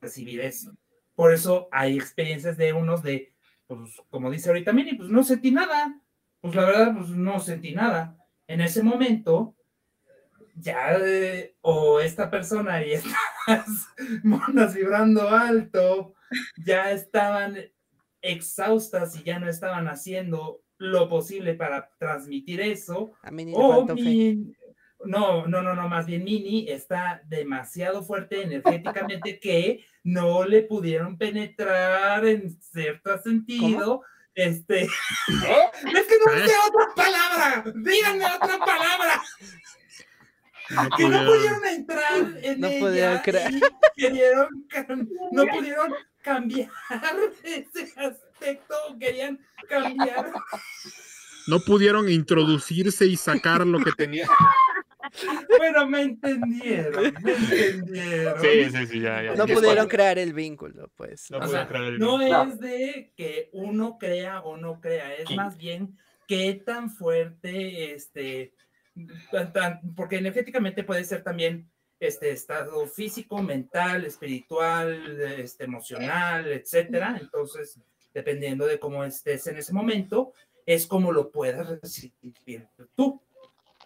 recibir 0.00 0.40
eso? 0.40 0.74
Por 1.14 1.34
eso 1.34 1.68
hay 1.70 1.98
experiencias 1.98 2.56
de 2.56 2.72
unos 2.72 3.02
de, 3.02 3.33
pues, 3.66 4.00
como 4.10 4.30
dice 4.30 4.48
ahorita 4.50 4.72
Mini, 4.72 4.94
pues 4.94 5.08
no 5.08 5.22
sentí 5.24 5.50
nada. 5.50 6.00
Pues 6.40 6.54
la 6.54 6.64
verdad, 6.64 6.94
pues 6.96 7.08
no 7.10 7.40
sentí 7.40 7.74
nada. 7.74 8.16
En 8.46 8.60
ese 8.60 8.82
momento, 8.82 9.54
ya, 10.56 10.96
eh, 11.00 11.56
o 11.62 12.00
esta 12.00 12.30
persona 12.30 12.84
y 12.84 12.92
estas 12.92 13.14
monas 14.22 14.74
vibrando 14.74 15.28
alto, 15.30 16.14
ya 16.64 16.90
estaban 16.92 17.56
exhaustas 18.20 19.16
y 19.18 19.22
ya 19.24 19.38
no 19.38 19.48
estaban 19.48 19.88
haciendo 19.88 20.62
lo 20.78 21.08
posible 21.08 21.54
para 21.54 21.90
transmitir 21.98 22.60
eso. 22.60 23.12
A 23.22 23.30
mí 23.30 23.44
ni 23.44 23.52
O 23.54 23.86
mi- 23.94 24.54
no, 25.06 25.46
no, 25.46 25.62
no, 25.62 25.74
no, 25.74 25.88
más 25.88 26.06
bien 26.06 26.24
Mini 26.24 26.68
está 26.68 27.22
demasiado 27.26 28.02
fuerte 28.02 28.42
energéticamente 28.42 29.38
que 29.42 29.84
no 30.02 30.44
le 30.44 30.62
pudieron 30.62 31.16
penetrar 31.18 32.26
en 32.26 32.50
cierto 32.60 33.18
sentido. 33.22 34.02
Este, 34.34 34.82
es 34.82 34.90
que 35.28 36.16
no 36.26 36.32
sé 36.46 36.52
otra 36.68 36.94
palabra, 36.96 37.64
díganme 37.76 38.24
otra 38.26 38.58
palabra, 38.58 39.22
No 40.70 40.88
que 40.96 41.02
no 41.04 41.08
pudieron- 41.08 41.26
pudieron 41.26 41.64
entrar 41.66 42.38
en 42.42 42.60
No 42.60 42.66
ella 42.66 42.80
pudieron 42.80 43.18
crear. 43.22 43.52
cam- 44.70 45.08
no 45.30 45.46
pudieron 45.46 45.94
cambiar 46.22 46.70
ese 47.44 47.92
aspecto, 47.96 48.74
querían 48.98 49.38
cambiar. 49.68 50.32
no 51.46 51.60
pudieron 51.60 52.08
introducirse 52.08 53.06
y 53.06 53.16
sacar 53.16 53.64
lo 53.66 53.78
que 53.84 53.92
tenía. 53.92 54.26
Bueno, 55.58 55.86
me 55.88 56.02
entendieron, 56.02 57.14
me 57.22 57.32
entendieron. 57.32 58.40
Sí, 58.40 58.64
sí, 58.70 58.86
sí, 58.86 59.00
ya, 59.00 59.22
ya. 59.22 59.34
No 59.34 59.46
pudieron 59.46 59.86
crear 59.88 60.18
el 60.18 60.32
vínculo, 60.32 60.90
pues. 60.96 61.30
No 61.30 61.38
O 61.38 61.40
pudieron 61.42 61.60
sea, 61.62 61.68
crear 61.68 61.84
el 61.84 61.98
no 61.98 62.18
vínculo. 62.18 62.44
No. 62.44 62.52
es 62.52 62.60
de 62.60 63.12
que 63.16 63.50
uno 63.52 63.98
crea 63.98 64.40
o 64.40 64.56
no 64.56 64.80
crea, 64.80 65.14
es 65.14 65.30
más 65.36 65.56
bien 65.56 65.96
qué 66.26 66.54
tan 66.64 66.90
fuerte, 66.90 67.94
este, 67.94 68.54
tan- 69.30 69.52
tan- 69.52 69.94
porque 69.94 70.16
energéticamente 70.16 70.82
puede 70.84 71.04
ser 71.04 71.22
también 71.22 71.70
este 72.00 72.30
estado 72.30 72.86
físico, 72.86 73.40
mental, 73.42 74.04
espiritual, 74.04 75.20
este, 75.38 75.64
emocional, 75.64 76.46
etcétera. 76.50 77.16
Entonces, 77.20 77.78
dependiendo 78.12 78.66
de 78.66 78.78
cómo 78.78 79.04
estés 79.04 79.46
en 79.46 79.56
ese 79.58 79.72
momento, 79.72 80.32
es 80.66 80.86
como 80.86 81.12
lo 81.12 81.30
puedas 81.30 81.80
recibir 81.80 82.66
tú 82.94 83.20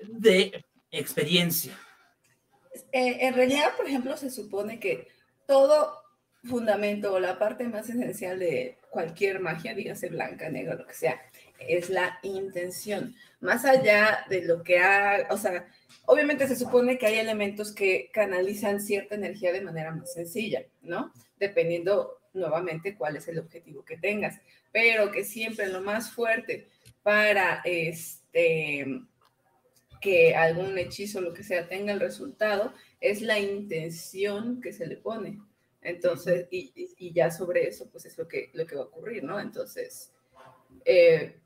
de 0.00 0.64
experiencia. 0.90 1.78
Eh, 2.92 3.18
en 3.20 3.34
realidad, 3.34 3.76
por 3.76 3.86
ejemplo, 3.86 4.16
se 4.16 4.30
supone 4.30 4.78
que 4.78 5.08
todo 5.46 6.02
fundamento 6.44 7.12
o 7.12 7.20
la 7.20 7.38
parte 7.38 7.64
más 7.64 7.88
esencial 7.88 8.38
de 8.38 8.78
cualquier 8.90 9.40
magia, 9.40 9.74
dígase 9.74 10.08
blanca, 10.08 10.48
negra, 10.48 10.74
lo 10.74 10.86
que 10.86 10.94
sea, 10.94 11.20
es 11.58 11.90
la 11.90 12.18
intención. 12.22 13.14
Más 13.40 13.64
allá 13.64 14.24
de 14.28 14.42
lo 14.42 14.62
que 14.62 14.78
ha, 14.78 15.26
o 15.30 15.36
sea, 15.36 15.66
obviamente 16.06 16.46
se 16.46 16.56
supone 16.56 16.98
que 16.98 17.06
hay 17.06 17.18
elementos 17.18 17.74
que 17.74 18.10
canalizan 18.12 18.80
cierta 18.80 19.14
energía 19.14 19.52
de 19.52 19.60
manera 19.60 19.94
más 19.94 20.12
sencilla, 20.12 20.64
¿no? 20.82 21.12
Dependiendo 21.38 22.18
nuevamente 22.32 22.96
cuál 22.96 23.16
es 23.16 23.26
el 23.28 23.38
objetivo 23.38 23.84
que 23.84 23.96
tengas, 23.96 24.40
pero 24.72 25.10
que 25.10 25.24
siempre 25.24 25.66
lo 25.68 25.80
más 25.80 26.10
fuerte 26.10 26.68
para 27.02 27.60
este 27.64 28.86
que 30.00 30.34
algún 30.34 30.76
hechizo, 30.78 31.20
lo 31.20 31.32
que 31.34 31.42
sea, 31.44 31.68
tenga 31.68 31.92
el 31.92 32.00
resultado, 32.00 32.72
es 33.00 33.22
la 33.22 33.38
intención 33.38 34.60
que 34.60 34.72
se 34.72 34.86
le 34.86 34.96
pone. 34.96 35.40
Entonces, 35.82 36.46
y, 36.50 36.72
y- 36.98 37.12
ya 37.12 37.30
sobre 37.30 37.68
eso, 37.68 37.88
pues 37.90 38.04
es 38.06 38.18
lo 38.18 38.26
que, 38.28 38.50
lo 38.54 38.66
que 38.66 38.76
va 38.76 38.82
a 38.82 38.86
ocurrir, 38.86 39.24
¿no? 39.24 39.38
Entonces, 39.40 40.12
eh, 40.84 41.36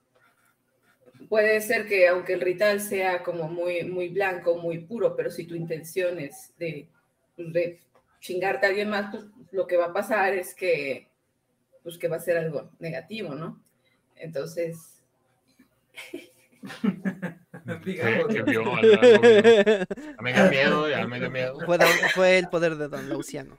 puede 1.28 1.60
ser 1.60 1.86
que 1.86 2.08
aunque 2.08 2.34
el 2.34 2.40
ritual 2.40 2.80
sea 2.80 3.22
como 3.22 3.48
muy, 3.48 3.84
muy 3.84 4.08
blanco, 4.08 4.56
muy 4.56 4.78
puro, 4.80 5.16
pero 5.16 5.30
si 5.30 5.44
tu 5.46 5.54
intención 5.54 6.18
es 6.18 6.52
de, 6.58 6.88
de 7.36 7.80
chingarte 8.20 8.66
a 8.66 8.68
alguien 8.70 8.90
más, 8.90 9.10
pues 9.10 9.24
lo 9.52 9.66
que 9.66 9.76
va 9.76 9.86
a 9.86 9.92
pasar 9.92 10.34
es 10.34 10.54
que, 10.54 11.08
pues 11.82 11.98
que 11.98 12.08
va 12.08 12.16
a 12.16 12.20
ser 12.20 12.38
algo 12.38 12.70
negativo, 12.80 13.34
¿no? 13.34 13.62
Entonces, 14.16 15.02
Digamos, 17.84 18.26
¿Qué 18.28 18.42
vio? 18.42 18.64
Me 20.20 20.32
dio 20.32 20.50
miedo, 20.50 20.88
ya 20.88 21.06
me 21.06 21.18
dio 21.20 21.30
miedo. 21.30 21.58
Fue, 21.66 21.78
don- 21.78 21.88
fue 22.14 22.38
el 22.38 22.48
poder 22.48 22.76
de 22.76 22.88
Don 22.88 23.08
Lauciano. 23.08 23.58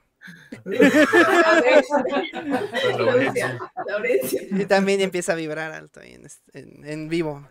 Laurencia, 2.97 3.59
Laurencia. 3.87 4.41
Y 4.51 4.65
también 4.65 5.01
empieza 5.01 5.33
a 5.33 5.35
vibrar 5.35 5.71
alto 5.71 5.99
ahí 5.99 6.13
en, 6.13 6.25
este- 6.25 6.59
en- 6.59 6.85
en 6.85 7.09
vivo. 7.09 7.47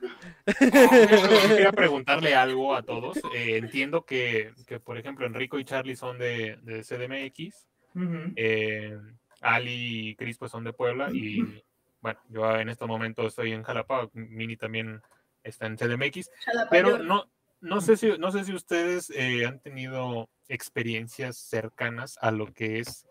Quería 0.59 1.73
preguntarle 1.77 2.35
algo 2.35 2.75
a 2.75 2.83
todos. 2.83 3.19
Eh, 3.35 3.57
entiendo 3.57 4.05
que, 4.05 4.53
que, 4.67 4.81
por 4.81 4.97
ejemplo, 4.99 5.27
Enrico 5.27 5.59
y 5.59 5.65
Charlie 5.65 5.97
son 5.97 6.19
de, 6.19 6.57
de 6.63 6.83
CDMX. 6.83 7.67
Ujú. 7.95 8.33
eh, 8.37 8.99
Ali 9.43 10.09
y 10.11 10.15
Cris 10.17 10.39
pues 10.39 10.51
son 10.51 10.65
de 10.65 10.73
Puebla 10.73 11.11
y 11.13 11.63
bueno, 12.01 12.19
yo 12.31 12.57
en 12.57 12.71
este 12.71 12.87
momento 12.87 13.27
estoy 13.27 13.53
en 13.53 13.63
Jalapa, 13.65 14.09
Mini 14.15 14.57
también 14.57 15.03
está 15.45 15.67
en 15.67 15.77
CDMX, 15.77 16.31
pero 16.71 16.99
no, 16.99 17.31
no 17.61 17.81
sé 17.81 17.97
si, 17.97 18.19
no 18.19 18.33
sé 18.33 18.45
si 18.45 18.53
ustedes 18.53 19.11
eh, 19.11 19.47
han 19.47 19.61
tenido 19.61 20.29
experiencias 20.49 21.37
cercanas 21.37 22.19
a 22.21 22.31
lo 22.31 22.53
que 22.53 22.81
es 22.81 23.07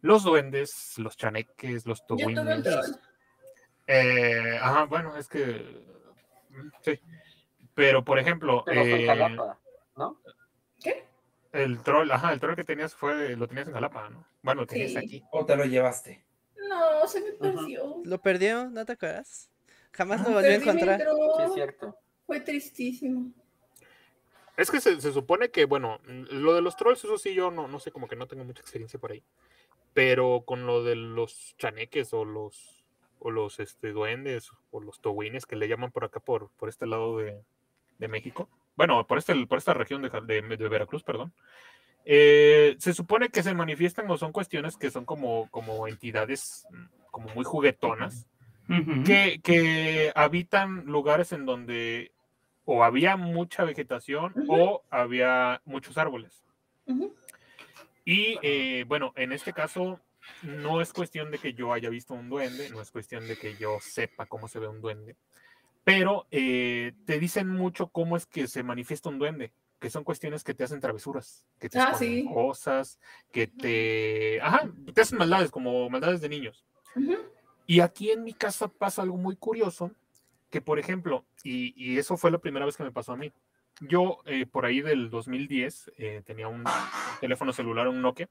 los 0.00 0.22
duendes, 0.22 0.98
los 0.98 1.16
chaneques, 1.16 1.86
los 1.86 2.06
toguines. 2.06 2.66
Eh, 3.86 4.58
ajá, 4.60 4.84
bueno, 4.84 5.16
es 5.16 5.28
que 5.28 5.64
sí. 6.82 7.00
Pero 7.74 8.04
por 8.04 8.18
ejemplo, 8.18 8.64
eh, 8.68 9.06
¿no? 9.96 10.20
¿Qué? 10.82 11.06
El 11.52 11.82
troll, 11.82 12.10
ajá, 12.10 12.32
el 12.32 12.40
troll 12.40 12.56
que 12.56 12.64
tenías 12.64 12.94
fue, 12.94 13.36
lo 13.36 13.48
tenías 13.48 13.68
en 13.68 13.74
Jalapa, 13.74 14.10
¿no? 14.10 14.26
Bueno, 14.42 14.62
lo 14.62 14.66
tenías 14.66 14.96
aquí. 14.96 15.24
¿O 15.32 15.46
te 15.46 15.56
lo 15.56 15.64
llevaste? 15.64 16.24
No, 16.68 17.06
se 17.06 17.20
me 17.20 17.32
perdió. 17.32 18.02
¿Lo 18.04 18.20
perdió? 18.20 18.68
¿No 18.70 18.84
te 18.84 18.92
acuerdas? 18.92 19.50
Jamás 19.94 20.22
lo 20.22 20.34
volvió 20.34 20.50
a 20.50 20.54
encontrar. 20.54 21.00
Sí, 21.00 21.42
es 21.44 21.54
cierto. 21.54 21.96
Fue 22.26 22.40
tristísimo. 22.40 23.32
Es 24.56 24.70
que 24.70 24.80
se, 24.80 25.00
supone 25.00 25.50
que, 25.50 25.64
bueno, 25.64 26.00
lo 26.06 26.54
de 26.54 26.62
los 26.62 26.76
trolls, 26.76 27.04
eso 27.04 27.18
sí, 27.18 27.34
yo 27.34 27.50
no, 27.50 27.66
no 27.66 27.80
sé, 27.80 27.90
como 27.90 28.06
que 28.06 28.16
no 28.16 28.26
tengo 28.26 28.44
mucha 28.44 28.60
experiencia 28.60 29.00
por 29.00 29.12
ahí. 29.12 29.22
Pero 29.92 30.42
con 30.44 30.66
lo 30.66 30.84
de 30.84 30.96
los 30.96 31.54
chaneques 31.58 32.12
o 32.12 32.24
los, 32.24 32.84
o 33.18 33.30
los 33.30 33.58
este, 33.58 33.92
duendes 33.92 34.50
o 34.70 34.80
los 34.80 35.00
toguines 35.00 35.46
que 35.46 35.56
le 35.56 35.68
llaman 35.68 35.92
por 35.92 36.04
acá, 36.04 36.20
por, 36.20 36.50
por 36.50 36.68
este 36.68 36.86
lado 36.86 37.18
de, 37.18 37.42
de 37.98 38.08
México, 38.08 38.48
bueno, 38.76 39.06
por, 39.06 39.18
este, 39.18 39.46
por 39.46 39.58
esta 39.58 39.74
región 39.74 40.02
de, 40.02 40.10
de, 40.10 40.68
Veracruz, 40.68 41.04
perdón, 41.04 41.32
eh, 42.04 42.76
se 42.78 42.92
supone 42.92 43.28
que 43.28 43.42
se 43.42 43.54
manifiestan 43.54 44.10
o 44.10 44.18
son 44.18 44.32
cuestiones 44.32 44.76
que 44.76 44.90
son 44.90 45.04
como, 45.04 45.48
como 45.50 45.86
entidades 45.86 46.66
mm, 46.70 46.84
como 47.10 47.28
muy 47.34 47.44
juguetonas, 47.44 48.26
que, 49.04 49.40
que, 49.42 50.12
habitan 50.14 50.86
lugares 50.86 51.32
en 51.32 51.46
donde 51.46 52.12
o 52.64 52.84
había 52.84 53.16
mucha 53.16 53.64
vegetación 53.64 54.34
o 54.48 54.82
había 54.90 55.60
muchos 55.64 55.98
árboles. 55.98 56.44
Y 58.04 58.38
eh, 58.42 58.84
bueno, 58.86 59.12
en 59.16 59.32
este 59.32 59.52
caso 59.52 60.00
no 60.42 60.80
es 60.80 60.92
cuestión 60.92 61.30
de 61.30 61.38
que 61.38 61.54
yo 61.54 61.72
haya 61.72 61.90
visto 61.90 62.14
un 62.14 62.28
duende, 62.28 62.70
no 62.70 62.80
es 62.80 62.90
cuestión 62.90 63.26
de 63.26 63.36
que 63.36 63.56
yo 63.56 63.78
sepa 63.80 64.26
cómo 64.26 64.48
se 64.48 64.58
ve 64.58 64.68
un 64.68 64.80
duende, 64.80 65.16
pero 65.84 66.26
eh, 66.30 66.92
te 67.06 67.18
dicen 67.18 67.48
mucho 67.48 67.88
cómo 67.88 68.16
es 68.16 68.26
que 68.26 68.46
se 68.46 68.62
manifiesta 68.62 69.08
un 69.08 69.18
duende, 69.18 69.52
que 69.78 69.90
son 69.90 70.04
cuestiones 70.04 70.42
que 70.44 70.54
te 70.54 70.64
hacen 70.64 70.80
travesuras, 70.80 71.46
que 71.58 71.68
te 71.68 71.78
ah, 71.78 71.96
cosas, 72.32 72.98
que 73.30 73.46
te, 73.46 74.40
ajá, 74.40 74.70
te 74.94 75.00
hacen 75.00 75.18
maldades, 75.18 75.50
como 75.50 75.88
maldades 75.90 76.20
de 76.22 76.28
niños. 76.30 76.64
Y 77.66 77.80
aquí 77.80 78.10
en 78.10 78.24
mi 78.24 78.34
casa 78.34 78.68
pasa 78.68 79.02
algo 79.02 79.16
muy 79.16 79.36
curioso, 79.36 79.90
que 80.50 80.60
por 80.60 80.78
ejemplo, 80.78 81.24
y, 81.42 81.98
eso 81.98 82.16
fue 82.16 82.30
la 82.30 82.38
primera 82.38 82.66
vez 82.66 82.76
que 82.76 82.84
me 82.84 82.92
pasó 82.92 83.12
a 83.12 83.16
mí. 83.16 83.32
Yo 83.80 84.20
eh, 84.26 84.46
por 84.46 84.66
ahí 84.66 84.80
del 84.82 85.10
2010 85.10 85.92
eh, 85.98 86.22
tenía 86.24 86.48
un 86.48 86.64
teléfono 87.20 87.52
celular, 87.52 87.88
un 87.88 88.02
Nokia, 88.02 88.28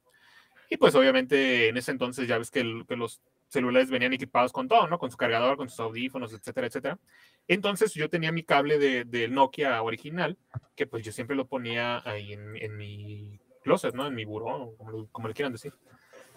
y 0.69 0.77
pues 0.77 0.95
obviamente 0.95 1.67
en 1.67 1.77
ese 1.77 1.91
entonces 1.91 2.27
ya 2.27 2.37
ves 2.37 2.49
que, 2.49 2.63
los 2.63 3.21
celulares 3.47 3.91
venían 3.91 4.13
equipados 4.13 4.51
con 4.51 4.67
todo, 4.67 4.87
¿no? 4.87 4.97
Con 4.97 5.11
su 5.11 5.17
cargador, 5.17 5.57
con 5.57 5.69
sus 5.69 5.79
audífonos, 5.79 6.33
etcétera, 6.33 6.65
etcétera. 6.65 6.99
Entonces 7.47 7.93
yo 7.93 8.09
tenía 8.09 8.31
mi 8.31 8.43
cable 8.43 8.79
del 8.79 9.09
de 9.09 9.27
Nokia 9.27 9.81
original, 9.83 10.37
que 10.75 10.87
pues 10.87 11.03
yo 11.05 11.11
siempre 11.11 11.35
lo 11.35 11.45
ponía 11.45 12.01
ahí 12.09 12.33
en, 12.33 12.55
en 12.55 12.75
mi 12.75 13.39
closet, 13.63 13.93
¿no? 13.93 14.07
En 14.07 14.15
mi 14.15 14.25
buró, 14.25 14.73
como, 14.77 15.07
como, 15.11 15.27
le 15.27 15.33
quieran 15.33 15.53
decir. 15.53 15.73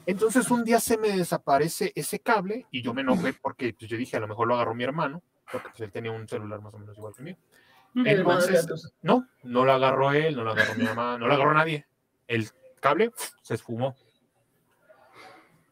Entonces 0.06 0.50
un 0.52 0.64
día 0.64 0.78
se 0.78 0.96
me 0.96 1.08
desaparece 1.08 1.92
ese 1.96 2.20
cable 2.20 2.66
y 2.70 2.80
yo 2.80 2.94
me 2.94 3.02
enojé 3.02 3.34
porque 3.34 3.74
pues, 3.76 3.90
yo 3.90 3.96
dije, 3.96 4.16
a 4.16 4.20
lo 4.20 4.28
mejor 4.28 4.46
lo 4.46 4.54
agarró 4.54 4.74
mi 4.74 4.84
hermano, 4.84 5.22
porque 5.50 5.68
pues, 5.70 5.80
él 5.80 5.90
tenía 5.90 6.12
un 6.12 6.28
celular 6.28 6.60
más 6.60 6.72
o 6.72 6.78
menos 6.78 6.96
igual 6.96 7.12
que 7.14 7.22
mío. 7.22 7.36
Entonces, 8.04 8.92
no, 9.02 9.26
no 9.42 9.64
lo 9.64 9.72
agarró 9.72 10.12
él, 10.12 10.36
no 10.36 10.44
lo 10.44 10.52
agarró 10.52 10.74
mi 10.74 10.84
mamá, 10.84 11.18
no 11.18 11.26
lo 11.26 11.34
agarró 11.34 11.54
nadie. 11.54 11.86
El 12.28 12.48
cable 12.80 13.10
se 13.42 13.54
esfumó. 13.54 13.96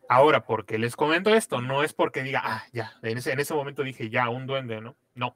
Ahora, 0.08 0.44
porque 0.44 0.78
les 0.78 0.96
comento 0.96 1.34
esto, 1.34 1.60
no 1.60 1.82
es 1.82 1.92
porque 1.92 2.22
diga, 2.22 2.40
ah, 2.44 2.64
ya, 2.72 2.94
en 3.02 3.18
ese, 3.18 3.32
en 3.32 3.40
ese 3.40 3.52
momento 3.54 3.82
dije, 3.82 4.08
ya, 4.10 4.28
un 4.28 4.46
duende, 4.46 4.80
¿no? 4.80 4.96
No. 5.14 5.34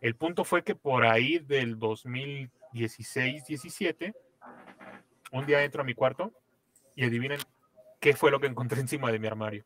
El 0.00 0.14
punto 0.16 0.44
fue 0.44 0.64
que 0.64 0.74
por 0.74 1.06
ahí 1.06 1.38
del 1.38 1.78
2016-17, 1.78 4.14
un 5.32 5.46
día 5.46 5.62
entro 5.62 5.82
a 5.82 5.84
mi 5.84 5.94
cuarto 5.94 6.32
y 6.94 7.04
adivinen 7.04 7.38
qué 8.04 8.14
fue 8.14 8.30
lo 8.30 8.38
que 8.38 8.48
encontré 8.48 8.80
encima 8.82 9.10
de 9.10 9.18
mi 9.18 9.26
armario. 9.26 9.64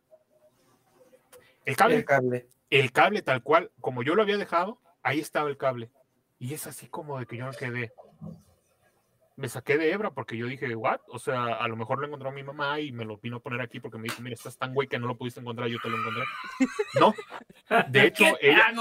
El 1.64 1.76
cable. 1.76 1.96
El 1.96 2.04
cable. 2.04 2.48
El 2.70 2.92
cable 2.92 3.22
tal 3.22 3.42
cual, 3.42 3.72
como 3.80 4.04
yo 4.04 4.14
lo 4.14 4.22
había 4.22 4.36
dejado, 4.36 4.80
ahí 5.02 5.18
estaba 5.18 5.48
el 5.48 5.56
cable. 5.56 5.90
Y 6.38 6.54
es 6.54 6.68
así 6.68 6.86
como 6.86 7.18
de 7.18 7.26
que 7.26 7.36
yo 7.36 7.46
me 7.46 7.56
quedé, 7.56 7.92
me 9.34 9.48
saqué 9.48 9.76
de 9.76 9.90
hebra 9.90 10.12
porque 10.12 10.36
yo 10.36 10.46
dije, 10.46 10.76
¿what? 10.76 11.00
O 11.08 11.18
sea, 11.18 11.54
a 11.54 11.66
lo 11.66 11.76
mejor 11.76 11.98
lo 11.98 12.06
encontró 12.06 12.30
mi 12.30 12.44
mamá 12.44 12.78
y 12.78 12.92
me 12.92 13.04
lo 13.04 13.18
vino 13.18 13.38
a 13.38 13.42
poner 13.42 13.60
aquí 13.60 13.80
porque 13.80 13.98
me 13.98 14.04
dijo, 14.04 14.22
mira, 14.22 14.34
estás 14.34 14.56
tan 14.56 14.72
güey 14.72 14.86
que 14.86 15.00
no 15.00 15.08
lo 15.08 15.18
pudiste 15.18 15.40
encontrar, 15.40 15.68
yo 15.68 15.78
te 15.82 15.88
lo 15.88 15.98
encontré. 15.98 16.24
No, 17.00 17.14
de 17.88 18.02
hecho, 18.06 18.24
ella, 18.40 18.72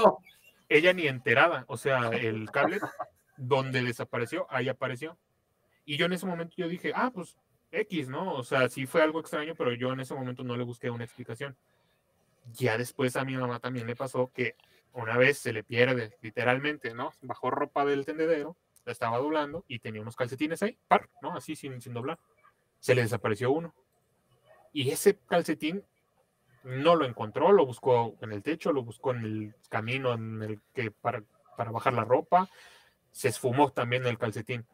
ella 0.68 0.92
ni 0.92 1.08
enterada, 1.08 1.64
o 1.66 1.76
sea, 1.76 2.10
el 2.10 2.48
cable 2.52 2.78
donde 3.36 3.82
desapareció, 3.82 4.46
ahí 4.50 4.68
apareció. 4.68 5.18
Y 5.84 5.96
yo 5.96 6.06
en 6.06 6.12
ese 6.12 6.26
momento 6.26 6.54
yo 6.56 6.68
dije, 6.68 6.92
ah, 6.94 7.10
pues 7.12 7.36
X, 7.70 8.08
¿no? 8.08 8.34
O 8.34 8.42
sea, 8.42 8.68
sí 8.68 8.86
fue 8.86 9.02
algo 9.02 9.20
extraño, 9.20 9.54
pero 9.54 9.72
yo 9.74 9.92
en 9.92 10.00
ese 10.00 10.14
momento 10.14 10.44
no 10.44 10.56
le 10.56 10.64
busqué 10.64 10.90
una 10.90 11.04
explicación. 11.04 11.56
Ya 12.52 12.78
después 12.78 13.16
a 13.16 13.24
mi 13.24 13.36
mamá 13.36 13.60
también 13.60 13.86
le 13.86 13.96
pasó 13.96 14.30
que 14.32 14.56
una 14.92 15.16
vez 15.16 15.38
se 15.38 15.52
le 15.52 15.62
pierde, 15.62 16.16
literalmente, 16.22 16.94
¿no? 16.94 17.12
Bajó 17.20 17.50
ropa 17.50 17.84
del 17.84 18.06
tendedero 18.06 18.56
estaba 18.92 19.18
doblando 19.18 19.64
y 19.68 19.78
tenía 19.78 20.02
unos 20.02 20.16
calcetines 20.16 20.62
ahí, 20.62 20.78
par, 20.88 21.08
¿no? 21.22 21.34
Así 21.34 21.56
sin, 21.56 21.80
sin 21.80 21.94
doblar. 21.94 22.18
Se 22.80 22.94
le 22.94 23.02
desapareció 23.02 23.50
uno. 23.50 23.74
Y 24.72 24.90
ese 24.90 25.18
calcetín 25.26 25.84
no 26.64 26.96
lo 26.96 27.04
encontró, 27.04 27.52
lo 27.52 27.66
buscó 27.66 28.16
en 28.20 28.32
el 28.32 28.42
techo, 28.42 28.72
lo 28.72 28.84
buscó 28.84 29.12
en 29.12 29.24
el 29.24 29.54
camino 29.68 30.12
en 30.12 30.42
el 30.42 30.60
que 30.74 30.90
para, 30.90 31.22
para 31.56 31.70
bajar 31.70 31.94
la 31.94 32.04
ropa, 32.04 32.48
se 33.10 33.28
esfumó 33.28 33.70
también 33.70 34.06
el 34.06 34.18
calcetín. 34.18 34.66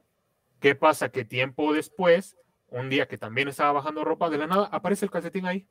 ¿Qué 0.60 0.74
pasa? 0.74 1.10
Que 1.10 1.24
tiempo 1.24 1.72
después, 1.72 2.36
un 2.80 2.90
día 2.90 3.06
que 3.06 3.18
también 3.18 3.48
estaba 3.48 3.72
bajando 3.72 4.04
ropa, 4.04 4.28
de 4.28 4.38
la 4.38 4.46
nada 4.46 4.66
aparece 4.66 5.04
el 5.04 5.10
calcetín 5.10 5.46
ahí. 5.46 5.66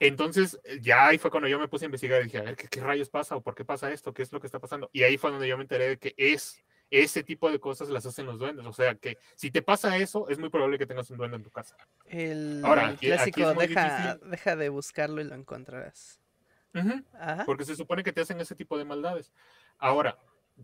Entonces, 0.00 0.58
ya 0.80 1.08
ahí 1.08 1.18
fue 1.18 1.30
cuando 1.30 1.48
yo 1.48 1.58
me 1.58 1.68
puse 1.68 1.84
a 1.84 1.86
investigar 1.86 2.20
y 2.20 2.24
dije, 2.24 2.38
a 2.38 2.42
ver, 2.42 2.56
¿qué, 2.56 2.80
rayos 2.80 3.10
pasa 3.10 3.36
o 3.36 3.42
por 3.42 3.54
qué 3.54 3.64
pasa 3.64 3.92
esto? 3.92 4.14
¿Qué 4.14 4.22
es 4.22 4.32
lo 4.32 4.40
que 4.40 4.46
está 4.46 4.58
pasando? 4.58 4.88
Y 4.92 5.02
ahí 5.02 5.18
fue 5.18 5.30
donde 5.30 5.46
yo 5.46 5.56
me 5.56 5.62
enteré 5.62 5.88
de 5.90 5.98
que 5.98 6.14
es 6.16 6.64
ese 6.90 7.22
tipo 7.22 7.50
de 7.50 7.60
cosas 7.60 7.90
las 7.90 8.06
hacen 8.06 8.26
los 8.26 8.38
duendes. 8.38 8.66
O 8.66 8.72
sea, 8.72 8.94
que 8.94 9.18
si 9.36 9.50
te 9.50 9.62
pasa 9.62 9.96
eso, 9.98 10.28
es 10.28 10.38
muy 10.38 10.48
probable 10.48 10.78
que 10.78 10.86
tengas 10.86 11.10
un 11.10 11.18
duende 11.18 11.36
en 11.36 11.42
tu 11.44 11.50
casa. 11.50 11.76
El, 12.06 12.64
Ahora, 12.64 12.96
clásico, 12.96 13.52
deja, 13.54 14.16
deja, 14.16 14.56
de 14.56 14.68
buscarlo 14.70 15.20
y 15.20 15.24
lo 15.24 15.34
encontrarás. 15.34 16.18
Porque 17.46 17.64
se 17.64 17.76
supone 17.76 18.02
que 18.02 18.12
te 18.12 18.22
hacen 18.22 18.40
ese 18.40 18.54
tipo 18.54 18.78
de 18.78 18.84
maldades. 18.84 19.32
Ahora, 19.78 20.18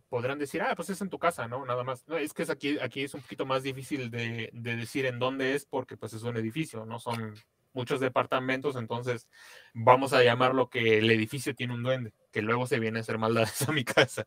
podrán 0.09 0.39
decir, 0.39 0.63
ah, 0.63 0.75
pues 0.75 0.91
es 0.91 1.01
en 1.01 1.11
tu 1.11 1.19
casa, 1.19 1.49
¿no? 1.49 1.65
Nada 1.65 1.85
más. 1.85 2.07
No, 2.07 2.17
es 2.17 2.33
que 2.33 2.43
es 2.43 2.51
aquí, 2.51 2.79
aquí 2.81 3.03
es 3.03 3.15
un 3.15 3.23
poquito 3.23 3.47
más 3.47 3.63
difícil 3.63 4.11
de, 4.11 4.51
de 4.53 4.77
decir 4.77 5.07
en 5.07 5.19
dónde 5.19 5.55
es 5.55 5.65
porque 5.67 5.97
pues 5.97 6.13
es 6.13 6.23
un 6.23 6.37
edificio, 6.37 6.85
no 6.85 6.99
son 6.99 7.35
muchos 7.77 8.01
departamentos, 8.01 8.75
entonces 8.77 9.29
vamos 9.75 10.15
a 10.15 10.25
llamarlo 10.25 10.71
que 10.71 10.99
el 10.99 11.11
edificio 11.11 11.55
tiene 11.55 11.75
un 11.75 11.83
duende, 11.83 12.13
que 12.33 12.41
luego 12.41 12.67
se 12.67 12.81
viene 12.81 12.99
a 12.99 13.03
hacer 13.03 13.19
maldades 13.19 13.69
a 13.69 13.73
mi 13.73 13.85
casa. 13.85 14.27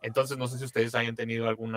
Entonces 0.00 0.38
no 0.38 0.46
sé 0.46 0.58
si 0.58 0.64
ustedes 0.64 0.94
hayan 0.94 1.16
tenido 1.16 1.48
algún 1.48 1.76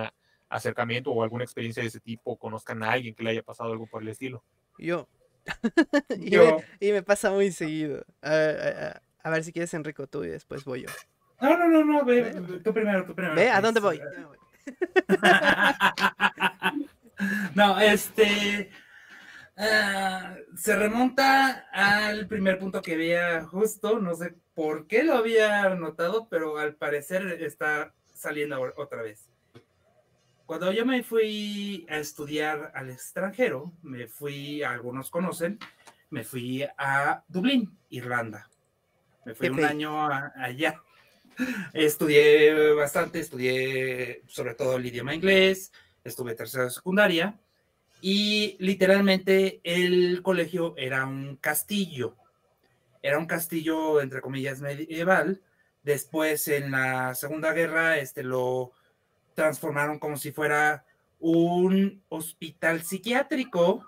acercamiento 0.49 1.11
o 1.11 1.23
alguna 1.23 1.43
experiencia 1.43 1.81
de 1.81 1.89
ese 1.89 1.99
tipo, 1.99 2.37
conozcan 2.37 2.83
a 2.83 2.91
alguien 2.91 3.15
que 3.15 3.23
le 3.23 3.31
haya 3.31 3.43
pasado 3.43 3.71
algo 3.71 3.87
por 3.87 4.03
el 4.03 4.09
estilo. 4.09 4.43
Yo. 4.77 5.07
y, 6.19 6.29
yo. 6.29 6.57
Me, 6.79 6.87
y, 6.87 6.91
Me, 6.91 7.03
pasa 7.03 7.31
muy 7.31 7.51
seguido. 7.51 8.05
A, 8.21 9.29
ver 9.29 9.43
si 9.43 9.51
quieres, 9.51 9.73
Enrico, 9.73 10.07
tú 10.07 10.23
y 10.23 10.29
después 10.29 10.65
voy 10.65 10.83
yo. 10.83 10.89
No, 11.39 11.57
no, 11.57 11.67
no, 11.67 11.83
no, 11.83 12.05
ve, 12.05 12.59
tú 12.63 12.73
primero, 12.73 13.05
tú 13.05 13.13
primero. 13.13 13.35
Ve, 13.35 13.49
¿a 13.49 13.61
dónde 13.61 13.79
voy? 13.79 14.01
no, 17.55 17.79
este, 17.79 18.71
Ah, 19.59 20.35
se 20.55 20.75
remonta 20.75 21.67
al 21.71 22.27
primer 22.27 22.59
punto 22.59 22.79
que 22.79 22.93
había 22.93 23.41
justo, 23.41 23.97
no 23.97 24.13
sé 24.13 24.35
por 24.53 24.85
qué 24.85 25.03
lo 25.03 25.15
había 25.15 25.69
notado, 25.69 26.27
pero 26.29 26.59
al 26.59 26.75
parecer 26.75 27.41
está 27.41 27.91
saliendo 28.13 28.61
otra 28.77 29.01
vez. 29.01 29.31
Cuando 30.45 30.71
yo 30.71 30.85
me 30.85 31.01
fui 31.01 31.87
a 31.89 31.97
estudiar 31.97 32.71
al 32.75 32.91
extranjero, 32.91 33.73
me 33.81 34.07
fui, 34.07 34.61
algunos 34.61 35.09
conocen, 35.09 35.57
me 36.11 36.23
fui 36.23 36.63
a 36.77 37.23
Dublín, 37.27 37.79
Irlanda. 37.89 38.47
Me 39.25 39.33
fui 39.33 39.49
un 39.49 39.65
año 39.65 40.07
allá. 40.07 40.79
Estudié 41.73 42.73
bastante, 42.73 43.19
estudié 43.19 44.23
sobre 44.27 44.55
todo 44.55 44.77
el 44.77 44.85
idioma 44.85 45.13
inglés, 45.13 45.71
estuve 46.03 46.35
tercera 46.35 46.69
secundaria 46.69 47.39
y 48.01 48.55
literalmente 48.59 49.61
el 49.63 50.21
colegio 50.23 50.73
era 50.77 51.05
un 51.05 51.37
castillo. 51.37 52.15
Era 53.01 53.19
un 53.19 53.27
castillo, 53.27 54.01
entre 54.01 54.21
comillas, 54.21 54.61
medieval, 54.61 55.41
Después 55.87 56.49
en 56.49 56.71
la 56.71 57.15
Segunda 57.15 57.53
Guerra 57.53 57.97
este, 57.97 58.21
lo 58.21 58.73
transformaron 59.35 59.99
como 59.99 60.17
si 60.17 60.33
fuera 60.33 60.83
un 61.17 62.03
hospital 62.09 62.81
psiquiátrico 62.81 63.87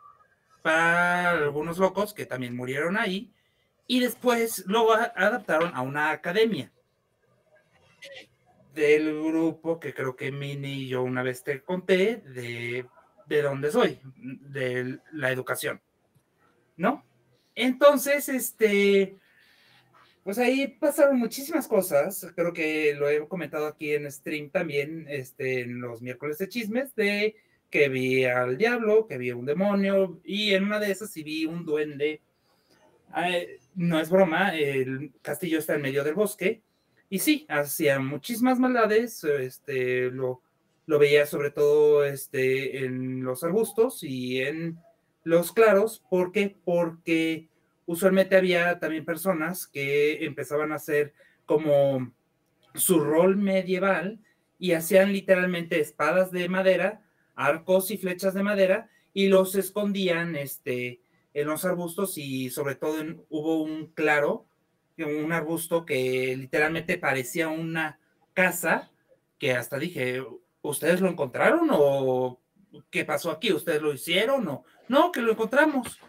para 0.62 1.32
algunos 1.32 1.78
locos 1.78 2.14
que 2.14 2.26
también 2.26 2.56
murieron 2.56 2.96
ahí. 2.96 3.34
Y 3.86 4.00
después 4.00 4.64
lo 4.66 4.94
adaptaron 4.94 5.76
a 5.76 5.82
una 5.82 6.12
academia 6.12 6.72
del 8.74 9.22
grupo 9.22 9.80
que 9.80 9.94
creo 9.94 10.16
que 10.16 10.32
Mini 10.32 10.84
y 10.84 10.88
yo 10.88 11.04
una 11.04 11.24
vez 11.24 11.44
te 11.44 11.62
conté 11.62 12.18
de, 12.18 12.86
de 13.28 13.42
dónde 13.42 13.72
soy, 13.72 14.00
de 14.16 15.00
la 15.12 15.32
educación, 15.32 15.82
¿no? 16.78 17.06
Entonces, 17.56 18.30
este, 18.30 19.18
pues 20.24 20.38
ahí 20.38 20.68
pasaron 20.68 21.18
muchísimas 21.18 21.68
cosas, 21.68 22.26
creo 22.36 22.54
que 22.54 22.94
lo 22.94 23.10
he 23.10 23.28
comentado 23.28 23.68
aquí 23.68 23.94
en 23.94 24.10
stream 24.12 24.50
también, 24.50 25.06
este, 25.10 25.62
en 25.62 25.82
los 25.82 26.02
miércoles 26.02 26.38
de 26.38 26.48
chismes, 26.48 26.96
de 26.96 27.36
que 27.70 27.90
vi 27.90 28.26
al 28.26 28.58
diablo, 28.58 29.08
que 29.08 29.18
vi 29.18 29.32
un 29.32 29.46
demonio, 29.46 30.22
y 30.24 30.54
en 30.54 30.64
una 30.64 30.80
de 30.80 30.92
esas 30.92 31.12
sí 31.12 31.24
vi 31.24 31.46
un 31.46 31.66
duende. 31.66 32.22
no 33.76 34.00
es 34.00 34.10
broma, 34.10 34.56
el 34.56 35.12
castillo 35.22 35.60
está 35.60 35.76
en 35.76 35.82
medio 35.82 36.04
del 36.04 36.16
bosque, 36.16 36.62
y 37.10 37.20
sí, 37.20 37.46
hacía 37.50 38.00
muchísimas 38.00 38.60
maldades, 38.60 39.24
este, 39.24 40.12
lo, 40.12 40.42
lo 40.86 41.00
veía 41.00 41.26
sobre 41.26 41.52
todo 41.52 42.04
este, 42.04 42.86
en 42.86 43.24
los 43.24 43.44
arbustos 43.44 44.04
y 44.04 44.42
en 44.42 44.80
los 45.24 45.52
claros, 45.52 46.04
¿por 46.10 46.32
qué? 46.32 46.56
Porque 46.64 47.50
usualmente 47.86 48.36
había 48.36 48.80
también 48.80 49.06
personas 49.06 49.66
que 49.68 50.24
empezaban 50.26 50.72
a 50.72 50.76
hacer 50.76 51.14
como 51.46 52.12
su 52.76 53.00
rol 53.00 53.38
medieval 53.38 54.20
y 54.60 54.74
hacían 54.74 55.12
literalmente 55.12 55.80
espadas 55.80 56.32
de 56.32 56.48
madera, 56.50 57.02
arcos 57.36 57.90
y 57.90 57.98
flechas 57.98 58.34
de 58.34 58.44
madera 58.44 58.90
y 59.14 59.28
los 59.28 59.56
escondían 59.56 60.36
este, 60.36 61.02
en 61.34 61.48
los 61.48 61.66
arbustos 61.66 62.18
y 62.18 62.50
sobre 62.50 62.76
todo 62.76 63.04
hubo 63.30 63.64
un 63.64 63.88
claro 63.88 64.46
un 65.06 65.32
arbusto 65.32 65.86
que 65.86 66.36
literalmente 66.38 66.98
parecía 66.98 67.50
una 67.50 68.00
casa, 68.34 68.92
que 69.38 69.54
hasta 69.54 69.78
dije, 69.80 70.24
¿ustedes 70.62 71.02
lo 71.02 71.10
encontraron 71.10 71.70
o 71.72 72.40
qué 72.90 73.06
pasó 73.06 73.32
aquí? 73.32 73.52
¿Ustedes 73.54 73.82
lo 73.82 73.94
hicieron 73.94 74.48
o 74.48 74.66
no? 74.88 75.12
Que 75.12 75.22
lo 75.22 75.32
encontramos. 75.32 76.00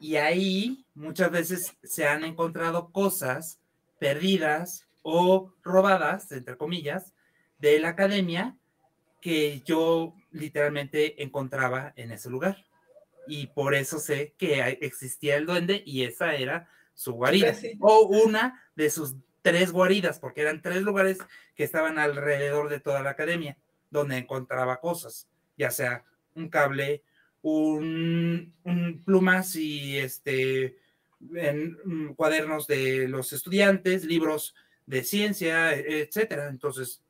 Y 0.00 0.16
ahí 0.16 0.84
muchas 0.94 1.30
veces 1.30 1.76
se 1.82 2.06
han 2.06 2.24
encontrado 2.24 2.90
cosas 2.92 3.60
perdidas 3.98 4.86
o 5.02 5.52
robadas, 5.62 6.30
entre 6.32 6.56
comillas, 6.56 7.14
de 7.58 7.78
la 7.78 7.90
academia 7.90 8.56
que 9.20 9.62
yo 9.64 10.14
literalmente 10.30 11.22
encontraba 11.22 11.92
en 11.96 12.12
ese 12.12 12.30
lugar. 12.30 12.64
Y 13.26 13.48
por 13.48 13.74
eso 13.74 13.98
sé 13.98 14.34
que 14.38 14.78
existía 14.80 15.36
el 15.36 15.46
duende 15.46 15.82
y 15.84 16.04
esa 16.04 16.34
era 16.34 16.68
su 16.96 17.12
guarida 17.12 17.54
o 17.78 18.08
una 18.08 18.64
de 18.74 18.90
sus 18.90 19.14
tres 19.42 19.70
guaridas, 19.70 20.18
porque 20.18 20.40
eran 20.40 20.60
tres 20.60 20.82
lugares 20.82 21.18
que 21.54 21.62
estaban 21.62 22.00
alrededor 22.00 22.68
de 22.68 22.80
toda 22.80 23.02
la 23.02 23.10
academia, 23.10 23.56
donde 23.90 24.16
encontraba 24.16 24.80
cosas, 24.80 25.28
ya 25.56 25.70
sea 25.70 26.04
un 26.34 26.48
cable, 26.48 27.04
un, 27.42 28.52
plumas 29.04 29.54
y 29.54 29.98
este 29.98 30.78
en, 31.34 31.78
mm, 31.84 32.14
cuadernos 32.14 32.66
de 32.66 33.06
los 33.08 33.32
estudiantes, 33.32 34.04
libros 34.04 34.54
de 34.86 35.04
ciencia, 35.04 35.72
etcétera. 35.74 36.48
Entonces, 36.48 37.02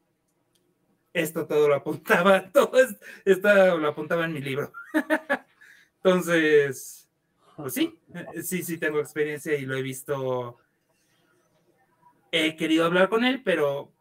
esto 1.13 1.47
todo 1.47 1.69
lo 1.69 1.75
apuntaba, 1.77 2.51
todo 2.53 2.73
esto 3.25 3.79
lo 3.79 3.89
apuntaba 3.89 4.27
en 4.27 4.35
mi 4.35 4.41
libro. 4.41 4.73
Entonces, 6.03 7.06
pues 7.57 7.75
sí, 7.75 7.99
eh, 8.15 8.43
sí, 8.43 8.63
sí 8.63 8.79
tengo 8.79 9.01
experiencia 9.01 9.55
y 9.55 9.67
lo 9.67 9.77
he 9.77 9.83
visto. 9.83 10.59
He 12.31 12.57
querido 12.57 12.85
hablar 12.85 13.09
con 13.09 13.25
él, 13.25 13.43
pero 13.43 13.93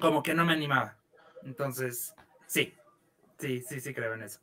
como 0.00 0.22
que 0.22 0.34
no 0.34 0.44
me 0.44 0.52
animaba. 0.52 0.96
Entonces, 1.42 2.14
sí, 2.46 2.74
sí, 3.38 3.62
sí, 3.62 3.80
sí 3.80 3.94
creo 3.94 4.14
en 4.14 4.22
eso. 4.22 4.40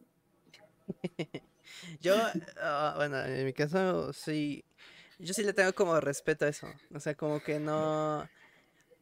Yo, 2.02 2.15
ah, 2.61 2.94
bueno, 2.95 3.23
en 3.23 3.45
mi 3.45 3.53
caso, 3.53 4.14
sí, 4.14 4.64
yo 5.18 5.34
sí 5.34 5.44
le 5.44 5.53
tengo 5.53 5.73
como 5.73 5.99
respeto 5.99 6.45
a 6.45 6.49
eso. 6.49 6.68
O 6.94 6.99
sea, 6.99 7.15
como 7.15 7.41
que 7.41 7.60
no... 7.60 8.27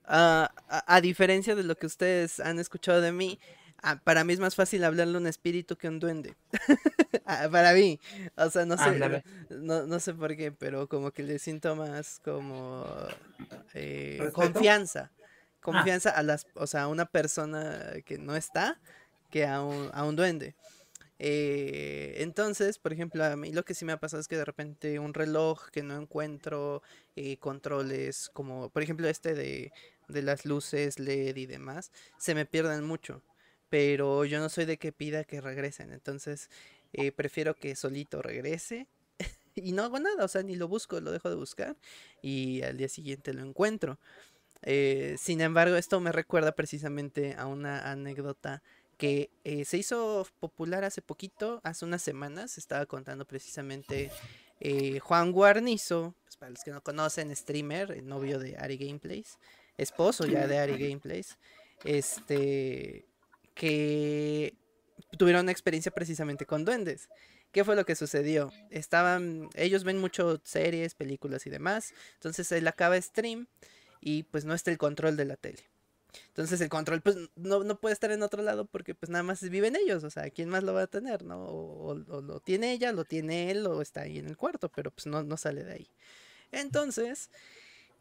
Ah, 0.05 0.51
a, 0.67 1.01
diferencia 1.01 1.55
de 1.55 1.63
lo 1.63 1.75
que 1.75 1.85
ustedes 1.85 2.39
han 2.41 2.59
escuchado 2.59 2.99
de 2.99 3.13
mí, 3.13 3.39
Ah, 3.85 3.99
para 4.01 4.23
mí 4.23 4.31
es 4.31 4.39
más 4.39 4.55
fácil 4.55 4.81
hablarle 4.85 5.17
a 5.17 5.19
un 5.19 5.27
espíritu 5.27 5.75
que 5.75 5.87
a 5.87 5.89
un 5.89 5.99
duende. 5.99 6.35
Ah, 7.25 7.47
para 7.49 7.73
mí. 7.73 8.01
O 8.35 8.49
sea, 8.49 8.65
no 8.65 8.77
sé, 8.77 9.23
no, 9.49 9.99
sé 10.01 10.13
por 10.13 10.35
qué, 10.35 10.51
pero 10.51 10.89
como 10.89 11.11
que 11.11 11.23
le 11.23 11.39
siento 11.39 11.73
más 11.73 12.19
como 12.23 12.85
eh, 13.73 14.29
confianza. 14.33 15.09
Confianza 15.61 16.09
a 16.09 16.21
las, 16.21 16.47
o 16.55 16.67
sea, 16.67 16.83
a 16.83 16.87
una 16.89 17.05
persona 17.05 17.93
que 18.05 18.17
no 18.17 18.35
está 18.35 18.77
que 19.31 19.45
a 19.45 19.63
un, 19.63 19.89
a 19.93 20.03
un 20.03 20.17
duende. 20.17 20.53
Eh, 21.17 22.15
entonces, 22.17 22.77
por 22.77 22.91
ejemplo, 22.91 23.23
a 23.23 23.37
mí 23.37 23.53
lo 23.53 23.63
que 23.63 23.73
sí 23.73 23.85
me 23.85 23.93
ha 23.93 23.99
pasado 24.01 24.19
es 24.19 24.27
que 24.27 24.35
de 24.35 24.45
repente 24.45 24.99
un 24.99 25.13
reloj 25.13 25.69
que 25.71 25.81
no 25.81 25.95
encuentro 25.95 26.83
eh, 27.15 27.37
controles, 27.37 28.29
como 28.33 28.69
por 28.69 28.83
ejemplo 28.83 29.07
este 29.07 29.33
de, 29.33 29.71
de 30.09 30.21
las 30.21 30.45
luces 30.45 30.99
LED 30.99 31.37
y 31.37 31.45
demás, 31.45 31.91
se 32.17 32.35
me 32.35 32.45
pierden 32.45 32.83
mucho 32.83 33.23
pero 33.73 34.23
yo 34.23 34.39
no 34.39 34.49
soy 34.49 34.65
de 34.65 34.77
que 34.77 34.91
pida 34.91 35.23
que 35.23 35.41
regresen, 35.41 35.91
entonces 35.93 36.51
eh, 36.93 37.11
prefiero 37.11 37.55
que 37.55 37.75
solito 37.75 38.21
regrese 38.21 38.87
y 39.55 39.71
no 39.71 39.81
hago 39.81 39.99
nada, 39.99 40.25
o 40.25 40.27
sea, 40.27 40.43
ni 40.43 40.55
lo 40.55 40.67
busco, 40.67 41.01
lo 41.01 41.11
dejo 41.11 41.27
de 41.27 41.35
buscar 41.35 41.75
y 42.21 42.61
al 42.61 42.77
día 42.77 42.87
siguiente 42.87 43.33
lo 43.33 43.41
encuentro. 43.41 43.97
Eh, 44.61 45.15
sin 45.17 45.41
embargo, 45.41 45.75
esto 45.75 45.99
me 45.99 46.11
recuerda 46.11 46.51
precisamente 46.51 47.33
a 47.35 47.47
una 47.47 47.91
anécdota 47.91 48.61
que 48.97 49.31
eh, 49.43 49.65
se 49.65 49.79
hizo 49.79 50.27
popular 50.39 50.83
hace 50.83 51.01
poquito, 51.01 51.59
hace 51.63 51.83
unas 51.83 52.03
semanas, 52.03 52.59
estaba 52.59 52.85
contando 52.85 53.25
precisamente 53.25 54.11
Juan 55.01 55.31
Guarnizo, 55.31 56.13
pues 56.25 56.37
para 56.37 56.51
los 56.51 56.63
que 56.63 56.69
no 56.69 56.83
conocen, 56.83 57.35
streamer, 57.35 57.89
el 57.89 58.05
novio 58.05 58.37
de 58.37 58.55
Ari 58.55 58.77
Gameplays, 58.77 59.39
esposo 59.79 60.27
ya 60.27 60.45
de 60.45 60.59
Ari 60.59 60.77
Gameplays, 60.89 61.39
este, 61.83 63.07
que 63.53 64.55
tuvieron 65.17 65.43
una 65.43 65.51
experiencia 65.51 65.91
precisamente 65.91 66.45
con 66.45 66.65
duendes. 66.65 67.09
¿Qué 67.51 67.63
fue 67.63 67.75
lo 67.75 67.85
que 67.85 67.95
sucedió? 67.95 68.51
Estaban, 68.71 69.49
ellos 69.53 69.83
ven 69.83 69.99
mucho 69.99 70.41
series, 70.43 70.95
películas 70.95 71.45
y 71.45 71.51
demás. 71.51 71.93
Entonces 72.15 72.51
él 72.51 72.67
acaba 72.67 72.99
stream 72.99 73.47
y 74.01 74.23
pues 74.23 74.43
no 74.43 74.55
está 74.55 74.71
el 74.71 74.79
control 74.79 75.17
de 75.17 75.25
la 75.25 75.37
tele. 75.37 75.63
Entonces 76.27 76.61
el 76.61 76.69
control 76.69 77.01
pues 77.01 77.15
no, 77.35 77.63
no, 77.63 77.79
puede 77.79 77.93
estar 77.93 78.11
en 78.11 78.23
otro 78.23 78.41
lado 78.41 78.65
porque 78.65 78.95
pues 78.95 79.09
nada 79.09 79.23
más 79.23 79.47
viven 79.49 79.75
ellos, 79.75 80.03
o 80.03 80.09
sea, 80.09 80.29
¿quién 80.29 80.49
más 80.49 80.63
lo 80.63 80.73
va 80.73 80.83
a 80.83 80.87
tener? 80.87 81.23
¿no? 81.23 81.43
O, 81.43 81.95
lo 81.95 82.39
tiene 82.39 82.71
ella, 82.71 82.91
lo 82.91 83.05
tiene 83.05 83.51
él 83.51 83.65
o 83.67 83.81
está 83.81 84.01
ahí 84.01 84.19
en 84.19 84.27
el 84.27 84.37
cuarto, 84.37 84.69
pero 84.69 84.91
pues 84.91 85.05
no, 85.05 85.23
no 85.23 85.37
sale 85.37 85.63
de 85.63 85.73
ahí. 85.73 85.87
Entonces, 86.51 87.29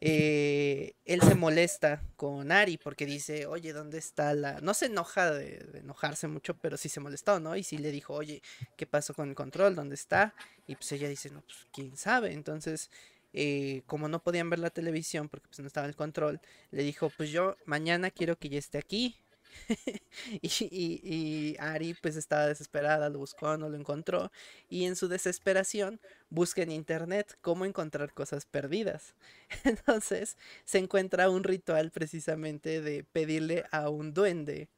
eh, 0.05 0.95
él 1.05 1.23
se 1.23 1.37
molesta 1.37 2.03
con 2.17 2.51
Ari 2.51 2.77
porque 2.77 3.07
dice, 3.07 3.47
oye, 3.47 3.73
¿dónde 3.73 3.99
está 3.99 4.35
la...? 4.35 4.61
No 4.61 4.75
se 4.75 4.87
enoja 4.87 5.31
de, 5.31 5.65
enojarse 5.75 6.27
mucho, 6.27 6.55
pero 6.55 6.77
sí 6.77 6.89
se 6.89 6.99
molestó, 6.99 7.39
¿no? 7.39 7.55
Y 7.55 7.63
sí 7.63 7.79
le 7.79 7.93
dijo, 7.93 8.13
oye, 8.13 8.43
¿qué 8.77 8.85
pasó 8.85 9.15
con 9.15 9.29
el 9.29 9.37
control? 9.37 9.77
¿Dónde 9.77 9.95
está? 9.95 10.35
Y 10.67 10.75
pues 10.75 10.91
ella 10.91 11.09
dice, 11.09 11.31
no, 11.31 11.43
pues 11.43 11.69
quién 11.73 11.97
sabe. 11.97 12.33
Entonces, 12.33 12.91
eh, 13.33 13.83
como 13.87 14.09
no 14.09 14.21
podían 14.21 14.51
ver 14.51 14.59
la 14.59 14.71
televisión 14.71 15.29
porque 15.29 15.47
pues 15.47 15.61
no 15.61 15.69
estaba 15.69 15.87
el 15.87 15.95
control, 15.95 16.41
le 16.73 16.83
dijo, 16.83 17.09
pues 17.17 17.31
yo 17.31 17.57
mañana 17.65 18.11
quiero 18.11 18.37
que 18.37 18.49
ya 18.49 18.59
esté 18.59 18.79
aquí 18.79 19.22
y, 20.43 21.57
Ari 21.59 21.95
pues 21.95 22.17
estaba 22.17 22.47
desesperada, 22.47 23.09
lo 23.09 23.19
buscó, 23.19 23.57
no 23.57 23.69
lo 23.69 23.77
encontró. 23.77 24.31
Y 24.69 24.85
en 24.85 24.97
su 24.97 25.09
desesperación 25.09 26.01
busca 26.31 26.63
en 26.63 26.71
internet 26.71 27.37
cómo 27.41 27.65
encontrar 27.65 28.13
cosas 28.13 28.47
perdidas. 28.47 29.15
Entonces 29.65 30.37
se 30.65 30.79
encuentra 30.79 31.31
un 31.31 31.45
ritual 31.45 31.91
precisamente 31.91 32.81
de 32.81 33.05
pedirle 33.05 33.65
a 33.71 33.89
un 33.89 34.15
duende 34.15 34.69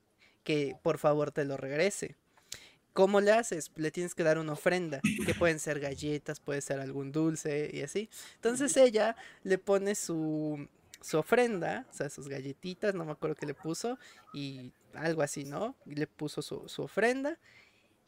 que 0.42 0.76
por 0.82 0.98
favor 0.98 1.30
te 1.30 1.44
lo 1.44 1.56
regrese. 1.56 2.16
¿Cómo 2.92 3.20
le 3.20 3.32
haces? 3.32 3.72
Le 3.74 3.90
tienes 3.90 4.14
que 4.14 4.22
dar 4.22 4.38
una 4.38 4.52
ofrenda, 4.52 5.00
que 5.26 5.34
pueden 5.34 5.58
ser 5.58 5.80
galletas, 5.80 6.38
puede 6.38 6.60
ser 6.60 6.78
algún 6.78 7.10
dulce 7.10 7.68
y 7.72 7.82
así. 7.82 8.08
Entonces 8.36 8.76
ella 8.76 9.16
le 9.42 9.58
pone 9.58 9.96
su, 9.96 10.68
su 11.04 11.18
ofrenda, 11.18 11.86
o 11.90 11.92
sea, 11.92 12.08
sus 12.08 12.28
galletitas, 12.28 12.94
no 12.94 13.04
me 13.04 13.12
acuerdo 13.12 13.36
qué 13.36 13.44
le 13.44 13.52
puso, 13.52 13.98
y 14.32 14.72
algo 14.94 15.20
así, 15.20 15.44
¿no? 15.44 15.76
Y 15.84 15.96
le 15.96 16.06
puso 16.06 16.40
su, 16.40 16.82
ofrenda. 16.82 17.38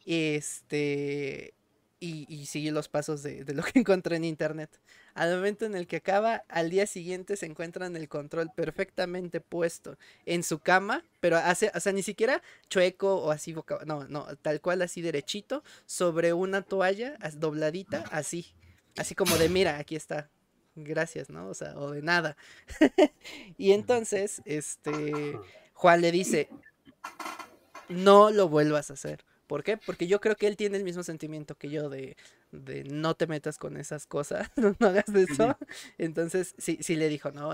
Este. 0.03 1.53
y, 1.99 2.25
y 2.33 2.45
sigue 2.47 2.71
los 2.71 2.87
pasos 2.87 3.21
de, 3.21 3.43
lo 3.53 3.61
que 3.61 3.79
encontré 3.79 4.15
en 4.15 4.23
internet. 4.23 4.79
Al 5.13 5.35
momento 5.35 5.65
en 5.65 5.75
el 5.75 5.85
que 5.85 5.97
acaba, 5.97 6.43
al 6.47 6.71
día 6.71 6.87
siguiente 6.87 7.37
se 7.37 7.45
encuentran 7.45 7.95
el 7.95 8.09
control 8.09 8.51
perfectamente 8.55 9.41
puesto 9.41 9.97
en 10.25 10.43
su 10.43 10.57
cama, 10.57 11.03
pero 11.19 11.37
hace, 11.37 11.71
o 11.75 11.79
sea, 11.79 11.93
ni 11.93 12.01
siquiera 12.01 12.41
chueco 12.67 13.17
o 13.17 13.29
así, 13.29 13.53
boca, 13.53 13.79
no, 13.85 14.07
no, 14.07 14.25
tal 14.37 14.59
cual 14.59 14.81
así 14.81 15.01
derechito, 15.01 15.63
sobre 15.85 16.33
una 16.33 16.63
toalla 16.63 17.15
dobladita, 17.35 18.05
así, 18.11 18.55
así 18.95 19.13
como 19.13 19.37
de, 19.37 19.49
mira, 19.49 19.77
aquí 19.77 19.95
está, 19.95 20.31
gracias, 20.83 21.29
¿no? 21.29 21.47
O 21.47 21.53
sea, 21.53 21.77
o 21.77 21.91
de 21.91 22.01
nada. 22.01 22.37
y 23.57 23.71
entonces, 23.71 24.41
este, 24.45 25.37
Juan 25.73 26.01
le 26.01 26.11
dice, 26.11 26.49
no 27.89 28.31
lo 28.31 28.49
vuelvas 28.49 28.89
a 28.89 28.93
hacer. 28.93 29.23
¿Por 29.47 29.63
qué? 29.63 29.77
Porque 29.77 30.07
yo 30.07 30.19
creo 30.19 30.35
que 30.35 30.47
él 30.47 30.57
tiene 30.57 30.77
el 30.77 30.83
mismo 30.83 31.03
sentimiento 31.03 31.55
que 31.55 31.69
yo 31.69 31.89
de, 31.89 32.17
de 32.51 32.83
no 32.83 33.15
te 33.15 33.27
metas 33.27 33.57
con 33.57 33.77
esas 33.77 34.05
cosas, 34.05 34.51
no, 34.57 34.75
no 34.79 34.87
hagas 34.87 35.07
eso. 35.09 35.57
Entonces, 35.97 36.53
sí, 36.57 36.77
sí 36.81 36.95
le 36.95 37.07
dijo, 37.07 37.31
no, 37.31 37.53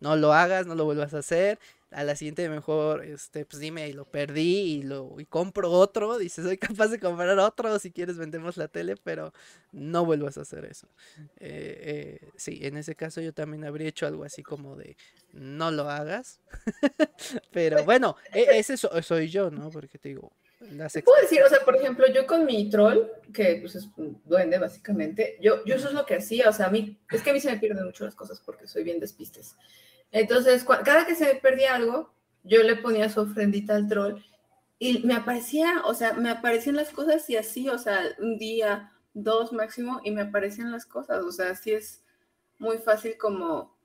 no 0.00 0.16
lo 0.16 0.32
hagas, 0.32 0.66
no 0.66 0.74
lo 0.74 0.84
vuelvas 0.84 1.14
a 1.14 1.18
hacer. 1.18 1.58
A 1.92 2.04
la 2.04 2.16
siguiente 2.16 2.48
mejor, 2.48 3.04
este, 3.04 3.44
pues 3.44 3.60
dime, 3.60 3.88
y 3.88 3.92
lo 3.92 4.04
perdí 4.04 4.78
y 4.78 4.82
lo 4.82 5.14
y 5.18 5.26
compro 5.26 5.70
otro. 5.70 6.16
Dice, 6.18 6.42
soy 6.42 6.56
capaz 6.58 6.88
de 6.88 6.98
comprar 6.98 7.38
otro, 7.38 7.78
si 7.78 7.90
quieres 7.92 8.16
vendemos 8.16 8.56
la 8.56 8.68
tele, 8.68 8.96
pero 8.96 9.32
no 9.72 10.04
vuelvas 10.04 10.38
a 10.38 10.42
hacer 10.42 10.64
eso. 10.64 10.88
Eh, 11.38 12.18
eh, 12.20 12.28
sí, 12.36 12.60
en 12.62 12.76
ese 12.76 12.94
caso 12.94 13.20
yo 13.20 13.32
también 13.32 13.64
habría 13.64 13.88
hecho 13.88 14.06
algo 14.06 14.24
así 14.24 14.42
como 14.42 14.76
de, 14.76 14.96
no 15.32 15.70
lo 15.70 15.90
hagas. 15.90 16.40
pero 17.52 17.84
bueno, 17.84 18.16
e- 18.32 18.58
ese 18.58 18.76
so- 18.76 19.02
soy 19.02 19.28
yo, 19.28 19.50
¿no? 19.50 19.70
Porque 19.70 19.98
te 19.98 20.10
digo, 20.10 20.32
las 20.60 20.92
puedo 21.04 21.20
decir, 21.20 21.42
o 21.42 21.48
sea, 21.48 21.64
por 21.64 21.76
ejemplo, 21.76 22.06
yo 22.12 22.26
con 22.26 22.46
mi 22.46 22.70
troll, 22.70 23.06
que 23.32 23.58
pues 23.60 23.74
es 23.74 23.88
un 23.96 24.20
duende 24.24 24.58
básicamente, 24.58 25.36
yo, 25.40 25.64
yo 25.64 25.74
eso 25.74 25.88
es 25.88 25.94
lo 25.94 26.06
que 26.06 26.16
hacía, 26.16 26.48
o 26.48 26.52
sea, 26.52 26.66
a 26.66 26.70
mí, 26.70 26.98
es 27.10 27.22
que 27.22 27.30
a 27.30 27.32
mí 27.32 27.40
se 27.40 27.50
me 27.50 27.58
pierden 27.58 27.84
mucho 27.84 28.04
las 28.04 28.14
cosas 28.14 28.40
porque 28.44 28.66
soy 28.66 28.84
bien 28.84 29.00
despistes. 29.00 29.56
Entonces, 30.12 30.64
cada 30.84 31.06
que 31.06 31.14
se 31.14 31.24
me 31.24 31.34
perdía 31.40 31.74
algo, 31.74 32.12
yo 32.44 32.62
le 32.62 32.76
ponía 32.76 33.08
su 33.08 33.20
ofrendita 33.20 33.74
al 33.74 33.88
troll 33.88 34.22
y 34.78 34.98
me 35.06 35.14
aparecía, 35.14 35.82
o 35.84 35.94
sea, 35.94 36.12
me 36.12 36.28
aparecían 36.28 36.76
las 36.76 36.90
cosas 36.90 37.28
y 37.30 37.36
así, 37.36 37.68
o 37.68 37.78
sea, 37.78 38.00
un 38.18 38.36
día, 38.36 38.92
dos 39.14 39.52
máximo, 39.52 40.00
y 40.04 40.10
me 40.10 40.22
aparecían 40.22 40.72
las 40.72 40.86
cosas, 40.86 41.22
o 41.22 41.32
sea, 41.32 41.50
así 41.50 41.72
es 41.72 42.02
muy 42.58 42.78
fácil 42.78 43.16
como 43.16 43.76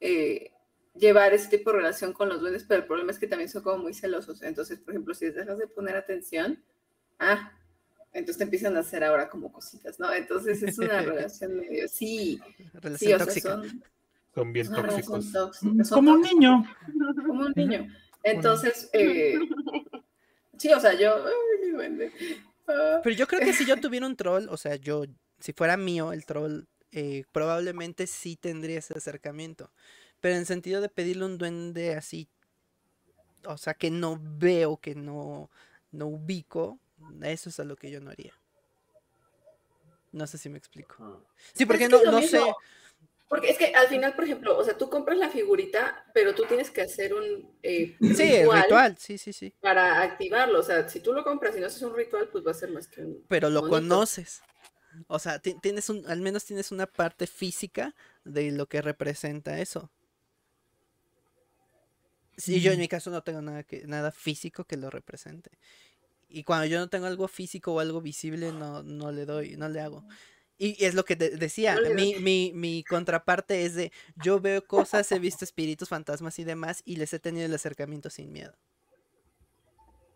eh, 0.00 0.52
llevar 0.94 1.34
ese 1.34 1.48
tipo 1.48 1.70
de 1.70 1.78
relación 1.78 2.12
con 2.12 2.28
los 2.28 2.40
duendes, 2.40 2.64
pero 2.64 2.80
el 2.80 2.86
problema 2.86 3.10
es 3.10 3.18
que 3.18 3.26
también 3.26 3.50
son 3.50 3.62
como 3.62 3.78
muy 3.78 3.92
celosos. 3.92 4.42
Entonces, 4.42 4.78
por 4.78 4.94
ejemplo, 4.94 5.14
si 5.14 5.26
les 5.26 5.34
dejas 5.34 5.58
de 5.58 5.66
poner 5.66 5.96
atención, 5.96 6.62
ah, 7.18 7.52
entonces 8.12 8.38
te 8.38 8.44
empiezan 8.44 8.76
a 8.76 8.80
hacer 8.80 9.04
ahora 9.04 9.28
como 9.28 9.52
cositas, 9.52 9.98
¿no? 10.00 10.12
Entonces 10.12 10.62
es 10.62 10.78
una 10.78 11.00
relación 11.02 11.56
medio, 11.56 11.88
sí, 11.88 12.40
sí, 12.98 13.12
o 13.12 13.18
sea, 13.18 13.18
tóxica. 13.18 13.50
son, 13.50 13.84
Son 14.36 14.52
bien 14.52 14.70
tóxicos. 14.70 15.32
son 15.32 15.78
Como 15.88 16.12
un 16.12 16.20
niño. 16.20 16.62
Como 17.26 17.46
un 17.46 17.52
niño. 17.56 17.88
Entonces, 18.22 18.90
eh, 18.92 19.38
sí, 20.58 20.70
o 20.74 20.78
sea, 20.78 20.92
yo, 20.92 21.24
ay, 21.24 21.64
mi 21.64 21.70
duende. 21.70 22.12
Ah, 22.68 23.00
Pero 23.02 23.16
yo 23.16 23.26
creo 23.26 23.40
que 23.40 23.54
si 23.54 23.64
yo 23.64 23.76
tuviera 23.80 24.06
un 24.06 24.14
troll, 24.14 24.48
o 24.50 24.58
sea, 24.58 24.76
yo, 24.76 25.04
si 25.38 25.54
fuera 25.54 25.78
mío 25.78 26.12
el 26.12 26.26
troll, 26.26 26.64
eh, 26.92 27.24
probablemente 27.32 28.06
sí 28.06 28.36
tendría 28.36 28.80
ese 28.80 28.92
acercamiento. 28.92 29.72
Pero 30.20 30.36
en 30.36 30.44
sentido 30.44 30.82
de 30.82 30.90
pedirle 30.90 31.24
un 31.24 31.38
duende 31.38 31.94
así, 31.94 32.28
o 33.46 33.56
sea, 33.56 33.72
que 33.72 33.90
no 33.90 34.20
veo, 34.20 34.76
que 34.76 34.94
no, 34.94 35.48
no 35.92 36.08
ubico, 36.08 36.78
eso 37.22 37.48
es 37.48 37.58
a 37.58 37.64
lo 37.64 37.76
que 37.76 37.90
yo 37.90 38.02
no 38.02 38.10
haría. 38.10 38.34
No 40.12 40.26
sé 40.26 40.36
si 40.36 40.50
me 40.50 40.58
explico. 40.58 41.02
Mm. 41.02 41.24
Sí, 41.54 41.64
porque 41.64 41.84
es 41.84 41.90
no, 41.90 42.02
no 42.04 42.20
sé. 42.20 42.40
Porque 43.28 43.50
es 43.50 43.58
que 43.58 43.74
al 43.74 43.88
final, 43.88 44.14
por 44.14 44.24
ejemplo, 44.24 44.56
o 44.56 44.62
sea, 44.64 44.76
tú 44.78 44.88
compras 44.88 45.18
la 45.18 45.28
figurita, 45.30 46.04
pero 46.14 46.34
tú 46.34 46.44
tienes 46.46 46.70
que 46.70 46.82
hacer 46.82 47.12
un 47.12 47.56
eh, 47.62 47.96
Sí, 48.00 48.22
el 48.22 48.42
ritual 48.42 48.62
ritual, 48.62 48.96
sí, 48.98 49.18
sí, 49.18 49.32
sí. 49.32 49.52
para 49.60 50.02
activarlo. 50.02 50.60
O 50.60 50.62
sea, 50.62 50.88
si 50.88 51.00
tú 51.00 51.12
lo 51.12 51.24
compras 51.24 51.56
y 51.56 51.60
no 51.60 51.66
haces 51.66 51.82
un 51.82 51.94
ritual, 51.96 52.28
pues 52.30 52.46
va 52.46 52.52
a 52.52 52.54
ser 52.54 52.70
más 52.70 52.86
que 52.88 53.02
un. 53.02 53.24
Pero 53.28 53.50
lo 53.50 53.62
conoces. 53.68 54.42
O 55.08 55.18
sea, 55.18 55.38
ti- 55.40 55.56
tienes 55.60 55.90
un, 55.90 56.06
al 56.08 56.20
menos 56.20 56.44
tienes 56.44 56.72
una 56.72 56.86
parte 56.86 57.26
física 57.26 57.94
de 58.24 58.50
lo 58.52 58.66
que 58.66 58.80
representa 58.82 59.58
eso. 59.60 59.90
Sí, 62.36 62.60
yo 62.60 62.72
en 62.72 62.78
mi 62.80 62.88
caso 62.88 63.10
no 63.10 63.22
tengo 63.22 63.40
nada 63.40 63.62
que, 63.62 63.86
nada 63.86 64.10
físico 64.12 64.64
que 64.64 64.76
lo 64.76 64.90
represente. 64.90 65.50
Y 66.28 66.44
cuando 66.44 66.66
yo 66.66 66.78
no 66.78 66.88
tengo 66.88 67.06
algo 67.06 67.28
físico 67.28 67.74
o 67.74 67.80
algo 67.80 68.00
visible, 68.02 68.52
no, 68.52 68.82
no 68.82 69.12
le 69.12 69.26
doy, 69.26 69.56
no 69.56 69.68
le 69.68 69.80
hago. 69.80 70.06
Y 70.58 70.82
es 70.84 70.94
lo 70.94 71.04
que 71.04 71.16
te 71.16 71.30
decía, 71.36 71.78
mi, 71.94 72.14
mi, 72.16 72.50
mi 72.54 72.82
contraparte 72.82 73.66
es 73.66 73.74
de, 73.74 73.92
yo 74.22 74.40
veo 74.40 74.64
cosas, 74.66 75.10
he 75.12 75.18
visto 75.18 75.44
espíritus, 75.44 75.88
fantasmas 75.90 76.38
y 76.38 76.44
demás, 76.44 76.82
y 76.86 76.96
les 76.96 77.12
he 77.12 77.18
tenido 77.18 77.44
el 77.44 77.54
acercamiento 77.54 78.08
sin 78.08 78.32
miedo. 78.32 78.54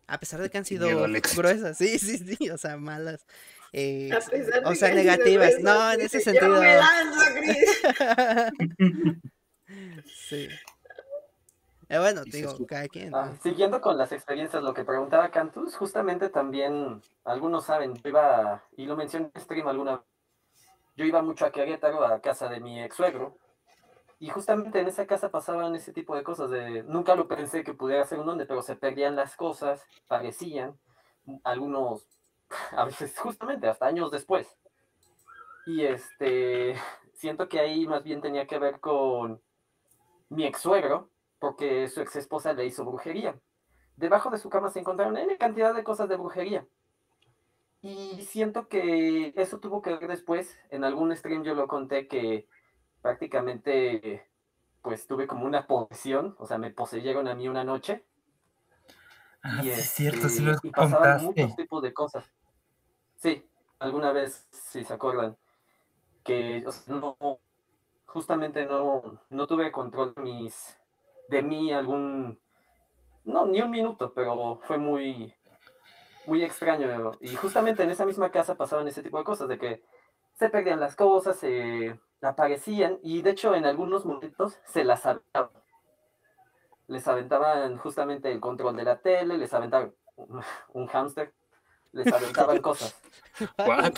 A 0.07 0.19
pesar 0.19 0.41
de 0.41 0.51
que 0.51 0.59
han 0.59 0.65
sido 0.65 0.87
Miedo 0.87 1.07
gruesas, 1.37 1.77
sí, 1.79 1.99
sí, 1.99 2.19
sí, 2.19 2.51
o 2.51 2.59
sea, 2.59 2.77
malas. 2.79 3.25
eh, 3.73 4.11
o 4.65 4.71
de 4.71 4.77
sea, 4.77 4.93
negativas. 4.95 5.51
gruesas, 5.57 5.63
No, 5.63 5.93
en 5.93 6.01
ese 6.01 6.19
"Yo 6.19 6.25
sentido. 6.25 6.61
me 6.61 6.75
lanzo, 6.77 7.21
Chris". 7.37 8.53
sí. 10.29 10.49
Eh, 11.89 11.99
bueno, 11.99 12.23
digo, 12.25 12.57
cada 12.67 12.89
quien. 12.89 13.15
Ah, 13.15 13.27
¿no? 13.33 13.43
siguiendo 13.43 13.81
con 13.81 13.99
las 13.99 14.13
experiencias, 14.13 14.63
lo 14.63 14.73
que 14.75 14.85
preguntaba 14.85 15.31
Cantus, 15.31 15.75
justamente 15.77 16.29
también, 16.29 17.03
algunos 17.25 17.67
saben, 17.67 17.95
yo 17.95 18.09
iba, 18.09 18.65
y 18.77 18.87
lo 18.87 18.97
mencioné 18.97 19.31
en 19.35 19.41
stream 19.43 19.67
alguna 19.69 19.97
vez, 19.97 20.01
yo 21.01 21.07
iba 21.07 21.23
mucho 21.23 21.47
a 21.47 21.51
Querétaro, 21.51 22.05
a 22.05 22.21
casa 22.21 22.51
de 22.51 22.61
mi 22.61 22.83
ex 22.83 22.95
suegro, 22.95 23.39
y 24.19 24.29
justamente 24.29 24.81
en 24.81 24.87
esa 24.87 25.07
casa 25.07 25.31
pasaban 25.31 25.75
ese 25.75 25.95
tipo 25.95 26.15
de 26.15 26.23
cosas, 26.23 26.51
de, 26.51 26.83
nunca 26.83 27.15
lo 27.15 27.27
pensé 27.27 27.65
que 27.65 27.73
pudiera 27.73 28.05
ser 28.05 28.19
un 28.19 28.27
donde, 28.27 28.45
pero 28.45 28.61
se 28.61 28.77
perdían 28.77 29.17
las 29.17 29.35
cosas, 29.35 29.83
parecían, 30.09 30.79
algunos, 31.43 32.07
a 32.77 32.85
veces 32.85 33.19
justamente 33.19 33.67
hasta 33.67 33.87
años 33.87 34.11
después. 34.11 34.47
Y 35.65 35.87
este, 35.87 36.75
siento 37.15 37.49
que 37.49 37.61
ahí 37.61 37.87
más 37.87 38.05
bien 38.05 38.21
tenía 38.21 38.47
que 38.47 38.59
ver 38.59 38.79
con 38.79 39.41
mi 40.29 40.45
ex 40.45 40.61
suegro, 40.61 41.09
porque 41.39 41.89
su 41.89 42.03
ex 42.03 42.15
esposa 42.17 42.53
le 42.53 42.67
hizo 42.67 42.85
brujería. 42.85 43.41
Debajo 43.97 44.29
de 44.29 44.37
su 44.37 44.51
cama 44.51 44.69
se 44.69 44.81
encontraron 44.81 45.17
N 45.17 45.39
cantidad 45.39 45.75
de 45.75 45.83
cosas 45.83 46.11
de 46.11 46.17
brujería. 46.17 46.67
Y 47.83 48.23
siento 48.23 48.69
que 48.69 49.33
eso 49.37 49.59
tuvo 49.59 49.81
que 49.81 49.97
ver 49.97 50.09
después. 50.09 50.59
En 50.71 50.85
algún 50.85 51.17
stream 51.17 51.45
yo 51.45 51.55
lo 51.55 51.67
conté 51.67 52.09
que 52.09 52.47
prácticamente 53.01 54.27
pues 54.83 55.07
tuve 55.07 55.27
como 55.27 55.45
una 55.45 55.67
posesión, 55.67 56.35
o 56.39 56.47
sea, 56.47 56.59
me 56.59 56.71
poseyeron 56.71 57.29
a 57.29 57.35
mí 57.35 57.49
una 57.49 57.65
noche. 57.65 58.05
Ah, 59.43 59.61
y, 59.63 59.65
sí, 59.65 59.71
es 59.71 59.91
cierto, 59.91 60.29
sí 60.29 60.39
este, 60.39 60.43
lo 60.43 60.57
y 60.63 60.71
pasaban 60.71 61.25
muchos 61.25 61.57
tipos 61.57 61.83
de 61.83 61.93
cosas. 61.93 62.25
Sí, 63.17 63.47
alguna 63.79 64.13
vez, 64.13 64.47
si 64.51 64.85
se 64.85 64.93
acuerdan, 64.93 65.37
que 66.25 66.65
o 66.67 66.73
sea, 66.73 66.95
no, 66.95 67.17
justamente 68.07 68.67
no, 68.67 69.21
no 69.29 69.47
tuve 69.47 69.71
control 69.71 70.15
mis, 70.17 70.79
de 71.29 71.43
mí 71.43 71.73
algún, 71.73 72.39
no, 73.25 73.47
ni 73.47 73.61
un 73.61 73.71
minuto, 73.71 74.13
pero 74.15 74.61
fue 74.63 74.79
muy, 74.79 75.35
muy 76.31 76.45
extraño. 76.45 77.11
Y 77.21 77.35
justamente 77.35 77.83
en 77.83 77.91
esa 77.91 78.07
misma 78.07 78.31
casa 78.31 78.55
pasaban 78.55 78.87
ese 78.87 79.03
tipo 79.03 79.19
de 79.19 79.25
cosas, 79.25 79.49
de 79.49 79.59
que 79.59 79.83
se 80.35 80.49
perdían 80.49 80.79
las 80.79 80.95
cosas, 80.95 81.37
se 81.37 81.99
aparecían, 82.23 83.01
y 83.03 83.21
de 83.23 83.31
hecho 83.31 83.55
en 83.55 83.67
algunos 83.67 84.07
momentos 84.07 84.57
se 84.65 84.85
las 84.85 85.05
aventaban. 85.07 85.51
Les 86.87 87.07
aventaban 87.09 87.77
justamente 87.79 88.31
el 88.31 88.39
control 88.41 88.77
de 88.77 88.85
la 88.85 89.01
tele, 89.01 89.39
les 89.39 89.53
aventaban 89.53 89.93
un, 90.17 90.41
un 90.73 90.87
hámster, 90.87 91.33
les 91.91 92.13
aventaban 92.13 92.59
cosas. 92.63 92.95
What? 93.59 93.95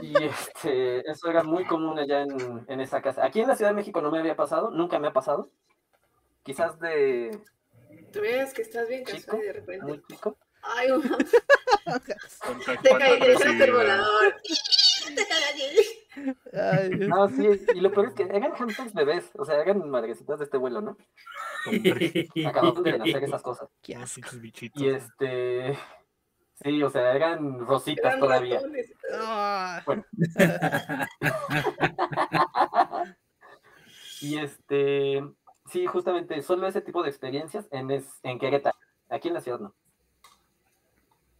Y 0.00 0.24
este, 0.24 1.10
eso 1.10 1.28
era 1.28 1.42
muy 1.42 1.66
común 1.66 1.98
allá 1.98 2.22
en, 2.22 2.64
en 2.66 2.80
esa 2.80 3.02
casa. 3.02 3.26
Aquí 3.26 3.40
en 3.40 3.48
la 3.48 3.56
Ciudad 3.56 3.72
de 3.72 3.76
México 3.76 4.00
no 4.00 4.10
me 4.10 4.20
había 4.20 4.36
pasado, 4.36 4.70
nunca 4.70 4.98
me 4.98 5.08
ha 5.08 5.12
pasado. 5.12 5.50
Quizás 6.44 6.78
de 6.78 7.42
Tú 8.12 8.20
ves 8.20 8.54
que 8.54 8.62
estás 8.62 8.88
bien 8.88 9.04
Chico, 9.04 9.36
de 9.36 9.52
repente. 9.52 9.84
muy 9.84 10.02
chico. 10.02 10.36
Ay, 10.76 10.88
¿Cuánta- 11.84 12.82
te 12.82 12.88
caí 12.90 13.70
volador. 13.70 14.34
Te 15.14 15.26
caí 15.26 15.42
allí. 15.52 15.76
Ay. 16.54 16.90
No, 17.08 17.28
sí, 17.28 17.46
y 17.74 17.80
lo 17.80 17.92
peor 17.92 18.06
es 18.08 18.14
que 18.14 18.22
eran 18.22 18.52
hamsters 18.52 18.94
bebés, 18.94 19.30
o 19.34 19.44
sea, 19.44 19.60
eran 19.60 19.90
madrecitas 19.90 20.38
de 20.38 20.46
este 20.46 20.56
vuelo, 20.56 20.80
¿no? 20.80 20.96
Acababan 22.48 22.82
de 22.82 22.98
nacer 22.98 23.24
esas 23.24 23.42
cosas. 23.42 23.68
Qué 23.82 23.96
asco. 23.96 24.22
Y 24.74 24.88
este, 24.88 25.78
sí, 26.62 26.82
o 26.82 26.88
sea, 26.88 27.12
eran 27.14 27.58
rositas 27.66 28.06
Eran 28.14 28.20
todavía. 28.20 28.56
ratones. 28.56 28.92
Ah, 29.12 29.82
Y 34.20 34.38
este, 34.38 35.22
sí, 35.70 35.86
justamente, 35.86 36.40
solo 36.42 36.66
ese 36.66 36.80
tipo 36.80 37.02
de 37.02 37.10
experiencias 37.10 37.68
en, 37.70 37.90
es, 37.90 38.06
en 38.22 38.38
Querétaro, 38.38 38.76
aquí 39.10 39.28
en 39.28 39.34
la 39.34 39.40
ciudad 39.42 39.60
no. 39.60 39.74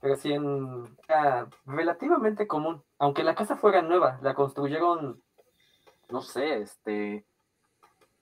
En, 0.05 0.97
era 1.09 1.49
relativamente 1.65 2.47
común. 2.47 2.85
aunque 2.99 3.25
la 3.25 3.35
casa 3.35 3.57
fuera 3.57 3.81
nueva, 3.81 4.19
la 4.23 4.35
construyeron, 4.35 5.23
no 6.11 6.21
sé, 6.21 6.61
este, 6.61 7.25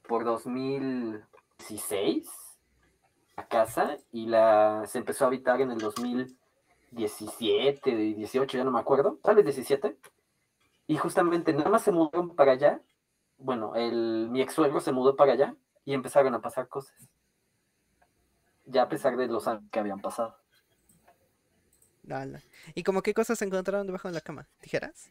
por 0.06 0.22
2016, 0.24 2.30
la 3.36 3.48
casa, 3.48 3.96
y 4.12 4.26
la, 4.26 4.84
se 4.86 4.98
empezó 4.98 5.24
a 5.24 5.26
habitar 5.26 5.60
en 5.60 5.72
el 5.72 5.78
2017, 5.78 7.96
18, 7.96 8.58
ya 8.58 8.62
no 8.62 8.70
me 8.70 8.78
acuerdo, 8.78 9.18
tal 9.20 9.34
vez 9.34 9.46
17, 9.46 9.98
y 10.86 10.96
justamente 10.98 11.52
nada 11.52 11.70
más 11.70 11.82
se 11.82 11.90
mudaron 11.90 12.36
para 12.36 12.52
allá, 12.52 12.80
bueno, 13.38 13.74
el, 13.74 14.28
mi 14.30 14.40
ex 14.40 14.54
suegro 14.54 14.80
se 14.80 14.92
mudó 14.92 15.16
para 15.16 15.32
allá, 15.32 15.56
y 15.84 15.94
empezaron 15.94 16.32
a 16.34 16.40
pasar 16.40 16.68
cosas, 16.68 16.94
ya 18.66 18.82
a 18.82 18.88
pesar 18.88 19.16
de 19.16 19.26
los 19.26 19.48
años 19.48 19.64
que 19.72 19.80
habían 19.80 20.00
pasado. 20.00 20.41
Ala. 22.10 22.40
¿Y 22.74 22.82
como 22.82 23.02
qué 23.02 23.14
cosas 23.14 23.40
encontraron 23.42 23.86
debajo 23.86 24.08
de 24.08 24.14
la 24.14 24.20
cama? 24.20 24.48
¿Tijeras? 24.60 25.10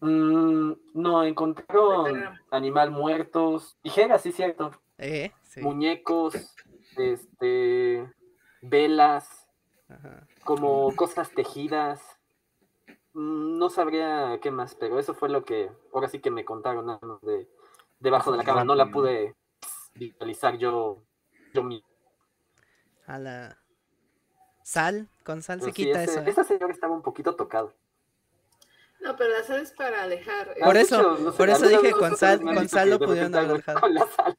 Mm, 0.00 0.72
no, 0.94 1.24
encontraron 1.24 2.38
animal 2.50 2.90
muertos, 2.90 3.76
tijeras, 3.82 4.22
sí, 4.22 4.32
cierto. 4.32 4.70
Eh, 4.96 5.32
sí. 5.42 5.60
Muñecos, 5.60 6.54
este, 6.96 8.08
velas, 8.62 9.48
Ajá. 9.88 10.26
como 10.44 10.94
cosas 10.94 11.30
tejidas. 11.32 12.00
Mm, 13.12 13.58
No 13.58 13.70
sabría 13.70 14.38
qué 14.40 14.50
más, 14.50 14.74
pero 14.76 14.98
eso 14.98 15.14
fue 15.14 15.28
lo 15.28 15.44
que 15.44 15.70
ahora 15.92 16.08
sí 16.08 16.20
que 16.20 16.30
me 16.30 16.44
contaron 16.44 16.86
nada 16.86 17.00
más 17.02 17.20
de 17.22 17.48
debajo 17.98 18.30
de 18.30 18.38
la 18.38 18.44
cama. 18.44 18.64
No 18.64 18.74
la 18.76 18.90
pude 18.90 19.34
visualizar 19.94 20.56
yo, 20.58 21.02
yo 21.52 21.62
mismo. 21.64 21.88
A 23.06 23.18
la 23.18 23.58
sal, 24.68 25.08
con 25.24 25.42
sal 25.42 25.60
se 25.60 25.66
Pero 25.66 25.76
sí, 25.76 25.84
quita 25.86 26.02
ese- 26.02 26.12
eso. 26.12 26.20
¿eh? 26.20 26.30
Esa 26.30 26.44
señora 26.44 26.72
estaba 26.72 26.94
un 26.94 27.02
poquito 27.02 27.34
tocado. 27.34 27.74
No, 29.00 29.16
pero 29.16 29.30
la 29.30 29.42
sal 29.44 29.60
es 29.60 29.72
para 29.72 30.02
alejar. 30.02 30.48
eh, 30.56 30.60
Por 30.62 30.76
eso- 30.76 31.00
hecho, 31.00 31.18
no 31.22 31.30
sé, 31.32 31.36
por 31.38 31.48
eso 31.48 31.68
dije, 31.68 31.90
con 31.92 32.16
sal- 32.16 32.40
con 32.42 32.68
sal 32.68 32.90
lo 32.90 32.98
pudieron 32.98 33.34
haber 33.34 33.46
algo 33.46 33.56
dejado. 33.56 33.80
Con 33.80 33.94
la 33.94 34.06
sal. 34.14 34.36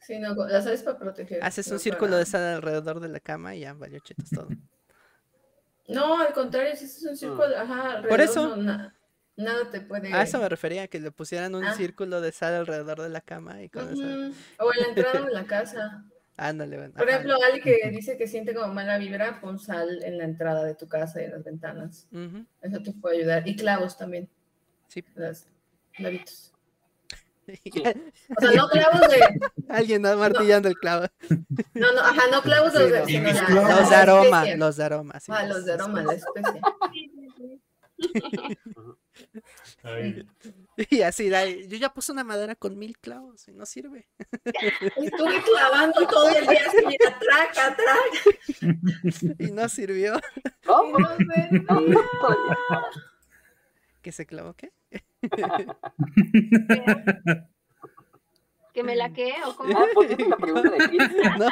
Sí, 0.00 0.18
no, 0.18 0.34
la 0.34 0.60
sal 0.62 0.72
es 0.72 0.82
para 0.82 0.98
proteger. 0.98 1.44
Haces 1.44 1.66
un 1.68 1.74
no 1.74 1.78
círculo 1.78 2.10
para- 2.12 2.18
de 2.18 2.26
sal 2.26 2.42
alrededor 2.56 2.98
de 3.00 3.08
la 3.08 3.20
cama 3.20 3.54
y 3.54 3.60
ya 3.60 3.72
valió 3.74 4.00
chetos 4.00 4.30
todo. 4.30 4.48
No, 5.88 6.18
al 6.20 6.32
contrario, 6.32 6.74
si 6.76 6.84
es 6.86 7.02
un 7.04 7.16
círculo, 7.16 7.44
ajá, 7.56 7.96
alrededor, 7.98 8.20
eso. 8.20 8.48
no, 8.48 8.56
na- 8.56 8.94
nada 9.36 9.68
te 9.70 9.80
puede. 9.80 10.12
A 10.12 10.22
eso 10.22 10.38
me 10.38 10.48
refería, 10.48 10.86
que 10.88 11.00
le 11.00 11.10
pusieran 11.10 11.54
un 11.54 11.64
Ah. 11.64 11.74
círculo 11.74 12.20
de 12.20 12.32
sal 12.32 12.54
alrededor 12.54 13.02
de 13.02 13.08
la 13.10 13.20
cama 13.20 13.60
y 13.62 13.68
con 13.68 13.88
eso. 13.92 14.00
Ujú, 14.02 14.34
O 14.58 14.72
en 14.72 14.80
la 14.80 14.88
entrada 14.88 15.26
de 15.26 15.32
la 15.32 15.44
casa. 15.44 16.04
Ándale. 16.36 16.88
Por 16.90 17.08
ejemplo, 17.08 17.34
alguien 17.44 17.62
que 17.62 17.90
dice 17.90 18.16
que 18.16 18.26
siente 18.26 18.54
como 18.54 18.72
mala 18.72 18.98
vibra, 18.98 19.40
pon 19.40 19.58
sal 19.58 20.02
en 20.02 20.18
la 20.18 20.24
entrada 20.24 20.64
de 20.64 20.74
tu 20.74 20.88
casa 20.88 21.20
y 21.20 21.26
en 21.26 21.32
las 21.32 21.44
ventanas. 21.44 22.08
Eso 22.62 22.82
te 22.82 22.92
puede 22.92 23.18
ayudar. 23.18 23.46
Y 23.46 23.54
clavos 23.56 23.96
también. 23.98 24.28
Sí. 24.88 25.04
Las 25.14 25.46
clavitos. 25.92 26.48
Sí. 27.44 27.58
O 27.74 28.40
sea, 28.40 28.52
no 28.52 28.68
clavos 28.68 29.00
de. 29.10 29.18
Alguien 29.68 30.06
anda 30.06 30.16
martillando 30.16 30.68
el 30.68 30.76
clavo. 30.76 31.06
No, 31.74 31.92
no, 31.92 32.00
ajá, 32.00 32.22
no 32.30 32.40
clavos 32.40 32.72
Sí, 32.72 32.78
los 32.78 32.90
de. 32.92 33.00
no. 33.00 33.06
sino 33.06 33.24
Mis 33.24 33.34
la- 33.34 33.46
clavos. 33.46 33.68
la 33.68 33.80
Los 33.80 33.90
de 33.90 33.96
aroma, 33.96 34.38
especie. 34.38 34.56
los 34.58 34.76
de 34.76 34.84
aroma. 34.84 35.20
sí, 35.20 35.32
Ah, 35.34 35.46
los 35.46 35.64
de 35.64 35.72
aroma, 35.72 36.02
la 36.04 36.12
especie. 36.14 36.60
Ay, 39.82 40.26
Y 40.90 41.02
así, 41.02 41.30
yo 41.68 41.76
ya 41.76 41.92
puse 41.92 42.12
una 42.12 42.24
madera 42.24 42.54
con 42.54 42.78
mil 42.78 42.98
clavos 42.98 43.46
y 43.48 43.52
no 43.52 43.66
sirve. 43.66 44.08
Estuve 44.96 45.42
clavando 45.42 46.06
todo 46.06 46.28
el 46.30 46.46
día 46.46 46.66
así, 46.66 46.96
atraca, 47.06 47.66
atraca. 47.68 49.36
Y 49.38 49.50
no 49.52 49.68
sirvió. 49.68 50.18
No, 50.66 50.82
¿Que 54.02 54.12
se 54.12 54.26
clavó 54.26 54.54
qué? 54.54 54.72
¿Que 58.72 58.82
me 58.82 58.96
la 58.96 59.12
qué 59.12 59.34
o 59.46 59.54
cómo? 59.54 59.78
Ah, 59.78 59.86
volviendo 59.94 60.24
a 60.26 60.28
la 60.30 60.36
pregunta 60.36 60.70
de 60.70 60.78
Chris, 60.88 61.08
No. 61.38 61.48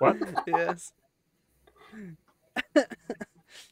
¿what? 0.00 0.16
Yes. 0.46 0.94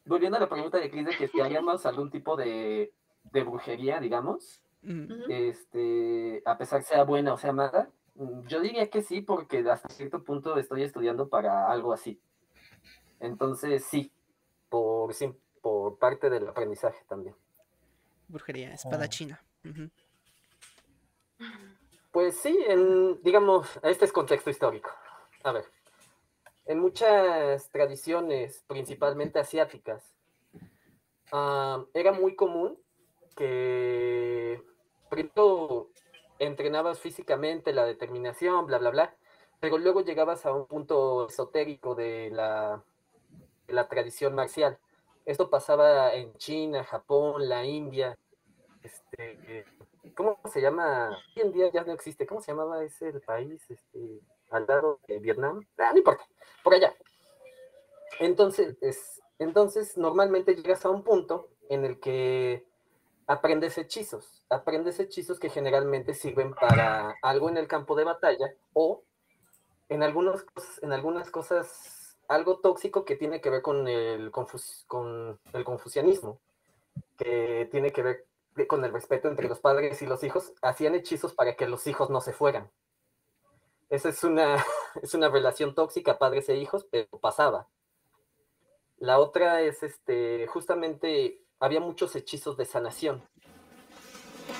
Volviendo 0.06 0.36
a 0.36 0.40
la 0.40 0.48
pregunta 0.48 0.78
de 0.78 0.90
Chris 0.90 1.06
de 1.06 1.16
que 1.16 1.28
si 1.28 1.40
haríamos 1.40 1.86
algún 1.86 2.10
tipo 2.10 2.36
de, 2.36 2.92
de 3.32 3.42
brujería, 3.44 4.00
digamos, 4.00 4.60
Mm, 4.86 5.04
Ujú. 5.10 5.24
este, 5.30 6.42
a 6.44 6.58
pesar 6.58 6.82
sea 6.82 7.04
buena 7.04 7.32
o 7.32 7.38
sea 7.38 7.52
mala, 7.54 7.88
yo 8.46 8.60
diría 8.60 8.90
que 8.90 9.00
sí, 9.00 9.22
porque 9.22 9.60
hasta 9.70 9.88
cierto 9.88 10.22
punto 10.22 10.58
estoy 10.58 10.82
estudiando 10.82 11.30
para 11.30 11.70
algo 11.70 11.94
así. 11.94 12.20
Entonces, 13.18 13.82
sí, 13.86 14.12
por, 14.68 15.14
sí, 15.14 15.32
por 15.62 15.98
parte 15.98 16.28
del 16.28 16.46
aprendizaje 16.48 17.02
también. 17.08 17.34
Brujería, 18.28 18.74
espada 18.74 19.06
Oh. 19.06 19.08
china. 19.08 19.42
Pues 22.12 22.36
sí, 22.36 22.56
en, 22.68 23.22
digamos, 23.22 23.66
este 23.82 24.04
es 24.04 24.12
contexto 24.12 24.50
histórico. 24.50 24.90
A 25.42 25.52
ver, 25.52 25.64
en 26.66 26.78
muchas 26.78 27.70
tradiciones, 27.70 28.64
principalmente 28.66 29.38
asiáticas, 29.38 30.14
ah, 31.32 31.84
era 31.94 32.12
muy 32.12 32.34
común 32.36 32.78
que 33.36 34.62
primero 35.10 35.90
entrenabas 36.38 37.00
físicamente 37.00 37.72
la 37.72 37.84
determinación, 37.84 38.66
bla, 38.66 38.78
bla, 38.78 38.90
bla, 38.90 39.16
pero 39.60 39.78
luego 39.78 40.02
llegabas 40.02 40.46
a 40.46 40.52
un 40.52 40.66
punto 40.66 41.28
esotérico 41.28 41.94
de 41.94 42.30
la, 42.30 42.82
de 43.66 43.84
tradición 43.84 44.34
marcial. 44.34 44.78
Esto 45.24 45.48
pasaba 45.48 46.14
en 46.14 46.34
China, 46.34 46.84
Japón, 46.84 47.48
la 47.48 47.64
India, 47.64 48.16
este, 48.82 49.64
¿cómo 50.14 50.38
se 50.52 50.60
llama? 50.60 51.08
Hoy 51.34 51.42
en 51.42 51.52
día 51.52 51.70
ya 51.72 51.82
no 51.84 51.92
existe. 51.92 52.26
¿Cómo 52.26 52.42
se 52.42 52.52
llamaba 52.52 52.84
ese 52.84 53.12
país? 53.20 53.64
Este, 53.70 54.20
al 54.54 54.66
lado 54.66 55.00
de 55.06 55.18
Vietnam. 55.18 55.66
Ah, 55.78 55.90
no 55.92 55.98
importa. 55.98 56.24
Por 56.62 56.74
allá. 56.74 56.94
Entonces, 58.20 58.76
es, 58.80 59.20
entonces, 59.38 59.96
normalmente 59.98 60.54
llegas 60.54 60.84
a 60.84 60.90
un 60.90 61.02
punto 61.02 61.48
en 61.68 61.84
el 61.84 61.98
que 61.98 62.64
aprendes 63.26 63.76
hechizos. 63.78 64.44
Aprendes 64.48 65.00
hechizos 65.00 65.40
que 65.40 65.50
generalmente 65.50 66.14
sirven 66.14 66.54
para 66.54 67.16
algo 67.22 67.48
en 67.48 67.56
el 67.56 67.66
campo 67.66 67.96
de 67.96 68.04
batalla 68.04 68.54
o 68.72 69.02
en, 69.88 70.02
algunos, 70.02 70.44
en 70.82 70.92
algunas 70.92 71.30
cosas 71.30 72.16
algo 72.28 72.60
tóxico 72.60 73.04
que 73.04 73.16
tiene 73.16 73.40
que 73.40 73.50
ver 73.50 73.62
con 73.62 73.88
el, 73.88 74.30
confus- 74.32 74.86
con 74.86 75.38
el 75.52 75.64
confucianismo, 75.64 76.40
que 77.18 77.68
tiene 77.70 77.92
que 77.92 78.02
ver 78.02 78.26
con 78.68 78.84
el 78.84 78.92
respeto 78.92 79.28
entre 79.28 79.48
los 79.48 79.58
padres 79.58 80.00
y 80.00 80.06
los 80.06 80.22
hijos, 80.22 80.52
hacían 80.62 80.94
hechizos 80.94 81.34
para 81.34 81.56
que 81.56 81.66
los 81.66 81.86
hijos 81.86 82.08
no 82.08 82.20
se 82.20 82.32
fueran. 82.32 82.70
Esa 83.90 84.08
es 84.08 84.24
una, 84.24 84.56
es 85.02 85.14
una 85.14 85.28
relación 85.28 85.74
tóxica, 85.74 86.18
padres 86.18 86.48
e 86.48 86.56
hijos, 86.56 86.86
pero 86.90 87.06
pasaba. 87.20 87.68
La 88.98 89.18
otra 89.18 89.60
es, 89.60 89.82
este, 89.82 90.46
justamente, 90.46 91.42
había 91.60 91.80
muchos 91.80 92.14
hechizos 92.16 92.56
de 92.56 92.64
sanación. 92.64 93.22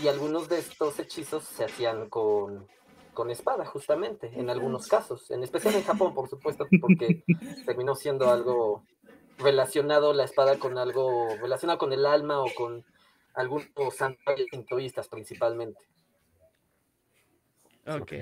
Y 0.02 0.08
algunos 0.08 0.48
de 0.48 0.58
estos 0.58 0.98
hechizos 0.98 1.44
se 1.44 1.64
hacían 1.64 2.08
con, 2.08 2.66
con 3.12 3.30
espada, 3.30 3.64
justamente, 3.64 4.30
en 4.34 4.50
algunos 4.50 4.86
casos. 4.86 5.30
En 5.30 5.42
especial 5.42 5.74
en 5.74 5.84
Japón, 5.84 6.14
por 6.14 6.28
supuesto, 6.28 6.66
porque 6.80 7.24
terminó 7.66 7.94
siendo 7.94 8.28
algo 8.30 8.84
relacionado 9.38 10.12
la 10.12 10.24
espada 10.24 10.58
con 10.58 10.78
algo 10.78 11.28
relacionado 11.40 11.78
con 11.78 11.92
el 11.92 12.06
alma 12.06 12.40
o 12.40 12.46
con 12.54 12.84
algunos 13.34 13.66
santuarios 13.96 14.48
sintoístas 14.50 15.08
principalmente. 15.08 15.80
Ok. 17.86 18.12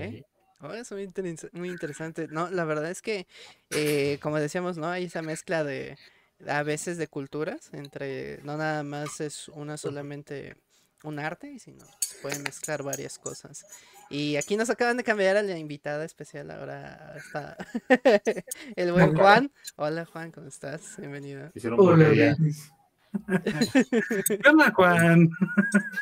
Oh, 0.63 0.73
eso 0.73 0.95
muy, 0.95 1.05
interes- 1.07 1.51
muy 1.53 1.71
interesante. 1.71 2.29
No, 2.29 2.49
la 2.51 2.65
verdad 2.65 2.91
es 2.91 3.03
que, 3.03 3.27
eh, 3.71 4.19
como 4.23 4.39
decíamos, 4.39 4.79
¿no? 4.79 4.87
Hay 4.89 5.05
esa 5.05 5.21
mezcla 5.21 5.65
de, 5.65 5.99
a 6.47 6.63
veces 6.63 6.99
de 6.99 7.09
culturas, 7.09 7.71
entre, 7.73 8.39
no 8.45 8.57
nada 8.57 8.85
más 8.85 9.21
es 9.21 9.49
una 9.49 9.77
solamente 9.77 10.57
un 11.03 11.19
arte, 11.19 11.59
sino 11.59 11.85
se 11.99 12.17
pueden 12.23 12.45
mezclar 12.45 12.85
varias 12.85 13.19
cosas. 13.19 13.67
Y 14.09 14.37
aquí 14.37 14.57
nos 14.57 14.71
acaban 14.71 14.97
de 14.97 15.03
cambiar 15.03 15.37
a 15.37 15.43
la 15.43 15.59
invitada 15.59 16.05
especial, 16.05 16.51
ahora 16.53 17.15
está 17.17 17.57
el 18.77 18.93
buen. 18.93 19.17
Juan. 19.17 19.51
Hola 19.77 20.05
Juan, 20.05 20.31
¿cómo 20.31 20.47
estás? 20.47 20.97
Bienvenido. 20.99 21.51
Hola, 21.77 21.97
brujería. 21.97 22.37
Luis. 22.39 22.71
¿Qué 24.27 24.49
onda, 24.49 24.71
Juan? 24.73 25.29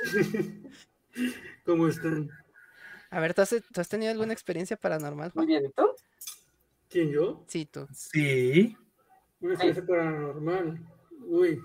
¿Cómo 1.65 1.89
están? 1.89 2.31
A 3.11 3.21
ver, 3.21 3.35
¿tú 3.35 3.43
has, 3.43 3.51
¿tú 3.51 3.81
has 3.81 3.89
tenido 3.89 4.13
alguna 4.13 4.33
experiencia 4.33 4.77
paranormal, 4.77 5.33
Muy 5.35 5.45
Juan? 5.45 5.47
bien, 5.47 5.65
¿y 5.67 5.69
tú? 5.71 5.83
¿Quién 6.89 7.11
yo? 7.11 7.45
Sí, 7.49 7.67
tú. 7.67 7.87
Sí. 7.93 8.77
Una 9.41 9.55
experiencia 9.55 9.85
paranormal. 9.87 10.81
Uy. 11.27 11.61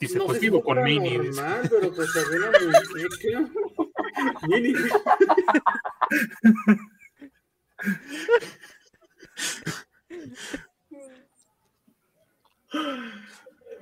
Dice, 0.00 0.16
no 0.18 0.26
pues 0.26 0.40
vivo 0.40 0.62
con 0.62 0.82
Mini. 0.82 1.18
paranormal, 1.18 1.68
pero 1.68 1.94
pues 1.94 2.08
alguna 2.16 2.50
muñeca. 2.60 3.50
Mini. 4.48 4.74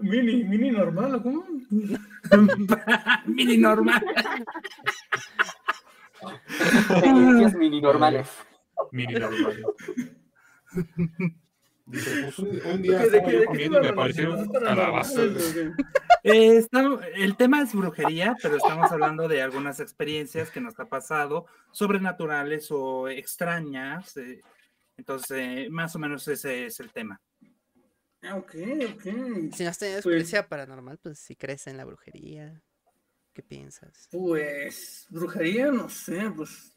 Mini, 0.00 0.44
mini 0.44 0.70
normal, 0.70 1.14
¿o 1.16 1.22
¿cómo? 1.22 1.44
Mini 3.26 3.56
normal. 3.58 4.02
Experiencias 6.90 7.54
mini 7.54 7.80
normales. 7.80 8.28
Mini 8.92 9.14
normal. 9.14 9.64
Dice, 11.86 12.22
pues, 12.22 12.38
un, 12.38 12.60
un 12.70 12.82
día 12.82 12.98
¿De 12.98 13.22
qué- 13.22 13.46
qué 13.56 13.70
me 13.70 13.76
hablar? 13.78 13.94
calabazas. 14.52 15.56
Eh, 16.22 16.56
está- 16.58 17.00
el 17.14 17.36
tema 17.36 17.62
es 17.62 17.74
brujería, 17.74 18.36
pero 18.42 18.56
estamos 18.56 18.92
hablando 18.92 19.26
de 19.28 19.40
algunas 19.40 19.80
experiencias 19.80 20.50
que 20.50 20.60
nos 20.60 20.78
ha 20.80 20.84
pasado, 20.86 21.46
sobrenaturales 21.72 22.68
o 22.70 23.08
extrañas. 23.08 24.16
eh, 24.18 24.42
entonces, 24.98 25.38
eh, 25.38 25.68
más 25.70 25.94
o 25.94 25.98
menos 25.98 26.26
ese 26.28 26.66
es 26.66 26.80
el 26.80 26.90
tema. 26.92 27.20
Ah, 28.22 28.36
ok, 28.36 28.54
ok. 28.94 29.02
Si 29.54 29.62
no 29.64 29.70
has 29.70 29.78
tenido 29.78 29.98
experiencia 29.98 30.48
paranormal, 30.48 30.98
pues 30.98 31.18
si 31.18 31.36
crees 31.36 31.66
en 31.66 31.76
la 31.76 31.84
brujería. 31.84 32.60
¿Qué 33.32 33.42
piensas? 33.42 34.08
Pues, 34.10 35.06
brujería, 35.10 35.70
no 35.70 35.88
sé, 35.88 36.30
pues. 36.34 36.74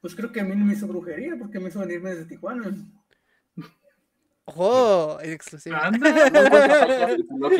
Pues 0.00 0.14
creo 0.14 0.32
que 0.32 0.40
a 0.40 0.44
mí 0.44 0.54
no 0.56 0.64
me 0.66 0.74
hizo 0.74 0.86
brujería 0.88 1.36
porque 1.38 1.60
me 1.60 1.68
hizo 1.68 1.80
venirme 1.80 2.10
desde 2.10 2.26
Tijuana. 2.26 2.74
¡Oh! 4.46 5.18
En 5.22 5.32
exclusiva. 5.32 5.78
Anda. 5.86 6.26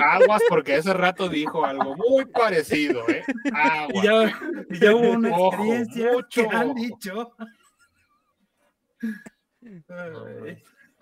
Aguas, 0.02 0.42
porque 0.50 0.74
hace 0.74 0.92
rato 0.92 1.28
dijo 1.30 1.64
algo 1.64 1.96
muy 1.96 2.26
parecido, 2.26 3.08
¿eh? 3.08 3.24
Y 3.44 3.50
Aguas. 4.06 4.34
ya, 4.80 4.94
hubo 4.94 5.10
una 5.12 5.30
Ojo, 5.30 5.54
experiencia 5.54 6.12
mucho 6.12 6.28
que 6.50 6.56
han 6.56 6.68
ojo. 6.70 6.74
dicho. 6.74 7.36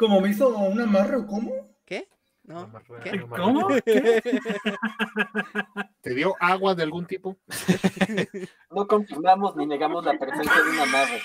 Como 0.03 0.21
me 0.21 0.31
hizo 0.31 0.49
un 0.49 0.81
amarre 0.81 1.15
o 1.15 1.25
cómo? 1.29 1.77
¿Qué? 1.85 2.09
¿No? 2.43 2.59
Amarre, 2.59 2.87
¿Qué? 3.05 3.11
amarre. 3.11 3.41
¿Cómo? 3.41 3.69
¿Te 6.01 6.13
dio 6.13 6.35
agua 6.41 6.75
de 6.75 6.83
algún 6.83 7.07
tipo? 7.07 7.37
No 8.73 8.89
confirmamos 8.89 9.55
ni 9.55 9.65
negamos 9.65 10.05
la 10.05 10.19
presencia 10.19 10.53
de 10.53 10.71
una 10.71 10.87
madre. 10.87 11.23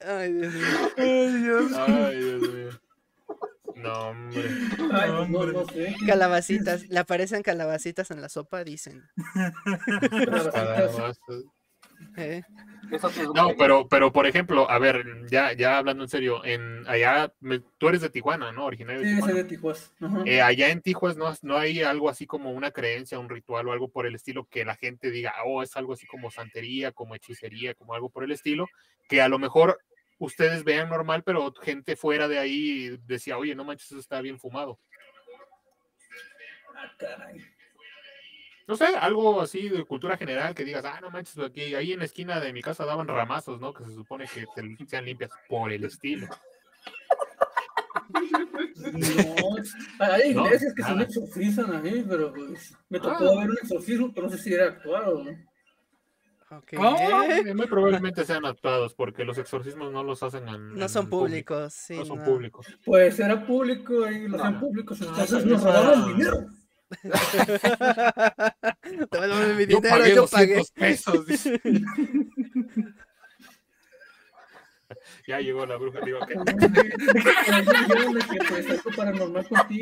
Ay, 0.00 0.32
Dios 0.32 0.54
mío. 0.54 0.90
Ay, 1.76 2.16
Dios 2.16 2.52
mío. 2.52 2.70
No, 3.76 3.92
hombre. 4.08 4.42
Ay, 4.92 5.10
pues 5.18 5.30
no, 5.30 5.46
no 5.46 5.64
sé. 5.66 5.94
Calabacitas. 6.04 6.88
Le 6.88 6.98
aparecen 6.98 7.44
calabacitas 7.44 8.10
en 8.10 8.20
la 8.20 8.28
sopa, 8.28 8.64
dicen. 8.64 9.08
Calabacitas. 10.10 11.22
¿Eh? 12.16 12.42
No, 13.34 13.54
pero, 13.56 13.88
pero 13.88 14.12
por 14.12 14.26
ejemplo, 14.26 14.70
a 14.70 14.78
ver, 14.78 15.04
ya, 15.30 15.52
ya 15.54 15.78
hablando 15.78 16.02
en 16.02 16.08
serio, 16.10 16.44
en 16.44 16.86
allá, 16.86 17.32
me- 17.40 17.60
tú 17.78 17.88
eres 17.88 18.02
de 18.02 18.10
Tijuana, 18.10 18.52
¿no? 18.52 18.66
Originario 18.66 19.00
de 19.00 19.14
Sí, 19.14 19.20
soy 19.22 19.34
de 19.34 19.44
Tijuas. 19.44 19.94
Eh, 20.26 20.42
allá 20.42 20.68
en 20.68 20.82
Tijuas 20.82 21.16
no, 21.16 21.32
no 21.42 21.56
hay 21.56 21.82
algo 21.82 22.10
así 22.10 22.26
como 22.26 22.50
una 22.52 22.70
creencia, 22.70 23.18
un 23.18 23.30
ritual 23.30 23.66
o 23.68 23.72
algo 23.72 23.88
por 23.88 24.06
el 24.06 24.14
estilo 24.14 24.44
que 24.44 24.64
la 24.64 24.76
gente 24.76 25.10
diga, 25.10 25.32
oh, 25.46 25.62
es 25.62 25.74
algo 25.76 25.94
así 25.94 26.06
como 26.06 26.30
santería, 26.30 26.92
como 26.92 27.14
hechicería, 27.14 27.74
como 27.74 27.94
algo 27.94 28.10
por 28.10 28.24
el 28.24 28.32
estilo, 28.32 28.66
que 29.08 29.22
a 29.22 29.28
lo 29.28 29.38
mejor 29.38 29.80
ustedes 30.18 30.62
vean 30.62 30.90
normal, 30.90 31.22
pero 31.24 31.52
gente 31.62 31.96
fuera 31.96 32.28
de 32.28 32.38
ahí 32.38 32.98
decía, 33.06 33.38
oye, 33.38 33.54
no 33.54 33.64
manches, 33.64 33.90
eso 33.90 34.00
está 34.00 34.20
bien 34.20 34.38
fumado. 34.38 34.78
Ah, 36.76 36.92
caray. 36.98 37.44
No 38.68 38.76
sé, 38.76 38.86
algo 38.86 39.40
así 39.40 39.68
de 39.68 39.84
cultura 39.84 40.16
general 40.16 40.54
que 40.54 40.64
digas, 40.64 40.84
ah, 40.84 41.00
no 41.00 41.10
manches, 41.10 41.38
aquí, 41.38 41.74
ahí 41.74 41.92
en 41.92 41.98
la 41.98 42.04
esquina 42.04 42.38
de 42.40 42.52
mi 42.52 42.62
casa 42.62 42.84
daban 42.84 43.08
ramazos, 43.08 43.60
¿no? 43.60 43.72
Que 43.74 43.84
se 43.84 43.92
supone 43.94 44.26
que 44.32 44.46
te- 44.54 44.86
sean 44.86 45.04
limpias 45.04 45.30
por 45.48 45.72
el 45.72 45.84
estilo. 45.84 46.28
No, 48.92 49.56
hay 49.98 50.34
No, 50.34 50.46
iglesias 50.46 50.74
que 50.74 50.82
se 50.82 50.90
nada. 50.90 51.02
exorcizan 51.02 51.84
ahí, 51.84 52.04
pero 52.08 52.32
pues, 52.32 52.74
me 52.88 52.98
tocó 53.00 53.24
Ah. 53.24 53.40
ver 53.40 53.50
un 53.50 53.58
exorcismo, 53.62 54.12
pero 54.14 54.26
no 54.28 54.32
sé 54.32 54.38
si 54.42 54.54
era 54.54 54.66
actuado. 54.66 55.24
¿no? 55.24 55.30
Ok. 56.56 56.74
¿Cómo? 56.76 57.22
Eh, 57.24 57.54
Muy 57.54 57.66
probablemente 57.66 58.24
sean 58.24 58.44
actuados, 58.44 58.94
porque 58.94 59.24
los 59.24 59.38
exorcismos 59.38 59.90
no 59.92 60.02
los 60.04 60.22
hacen 60.22 60.48
en. 60.48 60.74
No 60.74 60.82
en 60.82 60.88
son 60.88 61.08
público, 61.08 61.54
públicos, 61.54 61.72
sí. 61.74 61.96
no 61.96 62.04
son 62.04 62.18
no. 62.18 62.24
públicos. 62.24 62.66
Pues 62.84 63.18
era 63.20 63.46
público 63.46 64.08
y 64.10 64.28
lo 64.28 64.36
hacían 64.36 64.54
No. 64.54 64.60
públicos, 64.60 65.00
entonces 65.00 65.46
nos 65.46 65.62
robaron 65.62 66.08
dinero. 66.16 66.46
Mi 69.56 69.66
Yo 69.66 69.80
dinero, 69.80 69.98
pagué 69.98 70.14
yo 70.14 70.26
pagué. 70.26 70.56
200 70.56 70.70
pesos. 70.72 71.26
dice. 71.26 71.60
ya 75.26 75.40
llegó 75.40 75.66
la 75.66 75.76
bruja, 75.76 75.98
digo, 76.04 76.18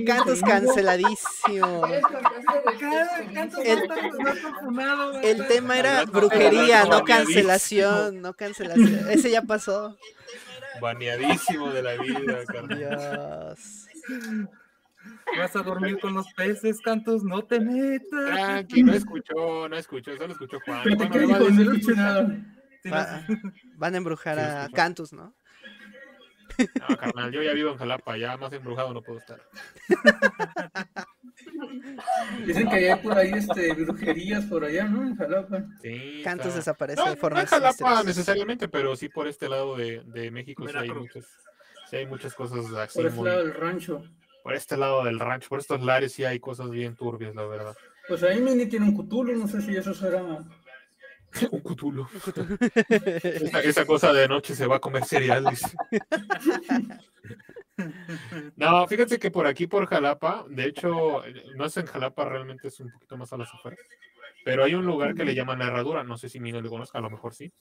Cantos 0.07 0.41
canceladísimo. 0.41 1.87
El- 3.65 3.91
funado, 4.61 5.21
El 5.21 5.47
tema 5.49 5.79
era 5.79 6.05
brujería, 6.05 6.85
no 6.85 7.05
cancelación, 7.05 8.23
no 8.23 8.35
cancelación. 8.35 9.11
Ese 9.11 9.31
ya 9.31 9.43
pasó. 9.43 9.97
Baneadísimo 10.81 11.71
de 11.71 11.83
la 11.83 11.95
vida. 11.97 12.39
Dios. 12.69 13.87
Vas 15.39 15.57
a 15.57 15.63
dormir 15.63 15.99
con 16.01 16.15
los 16.15 16.27
peces, 16.35 16.81
Cantos, 16.81 17.23
no 17.25 17.43
te 17.43 17.61
metas. 17.61 18.09
Tranqui, 18.11 18.83
no 18.83 18.93
escuchó, 18.93 19.69
no 19.69 19.77
escuchó, 19.77 20.17
solo 20.17 20.33
escuchó 20.33 20.59
Juan. 20.65 20.81
Pero 20.85 20.97
te 20.97 21.07
Juan 21.07 21.13
¿qué 21.13 21.19
no 21.21 21.27
le 21.27 21.33
va 21.33 21.37
a 21.37 21.51
dijo? 21.51 21.91
No 21.91 21.97
nada. 21.97 22.37
Va- 22.93 23.23
van 23.77 23.95
a 23.95 23.97
embrujar 23.99 24.37
Sí, 24.39 24.43
a. 24.45 24.69
Cantus, 24.75 25.13
¿no? 25.13 25.35
No, 26.89 26.97
carnal, 26.97 27.31
yo 27.33 27.43
ya 27.43 27.53
vivo 27.55 27.71
en 27.71 27.79
Jalapa, 27.79 28.19
ya 28.19 28.37
más 28.37 28.53
embrujado 28.53 28.93
no 28.93 29.01
puedo 29.03 29.19
estar. 29.19 29.41
Dicen 32.47 32.69
que 32.69 32.77
hay 32.93 32.99
por 33.01 33.17
ahí 33.17 33.33
este, 33.33 33.73
brujerías 33.75 34.45
por 34.47 34.65
allá, 34.65 34.85
¿no? 34.85 35.03
En 35.03 35.17
Jalapa. 35.17 35.65
Sí, 35.81 36.21
Cantus 36.25 36.47
está- 36.47 36.59
desaparece 36.59 36.97
No, 36.97 37.03
de 37.05 37.09
no 37.11 37.13
en 37.15 37.19
forma 37.19 37.47
Jalapa 37.47 38.03
necesariamente, 38.03 38.69
pero 38.69 38.95
sí 38.97 39.09
por 39.09 39.27
este 39.29 39.49
lado 39.49 39.77
de, 39.77 40.03
de 40.07 40.31
México 40.31 40.67
sí 40.69 40.77
hay, 40.77 40.91
muchas, 40.91 41.25
sí 41.89 41.97
hay 41.97 42.07
muchas 42.07 42.35
cosas 42.35 42.67
así 42.75 42.99
Por 42.99 43.07
ese 43.07 43.17
muy- 43.17 43.29
lado 43.29 43.45
del 43.45 43.55
rancho. 43.55 44.03
Por 44.43 44.55
este 44.55 44.77
lado 44.77 45.05
del 45.05 45.19
rancho, 45.19 45.49
por 45.49 45.61
estos 45.61 45.83
lares 45.83 46.13
sí 46.13 46.25
hay 46.25 46.41
cosas 46.41 46.71
bien 46.71 46.97
turbias, 46.97 47.35
la 47.35 47.47
verdad. 47.47 47.77
Pues 48.09 48.23
ahí 48.23 48.41
Mini 48.41 48.67
tiene 48.67 48.87
un 48.87 48.95
cutulo, 48.95 49.35
no 49.37 49.47
sé 49.47 49.61
si 49.63 49.77
eso 49.77 49.95
será. 49.95 50.23
Un 51.53 51.61
cutulo. 51.61 52.09
Esa, 53.23 53.61
esa 53.61 53.87
cosa 53.87 54.13
de 54.13 54.27
noche 54.27 54.53
se 54.57 54.67
va 54.67 54.77
a 54.77 54.81
comer 54.81 55.05
cereal, 55.05 55.45
dice. 55.49 55.77
No, 58.57 58.87
fíjate 58.87 59.19
que 59.19 59.31
por 59.31 59.47
aquí, 59.47 59.67
por 59.67 59.87
Jalapa, 59.87 60.45
de 60.49 60.65
hecho, 60.67 61.23
no 61.57 61.65
es 61.65 61.77
en 61.77 61.87
Jalapa, 61.87 62.25
realmente 62.25 62.69
es 62.69 62.81
un 62.81 62.91
poquito 62.91 63.17
más 63.17 63.33
a 63.33 63.37
las 63.37 63.53
afueras. 63.55 63.81
Pero 64.45 64.65
hay 64.65 64.75
un 64.75 64.85
lugar 64.85 65.15
que 65.15 65.25
le 65.25 65.35
llaman 65.35 65.59
la 65.59 65.67
herradura, 65.67 66.03
no 66.03 66.19
sé 66.19 66.29
si 66.29 66.41
Mino 66.41 66.61
le 66.61 66.69
conozca, 66.69 66.99
a 66.99 67.03
lo 67.03 67.11
mejor 67.11 67.35
sí. 67.35 67.53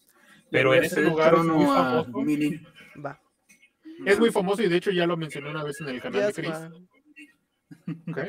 Pero 0.50 0.74
en 0.74 0.84
ese 0.84 1.02
lugar 1.02 1.36
es 1.36 1.44
muy 1.44 1.66
famoso. 1.66 2.10
Mini. 2.22 2.60
Va. 3.04 3.20
Es 4.06 4.20
muy 4.20 4.32
famoso 4.32 4.62
y 4.64 4.68
de 4.70 4.78
hecho 4.78 4.92
ya 4.92 5.06
lo 5.06 5.18
mencioné 5.18 5.50
una 5.50 5.64
vez 5.64 5.80
en 5.82 5.90
el 5.90 6.02
canal 6.02 6.20
de 6.22 6.26
Dios, 6.26 6.36
Chris. 6.36 6.50
Juan. 6.50 6.88
¿ok? 8.10 8.20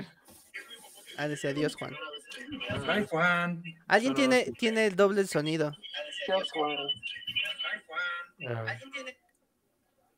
Ah, 1.16 1.28
Dios, 1.28 1.76
Juan. 1.76 1.94
Ay, 2.88 3.06
Juan. 3.08 3.62
Alguien 3.88 4.12
No, 4.12 4.18
no, 4.18 4.28
tiene, 4.28 4.52
tiene 4.58 4.86
el 4.86 4.96
doble 4.96 5.26
sonido. 5.26 5.72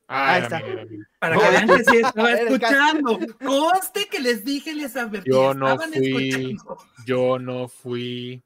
Ah, 0.09 0.35
Ahí 0.35 0.37
era 0.39 0.45
está. 0.45 0.61
Mini, 0.61 0.73
era 0.73 0.85
Mini. 0.85 1.05
Para 1.19 1.39
que 1.39 1.49
vean 1.51 1.66
que 1.66 1.85
sí 1.85 1.97
estaba 2.05 2.33
escuchando. 2.33 3.19
Conste 3.45 4.09
que 4.09 4.20
les 4.20 4.45
dije, 4.45 4.74
les 4.74 4.97
advertí. 4.97 5.31
Yo 5.31 5.55
no 5.55 5.69
estaban 5.73 5.93
fui. 5.93 6.29
escuchando. 6.29 6.79
Yo 7.07 7.39
no 7.39 7.69
fui. 7.69 8.43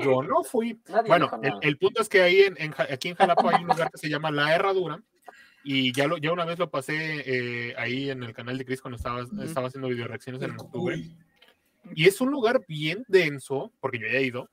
Yo 0.00 0.22
no 0.22 0.44
fui. 0.44 0.80
Nadie 0.88 1.08
Bueno, 1.08 1.30
el, 1.42 1.52
el 1.62 1.78
punto 1.78 2.02
es 2.02 2.08
que 2.08 2.20
ahí 2.22 2.40
en, 2.42 2.56
en 2.60 2.74
aquí 2.78 3.08
en 3.08 3.14
Jalapa 3.14 3.50
hay 3.50 3.62
un 3.62 3.68
lugar 3.68 3.90
que 3.90 3.98
se 3.98 4.08
llama 4.08 4.30
La 4.30 4.54
Herradura 4.54 5.00
y 5.64 5.92
ya, 5.92 6.06
lo, 6.06 6.18
ya 6.18 6.32
una 6.32 6.44
vez 6.44 6.58
lo 6.58 6.70
pasé 6.70 7.22
eh, 7.26 7.74
ahí 7.76 8.10
en 8.10 8.22
el 8.22 8.32
canal 8.32 8.56
de 8.58 8.64
Chris 8.64 8.80
cuando 8.80 8.96
estaba, 8.96 9.26
estaba 9.42 9.68
haciendo 9.68 9.88
video 9.88 10.06
reacciones 10.06 10.42
en 10.42 10.52
octubre. 10.52 11.02
Y 11.94 12.06
es 12.06 12.20
un 12.20 12.30
lugar 12.30 12.64
bien 12.68 13.04
denso, 13.08 13.72
porque 13.80 13.98
yo 13.98 14.06
ya 14.06 14.18
he 14.18 14.24
ido. 14.24 14.50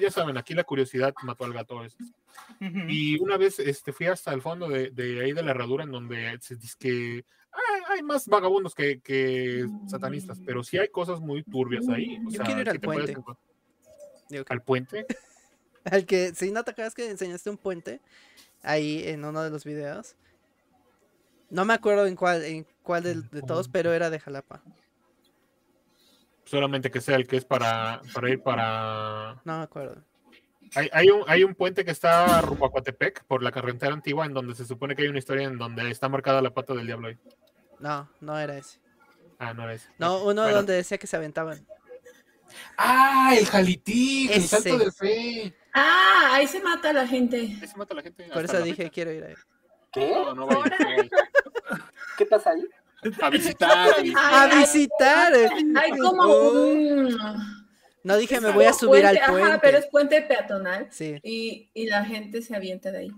Ya 0.00 0.10
saben, 0.10 0.36
aquí 0.36 0.54
la 0.54 0.64
curiosidad 0.64 1.14
mató 1.22 1.44
al 1.44 1.52
gato 1.52 1.78
a 1.78 1.82
veces. 1.82 2.12
Ujú. 2.60 2.88
Y 2.88 3.18
una 3.20 3.36
vez 3.36 3.58
este, 3.58 3.92
fui 3.92 4.06
hasta 4.06 4.32
el 4.32 4.42
fondo 4.42 4.68
de, 4.68 4.90
de 4.90 5.22
ahí 5.22 5.32
de 5.32 5.42
la 5.42 5.50
herradura 5.50 5.84
en 5.84 5.92
donde 5.92 6.38
se 6.40 6.56
dice 6.56 6.74
que 6.78 7.24
hay, 7.52 7.96
hay 7.96 8.02
más 8.02 8.26
vagabundos 8.26 8.74
que, 8.74 9.00
que 9.00 9.66
satanistas, 9.86 10.40
pero 10.44 10.64
sí 10.64 10.78
hay 10.78 10.88
cosas 10.88 11.20
muy 11.20 11.42
turbias 11.44 11.88
ahí. 11.88 12.18
O 12.26 12.30
Yo 12.30 12.36
sea, 12.36 12.44
quiero 12.44 12.60
ir 12.60 12.66
sí 12.66 12.70
al 12.70 12.80
puedes 12.80 13.12
puente. 13.12 14.44
¿Al 14.48 14.62
puente? 14.62 15.06
Al 15.84 16.06
que, 16.06 16.34
si 16.34 16.50
no 16.50 16.64
te 16.64 16.70
acuerdas 16.70 16.94
que 16.94 17.10
enseñaste 17.10 17.50
un 17.50 17.58
puente 17.58 18.00
ahí 18.62 19.02
en 19.06 19.24
uno 19.24 19.42
de 19.42 19.50
los 19.50 19.64
videos. 19.64 20.16
No 21.54 21.64
me 21.64 21.72
acuerdo 21.72 22.04
en 22.06 22.16
cuál, 22.16 22.44
en 22.44 22.66
cuál 22.82 23.04
de, 23.04 23.42
todos, 23.42 23.68
pero 23.68 23.92
era 23.92 24.10
de 24.10 24.18
Jalapa. 24.18 24.60
Solamente 26.44 26.90
que 26.90 27.00
sea 27.00 27.14
el 27.14 27.28
que 27.28 27.36
es 27.36 27.44
para, 27.44 28.02
para 28.12 28.28
ir 28.28 28.42
para... 28.42 29.40
No 29.44 29.58
me 29.58 29.62
acuerdo. 29.62 30.02
Hay, 30.74 30.90
hay, 30.92 31.10
un, 31.10 31.22
hay 31.28 31.44
un 31.44 31.54
puente 31.54 31.84
que 31.84 31.92
está 31.92 32.40
rumbo 32.40 32.66
a 32.66 32.72
Coatepec 32.72 33.22
por 33.26 33.40
la 33.44 33.52
carretera 33.52 33.92
antigua 33.92 34.26
en 34.26 34.34
donde 34.34 34.56
se 34.56 34.64
supone 34.64 34.96
que 34.96 35.02
hay 35.02 35.08
una 35.08 35.20
historia 35.20 35.46
en 35.46 35.56
donde 35.56 35.88
está 35.92 36.08
marcada 36.08 36.42
la 36.42 36.50
pata 36.50 36.74
del 36.74 36.86
diablo 36.86 37.06
ahí. 37.06 37.18
No, 37.78 38.10
no 38.20 38.36
era 38.36 38.58
ese. 38.58 38.80
Ah, 39.38 39.54
no 39.54 39.62
era 39.62 39.74
ese. 39.74 39.88
No, 39.96 40.24
uno 40.24 40.42
bueno. 40.42 40.56
donde 40.56 40.72
decía 40.72 40.98
que 40.98 41.06
se 41.06 41.16
aventaban. 41.16 41.64
Ah, 42.76 43.32
el 43.38 43.46
Jalitic, 43.46 44.32
el 44.32 44.42
salto 44.42 44.76
de 44.76 44.90
fe. 44.90 45.54
Ah, 45.72 46.30
ahí 46.32 46.48
se 46.48 46.60
mata 46.60 46.92
la 46.92 47.06
gente. 47.06 47.36
Ahí 47.36 47.68
se 47.68 47.76
mata 47.76 47.94
la 47.94 48.02
gente. 48.02 48.24
Por 48.24 48.44
hasta 48.44 48.56
eso 48.56 48.64
dije, 48.64 48.82
fecha. 48.82 48.90
quiero 48.90 49.12
ir 49.12 49.22
ahí. 49.22 49.34
¿Qué? 49.92 50.10
No, 50.10 50.34
no 50.34 50.46
vaya. 50.48 50.76
¿Qué 52.16 52.26
pasa 52.26 52.50
ahí? 52.50 52.64
A 53.20 53.28
visitar, 53.30 53.88
a 54.16 54.46
visitar. 54.56 55.32
Hay 55.76 55.90
como 55.98 56.22
Oh. 56.22 56.52
un... 56.72 57.18
No 58.02 58.16
dije, 58.18 58.40
me 58.40 58.50
voy 58.52 58.64
a 58.66 58.72
subir 58.72 59.04
al 59.06 59.16
puente, 59.16 59.30
puente. 59.32 59.48
Ajá, 59.50 59.60
pero 59.62 59.78
es 59.78 59.86
puente 59.86 60.22
peatonal. 60.22 60.88
Sí, 60.90 61.18
Y, 61.22 61.70
y 61.74 61.86
la 61.86 62.04
gente 62.04 62.42
se 62.42 62.54
avienta 62.54 62.90
de 62.92 62.98
ahí. 62.98 63.10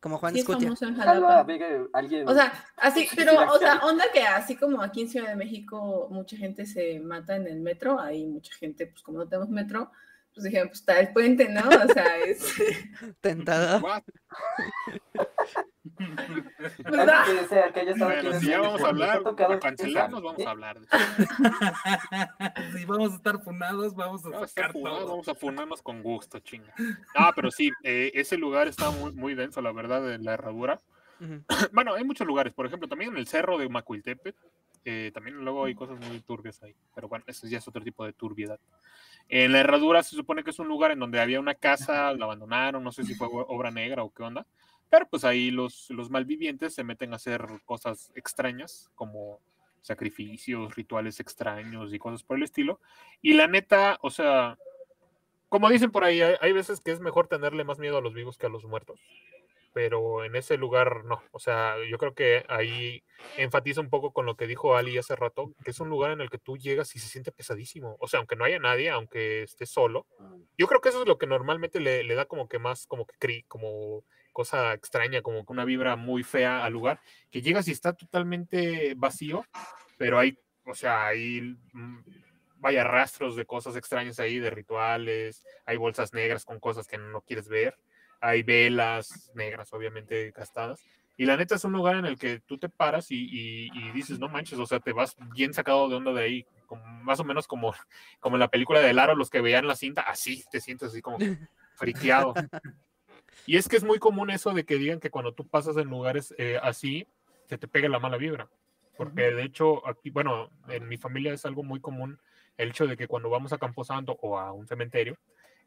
como 0.00 0.18
Juan 0.18 0.34
Sí, 0.34 0.40
es 0.40 0.42
Escutia. 0.48 0.66
famoso 0.68 0.86
en 0.86 1.00
Algo 1.00 1.26
a 1.28 1.44
Jalapa. 1.44 1.88
alguien. 1.94 2.28
O 2.28 2.34
sea, 2.34 2.52
así, 2.76 3.06
Sí, 3.06 3.16
pero, 3.16 3.32
o 3.52 3.58
sea, 3.58 3.76
onda 3.84 4.04
que 4.12 4.22
así 4.22 4.56
como 4.56 4.82
aquí 4.82 5.02
en 5.02 5.08
Ciudad 5.08 5.28
de 5.28 5.36
México 5.36 6.08
mucha 6.10 6.36
gente 6.36 6.66
se 6.66 6.98
mata 7.00 7.36
en 7.36 7.46
el 7.46 7.60
metro, 7.60 7.98
hay 8.00 8.26
mucha 8.26 8.52
gente, 8.56 8.86
pues 8.88 9.02
como 9.02 9.18
no 9.18 9.28
tenemos 9.28 9.48
metro, 9.50 9.90
pues 10.34 10.44
dijeron, 10.44 10.68
pues 10.68 10.80
está 10.80 10.98
el 10.98 11.12
puente, 11.12 11.48
¿no? 11.48 11.62
O 11.68 11.92
sea, 11.92 12.18
es... 12.26 12.44
Tentada. 13.20 13.80
¿verdad? 16.84 17.24
Que 17.26 17.72
que 17.72 17.80
haya 17.80 17.94
Bueno, 17.96 18.32
en 18.32 18.40
si 18.40 18.46
ya 18.48 18.60
vamos 18.60 18.82
a 18.82 18.88
hablar, 18.88 19.18
ha 19.18 19.22
tocado 19.22 19.52
a 19.54 19.60
cancelarnos, 19.60 20.22
vamos 20.22 20.40
¿eh? 20.40 20.46
a 20.46 20.50
hablar. 20.50 20.78
si 22.76 22.84
vamos 22.84 23.12
a 23.12 23.16
estar 23.16 23.40
funados, 23.42 23.94
vamos 23.94 24.24
a 24.24 24.28
Vamos 24.30 24.42
a, 24.42 24.44
estar 24.46 24.64
sacar 24.64 24.72
funados, 24.72 24.98
todo. 25.00 25.08
vamos 25.10 25.28
a 25.28 25.34
funarnos 25.34 25.82
con 25.82 26.02
gusto, 26.02 26.38
chinga. 26.40 26.72
Ah, 27.14 27.32
pero 27.34 27.50
sí, 27.50 27.70
eh, 27.82 28.12
ese 28.14 28.36
lugar 28.36 28.68
está 28.68 28.90
muy, 28.90 29.12
muy 29.12 29.34
denso, 29.34 29.60
la 29.60 29.72
verdad, 29.72 30.02
de 30.02 30.18
la 30.18 30.34
herradura. 30.34 30.80
Ujú. 31.20 31.42
Bueno, 31.72 31.94
hay 31.94 32.04
muchos 32.04 32.26
lugares, 32.26 32.52
por 32.52 32.66
ejemplo, 32.66 32.88
también 32.88 33.12
en 33.12 33.18
el 33.18 33.26
cerro 33.26 33.58
de 33.58 33.68
Macuiltepec, 33.68 34.34
eh, 34.86 35.10
también 35.14 35.36
luego 35.42 35.64
hay 35.64 35.74
cosas 35.74 35.98
muy 35.98 36.20
turbias 36.20 36.62
ahí, 36.62 36.74
pero 36.94 37.08
bueno, 37.08 37.24
eso 37.26 37.46
ya 37.46 37.58
es 37.58 37.66
otro 37.66 37.82
tipo 37.82 38.04
de 38.04 38.12
turbiedad. 38.12 38.58
En 39.30 39.52
la 39.52 39.60
herradura 39.60 40.02
se 40.02 40.14
supone 40.14 40.44
que 40.44 40.50
es 40.50 40.58
un 40.58 40.68
lugar 40.68 40.90
en 40.90 40.98
donde 40.98 41.20
había 41.20 41.40
una 41.40 41.54
casa, 41.54 42.12
la 42.12 42.24
abandonaron, 42.26 42.84
no 42.84 42.92
sé 42.92 43.04
si 43.04 43.14
fue 43.14 43.26
obra 43.30 43.70
negra 43.70 44.02
o 44.04 44.12
qué 44.12 44.22
onda, 44.22 44.46
pero 44.94 45.08
pues 45.08 45.24
ahí 45.24 45.50
los, 45.50 45.90
los 45.90 46.08
malvivientes 46.08 46.72
se 46.72 46.84
meten 46.84 47.12
a 47.12 47.16
hacer 47.16 47.44
cosas 47.64 48.12
extrañas, 48.14 48.92
como 48.94 49.40
sacrificios, 49.80 50.76
rituales 50.76 51.18
extraños 51.18 51.92
y 51.92 51.98
cosas 51.98 52.22
por 52.22 52.36
el 52.36 52.44
estilo. 52.44 52.78
Y 53.20 53.32
la 53.32 53.48
neta, 53.48 53.98
o 54.02 54.10
sea, 54.10 54.56
como 55.48 55.68
dicen 55.68 55.90
por 55.90 56.04
ahí, 56.04 56.20
hay, 56.22 56.36
hay 56.40 56.52
veces 56.52 56.80
que 56.80 56.92
es 56.92 57.00
mejor 57.00 57.26
tenerle 57.26 57.64
más 57.64 57.80
miedo 57.80 57.98
a 57.98 58.00
los 58.00 58.14
vivos 58.14 58.38
que 58.38 58.46
a 58.46 58.50
los 58.50 58.64
muertos 58.64 59.00
pero 59.72 60.22
en 60.22 60.36
ese 60.36 60.56
lugar 60.56 61.04
no. 61.04 61.20
O 61.32 61.40
sea, 61.40 61.74
yo 61.90 61.98
creo 61.98 62.14
que 62.14 62.44
ahí 62.48 63.02
enfatiza 63.36 63.80
un 63.80 63.90
poco 63.90 64.12
con 64.12 64.24
lo 64.24 64.36
que 64.36 64.46
dijo 64.46 64.76
Ali 64.76 64.96
hace 64.98 65.16
rato, 65.16 65.52
que 65.64 65.72
es 65.72 65.80
un 65.80 65.88
lugar 65.90 66.12
en 66.12 66.20
el 66.20 66.30
que 66.30 66.38
tú 66.38 66.56
llegas 66.56 66.94
y 66.94 67.00
se 67.00 67.08
siente 67.08 67.32
pesadísimo. 67.32 67.96
O 67.98 68.06
sea, 68.06 68.18
aunque 68.20 68.36
no 68.36 68.44
haya 68.44 68.60
nadie, 68.60 68.88
aunque 68.90 69.42
estés 69.42 69.70
solo, 69.70 70.06
yo 70.56 70.68
creo 70.68 70.80
que 70.80 70.90
eso 70.90 71.02
es 71.02 71.08
lo 71.08 71.18
que 71.18 71.26
normalmente 71.26 71.80
le, 71.80 72.04
le 72.04 72.14
da 72.14 72.26
como 72.26 72.48
que 72.48 72.60
más, 72.60 72.86
como 72.86 73.04
que 73.04 73.16
cri- 73.18 73.44
como 73.48 74.04
cosa 74.34 74.74
extraña, 74.74 75.22
como 75.22 75.46
que 75.46 75.52
una 75.54 75.64
vibra 75.64 75.96
muy 75.96 76.22
fea 76.22 76.62
al 76.62 76.74
lugar, 76.74 77.00
que 77.30 77.40
llegas 77.40 77.66
y 77.68 77.70
está 77.70 77.94
totalmente 77.94 78.92
vacío, 78.96 79.46
pero 79.96 80.18
hay, 80.18 80.38
o 80.66 80.74
sea, 80.74 81.06
hay 81.06 81.56
mm, 81.72 81.98
vaya 82.58 82.84
rastros 82.84 83.36
de 83.36 83.46
cosas 83.46 83.76
extrañas 83.76 84.20
ahí, 84.20 84.38
de 84.38 84.50
rituales, 84.50 85.42
hay 85.64 85.78
bolsas 85.78 86.12
negras 86.12 86.44
con 86.44 86.60
cosas 86.60 86.86
que 86.86 86.98
no 86.98 87.22
quieres 87.22 87.48
ver 87.48 87.74
hay 88.20 88.42
velas 88.42 89.30
negras, 89.34 89.70
obviamente 89.74 90.30
gastadas. 90.30 90.80
Y 91.18 91.26
la 91.26 91.36
neta 91.36 91.56
es 91.56 91.64
un 91.64 91.72
lugar 91.72 91.96
en 91.96 92.06
el 92.06 92.18
que 92.18 92.40
tú 92.40 92.56
te 92.56 92.70
paras 92.70 93.10
y, 93.10 93.16
y- 93.16 93.68
y 93.70 93.92
dices, 93.92 94.18
no 94.18 94.30
manches, 94.30 94.58
o 94.58 94.64
sea, 94.64 94.80
te 94.80 94.94
vas 94.94 95.14
bien 95.34 95.52
sacado 95.52 95.90
de 95.90 95.96
onda 95.96 96.10
de 96.14 96.22
ahí, 96.22 96.46
como- 96.64 96.82
más 97.02 97.20
o 97.20 97.24
menos 97.24 97.46
como, 97.46 97.74
como 98.20 98.36
en 98.36 98.40
la 98.40 98.48
película 98.48 98.80
de 98.80 98.94
Laro, 98.94 99.14
los 99.14 99.28
que 99.28 99.42
veían 99.42 99.66
la 99.68 99.76
cinta, 99.76 100.00
así 100.00 100.42
te 100.50 100.62
sientes 100.62 100.88
así 100.88 101.02
como 101.02 101.18
friqueado. 101.74 102.34
Y 103.46 103.56
es 103.56 103.68
que 103.68 103.76
es 103.76 103.84
muy 103.84 103.98
común 103.98 104.30
eso 104.30 104.52
de 104.52 104.64
que 104.64 104.76
digan 104.76 105.00
que 105.00 105.10
cuando 105.10 105.32
tú 105.32 105.46
pasas 105.46 105.76
en 105.76 105.88
lugares 105.88 106.34
eh, 106.38 106.58
así, 106.62 107.06
se 107.46 107.58
te 107.58 107.68
pega 107.68 107.88
la 107.88 107.98
mala 107.98 108.16
vibra. 108.16 108.48
Porque 108.96 109.22
de 109.32 109.42
hecho, 109.42 109.86
aquí, 109.88 110.10
bueno, 110.10 110.50
en 110.68 110.88
mi 110.88 110.96
familia 110.96 111.32
es 111.32 111.44
algo 111.44 111.62
muy 111.64 111.80
común 111.80 112.18
el 112.56 112.68
hecho 112.70 112.86
de 112.86 112.96
que 112.96 113.08
cuando 113.08 113.28
vamos 113.28 113.52
a 113.52 113.58
Camposanto 113.58 114.16
o 114.22 114.38
a 114.38 114.52
un 114.52 114.66
cementerio, 114.68 115.18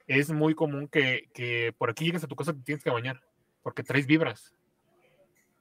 es 0.07 0.31
muy 0.31 0.55
común 0.55 0.87
que, 0.87 1.29
que 1.33 1.73
por 1.77 1.89
aquí 1.89 2.05
llegues 2.05 2.23
a 2.23 2.27
tu 2.27 2.35
casa 2.37 2.53
te 2.53 2.61
tienes 2.61 2.83
que 2.83 2.89
bañar, 2.89 3.21
porque 3.61 3.83
traes 3.83 4.07
vibras. 4.07 4.53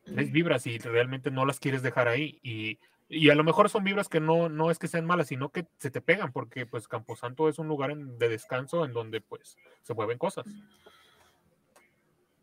Traes 0.05 0.31
vibras 0.31 0.67
y 0.69 0.79
realmente 0.79 1.33
no 1.33 1.45
las 1.45 1.59
quieres 1.59 1.83
dejar 1.83 2.07
ahí. 2.07 2.39
Y, 2.45 2.79
y 3.09 3.31
a 3.31 3.35
lo 3.35 3.43
mejor 3.43 3.69
son 3.69 3.83
vibras 3.83 4.09
que 4.09 4.21
no, 4.21 4.49
no 4.49 4.71
es 4.71 4.79
que 4.79 4.87
sean 4.87 5.05
malas, 5.05 5.27
sino 5.27 5.51
que 5.51 5.67
se 5.79 5.91
te 5.91 6.01
pegan, 6.01 6.33
porque 6.33 6.65
pues 6.67 6.87
Camposanto 6.87 7.49
es 7.49 7.59
un 7.59 7.67
lugar 7.67 7.91
en- 7.91 8.17
de 8.19 8.29
descanso 8.29 8.85
en 8.85 8.93
donde 8.93 9.21
pues 9.21 9.57
se 9.83 9.95
mueven 9.95 10.19
cosas. 10.19 10.47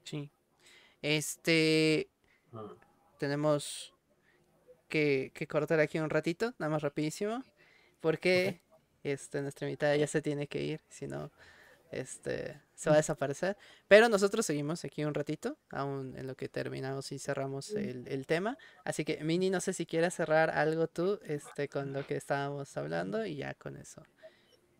Sí. 0.03 0.29
Este, 1.01 2.09
Mm. 2.51 2.71
tenemos 3.17 3.93
que, 4.89 5.31
que 5.33 5.47
cortar 5.47 5.79
aquí 5.79 5.97
un 5.99 6.09
ratito, 6.09 6.53
nada 6.59 6.69
más 6.69 6.83
rapidísimo, 6.83 7.43
porque 7.99 8.61
este, 9.03 9.41
nuestra 9.41 9.67
mitad 9.67 9.95
ya 9.95 10.07
se 10.07 10.21
tiene 10.21 10.47
que 10.47 10.61
ir, 10.63 10.81
si 10.89 11.07
no, 11.07 11.31
este, 11.91 12.59
se 12.75 12.89
va 12.89 12.95
a 12.95 12.97
desaparecer. 12.97 13.57
Pero 13.87 14.07
nosotros 14.09 14.45
seguimos 14.45 14.85
aquí 14.85 15.03
un 15.03 15.13
ratito, 15.13 15.57
aún 15.71 16.15
en 16.17 16.27
lo 16.27 16.35
que 16.35 16.47
terminamos 16.47 17.11
y 17.11 17.19
cerramos 17.19 17.71
el, 17.71 18.07
el 18.07 18.25
tema. 18.27 18.57
Así 18.83 19.03
que, 19.03 19.23
Mini, 19.23 19.49
no 19.49 19.61
sé 19.61 19.73
si 19.73 19.85
quieres 19.85 20.13
cerrar 20.13 20.51
algo 20.51 20.87
tú 20.87 21.19
este, 21.25 21.69
con 21.69 21.91
lo 21.93 22.05
que 22.05 22.15
estábamos 22.15 22.75
hablando 22.77 23.25
y 23.25 23.37
ya 23.37 23.53
con 23.55 23.77
eso. 23.77 24.03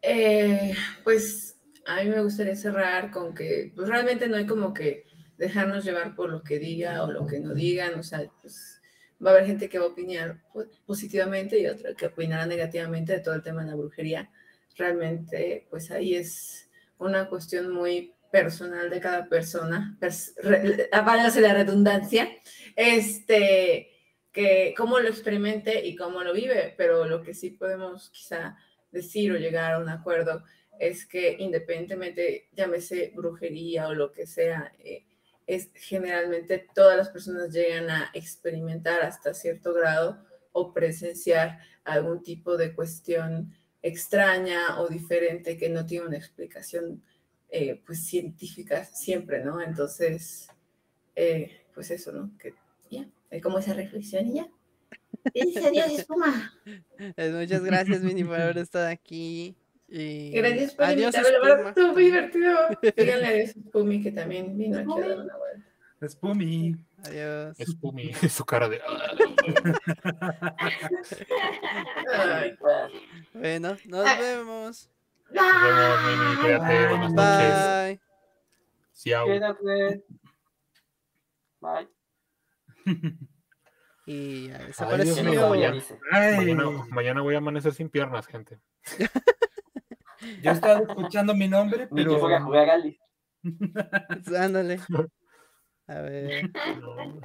Eh, 0.02 0.74
pues 1.04 1.58
a 1.86 2.04
mí 2.04 2.10
me 2.10 2.22
gustaría 2.22 2.56
cerrar 2.56 3.10
con 3.12 3.34
que 3.34 3.72
pues, 3.76 3.88
realmente 3.88 4.28
no 4.28 4.38
hay 4.38 4.46
como 4.46 4.74
que 4.74 5.06
dejarnos 5.38 5.84
llevar 5.84 6.16
por 6.16 6.30
lo 6.30 6.44
que 6.44 6.60
diga 6.60 7.04
o 7.04 7.12
lo 7.12 7.26
que 7.26 7.40
no 7.40 7.54
digan, 7.54 8.00
o 8.00 8.04
sea, 8.04 8.24
pues 8.42 8.82
va 9.26 9.32
a 9.32 9.34
haber 9.34 9.48
gente 9.48 9.70
que 9.70 9.80
va 9.80 9.86
a 9.86 9.90
opinar 9.90 10.42
po- 10.54 10.66
positivamente 10.86 11.60
y 11.60 11.68
otra 11.68 11.94
que 11.94 12.08
opinará 12.08 12.46
negativamente 12.46 13.14
de 13.14 13.20
todo 13.20 13.36
el 13.36 13.42
tema 13.44 13.64
de 13.64 13.72
la 13.72 13.76
brujería. 13.76 14.30
Realmente, 14.76 15.68
pues 15.70 15.92
ahí 15.92 16.16
es 16.16 16.70
una 16.98 17.30
cuestión 17.30 17.72
muy 17.72 18.14
personal 18.32 18.90
de 18.90 19.00
cada 19.00 19.30
persona, 19.30 19.96
pers 20.00 20.34
válgase 21.06 21.40
la 21.42 21.54
redundancia, 21.54 22.28
este, 22.76 23.90
que 24.32 24.74
cómo 24.76 25.00
lo 25.00 25.10
experimente 25.10 25.86
y 25.86 25.96
cómo 25.96 26.24
lo 26.24 26.34
vive, 26.34 26.74
pero 26.76 27.06
lo 27.06 27.22
que 27.22 27.36
sí 27.36 27.52
podemos 27.52 28.10
quizá 28.10 28.58
decir 28.92 29.32
o 29.32 29.38
llegar 29.38 29.74
a 29.74 29.80
un 29.80 29.90
acuerdo 29.90 30.44
es 30.80 31.06
que 31.06 31.36
independientemente 31.38 32.50
llámese 32.52 33.12
brujería 33.16 33.88
o 33.88 33.94
lo 33.94 34.12
que 34.12 34.26
sea, 34.26 34.74
eh, 34.80 35.06
es 35.48 35.70
generalmente 35.76 36.68
todas 36.74 36.98
las 36.98 37.10
personas 37.10 37.52
llegan 37.52 37.90
a 37.90 38.12
experimentar 38.14 39.02
hasta 39.02 39.34
cierto 39.34 39.74
grado 39.74 40.24
o 40.52 40.74
presenciar 40.74 41.60
algún 41.84 42.24
tipo 42.24 42.58
de 42.58 42.74
cuestión 42.74 43.54
extraña 43.82 44.80
o 44.80 44.88
diferente 44.88 45.58
que 45.58 45.70
no 45.70 45.86
tiene 45.86 46.08
una 46.08 46.18
explicación 46.18 47.04
eh, 47.50 47.82
pues 47.86 48.06
científica 48.06 48.86
siempre, 48.86 49.44
¿no? 49.44 49.62
Entonces, 49.62 50.48
eh, 51.16 51.66
pues 51.74 51.92
eso, 51.92 52.12
¿no? 52.12 52.32
Que 52.40 52.54
ya, 52.90 53.08
es 53.30 53.44
como 53.44 53.60
esa 53.60 53.74
reflexión 53.74 54.28
y 54.28 54.36
ya. 54.36 54.48
Dice 55.34 55.68
adiós, 55.68 55.92
espuma. 55.92 56.54
Eh, 56.66 57.32
Muchas 57.32 57.64
gracias, 57.64 58.02
Mini, 58.02 58.24
por 58.24 58.40
haber 58.40 58.58
estado 58.58 58.88
aquí. 58.88 59.56
Y 59.96 60.32
Gracias 60.32 60.74
por 60.74 60.86
adiós, 60.86 61.14
invitarme, 61.16 61.32
la 61.32 61.40
verdad 61.40 61.56
Espuma. 61.58 61.70
estuvo 61.70 61.94
muy 61.94 62.04
divertido. 62.06 62.58
Díganle 62.98 63.28
adiós 63.28 63.50
a 63.50 63.54
Spumi 63.62 64.02
que 64.02 64.12
también 64.12 64.58
vino 64.58 64.80
aquí 64.80 64.92
a 65.04 65.08
dar 65.08 65.20
una 65.20 65.38
vuelta. 65.38 66.10
Spumi. 66.10 66.76
Adiós. 67.06 67.60
Es 67.60 67.76
Pumi, 67.76 68.12
su 68.30 68.44
cara 68.44 68.68
de... 68.70 68.82
Ay. 72.12 72.58
Bueno, 73.34 73.78
nos 73.86 74.06
Ah. 74.08 74.18
vemos. 74.20 74.90
Nos 75.32 75.64
vemos, 75.64 76.00
Mimi, 76.06 76.36
cuídate, 76.42 76.88
buenas 76.88 77.14
noches. 77.14 77.56
Bye. 77.88 78.00
Ciao. 78.94 79.26
Quédate. 79.28 80.04
Bye. 81.62 81.88
Y 84.06 84.48
ya 84.50 84.58
desapareció. 84.60 85.24
Mañana, 85.24 86.86
mañana 86.90 87.22
voy 87.22 87.36
a 87.36 87.38
amanecer 87.38 87.74
sin 87.74 87.90
piernas, 87.90 88.28
gente. 88.28 88.60
yo 90.42 90.52
estaba 90.52 90.80
escuchando 90.80 91.36
mi 91.36 91.48
nombre, 91.48 91.88
pero 91.94 92.20
fuera 92.20 92.38
a 92.38 92.42
jugar 92.44 92.70
Ali. 92.70 93.00
Ándale. 94.38 94.80
A 95.88 96.00
ver, 96.02 96.50
No. 96.80 97.20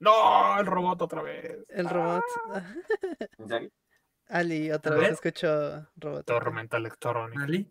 No, 0.00 0.58
el 0.58 0.66
robot 0.66 1.02
otra 1.02 1.22
vez. 1.22 1.58
el 1.68 1.88
robot. 1.88 2.24
¿En 3.38 3.48
serio? 3.48 3.70
Ali, 4.28 4.70
otra 4.72 4.96
A 4.96 4.98
vez 4.98 5.10
escucho 5.12 5.86
robot. 5.96 6.24
Tormenta 6.26 6.76
electrónica. 6.78 7.44
Ali. 7.44 7.70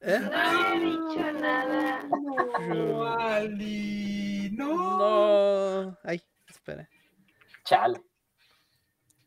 ¿Eh? 0.00 0.20
No 0.20 0.74
he 0.74 0.80
dicho 0.80 1.32
nada. 1.34 2.00
No, 2.68 3.04
Ali, 3.04 4.50
no. 4.52 4.98
No. 5.84 5.98
Ay, 6.02 6.22
espera. 6.48 6.88
Chale. 7.64 8.00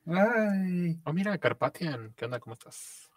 Ay. 0.08 1.00
Oh, 1.06 1.14
mira, 1.14 1.38
Carpathian. 1.38 2.14
¿Qué 2.16 2.26
onda? 2.26 2.40
¿Cómo 2.40 2.54
estás? 2.54 3.11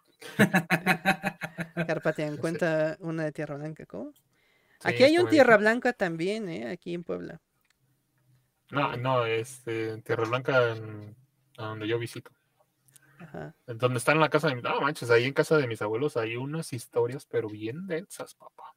Carpatian 1.87 2.37
cuenta 2.37 2.97
una 2.99 3.23
de 3.25 3.31
Tierra 3.31 3.55
Blanca, 3.55 3.85
¿cómo? 3.85 4.11
Sí, 4.13 4.89
Aquí 4.89 5.03
hay 5.03 5.17
un 5.17 5.29
Tierra. 5.29 5.57
Blanca 5.57 5.93
también, 5.93 6.49
¿eh? 6.49 6.69
Aquí 6.69 6.93
en 6.93 7.03
Puebla. 7.03 7.41
No, 8.71 8.97
no, 8.97 9.25
este, 9.25 10.01
Tierra 10.01 10.25
Blanca, 10.27 10.71
en- 10.75 11.15
a 11.57 11.67
donde 11.67 11.87
yo 11.87 11.97
visito. 11.97 12.31
Ajá. 13.19 13.55
Donde 13.65 13.97
está 13.97 14.11
en 14.11 14.19
la 14.19 14.29
casa 14.29 14.49
de 14.49 14.55
mis... 14.55 14.63
No, 14.63 14.81
manches, 14.81 15.09
ahí 15.09 15.23
en 15.25 15.33
casa 15.33 15.57
de 15.57 15.67
mis 15.67 15.81
abuelos 15.81 16.17
hay 16.17 16.35
unas 16.35 16.73
historias, 16.73 17.25
pero 17.25 17.47
bien 17.47 17.87
densas, 17.87 18.35
papá. 18.35 18.75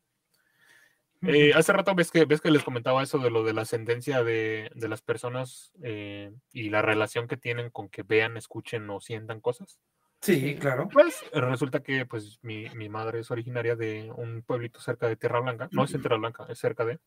Eh, 1.23 1.53
hace 1.55 1.73
rato 1.73 1.93
ves 1.97 2.13
que, 2.13 2.25
ves 2.27 2.41
que 2.41 2.53
les 2.53 2.63
comentaba 2.63 3.03
eso 3.03 3.19
de 3.19 3.31
lo 3.31 3.43
de 3.43 3.53
la 3.53 3.63
ascendencia 3.63 4.23
de, 4.23 4.71
de 4.77 4.89
las 4.89 5.03
personas 5.03 5.73
eh, 5.83 6.33
y 6.53 6.71
la 6.71 6.81
relación 6.83 7.27
que 7.27 7.37
tienen 7.37 7.71
con 7.71 7.89
que 7.89 8.05
vean, 8.05 8.37
escuchen 8.37 8.89
o 8.91 9.01
sientan 9.01 9.41
cosas. 9.41 9.81
Sí, 10.21 10.57
claro. 10.57 10.89
Pues 10.89 11.25
resulta 11.33 11.81
que 11.81 12.05
pues 12.05 12.39
mi, 12.43 12.69
mi 12.71 12.89
madre 12.89 13.21
es 13.21 13.31
originaria 13.31 13.77
de 13.77 14.11
un 14.17 14.43
pueblito 14.43 14.81
cerca 14.81 15.09
de 15.09 15.17
Tierra 15.17 15.41
Blanca, 15.41 15.69
no 15.71 15.85
es 15.85 15.95
en 15.95 16.01
Tierra 16.01 16.17
Blanca, 16.17 16.47
es 16.49 16.59
cerca 16.59 16.85
de, 16.85 16.99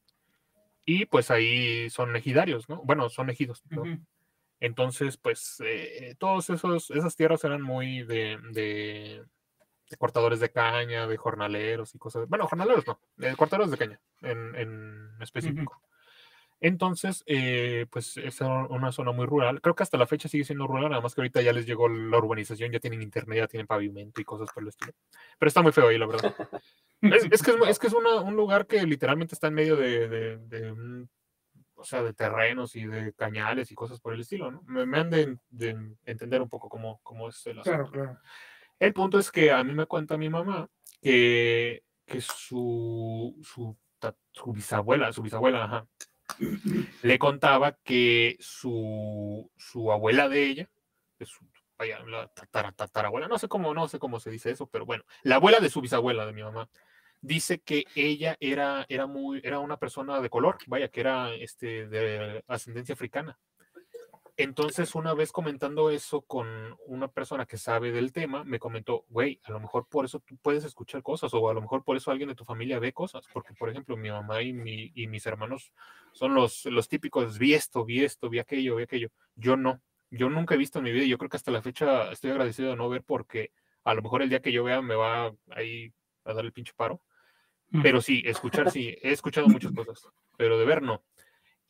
y 0.86 1.06
pues 1.06 1.30
ahí 1.32 1.90
son 1.90 2.16
ejidarios, 2.16 2.68
¿no? 2.70 2.82
Bueno, 2.84 3.10
son 3.10 3.30
ejidos. 3.30 3.64
¿no? 3.70 3.84
Entonces, 4.60 5.18
pues 5.18 5.62
eh, 5.66 6.16
esos, 6.50 6.92
esas 6.92 7.16
tierras 7.16 7.44
eran 7.44 7.62
muy 7.62 8.04
de, 8.04 8.38
de, 8.52 9.24
de 9.90 9.98
cortadores 9.98 10.40
de 10.40 10.52
caña, 10.52 11.08
de 11.08 11.18
jornaleros 11.18 11.94
y 11.96 12.00
cosas. 12.00 12.28
Bueno, 12.28 12.48
jornaleros 12.48 12.86
no, 12.88 13.00
de 13.16 13.36
cortadores 13.36 13.72
de 13.72 13.78
caña 13.78 14.02
en, 14.22 14.56
en 14.56 15.10
específico. 15.20 15.82
Entonces, 16.62 17.24
eh, 17.26 17.88
pues 17.90 18.18
es 18.18 18.40
una 18.42 18.92
zona 18.92 19.12
muy 19.12 19.26
rural. 19.26 19.60
Creo 19.62 19.76
que 19.76 19.82
hasta 19.84 19.98
la 19.98 20.06
fecha 20.06 20.30
sigue 20.30 20.44
siendo 20.44 20.68
rural, 20.68 20.90
nada 20.92 21.02
más 21.02 21.16
que 21.16 21.22
ahorita 21.22 21.42
ya 21.42 21.54
les 21.54 21.66
llegó 21.66 21.90
la 21.90 22.18
urbanización, 22.20 22.72
ya 22.72 22.80
tienen 22.80 23.02
internet, 23.02 23.40
ya 23.40 23.48
tienen 23.48 23.66
pavimento 23.68 24.22
y 24.22 24.24
cosas 24.24 24.50
por 24.54 24.62
el 24.64 24.70
estilo. 24.70 24.94
Pero 25.40 25.48
está 25.48 25.62
muy 25.64 25.72
feo 25.72 25.88
ahí, 25.88 25.98
la 25.98 26.06
verdad. 26.06 26.36
Es, 27.02 27.26
es 27.32 27.42
que, 27.42 27.52
es, 27.52 27.58
es 27.68 27.80
que 27.80 27.88
es 27.88 27.94
una- 27.94 28.22
un 28.22 28.36
lugar 28.36 28.68
que 28.68 28.84
literalmente 28.86 29.34
está 29.34 29.48
en 29.48 29.56
medio 29.56 29.76
de, 29.76 30.08
de- 30.08 30.38
de 30.38 30.72
un- 30.72 31.10
o 31.74 31.84
sea, 31.84 32.04
de 32.04 32.14
terrenos 32.14 32.76
y 32.76 32.86
de 32.86 33.12
cañales 33.14 33.72
y 33.72 33.76
cosas 33.76 34.00
por 34.00 34.14
el 34.14 34.22
estilo, 34.22 34.52
¿no? 34.52 34.62
Me, 34.68 34.86
me 34.86 35.00
han 35.00 35.10
de, 35.10 35.36
de 35.50 35.76
entender 36.06 36.44
un 36.44 36.48
poco 36.50 36.70
cómo, 36.70 37.00
cómo 37.02 37.28
es 37.28 37.44
el 37.48 37.58
asunto. 37.60 37.70
Claro, 37.90 37.92
claro. 37.92 38.20
El 38.78 38.94
punto 38.94 39.18
es 39.18 39.32
que 39.32 39.52
a 39.52 39.64
mí 39.64 39.74
me 39.74 39.88
cuenta 39.88 40.16
mi 40.16 40.30
mamá 40.30 40.70
que, 41.02 41.84
que 42.06 42.22
su, 42.22 43.36
su, 43.42 43.76
su 44.32 44.54
bisabuela, 44.54 45.12
su 45.12 45.24
bisabuela, 45.24 45.64
ajá, 45.64 45.88
le 47.02 47.20
contaba 47.20 47.78
que 47.84 48.38
su, 48.40 49.50
su 49.58 49.92
abuela 49.92 50.30
de 50.30 50.46
ella, 50.46 50.70
vaya, 51.78 52.00
la 52.06 52.32
tatara- 52.34 52.74
tatarabuela, 52.74 53.28
no 53.28 53.40
sé 53.40 53.48
cómo, 53.48 53.74
no 53.74 53.88
sé 53.88 54.00
cómo 54.00 54.20
se 54.20 54.30
dice 54.30 54.52
eso, 54.52 54.68
pero 54.68 54.86
bueno, 54.86 55.04
la 55.24 55.36
abuela 55.36 55.60
de 55.60 55.70
su 55.70 55.82
bisabuela, 55.82 56.26
de 56.26 56.34
mi 56.34 56.44
mamá, 56.44 56.70
dice 57.22 57.60
que 57.60 57.86
ella 57.96 58.36
era, 58.40 58.86
era 58.90 59.08
muy, 59.08 59.42
era 59.44 59.60
una 59.60 59.78
persona 59.78 60.20
de 60.20 60.30
color, 60.30 60.58
vaya, 60.68 60.90
que 60.90 61.02
era 61.02 61.34
este, 61.34 61.88
de 61.88 62.44
ascendencia 62.48 62.94
africana. 62.94 63.40
Entonces, 64.38 64.96
una 64.96 65.14
vez 65.14 65.32
comentando 65.32 65.90
eso 65.90 66.22
con 66.22 66.48
una 66.88 67.08
persona 67.10 67.46
que 67.46 67.58
sabe 67.58 67.92
del 67.92 68.12
tema, 68.12 68.44
me 68.44 68.60
comentó, 68.60 69.06
güey, 69.10 69.40
a 69.44 69.52
lo 69.52 69.60
mejor 69.60 69.88
por 69.88 70.06
eso 70.06 70.20
tú 70.20 70.38
puedes 70.38 70.64
escuchar 70.64 71.04
cosas, 71.04 71.34
o 71.34 71.50
a 71.50 71.54
lo 71.54 71.62
mejor 71.62 71.84
por 71.84 71.98
eso 71.98 72.12
alguien 72.12 72.30
de 72.30 72.36
tu 72.36 72.46
familia 72.46 72.80
ve 72.80 72.94
cosas, 72.94 73.26
porque, 73.34 73.54
por 73.54 73.70
ejemplo, 73.70 73.98
mi 73.98 74.10
mamá 74.10 74.42
y, 74.42 74.54
mi, 74.54 74.92
y 74.96 75.08
mis 75.08 75.26
hermanos 75.26 75.74
son 76.14 76.34
los, 76.34 76.66
los 76.66 76.88
típicos, 76.88 77.38
vi 77.38 77.54
esto, 77.54 77.86
vi 77.86 78.04
esto, 78.04 78.30
vi 78.30 78.40
aquello, 78.40 78.78
vi 78.78 78.84
aquello. 78.84 79.10
Yo 79.36 79.58
no, 79.58 79.82
yo 80.10 80.30
nunca 80.30 80.56
he 80.56 80.58
visto 80.58 80.80
en 80.80 80.86
mi 80.86 80.92
vida, 80.92 81.04
y 81.04 81.10
yo 81.10 81.18
creo 81.18 81.30
que 81.30 81.38
hasta 81.38 81.52
la 81.52 81.62
fecha 81.62 82.12
estoy 82.12 82.32
agradecido 82.32 82.70
de 82.70 82.76
no 82.78 82.90
ver, 82.90 83.04
porque 83.04 83.52
a 83.84 83.94
lo 83.94 84.02
mejor 84.02 84.22
el 84.22 84.30
día 84.30 84.42
que 84.42 84.52
yo 84.52 84.64
vea 84.64 84.82
me 84.82 84.96
va 84.96 85.34
ahí 85.50 85.94
a 86.24 86.34
dar 86.34 86.46
el 86.46 86.54
pinche 86.54 86.74
paro. 86.76 87.02
Pero 87.82 88.02
sí, 88.02 88.22
escuchar 88.26 88.70
sí, 88.70 88.98
he 89.02 89.12
escuchado 89.12 89.48
muchas 89.48 89.72
cosas, 89.72 90.06
pero 90.36 90.60
de 90.60 90.66
ver 90.66 90.82
no. 90.82 91.06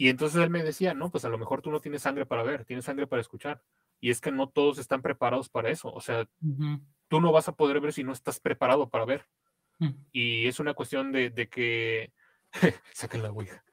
Y 0.02 0.10
entonces 0.10 0.42
él 0.42 0.50
me 0.50 0.64
decía, 0.64 0.96
no, 0.96 1.12
pues 1.12 1.26
a 1.26 1.30
lo 1.30 1.38
mejor 1.38 1.62
tú 1.62 1.70
no 1.70 1.80
tienes 1.80 2.02
sangre 2.02 2.26
para 2.26 2.42
ver, 2.42 2.66
tienes 2.66 2.86
sangre 2.86 3.06
para 3.06 3.22
escuchar. 3.22 3.62
Y 4.00 4.10
es 4.10 4.20
que 4.20 4.32
no 4.32 4.50
todos 4.50 4.80
están 4.80 5.04
preparados 5.04 5.48
para 5.48 5.70
eso. 5.70 5.94
O 5.94 6.02
sea, 6.02 6.28
Ujú. 6.42 6.82
tú 7.08 7.22
no 7.22 7.32
vas 7.32 7.48
a 7.48 7.52
poder 7.52 7.80
ver 7.80 7.94
si 7.94 8.04
no 8.04 8.12
estás 8.12 8.40
preparado 8.40 8.90
para 8.90 9.06
ver. 9.06 9.28
Mm. 9.78 9.92
Y 10.12 10.48
es 10.48 10.60
una 10.60 10.74
cuestión 10.74 11.12
de, 11.12 11.30
de 11.30 11.50
que... 11.50 12.14
Saquen 12.96 13.22
la 13.22 13.30
ouija. 13.30 13.64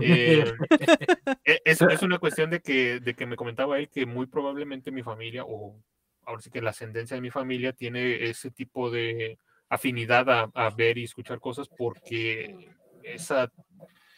Eh, 0.00 0.50
e- 1.44 1.60
es, 1.66 1.82
es 1.82 2.02
una 2.02 2.18
cuestión 2.18 2.48
de 2.48 2.60
que, 2.60 3.00
de 3.00 3.12
que 3.14 3.26
me 3.26 3.36
comentaba 3.36 3.78
él 3.78 3.90
que 3.90 4.06
muy 4.06 4.24
probablemente 4.24 4.90
mi 4.90 5.02
familia, 5.02 5.44
o 5.44 5.78
ahora 6.24 6.40
sí 6.40 6.48
que 6.48 6.62
la 6.62 6.70
ascendencia 6.70 7.14
de 7.14 7.20
mi 7.20 7.30
familia, 7.30 7.74
tiene 7.74 8.24
ese 8.24 8.50
tipo 8.50 8.90
de 8.90 9.38
afinidad 9.68 10.30
a, 10.30 10.50
a 10.54 10.70
ver 10.70 10.96
y 10.96 11.04
escuchar 11.04 11.40
cosas 11.40 11.68
porque 11.68 12.70
esa 13.02 13.52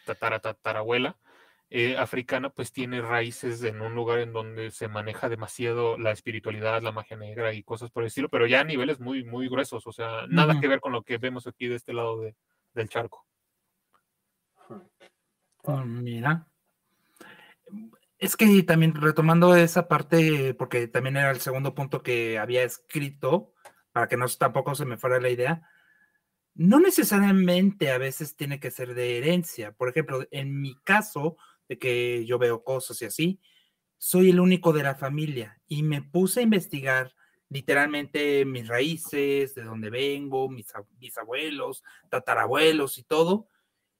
tatara, 0.04 0.38
tatarabuela 0.38 1.18
eh, 1.70 1.96
africana 1.98 2.50
pues 2.50 2.72
tiene 2.72 3.00
raíces 3.00 3.62
en 3.64 3.80
un 3.80 3.94
lugar 3.94 4.20
en 4.20 4.32
donde 4.32 4.70
se 4.70 4.88
maneja 4.88 5.28
demasiado 5.28 5.98
la 5.98 6.12
espiritualidad, 6.12 6.80
la 6.82 6.92
magia 6.92 7.16
negra 7.16 7.52
y 7.52 7.62
cosas 7.62 7.90
por 7.90 8.02
el 8.02 8.08
estilo, 8.08 8.28
pero 8.28 8.46
ya 8.46 8.60
a 8.60 8.64
niveles 8.64 9.00
muy, 9.00 9.24
muy 9.24 9.48
gruesos, 9.48 9.86
o 9.86 9.92
sea, 9.92 10.26
nada 10.28 10.60
que 10.60 10.68
ver 10.68 10.80
con 10.80 10.92
lo 10.92 11.02
que 11.02 11.18
vemos 11.18 11.46
aquí 11.46 11.66
de 11.66 11.74
este 11.76 11.92
lado 11.92 12.20
de- 12.20 12.36
del 12.74 12.88
charco. 12.88 13.26
Oh, 15.64 15.84
mira. 15.84 16.46
Es 18.18 18.36
que 18.36 18.62
también 18.62 18.94
retomando 18.94 19.56
esa 19.56 19.88
parte, 19.88 20.54
porque 20.54 20.86
también 20.88 21.16
era 21.16 21.30
el 21.30 21.40
segundo 21.40 21.74
punto 21.74 22.02
que 22.02 22.38
había 22.38 22.62
escrito, 22.62 23.52
para 23.92 24.06
que 24.08 24.16
no 24.16 24.26
tampoco 24.28 24.74
se 24.74 24.84
me 24.86 24.96
fuera 24.96 25.20
la 25.20 25.28
idea, 25.28 25.62
no 26.54 26.80
necesariamente 26.80 27.90
a 27.90 27.98
veces 27.98 28.36
tiene 28.36 28.58
que 28.60 28.70
ser 28.70 28.94
de 28.94 29.18
herencia. 29.18 29.72
Por 29.72 29.90
ejemplo, 29.90 30.24
en 30.30 30.60
mi 30.60 30.74
caso, 30.84 31.36
de 31.68 31.78
que 31.78 32.24
yo 32.26 32.38
veo 32.38 32.62
cosas 32.62 33.00
y 33.02 33.06
así, 33.06 33.40
soy 33.98 34.30
el 34.30 34.40
único 34.40 34.72
de 34.72 34.82
la 34.82 34.94
familia 34.94 35.60
y 35.66 35.82
me 35.82 36.02
puse 36.02 36.40
a 36.40 36.42
investigar 36.42 37.14
literalmente 37.48 38.44
mis 38.44 38.66
raíces, 38.68 39.54
de 39.54 39.62
dónde 39.62 39.88
vengo, 39.90 40.48
mis 40.48 40.74
ab- 40.74 40.86
bisabuelos, 40.98 41.82
tatarabuelos 42.10 42.98
y 42.98 43.04
todo, 43.04 43.48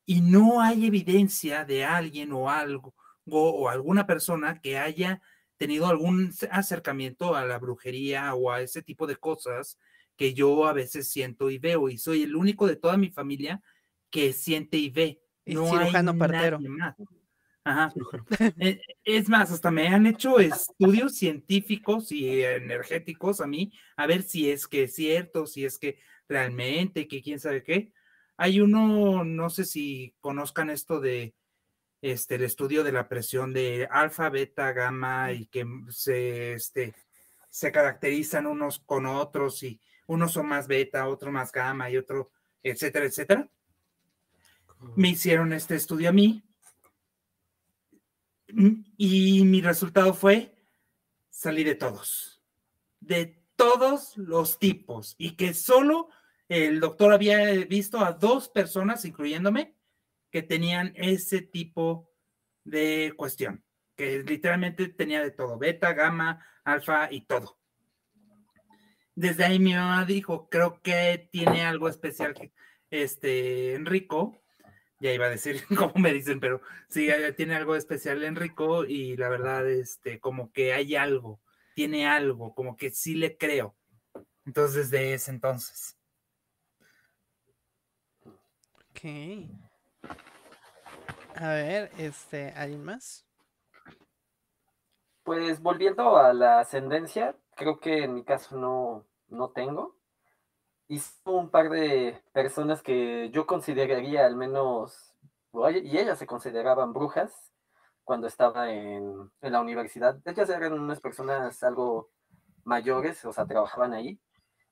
y 0.05 0.21
no 0.21 0.61
hay 0.61 0.87
evidencia 0.87 1.65
de 1.65 1.85
alguien 1.85 2.33
o 2.33 2.51
algo 2.51 2.95
o 3.29 3.69
alguna 3.69 4.07
persona 4.07 4.61
que 4.61 4.79
haya 4.79 5.21
tenido 5.57 5.87
algún 5.89 6.33
ce- 6.33 6.49
acercamiento 6.53 7.35
a 7.35 7.45
la 7.45 7.59
brujería 7.59 8.35
o 8.35 8.51
a 8.53 8.61
ese 8.61 8.83
tipo 8.83 9.07
de 9.07 9.17
cosas 9.17 9.79
que 10.17 10.33
yo 10.35 10.67
a 10.67 10.73
veces 10.73 11.09
siento 11.09 11.51
y 11.51 11.59
veo 11.59 11.89
y 11.89 11.99
soy 11.99 12.23
el 12.23 12.37
único 12.37 12.67
de 12.67 12.77
toda 12.77 12.97
mi 12.97 13.11
familia 13.11 13.61
que 14.11 14.33
siente 14.33 14.77
y 14.77 14.91
ve. 14.91 15.21
No 15.45 15.67
hay 15.79 15.93
partero. 16.19 16.59
nadie 16.59 16.69
más. 16.69 16.95
Ajá. 17.67 17.93
Eh, 18.59 18.81
Es 19.05 19.29
más, 19.29 19.51
hasta 19.51 19.73
me 19.73 19.89
han 19.89 20.07
hecho 20.07 20.39
estudios 20.39 21.17
científicos 21.17 22.13
y 22.13 22.45
energéticos 22.45 23.41
a 23.41 23.49
mí, 23.49 23.73
a 23.97 24.07
ver 24.07 24.23
si 24.23 24.49
es 24.49 24.69
que 24.69 24.85
es 24.85 24.95
cierto, 24.95 25.47
si 25.47 25.65
es 25.65 25.77
que 25.77 25.99
realmente, 26.29 27.09
que 27.09 27.21
quién 27.21 27.41
sabe 27.41 27.65
qué. 27.65 27.93
Hay 28.37 28.61
uno, 28.61 29.25
no 29.25 29.51
sé 29.51 29.65
si 29.65 30.15
conozcan 30.21 30.71
esto 30.71 31.01
de 31.01 31.35
este 32.03 32.37
el 32.37 32.45
estudio 32.45 32.85
de 32.85 32.93
la 32.93 33.09
presión 33.09 33.53
de 33.53 33.89
alfa, 33.91 34.31
beta, 34.31 34.73
gamma 34.73 35.33
y 35.33 35.47
que 35.47 35.67
se 35.89 36.53
este 36.53 36.95
se 37.51 37.73
caracterizan 37.73 38.47
unos 38.47 38.79
con 38.79 39.07
otros 39.07 39.63
y 39.65 39.81
unos 40.07 40.33
son 40.33 40.47
más 40.47 40.69
beta, 40.69 41.09
otro 41.09 41.33
más 41.33 41.51
gamma 41.51 41.91
y 41.91 41.97
otro, 41.97 42.31
etcétera, 42.63 43.07
etcétera. 43.07 43.49
Me 44.95 45.09
hicieron 45.09 45.53
este 45.53 45.75
estudio 45.75 46.11
a 46.11 46.13
mí 46.13 46.46
y 48.49 49.45
mi 49.45 49.61
resultado 49.61 50.15
fue 50.15 50.57
salí 51.31 51.65
de 51.65 51.75
todos, 51.75 52.41
de 53.01 53.43
todos 53.57 54.17
los 54.17 54.59
tipos 54.59 55.15
y 55.19 55.37
que 55.37 55.53
solo 55.53 56.09
el 56.49 56.81
doctor 56.81 57.13
había 57.13 57.53
visto 57.67 58.01
a 58.01 58.13
dos 58.13 58.49
personas, 58.49 59.05
incluyéndome, 59.05 59.75
que 60.31 60.43
tenían 60.43 60.93
ese 60.97 61.43
tipo 61.43 62.11
de 62.65 63.13
cuestión, 63.17 63.65
que 63.97 64.23
literalmente 64.23 64.89
tenía 64.89 65.23
de 65.23 65.31
todo, 65.31 65.59
beta, 65.59 65.93
gamma, 65.93 66.45
alfa 66.65 67.13
y 67.13 67.23
todo. 67.23 67.59
Desde 69.15 69.45
ahí 69.45 69.59
mi 69.59 69.75
mamá 69.75 70.05
dijo, 70.05 70.49
creo 70.49 70.81
que 70.83 71.29
tiene 71.33 71.63
algo 71.63 71.89
especial 71.89 72.35
este 72.91 73.75
Enrico, 73.75 74.41
ya 74.99 75.13
iba 75.13 75.27
a 75.27 75.31
decir 75.31 75.63
como 75.77 75.95
me 75.97 76.13
dicen, 76.13 76.41
pero 76.41 76.61
sí, 76.89 77.09
eh, 77.09 77.33
tiene 77.33 77.55
algo 77.55 77.77
especial 77.77 78.23
Enrico 78.23 78.85
y 78.85 79.17
la 79.17 79.29
verdad, 79.29 79.69
este, 79.69 80.21
como 80.21 80.53
que 80.53 80.73
hay 80.73 80.97
algo, 80.97 81.41
tiene 81.75 82.07
algo, 82.07 82.55
como 82.55 82.77
que 82.77 82.91
sí 82.91 83.15
le 83.15 83.37
creo. 83.37 83.77
Entonces, 84.45 84.91
desde 84.91 85.15
ese 85.15 85.31
entonces. 85.33 85.99
Ok. 88.91 89.01
A 91.35 91.49
ver, 91.49 91.91
este, 91.99 92.51
¿alguien 92.53 92.85
más? 92.85 93.27
Pues 95.23 95.61
volviendo 95.61 96.17
a 96.17 96.33
la 96.33 96.61
ascendencia, 96.61 97.37
creo 97.57 97.81
que 97.81 98.05
en 98.05 98.15
mi 98.15 98.25
caso 98.25 98.57
no, 98.57 99.05
no 99.29 99.51
tengo. 99.51 99.96
Y 100.89 100.99
son 101.01 101.35
un 101.35 101.51
par 101.51 101.69
de 101.71 102.23
personas 102.33 102.83
que 102.83 103.31
yo 103.31 103.47
consideraría 103.47 104.27
al 104.27 104.37
menos, 104.37 105.15
y 105.53 105.99
ellas 105.99 106.19
se 106.19 106.27
consideraban 106.27 106.93
brujas 106.93 107.53
cuando 108.05 108.27
estaba 108.27 108.71
en, 108.71 109.31
en 109.41 109.53
la 109.53 109.61
universidad. 109.61 110.19
Ellas 110.25 110.49
eran 110.49 110.75
unas 110.75 111.01
personas 111.01 111.63
algo 111.63 112.11
mayores, 112.65 113.25
o 113.25 113.33
sea, 113.33 113.47
trabajaban 113.47 113.95
ahí. 113.95 114.21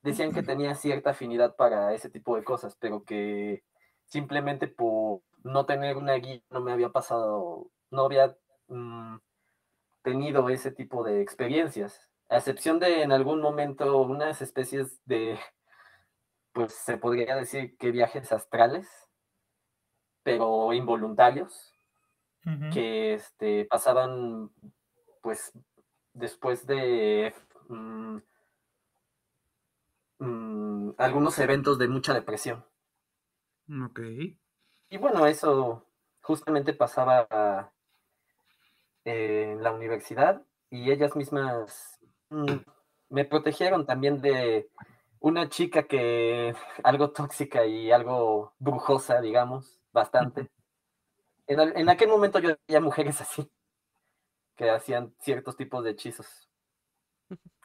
Decían 0.03 0.32
que 0.32 0.43
tenía 0.43 0.74
cierta 0.74 1.11
afinidad 1.11 1.57
para 1.57 1.95
ese 1.95 2.11
tipo 2.11 2.36
de 2.36 2.45
cosas, 2.45 2.77
pero 2.78 3.05
que 3.05 3.65
simplemente 4.07 4.69
por 4.69 5.23
no 5.43 5.66
tener 5.66 5.97
una 5.97 6.15
guía 6.15 6.43
no 6.51 6.61
me 6.61 6.73
había 6.73 6.91
pasado, 6.91 7.70
no 7.91 8.03
había 8.05 8.36
mm, 8.69 9.16
tenido 10.03 10.49
ese 10.51 10.70
tipo 10.70 11.05
de 11.05 11.23
experiencias, 11.23 12.11
a 12.28 12.36
excepción 12.36 12.78
de 12.78 13.03
en 13.03 13.12
algún 13.12 13.41
momento 13.41 14.03
unas 14.03 14.43
especies 14.43 15.01
de, 15.07 15.39
pues 16.55 16.72
se 16.72 16.97
podría 16.97 17.35
decir 17.35 17.76
que 17.76 17.90
viajes 17.90 18.32
astrales, 18.32 18.89
pero 20.22 20.72
involuntarios, 20.72 21.74
que 22.72 23.14
este, 23.14 23.64
pasaban 23.64 24.51
pues 25.22 25.52
después 26.12 26.66
de 26.66 27.35
mm, 27.68 28.18
mm, 30.18 30.94
algunos 30.98 31.39
eventos 31.39 31.78
de 31.78 31.89
mucha 31.89 32.14
depresión. 32.14 32.64
Ok. 33.86 34.01
Y 34.90 34.98
bueno, 34.98 35.26
eso 35.26 35.86
justamente 36.20 36.72
pasaba 36.72 37.72
en 39.05 39.62
la 39.62 39.72
universidad 39.72 40.43
y 40.70 40.93
ellas 40.93 41.16
mismas 41.16 41.98
mm, 42.28 42.59
me 43.09 43.24
protegieron 43.24 43.86
también 43.86 44.20
de 44.20 44.68
una 45.24 45.48
chica 45.48 45.84
que 45.84 46.55
algo 46.84 47.10
tóxica 47.10 47.64
y 47.64 47.90
algo 47.90 48.52
brujosa, 48.59 49.22
digamos, 49.22 49.80
bastante. 49.90 50.51
En, 51.46 51.88
aquel 51.88 52.09
momento 52.09 52.38
yo 52.38 52.56
veía 52.68 52.80
mujeres 52.80 53.20
así, 53.22 53.51
que 54.55 54.70
hacían 54.70 55.14
ciertos 55.20 55.56
tipos 55.56 55.82
de 55.82 55.92
hechizos. 55.92 56.51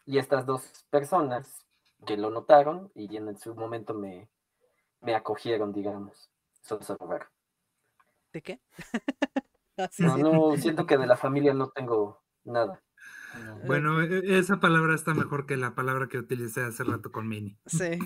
Y 0.06 0.18
estas 0.18 0.46
dos 0.46 0.86
personas 0.90 1.66
que 2.06 2.16
lo 2.16 2.30
notaron 2.30 2.92
y 2.96 3.16
en 3.18 3.38
su 3.38 3.54
momento 3.54 3.94
me, 3.94 4.30
me 5.02 5.14
acogieron, 5.14 5.74
digamos. 5.74 6.32
Eso 6.64 6.80
es 6.80 6.90
raro. 6.98 7.28
¿De 8.34 8.42
qué? 8.42 8.60
No, 9.98 10.18
no, 10.18 10.58
siento 10.58 10.86
que 10.86 10.98
de 10.98 11.08
la 11.08 11.16
familia 11.16 11.54
no 11.54 11.70
tengo 11.70 12.22
nada. 12.44 12.84
Bueno, 13.66 14.02
e, 14.02 14.20
e, 14.20 14.40
esa 14.40 14.60
palabra 14.60 14.96
está 14.96 15.14
mejor 15.14 15.46
que 15.46 15.58
la 15.58 15.76
palabra 15.76 16.08
que 16.08 16.18
utilicé 16.18 16.62
hace 16.62 16.84
rato 16.84 17.12
con 17.12 17.28
Mini. 17.28 17.58
Sí, 17.66 18.00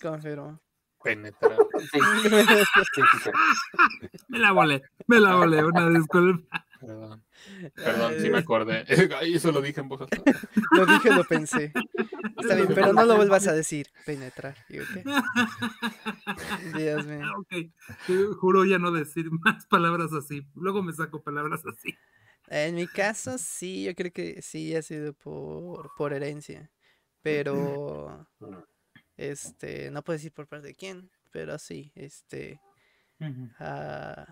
confirmo. 0.00 0.60
Penetrar. 1.02 1.58
me 4.28 4.38
la 4.38 4.52
volé, 4.52 4.82
me 5.06 5.18
la 5.18 5.34
volé, 5.34 5.64
una 5.64 5.88
disculpa. 5.90 6.64
Perdón. 6.80 7.24
Perdón, 7.74 8.12
sí 8.18 8.30
me 8.30 8.38
acordé. 8.38 8.84
Eso 8.88 9.50
lo 9.52 9.62
dije 9.62 9.80
en 9.80 9.88
voz 9.88 10.08
Lo 10.72 10.86
dije, 10.86 11.14
lo 11.14 11.22
pensé. 11.24 11.72
Está 12.38 12.56
bien, 12.56 12.68
pero 12.74 12.92
no 12.92 13.04
lo 13.04 13.14
vuelvas 13.16 13.46
a 13.46 13.52
decir. 13.52 13.86
Penetrar. 14.04 14.56
Dios 14.68 14.88
mío. 17.06 17.20
Ah, 17.22 17.38
ok, 17.38 17.54
juro 18.36 18.64
ya 18.64 18.78
no 18.78 18.90
decir 18.90 19.30
más 19.30 19.66
palabras 19.66 20.12
así. 20.12 20.48
Luego 20.54 20.82
me 20.82 20.92
saco 20.92 21.22
palabras 21.22 21.64
así. 21.66 21.96
En 22.54 22.74
mi 22.74 22.86
caso, 22.86 23.38
sí, 23.38 23.84
yo 23.84 23.94
creo 23.94 24.12
que 24.12 24.42
sí 24.42 24.76
ha 24.76 24.82
sido 24.82 25.14
por, 25.14 25.90
por 25.96 26.12
herencia. 26.12 26.70
Pero, 27.22 28.28
este, 29.16 29.90
no 29.90 30.04
puedo 30.04 30.18
decir 30.18 30.32
por 30.32 30.46
parte 30.46 30.66
de 30.66 30.74
quién, 30.74 31.10
pero 31.30 31.58
sí, 31.58 31.92
este, 31.94 32.60
uh, 33.20 34.24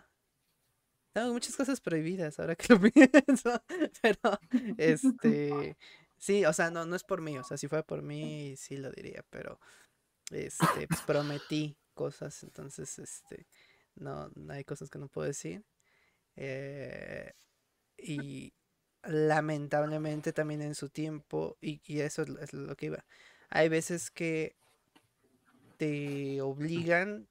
tengo 1.14 1.32
muchas 1.32 1.56
cosas 1.56 1.80
prohibidas 1.80 2.38
ahora 2.38 2.56
que 2.56 2.74
lo 2.74 2.80
pienso, 3.26 3.62
pero, 4.02 4.38
este, 4.76 5.78
sí, 6.18 6.44
o 6.44 6.52
sea, 6.52 6.70
no, 6.70 6.84
no 6.84 6.96
es 6.96 7.04
por 7.04 7.22
mí, 7.22 7.38
o 7.38 7.44
sea, 7.44 7.56
si 7.56 7.68
fuera 7.68 7.84
por 7.84 8.02
mí, 8.02 8.54
sí 8.58 8.76
lo 8.76 8.90
diría, 8.90 9.24
pero, 9.30 9.58
este, 10.30 10.86
pues 10.88 11.00
prometí 11.06 11.74
cosas, 11.94 12.42
entonces, 12.42 12.98
este, 12.98 13.46
no, 13.94 14.30
no 14.34 14.52
hay 14.52 14.64
cosas 14.64 14.90
que 14.90 14.98
no 14.98 15.08
puedo 15.08 15.26
decir. 15.26 15.64
Eh, 16.36 17.32
y 18.02 18.52
lamentablemente 19.02 20.32
también 20.32 20.62
en 20.62 20.74
su 20.74 20.88
tiempo, 20.88 21.56
y, 21.60 21.80
eso 22.00 22.22
es 22.22 22.52
lo 22.52 22.76
que 22.76 22.86
iba, 22.86 23.04
hay 23.48 23.68
veces 23.68 24.10
que 24.10 24.56
te 25.76 26.40
obligan 26.42 27.26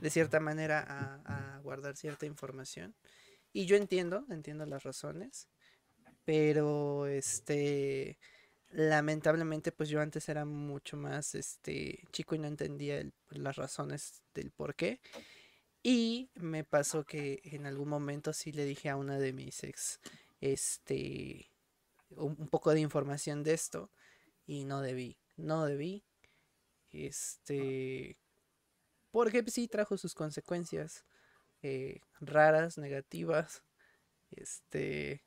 de 0.00 0.10
cierta 0.10 0.40
manera 0.40 0.84
a, 1.24 1.60
guardar 1.62 1.96
cierta 1.96 2.26
información. 2.26 2.94
Y 3.52 3.66
yo 3.66 3.76
entiendo, 3.76 4.24
entiendo 4.30 4.64
las 4.66 4.82
razones, 4.82 5.48
pero 6.24 7.06
este 7.06 8.18
lamentablemente 8.72 9.72
pues 9.72 9.88
yo 9.88 10.00
antes 10.00 10.28
era 10.28 10.44
mucho 10.44 10.96
más 10.96 11.34
este 11.34 12.04
chico 12.12 12.34
y 12.36 12.38
no 12.38 12.46
entendía 12.46 13.04
las 13.30 13.56
razones 13.56 14.22
del 14.32 14.52
por 14.52 14.76
qué 14.76 15.00
y 15.82 16.30
me 16.34 16.64
pasó 16.64 17.04
que 17.04 17.40
en 17.44 17.66
algún 17.66 17.88
momento 17.88 18.32
sí 18.32 18.52
le 18.52 18.64
dije 18.64 18.90
a 18.90 18.96
una 18.96 19.18
de 19.18 19.32
mis 19.32 19.64
ex, 19.64 20.00
este, 20.40 21.50
un, 22.10 22.48
poco 22.48 22.72
de 22.72 22.80
información 22.80 23.42
de 23.42 23.54
esto 23.54 23.90
y 24.46 24.64
no 24.64 24.82
debí, 24.82 25.18
no 25.36 25.64
debí, 25.66 26.04
este, 26.90 28.18
porque 29.10 29.44
sí 29.48 29.68
trajo 29.68 29.96
sus 29.96 30.14
consecuencias 30.14 31.04
eh, 31.62 32.00
raras, 32.20 32.78
negativas, 32.78 33.62
este, 34.30 35.24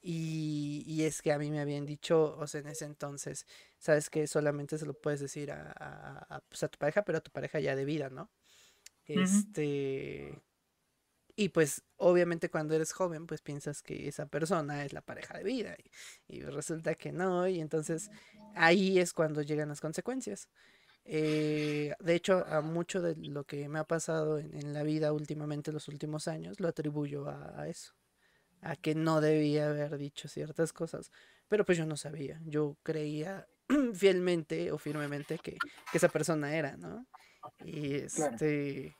y, 0.00 0.84
y, 0.86 1.04
es 1.04 1.22
que 1.22 1.32
a 1.32 1.38
mí 1.38 1.50
me 1.50 1.60
habían 1.60 1.86
dicho, 1.86 2.36
o 2.38 2.46
sea, 2.46 2.60
en 2.60 2.68
ese 2.68 2.84
entonces, 2.84 3.46
sabes 3.78 4.10
que 4.10 4.26
solamente 4.26 4.78
se 4.78 4.86
lo 4.86 4.94
puedes 4.94 5.20
decir 5.20 5.50
a, 5.50 5.72
a, 6.28 6.40
pues 6.48 6.62
a 6.62 6.68
tu 6.68 6.78
pareja, 6.78 7.04
pero 7.04 7.18
a 7.18 7.20
tu 7.20 7.30
pareja 7.32 7.60
ya 7.60 7.74
de 7.76 7.84
vida, 7.84 8.10
¿no? 8.10 8.30
Este. 9.08 10.40
Y 11.34 11.50
pues 11.50 11.84
obviamente 11.96 12.50
cuando 12.50 12.74
eres 12.74 12.92
joven, 12.92 13.26
pues 13.26 13.42
piensas 13.42 13.80
que 13.80 14.08
esa 14.08 14.26
persona 14.26 14.84
es 14.84 14.92
la 14.92 15.02
pareja 15.02 15.38
de 15.38 15.44
vida 15.44 15.76
y, 16.26 16.40
resulta 16.40 16.96
que 16.96 17.12
no, 17.12 17.46
y 17.46 17.60
entonces 17.60 18.10
ahí 18.56 18.98
es 18.98 19.12
cuando 19.12 19.42
llegan 19.42 19.68
las 19.68 19.80
consecuencias. 19.80 20.48
Eh, 21.04 21.94
de 22.00 22.14
hecho, 22.16 22.44
a 22.44 22.60
mucho 22.60 23.00
de 23.00 23.14
lo 23.14 23.44
que 23.44 23.68
me 23.68 23.78
ha 23.78 23.84
pasado 23.84 24.38
en, 24.38 24.72
la 24.72 24.82
vida 24.82 25.12
últimamente, 25.12 25.70
los 25.70 25.86
últimos 25.86 26.26
años, 26.26 26.58
lo 26.58 26.66
atribuyo 26.66 27.28
a, 27.28 27.68
eso, 27.68 27.94
a 28.60 28.74
que 28.74 28.96
no 28.96 29.20
debía 29.20 29.70
haber 29.70 29.96
dicho 29.96 30.26
ciertas 30.26 30.72
cosas, 30.72 31.12
pero 31.46 31.64
pues 31.64 31.78
yo 31.78 31.86
no 31.86 31.96
sabía, 31.96 32.40
yo 32.46 32.76
creía 32.82 33.46
fielmente 33.94 34.72
o 34.72 34.78
firmemente 34.78 35.38
que, 35.38 35.52
que 35.52 35.98
esa 35.98 36.08
persona 36.08 36.56
era, 36.56 36.76
¿no? 36.76 37.06
Y 37.64 37.94
este, 37.94 38.96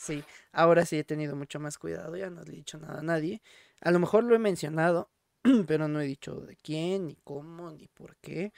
sí, 0.00 0.24
ahora 0.52 0.86
sí 0.86 0.96
he 0.98 1.04
tenido 1.04 1.36
mucho 1.36 1.60
más 1.60 1.78
cuidado, 1.78 2.16
ya 2.16 2.30
no 2.30 2.42
le 2.42 2.52
he 2.52 2.56
dicho 2.56 2.78
nada 2.78 3.00
a 3.00 3.02
nadie. 3.02 3.42
A 3.80 3.90
lo 3.90 3.98
mejor 3.98 4.24
lo 4.24 4.34
he 4.34 4.38
mencionado, 4.38 5.10
pero 5.66 5.88
no 5.88 6.00
he 6.00 6.06
dicho 6.06 6.36
de 6.40 6.56
quién, 6.56 7.06
ni 7.06 7.16
cómo, 7.16 7.70
ni 7.70 7.86
por 7.88 8.16
qué. 8.16 8.52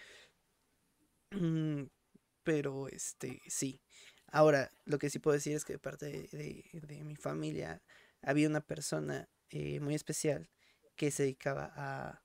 Mm, 1.32 1.84
pero 2.44 2.88
este, 2.88 3.40
sí. 3.48 3.80
Ahora, 4.28 4.70
lo 4.84 4.98
que 4.98 5.10
sí 5.10 5.18
puedo 5.18 5.34
decir 5.34 5.54
es 5.56 5.64
que 5.64 5.74
de 5.74 5.78
parte 5.78 6.06
de, 6.06 7.04
mi 7.04 7.16
familia 7.16 7.82
había 8.22 8.48
una 8.48 8.60
persona 8.60 9.28
eh, 9.50 9.80
muy 9.80 9.94
especial 9.94 10.48
que 10.96 11.10
se 11.10 11.24
dedicaba 11.24 11.72
a, 11.74 12.22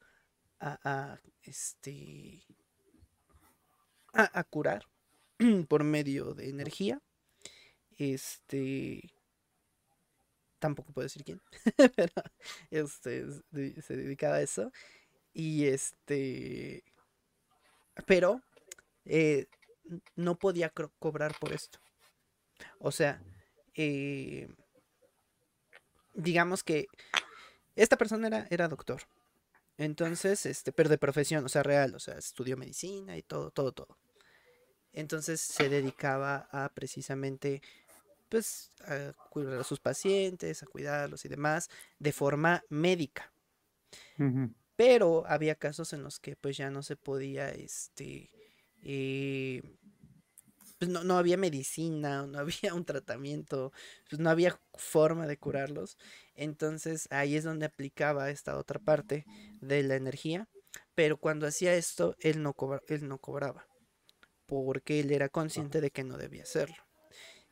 a, 0.59 0.79
a 0.83 1.19
este, 1.43 2.43
a, 4.13 4.39
a 4.39 4.43
curar 4.43 4.85
por 5.67 5.83
medio 5.83 6.33
de 6.33 6.49
energía 6.49 7.01
este. 7.97 9.09
Tampoco 10.59 10.91
puedo 10.91 11.05
decir 11.05 11.23
quién. 11.23 11.41
pero 11.95 12.13
este 12.71 13.25
se 13.81 13.95
dedicaba 13.95 14.35
a 14.35 14.41
eso. 14.41 14.71
Y 15.33 15.67
este. 15.67 16.83
Pero. 18.05 18.41
Eh, 19.05 19.47
no 20.15 20.35
podía 20.37 20.71
cobrar 20.99 21.35
por 21.39 21.53
esto. 21.53 21.79
O 22.79 22.91
sea. 22.91 23.21
Eh, 23.75 24.47
digamos 26.13 26.63
que. 26.63 26.87
Esta 27.75 27.95
persona 27.95 28.47
era, 28.49 28.67
doctor. 28.67 29.03
Entonces, 29.77 30.47
este, 30.47 30.71
pero 30.71 30.89
de 30.89 30.97
profesión, 30.97 31.45
o 31.45 31.49
sea, 31.49 31.61
real, 31.61 31.93
o 31.93 31.99
sea, 31.99 32.15
estudió 32.17 32.57
medicina 32.57 33.15
y 33.15 33.21
todo, 33.21 33.51
todo, 33.51 33.71
todo. 33.71 33.99
Entonces 34.97 35.39
se 35.39 35.69
dedicaba 35.69 36.49
a 36.51 36.69
precisamente 36.73 37.61
pues 38.29 38.71
a 38.81 39.13
cuidar 39.29 39.59
a 39.59 39.63
sus 39.63 39.79
pacientes, 39.79 40.63
a 40.63 40.65
cuidarlos 40.65 41.25
y 41.25 41.29
demás, 41.29 41.69
de 41.99 42.11
forma 42.11 42.63
médica. 42.69 43.31
Pero 44.75 45.25
había 45.27 45.55
casos 45.55 45.93
en 45.93 46.03
los 46.03 46.19
que 46.19 46.35
pues 46.35 46.57
ya 46.57 46.69
no 46.69 46.83
se 46.83 46.95
podía, 46.95 47.49
este, 47.49 48.31
eh, 48.83 49.61
pues 50.79 50.89
no, 50.89 51.03
no, 51.03 51.17
había 51.17 51.37
medicina, 51.37 52.25
no 52.27 52.39
había 52.39 52.73
un 52.73 52.85
tratamiento, 52.85 53.71
pues 54.09 54.19
no 54.19 54.29
había 54.29 54.59
forma 54.75 55.27
de 55.27 55.37
curarlos. 55.37 55.97
Entonces 56.35 57.07
ahí 57.11 57.35
es 57.35 57.43
donde 57.43 57.65
aplicaba 57.65 58.29
esta 58.29 58.57
otra 58.57 58.79
parte 58.79 59.25
de 59.61 59.83
la 59.83 59.95
energía. 59.95 60.47
Pero 60.95 61.17
cuando 61.17 61.47
hacía 61.47 61.75
esto, 61.75 62.15
él 62.19 62.41
no, 62.41 62.55
él 62.87 63.07
no 63.07 63.19
cobraba, 63.19 63.67
porque 64.45 64.99
él 64.99 65.11
era 65.11 65.29
consciente 65.29 65.81
de 65.81 65.91
que 65.91 66.03
no 66.03 66.17
debía 66.17 66.43
hacerlo. 66.43 66.86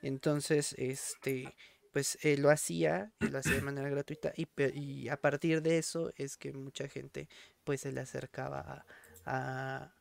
Entonces, 0.02 0.76
este, 0.78 1.56
pues 1.92 2.18
él 2.22 2.42
lo 2.42 2.50
hacía, 2.50 3.14
él 3.22 3.32
lo 3.32 3.40
hacía 3.40 3.56
de 3.56 3.62
manera 3.62 3.90
gratuita 3.90 4.34
y, 4.36 5.08
a 5.08 5.18
partir 5.18 5.62
de 5.62 5.78
eso 5.78 6.12
es 6.18 6.38
que 6.38 6.52
mucha 6.52 6.88
gente 6.88 7.30
pues 7.64 7.82
se 7.82 7.92
le 7.92 8.02
acercaba 8.02 8.86
a, 9.26 9.92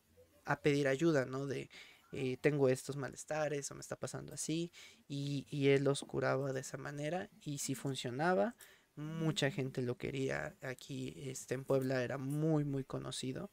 pedir 0.63 0.89
ayuda, 0.89 1.25
¿no? 1.25 1.47
De 1.47 1.71
eh, 2.13 2.37
tengo 2.41 2.69
estos 2.69 2.97
malestares 2.97 3.71
o 3.71 3.75
me 3.75 3.81
está 3.81 3.97
pasando 3.97 4.35
así 4.35 4.73
y, 5.09 5.47
y, 5.51 5.69
él 5.69 5.85
los 5.85 6.03
curaba 6.03 6.53
de 6.53 6.61
esa 6.61 6.77
manera 6.77 7.31
y 7.41 7.59
si 7.59 7.75
funcionaba, 7.75 8.55
mucha 8.97 9.51
gente 9.51 9.83
lo 9.83 9.97
quería. 9.97 10.57
Aquí 10.63 11.15
este, 11.17 11.55
en 11.55 11.65
Puebla 11.65 12.03
era 12.03 12.19
muy, 12.19 12.65
muy 12.65 12.85
conocido. 12.85 13.51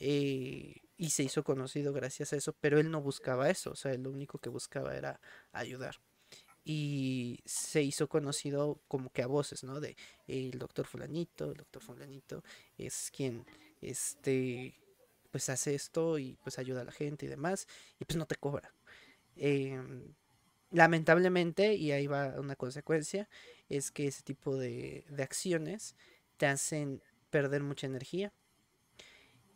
Eh, 0.00 0.76
y 0.96 1.10
se 1.10 1.22
hizo 1.24 1.44
conocido 1.44 1.92
gracias 1.92 2.32
a 2.32 2.36
eso, 2.36 2.54
pero 2.60 2.80
él 2.80 2.90
no 2.90 3.02
buscaba 3.02 3.50
eso, 3.50 3.70
o 3.72 3.76
sea, 3.76 3.94
lo 3.96 4.10
único 4.10 4.38
que 4.38 4.50
buscaba 4.50 4.96
era 4.96 5.20
ayudar 5.52 5.96
y 6.64 7.40
se 7.46 7.82
hizo 7.82 8.08
conocido 8.08 8.80
como 8.88 9.10
que 9.10 9.22
a 9.22 9.26
voces, 9.26 9.64
¿no? 9.64 9.80
De 9.80 9.96
el 10.26 10.58
doctor 10.58 10.86
fulanito, 10.86 11.50
el 11.50 11.56
doctor 11.56 11.82
fulanito 11.82 12.44
es 12.78 13.10
quien, 13.14 13.46
este, 13.80 14.74
pues 15.30 15.48
hace 15.48 15.74
esto 15.74 16.18
y 16.18 16.36
pues 16.42 16.58
ayuda 16.58 16.82
a 16.82 16.84
la 16.84 16.92
gente 16.92 17.26
y 17.26 17.28
demás, 17.28 17.66
y 17.98 18.04
pues 18.04 18.16
no 18.16 18.26
te 18.26 18.36
cobra. 18.36 18.72
Em, 19.36 20.14
lamentablemente, 20.70 21.74
y 21.74 21.92
ahí 21.92 22.06
va 22.06 22.40
una 22.40 22.56
consecuencia, 22.56 23.28
es 23.68 23.90
que 23.90 24.06
ese 24.08 24.22
tipo 24.22 24.56
de, 24.56 25.04
de 25.10 25.22
acciones 25.22 25.96
te 26.36 26.46
hacen 26.46 27.02
perder 27.30 27.62
mucha 27.62 27.86
energía 27.86 28.32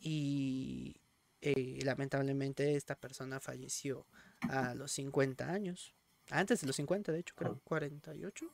y 0.04 1.00
eh, 1.40 1.80
lamentablemente 1.82 2.76
esta 2.76 2.94
persona 2.94 3.40
falleció 3.40 4.06
a 4.50 4.74
los 4.74 4.92
50 4.92 5.50
años. 5.50 5.94
Antes 6.28 6.60
de 6.60 6.66
los 6.66 6.76
50, 6.76 7.10
de 7.10 7.20
hecho, 7.20 7.34
creo. 7.34 7.58
48. 7.64 8.46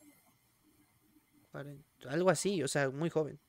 algo 2.08 2.30
así, 2.30 2.62
o 2.62 2.68
sea, 2.68 2.88
muy 2.90 3.10
joven. 3.10 3.40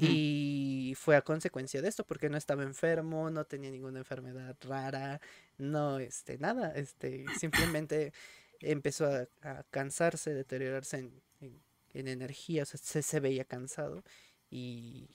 Y 0.00 0.94
fue 0.96 1.14
a 1.14 1.22
consecuencia 1.22 1.82
de 1.82 1.88
esto, 1.88 2.04
porque 2.04 2.30
no 2.30 2.38
estaba 2.38 2.62
enfermo, 2.62 3.30
no 3.30 3.44
tenía 3.44 3.70
ninguna 3.70 3.98
enfermedad 3.98 4.56
rara, 4.62 5.20
no, 5.58 5.98
este, 5.98 6.38
nada, 6.38 6.72
este, 6.74 7.26
simplemente 7.38 8.12
empezó 8.60 9.06
a, 9.42 9.62
cansarse, 9.70 10.32
deteriorarse 10.32 11.10
en, 11.40 12.08
energía, 12.08 12.62
o 12.62 12.66
sea, 12.66 12.80
se, 12.82 13.02
se 13.02 13.20
veía 13.20 13.44
cansado 13.44 14.02
y, 14.50 15.10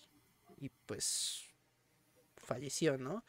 y, 0.58 0.70
pues 0.86 1.49
falleció, 2.50 2.98
¿no? 2.98 3.24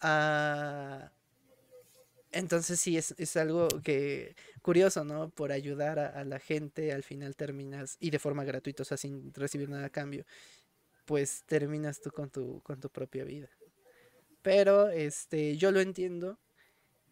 Ah, 0.00 1.10
entonces 2.32 2.78
sí, 2.78 2.96
es, 2.96 3.36
algo 3.36 3.68
que 3.82 4.36
curioso, 4.62 5.04
¿no? 5.04 5.30
Por 5.30 5.52
ayudar 5.52 5.98
a, 5.98 6.24
la 6.24 6.38
gente, 6.38 6.92
al 6.92 7.02
final 7.02 7.34
terminas, 7.34 7.96
y 8.00 8.10
de 8.10 8.18
forma 8.18 8.44
gratuita, 8.44 8.82
o 8.82 8.86
sea, 8.86 8.96
sin 8.96 9.32
recibir 9.34 9.68
nada 9.68 9.86
a 9.86 9.90
cambio, 9.90 10.24
pues 11.06 11.44
terminas 11.46 12.00
tú 12.00 12.10
con 12.10 12.30
tu, 12.30 12.60
con 12.62 12.80
tu 12.80 12.90
propia 12.90 13.24
vida. 13.24 13.48
Pero 14.42 14.90
este, 14.90 15.56
yo 15.56 15.72
lo 15.72 15.80
entiendo. 15.80 16.38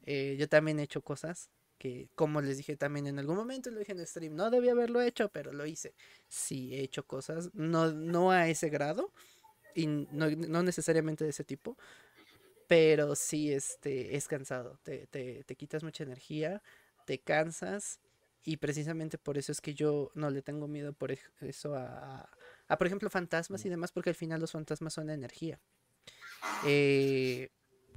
Eh, 0.07 0.37
yo 0.39 0.49
también 0.49 0.79
he 0.79 0.85
hecho 0.85 1.03
cosas 1.03 1.51
que, 1.79 2.09
como 2.15 2.41
les 2.41 2.59
dije 2.59 2.77
también 2.77 3.07
en 3.07 3.19
algún 3.19 3.37
momento, 3.37 3.71
lo 3.71 3.79
dije 3.79 3.93
en 3.93 4.07
stream, 4.07 4.35
no 4.37 4.51
debía 4.51 4.73
haberlo 4.73 5.01
hecho, 5.01 5.29
pero 5.31 5.53
lo 5.53 5.67
hice. 5.67 5.95
Sí, 6.29 6.75
he 6.75 6.83
hecho 6.83 7.07
cosas, 7.07 7.51
no, 7.55 7.93
no 7.93 8.31
a 8.31 8.49
ese 8.49 8.69
grado, 8.69 9.13
y 9.75 9.87
no, 9.87 10.31
no 10.31 10.63
necesariamente 10.63 11.25
de 11.25 11.31
ese 11.31 11.45
tipo, 11.45 11.77
pero 12.67 13.15
sí 13.15 13.53
este, 13.53 14.17
es 14.17 14.29
cansado, 14.29 14.79
te, 14.83 15.07
te, 15.07 15.45
te 15.45 15.57
quitas 15.57 15.83
mucha 15.83 16.05
energía, 16.05 16.63
te 17.07 17.19
cansas 17.19 18.01
y 18.45 18.59
precisamente 18.59 19.19
por 19.19 19.39
eso 19.39 19.53
es 19.53 19.61
que 19.61 19.75
yo 19.75 20.11
no 20.15 20.31
le 20.31 20.43
tengo 20.43 20.69
miedo 20.69 20.93
por 20.93 21.17
eso 21.41 21.75
a, 21.75 22.29
a, 22.69 22.79
por 22.79 22.87
ejemplo, 22.87 23.09
fantasmas 23.11 23.65
y 23.65 23.69
demás, 23.69 23.91
porque 23.91 24.11
al 24.11 24.17
final 24.17 24.41
los 24.41 24.53
fantasmas 24.53 24.93
son 24.93 25.11
energía. 25.11 25.59
Eh, 26.67 27.49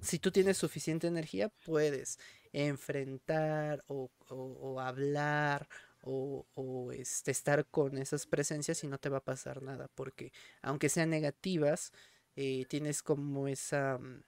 si 0.01 0.19
tú 0.19 0.31
tienes 0.31 0.57
suficiente 0.57 1.07
energía, 1.07 1.49
puedes 1.65 2.19
enfrentar 2.53 3.83
o, 3.87 4.09
o, 4.29 4.79
hablar 4.79 5.67
o, 6.07 6.91
este, 6.91 7.31
estar 7.31 7.65
con 7.67 7.97
esas 7.97 8.25
presencias 8.25 8.83
y 8.83 8.87
no 8.87 8.97
te 8.97 9.09
va 9.09 9.17
a 9.17 9.23
pasar 9.23 9.61
nada, 9.61 9.89
porque 9.95 10.31
aunque 10.61 10.89
sean 10.89 11.09
negativas, 11.09 11.91
eh, 12.35 12.65
tienes 12.69 13.03
como 13.03 13.47
esa 13.47 13.97
mm, 13.97 14.23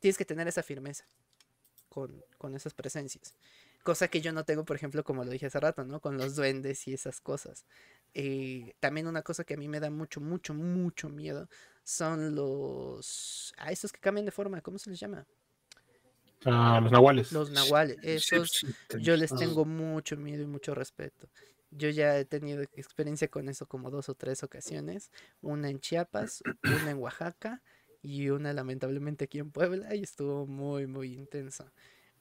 tienes 0.00 0.18
que 0.18 0.24
tener 0.24 0.48
esa 0.48 0.62
firmeza 0.62 1.04
con, 1.88 2.54
esas 2.54 2.74
presencias. 2.74 3.34
Cosa 3.82 4.08
que 4.08 4.20
yo 4.20 4.32
no 4.32 4.44
tengo, 4.44 4.64
por 4.64 4.76
ejemplo, 4.76 5.02
como 5.02 5.24
lo 5.24 5.30
dije 5.30 5.46
hace 5.46 5.60
rato, 5.60 5.84
¿no? 5.84 6.00
Con 6.00 6.16
los 6.16 6.36
duendes 6.36 6.86
y 6.86 6.94
esas 6.94 7.20
cosas. 7.20 7.64
Eh, 8.14 8.74
también 8.80 9.06
una 9.06 9.22
cosa 9.22 9.44
que 9.44 9.54
a 9.54 9.56
mí 9.56 9.68
me 9.68 9.80
da 9.80 9.90
mucho, 9.90 10.20
mucho, 10.20 10.54
mucho 10.54 11.08
miedo 11.08 11.48
son 11.82 12.34
los... 12.34 13.52
Ah, 13.56 13.72
estos 13.72 13.92
que 13.92 14.00
cambian 14.00 14.26
de 14.26 14.32
forma, 14.32 14.60
¿cómo 14.60 14.78
se 14.78 14.90
les 14.90 15.00
llama? 15.00 15.26
Ah, 16.44 16.80
los 16.82 16.92
nahuales. 16.92 17.32
Los 17.32 17.50
nahuales. 17.50 17.96
Esos 18.02 18.64
yo 19.00 19.16
les 19.16 19.34
tengo 19.34 19.64
mucho 19.64 20.16
miedo 20.16 20.42
y 20.42 20.46
mucho 20.46 20.74
respeto. 20.74 21.28
Yo 21.70 21.90
ya 21.90 22.18
he 22.18 22.24
tenido 22.24 22.62
experiencia 22.62 23.28
con 23.28 23.48
eso 23.48 23.66
como 23.66 23.90
dos 23.90 24.08
o 24.08 24.14
tres 24.14 24.42
ocasiones. 24.42 25.10
Una 25.42 25.68
en 25.68 25.80
Chiapas, 25.80 26.42
una 26.62 26.90
en 26.90 26.98
Oaxaca 26.98 27.62
y 28.02 28.30
una 28.30 28.52
lamentablemente 28.52 29.24
aquí 29.24 29.38
en 29.38 29.50
Puebla 29.50 29.94
y 29.94 30.02
estuvo 30.02 30.46
muy 30.46 30.86
muy 30.86 31.14
intenso 31.14 31.70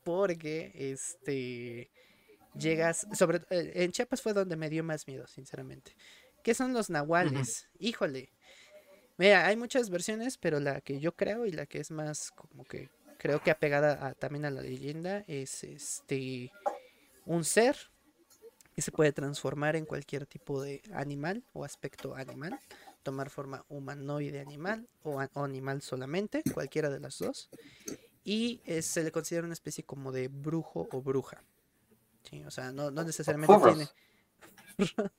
porque 0.03 0.71
este 0.73 1.91
llegas 2.57 3.07
sobre 3.13 3.41
eh, 3.49 3.71
en 3.75 3.91
Chiapas 3.91 4.21
fue 4.21 4.33
donde 4.33 4.55
me 4.55 4.69
dio 4.69 4.83
más 4.83 5.07
miedo 5.07 5.27
sinceramente 5.27 5.95
qué 6.43 6.53
son 6.53 6.73
los 6.73 6.89
nahuales 6.89 7.69
híjole 7.79 8.33
mira 9.17 9.45
hay 9.45 9.55
muchas 9.55 9.89
versiones 9.89 10.37
pero 10.37 10.59
la 10.59 10.81
que 10.81 10.99
yo 10.99 11.15
creo 11.15 11.45
y 11.45 11.51
la 11.51 11.65
que 11.65 11.79
es 11.79 11.91
más 11.91 12.31
como 12.31 12.63
que 12.65 12.89
creo 13.17 13.41
que 13.41 13.51
apegada 13.51 14.13
también 14.15 14.45
a 14.45 14.51
la 14.51 14.61
leyenda 14.61 15.23
es 15.27 15.63
este 15.63 16.51
un 17.25 17.43
ser 17.43 17.77
que 18.75 18.81
se 18.81 18.91
puede 18.91 19.11
transformar 19.11 19.75
en 19.75 19.85
cualquier 19.85 20.25
tipo 20.25 20.61
de 20.61 20.81
animal 20.93 21.43
o 21.53 21.65
aspecto 21.65 22.15
animal 22.15 22.59
tomar 23.07 23.29
forma 23.29 23.63
humanoide 23.69 24.41
animal 24.41 24.85
o, 25.03 25.21
animal 25.35 25.81
solamente, 25.81 26.43
cualquiera 26.53 26.89
de 26.89 26.99
las 26.99 27.17
dos. 27.19 27.49
Y 28.25 28.61
se 28.81 29.01
le 29.01 29.13
considera 29.13 29.45
una 29.45 29.53
especie 29.53 29.85
como 29.85 30.11
de 30.11 30.27
brujo 30.27 30.89
o 30.91 31.01
bruja. 31.01 31.41
Sí, 32.29 32.43
o 32.43 32.51
sea, 32.51 32.73
no, 32.73 32.91
necesariamente 32.91 33.55
tiene. 33.63 33.87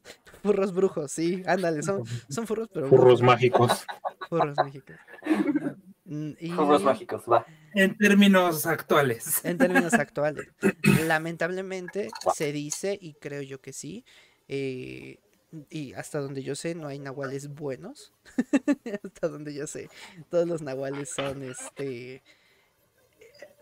furros 0.43 0.75
brujos, 0.75 1.11
sí, 1.11 1.43
ándale, 1.47 1.83
son, 1.83 2.05
son 2.29 2.47
furros, 2.47 2.69
pero. 2.71 2.89
Furros 2.89 3.23
mágicos. 3.23 3.87
Furros 4.29 4.57
mágicos. 4.59 4.97
Mm, 6.11 6.33
furros 6.57 6.83
mágicos, 6.83 7.25
va. 7.31 7.45
En 7.75 7.97
términos 7.97 8.67
actuales. 8.67 9.45
En 9.45 9.59
términos 9.59 9.95
actuales. 9.95 10.49
Lamentablemente 11.07 12.11
se 12.35 12.53
dice, 12.53 12.99
y 13.01 13.15
creo 13.15 13.43
yo 13.43 13.61
que 13.61 13.73
sí, 13.73 14.05
eh, 14.49 15.19
y 15.71 15.95
hasta 15.95 16.21
donde 16.21 16.43
yo 16.43 16.55
sé 16.55 16.75
no 16.75 16.89
hay 16.89 16.99
nahuales 16.99 17.49
buenos. 17.49 18.13
hasta 19.05 19.29
donde 19.29 19.55
yo 19.55 19.67
sé, 19.67 19.89
todos 20.31 20.47
los 20.47 20.63
nahuales 20.63 21.11
son 21.11 21.43
este 21.43 22.23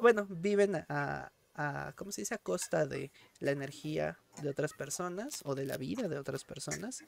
bueno, 0.01 0.27
viven 0.29 0.77
a, 0.89 1.33
a 1.55 1.93
¿cómo 1.97 2.13
se 2.13 2.23
dice? 2.23 2.35
a 2.35 2.39
costa 2.39 2.87
de 2.87 3.11
la 3.41 3.51
energía 3.51 4.19
de 4.43 4.51
otras 4.51 4.73
personas 4.73 5.41
o 5.45 5.55
de 5.55 5.65
la 5.65 5.77
vida 5.77 6.09
de 6.09 6.19
otras 6.19 6.45
personas. 6.45 7.03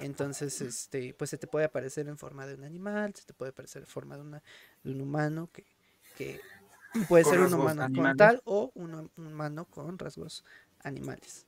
Entonces, 0.00 0.60
este, 0.60 1.14
pues 1.14 1.30
se 1.30 1.38
te 1.38 1.46
puede 1.46 1.64
aparecer 1.64 2.08
en 2.08 2.18
forma 2.18 2.46
de 2.46 2.54
un 2.54 2.64
animal, 2.64 3.14
se 3.14 3.24
te 3.24 3.32
puede 3.32 3.50
aparecer 3.50 3.82
en 3.82 3.88
forma 3.88 4.16
de, 4.16 4.22
una, 4.22 4.42
de 4.84 4.90
un 4.90 5.00
humano 5.00 5.50
que, 5.52 5.64
que 6.18 6.40
puede 7.08 7.24
ser 7.24 7.38
un 7.38 7.54
humano 7.54 7.86
con 7.94 8.16
tal 8.16 8.42
o 8.44 8.72
un 8.74 9.10
humano 9.16 9.64
con 9.66 9.96
rasgos 9.98 10.44
animales. 10.82 11.46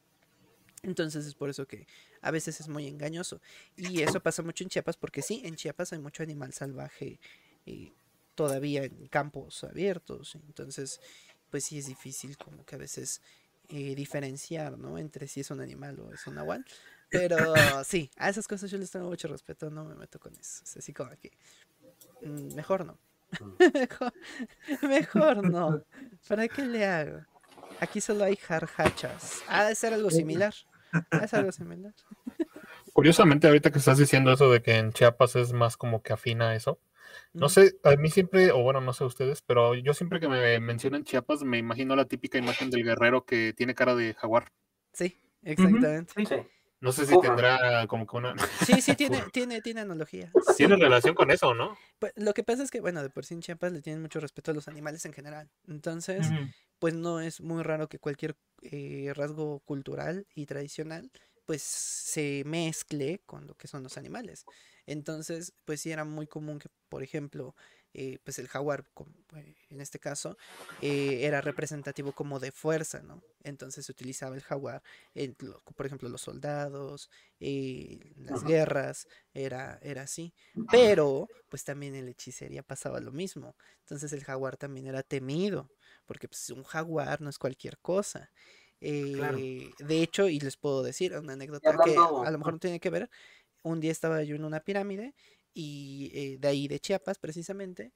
Entonces 0.82 1.26
es 1.26 1.34
por 1.34 1.50
eso 1.50 1.66
que 1.66 1.86
a 2.22 2.30
veces 2.30 2.60
es 2.60 2.68
muy 2.68 2.86
engañoso. 2.86 3.40
Y 3.76 4.02
eso 4.02 4.20
pasa 4.20 4.42
mucho 4.42 4.62
en 4.62 4.70
Chiapas 4.70 4.96
porque 4.96 5.22
sí, 5.22 5.42
en 5.44 5.56
Chiapas 5.56 5.92
hay 5.92 5.98
mucho 5.98 6.22
animal 6.22 6.52
salvaje 6.52 7.18
eh, 7.66 7.92
todavía 8.36 8.84
en 8.84 9.08
campos 9.08 9.64
abiertos. 9.64 10.36
Entonces, 10.36 11.00
pues 11.50 11.64
sí 11.64 11.78
es 11.78 11.86
difícil 11.86 12.38
como 12.38 12.64
que 12.64 12.76
a 12.76 12.78
veces 12.78 13.20
eh, 13.68 13.94
diferenciar, 13.94 14.78
¿no? 14.78 14.98
Entre 14.98 15.26
si 15.26 15.40
es 15.40 15.50
un 15.50 15.60
animal 15.60 15.98
o 16.00 16.14
es 16.14 16.26
un 16.26 16.36
nahual. 16.36 16.64
Pero 17.10 17.36
sí, 17.84 18.10
a 18.16 18.30
esas 18.30 18.46
cosas 18.46 18.70
yo 18.70 18.78
les 18.78 18.90
tengo 18.90 19.08
mucho 19.08 19.28
respeto, 19.28 19.68
no 19.68 19.84
me 19.84 19.96
meto 19.96 20.20
con 20.20 20.32
eso. 20.34 20.62
Es 20.64 20.76
así 20.76 20.92
como 20.92 21.10
que 21.18 21.32
mm, 22.22 22.54
mejor 22.54 22.86
no. 22.86 22.98
Mejor, 23.74 24.12
mejor 24.82 25.44
no. 25.44 25.82
¿Para 26.26 26.48
qué 26.48 26.64
le 26.64 26.86
hago? 26.86 27.26
Aquí 27.78 28.00
solo 28.00 28.24
hay 28.24 28.36
jarjachas. 28.36 29.42
Ha 29.46 29.64
de 29.64 29.74
ser 29.74 29.94
algo 29.94 30.10
similar. 30.10 30.54
Ha 31.14 31.22
de 31.22 31.28
ser 31.28 31.38
algo 31.40 31.52
similar. 31.52 31.94
Curiosamente, 32.92 33.46
ahorita 33.46 33.70
que 33.70 33.78
estás 33.78 33.98
diciendo 33.98 34.32
eso 34.32 34.50
de 34.50 34.62
que 34.62 34.76
en 34.76 34.92
Chiapas 34.92 35.36
es 35.36 35.52
más 35.52 35.76
como 35.76 36.02
que 36.02 36.12
afina 36.12 36.54
eso. 36.54 36.80
No 37.38 37.48
Mm, 37.48 37.50
sé, 37.50 37.74
a 37.84 37.96
mí 37.96 38.10
siempre, 38.10 38.52
o 38.52 38.62
bueno, 38.62 38.80
no 38.80 38.92
sé 38.92 39.04
ustedes, 39.04 39.42
pero 39.42 39.74
yo 39.74 39.94
siempre 39.94 40.20
que 40.20 40.28
me 40.28 40.60
mencionan 40.60 41.04
Chiapas 41.04 41.42
me 41.42 41.58
imagino 41.58 41.96
la 41.96 42.06
típica 42.06 42.38
imagen 42.38 42.70
del 42.70 42.84
guerrero 42.84 43.24
que 43.24 43.52
tiene 43.54 43.74
cara 43.74 43.94
de 43.96 44.14
jaguar. 44.14 44.52
Sí, 44.92 45.16
exactamente. 45.42 46.12
Sí. 46.24 46.36
No 46.80 46.92
sé 46.92 47.06
si 47.06 47.18
tendrá 47.20 47.86
como 47.86 48.06
que 48.06 48.16
una... 48.16 48.34
Sí, 48.66 48.80
sí, 48.80 48.94
tiene, 48.94 49.22
tiene, 49.32 49.60
tiene 49.60 49.82
analogía. 49.82 50.32
Tiene 50.56 50.76
relación 50.76 51.14
con 51.14 51.30
eso, 51.30 51.54
¿no? 51.54 51.76
Pues, 51.98 52.12
lo 52.16 52.32
que 52.32 52.42
pasa 52.42 52.62
es 52.62 52.70
que, 52.70 52.80
bueno, 52.80 53.02
de 53.02 53.10
por 53.10 53.24
sí 53.24 53.34
en 53.34 53.40
Chiapas 53.40 53.72
le 53.72 53.82
tienen 53.82 54.00
mucho 54.00 54.20
respeto 54.20 54.50
a 54.50 54.54
los 54.54 54.66
animales 54.68 55.04
en 55.04 55.12
general. 55.12 55.50
Entonces, 55.68 56.26
pues 56.78 56.94
no 56.94 57.20
es 57.20 57.40
muy 57.40 57.62
raro 57.62 57.88
que 57.88 57.98
cualquier 57.98 58.36
eh, 58.62 59.12
rasgo 59.14 59.60
cultural 59.60 60.26
y 60.34 60.46
tradicional 60.46 61.10
pues 61.50 61.62
se 61.62 62.44
mezcle 62.46 63.22
con 63.26 63.48
lo 63.48 63.56
que 63.56 63.66
son 63.66 63.82
los 63.82 63.98
animales. 63.98 64.44
Entonces, 64.86 65.52
pues 65.64 65.80
sí 65.80 65.90
era 65.90 66.04
muy 66.04 66.28
común 66.28 66.60
que, 66.60 66.68
por 66.88 67.02
ejemplo, 67.02 67.56
eh, 67.92 68.18
pues 68.22 68.38
el 68.38 68.48
jaguar, 68.48 68.84
eh, 69.36 69.54
en 69.68 69.80
este 69.80 69.98
caso, 69.98 70.36
eh, 70.80 71.20
era 71.22 71.40
representativo 71.40 72.12
como 72.12 72.38
de 72.38 72.52
fuerza, 72.52 73.02
¿no? 73.02 73.22
Entonces 73.42 73.86
se 73.86 73.92
utilizaba 73.92 74.36
el 74.36 74.42
jaguar, 74.42 74.82
en 75.14 75.34
por 75.34 75.86
ejemplo, 75.86 76.08
los 76.08 76.20
soldados, 76.20 77.10
eh, 77.40 78.12
las 78.16 78.44
guerras, 78.44 79.08
era, 79.34 79.78
era 79.82 80.02
así. 80.02 80.34
Pero, 80.70 81.28
pues 81.48 81.64
también 81.64 81.94
en 81.94 82.04
la 82.04 82.10
hechicería 82.12 82.62
pasaba 82.62 83.00
lo 83.00 83.12
mismo. 83.12 83.56
Entonces 83.80 84.12
el 84.12 84.22
jaguar 84.22 84.56
también 84.56 84.86
era 84.86 85.02
temido, 85.02 85.70
porque 86.06 86.28
pues, 86.28 86.50
un 86.50 86.62
jaguar 86.64 87.20
no 87.20 87.30
es 87.30 87.38
cualquier 87.38 87.78
cosa. 87.78 88.30
Claro. 88.78 89.36
De 89.36 90.02
hecho, 90.02 90.28
y 90.28 90.40
les 90.40 90.56
puedo 90.56 90.82
decir 90.82 91.14
una 91.16 91.34
anécdota 91.34 91.76
que 91.84 91.96
a 91.96 92.30
lo 92.30 92.38
mejor 92.38 92.54
no 92.54 92.58
tiene 92.58 92.80
que 92.80 92.90
ver. 92.90 93.10
Un 93.62 93.80
día 93.80 93.92
estaba 93.92 94.22
yo 94.22 94.36
en 94.36 94.44
una 94.44 94.60
pirámide 94.60 95.14
y 95.54 96.10
eh, 96.14 96.38
de 96.38 96.48
ahí 96.48 96.68
de 96.68 96.80
Chiapas 96.80 97.18
precisamente 97.18 97.92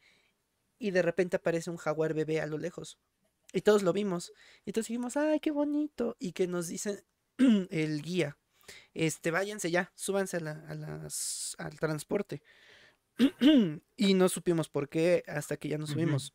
y 0.79 0.91
de 0.91 1.03
repente 1.03 1.37
aparece 1.37 1.71
un 1.71 1.77
jaguar 1.77 2.15
bebé 2.15 2.41
a 2.41 2.47
lo 2.47 2.59
lejos 2.59 2.99
y 3.53 3.61
todos 3.61 3.83
lo 3.83 3.93
vimos 3.93 4.33
y 4.65 4.73
todos 4.73 4.89
dijimos 4.89 5.17
ay 5.17 5.41
qué 5.41 5.51
bonito 5.51 6.17
y 6.19 6.33
que 6.33 6.47
nos 6.47 6.69
dice 6.69 7.05
el 7.71 8.03
guía 8.03 8.37
este 8.95 9.31
váyanse 9.31 9.71
ya 9.71 9.93
súbanse 9.95 10.39
a 10.39 10.41
la- 10.41 10.65
a 10.69 10.75
las, 10.75 11.55
al 11.59 11.79
transporte 11.79 12.43
y 13.97 14.15
no 14.15 14.29
supimos 14.29 14.69
por 14.69 14.89
qué 14.89 15.23
hasta 15.27 15.57
que 15.57 15.69
ya 15.69 15.79
nos 15.79 15.91
subimos 15.91 16.35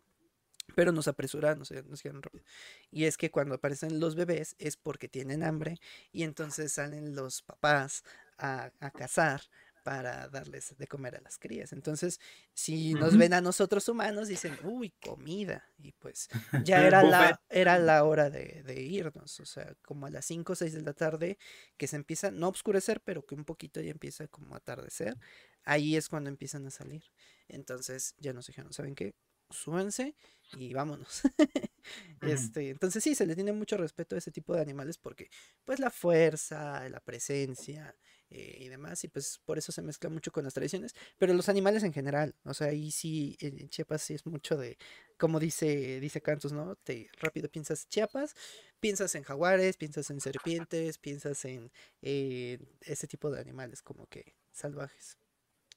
pero 0.76 0.92
nos 0.92 1.08
apresuraron, 1.08 1.60
nos, 1.60 1.72
nos 1.72 2.04
rápido. 2.04 2.44
Y 2.92 3.06
es 3.06 3.18
que 3.18 3.32
cuando 3.32 3.56
aparecen 3.56 4.00
los 4.00 4.16
bebés 4.16 4.56
es 4.60 4.78
porque 4.78 5.10
tienen 5.10 5.44
hambre 5.44 5.80
y 6.12 6.24
entonces 6.24 6.72
salen 6.74 7.16
los 7.16 7.42
papás 7.42 8.04
a, 8.38 8.72
a 8.80 8.92
cazar 8.92 9.42
para 9.84 10.28
darles 10.30 10.76
de 10.78 10.88
comer 10.88 11.16
a 11.16 11.22
las 11.22 11.38
crías. 11.38 11.74
Entonces, 11.74 12.20
si 12.54 12.94
nos 12.94 13.18
ven 13.18 13.34
a 13.34 13.42
nosotros 13.42 13.88
humanos, 13.90 14.28
dicen, 14.28 14.58
uy, 14.64 14.94
comida. 15.02 15.66
Y 15.78 15.92
pues 15.94 16.30
ya 16.66 16.86
era 16.86 17.04
la, 17.04 17.42
era 17.50 17.80
la 17.80 18.04
hora 18.04 18.30
de, 18.30 18.64
de 18.64 18.82
irnos, 18.82 19.40
o 19.40 19.46
sea, 19.46 19.76
como 19.82 20.06
a 20.06 20.10
las 20.10 20.26
5 20.26 20.54
o 20.54 20.56
6 20.56 20.74
de 20.74 20.82
la 20.82 20.94
tarde, 20.94 21.38
que 21.78 21.88
se 21.88 21.96
empieza, 21.96 22.32
no 22.32 22.48
a 22.48 22.50
oscurecer, 22.50 23.02
pero 23.02 23.26
que 23.26 23.36
un 23.36 23.46
poquito 23.46 23.82
ya 23.82 23.92
empieza 23.92 24.28
como 24.28 24.56
a 24.56 24.58
atardecer. 24.58 25.18
Ahí 25.64 25.96
es 25.96 26.10
cuando 26.10 26.30
empiezan 26.30 26.66
a 26.66 26.72
salir. 26.72 27.04
Entonces 27.48 28.16
ya 28.18 28.34
nos 28.34 28.48
dijeron, 28.48 28.74
¿saben 28.74 28.96
qué? 28.96 29.16
Súbanse 29.50 30.16
y 30.58 30.74
vámonos. 30.74 31.22
Este, 32.22 32.70
entonces 32.70 33.04
sí, 33.04 33.16
se 33.16 33.26
le 33.26 33.36
tiene 33.36 33.54
mucho 33.54 33.78
respeto 33.78 34.14
a 34.14 34.18
ese 34.18 34.32
tipo 34.32 34.54
de 34.54 34.62
animales 34.62 34.98
porque 34.98 35.30
pues 35.64 35.80
la 35.80 35.90
fuerza, 35.90 36.88
la 36.90 37.00
presencia 37.00 37.96
eh, 38.30 38.58
y 38.60 38.68
demás, 38.68 39.04
y 39.04 39.08
pues 39.08 39.40
por 39.46 39.58
eso 39.58 39.72
se 39.72 39.82
mezcla 39.82 40.10
mucho 40.10 40.32
con 40.32 40.44
las 40.44 40.54
tradiciones, 40.54 40.96
pero 41.18 41.34
los 41.34 41.50
animales 41.50 41.84
en 41.84 41.94
general, 41.94 42.36
o 42.46 42.54
sea, 42.54 42.68
ahí 42.68 42.92
sí, 42.92 43.38
en 43.40 43.60
en 43.60 43.70
Chiapas 43.70 44.02
sí 44.02 44.14
es 44.14 44.26
mucho 44.26 44.58
de, 44.58 44.78
como 45.18 45.40
dice, 45.40 46.00
dice 46.00 46.22
Cantus, 46.22 46.52
¿no? 46.52 46.76
Te 46.76 47.10
rápido 47.20 47.50
piensas 47.50 47.88
Chiapas, 47.90 48.36
piensas 48.80 49.16
en 49.16 49.24
jaguares, 49.24 49.78
piensas 49.78 50.10
en 50.10 50.22
serpientes, 50.22 50.98
piensas 50.98 51.44
en 51.46 51.72
eh, 52.02 52.60
ese 52.82 53.08
tipo 53.08 53.30
de 53.30 53.42
animales 53.42 53.82
como 53.82 54.08
que 54.08 54.36
salvajes. 54.52 55.18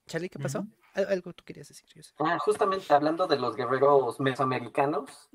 Charlie, 0.06 0.28
¿qué 0.28 0.38
pasó? 0.38 0.66
Algo 0.94 1.32
tú 1.32 1.44
querías 1.44 1.68
decir, 1.68 1.88
yo 1.94 2.02
sé. 2.02 2.12
Ah, 2.18 2.38
justamente 2.38 2.92
hablando 2.92 3.26
de 3.26 3.38
los 3.38 3.56
guerreros 3.56 4.20
mesoamericanos, 4.20 5.30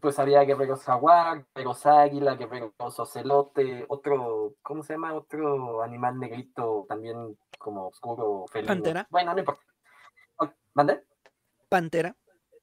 pues 0.00 0.18
había 0.18 0.42
guerreros 0.42 0.82
jaguar, 0.82 1.46
guerreros 1.54 1.86
águila, 1.86 2.34
guerreros 2.36 2.72
ocelote, 2.78 3.84
otro, 3.88 4.54
¿cómo 4.62 4.82
se 4.82 4.94
llama? 4.94 5.14
Otro 5.14 5.82
animal 5.82 6.18
negrito 6.18 6.86
también 6.88 7.38
como 7.58 7.88
oscuro, 7.88 8.46
felino. 8.50 8.68
¿Pantera? 8.68 9.06
Bueno, 9.10 9.32
no 9.32 9.38
importa. 9.38 9.62
¿Mande? 10.74 11.04
Pantera, 11.68 12.16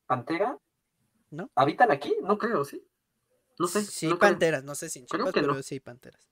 ¿Pantera? 0.05 0.57
¿No? 1.31 1.49
¿Habitan 1.55 1.91
aquí? 1.91 2.15
No 2.21 2.37
creo, 2.37 2.63
¿sí? 2.63 2.85
No 3.59 3.67
sé. 3.67 3.83
sí, 3.83 4.07
no 4.07 4.17
creo. 4.19 4.31
panteras, 4.31 4.63
no 4.63 4.75
sé 4.75 4.89
si 4.89 4.99
en 4.99 5.05
Creo 5.07 5.25
que 5.25 5.31
pero 5.33 5.53
no. 5.55 5.63
sí, 5.63 5.79
panteras. 5.79 6.29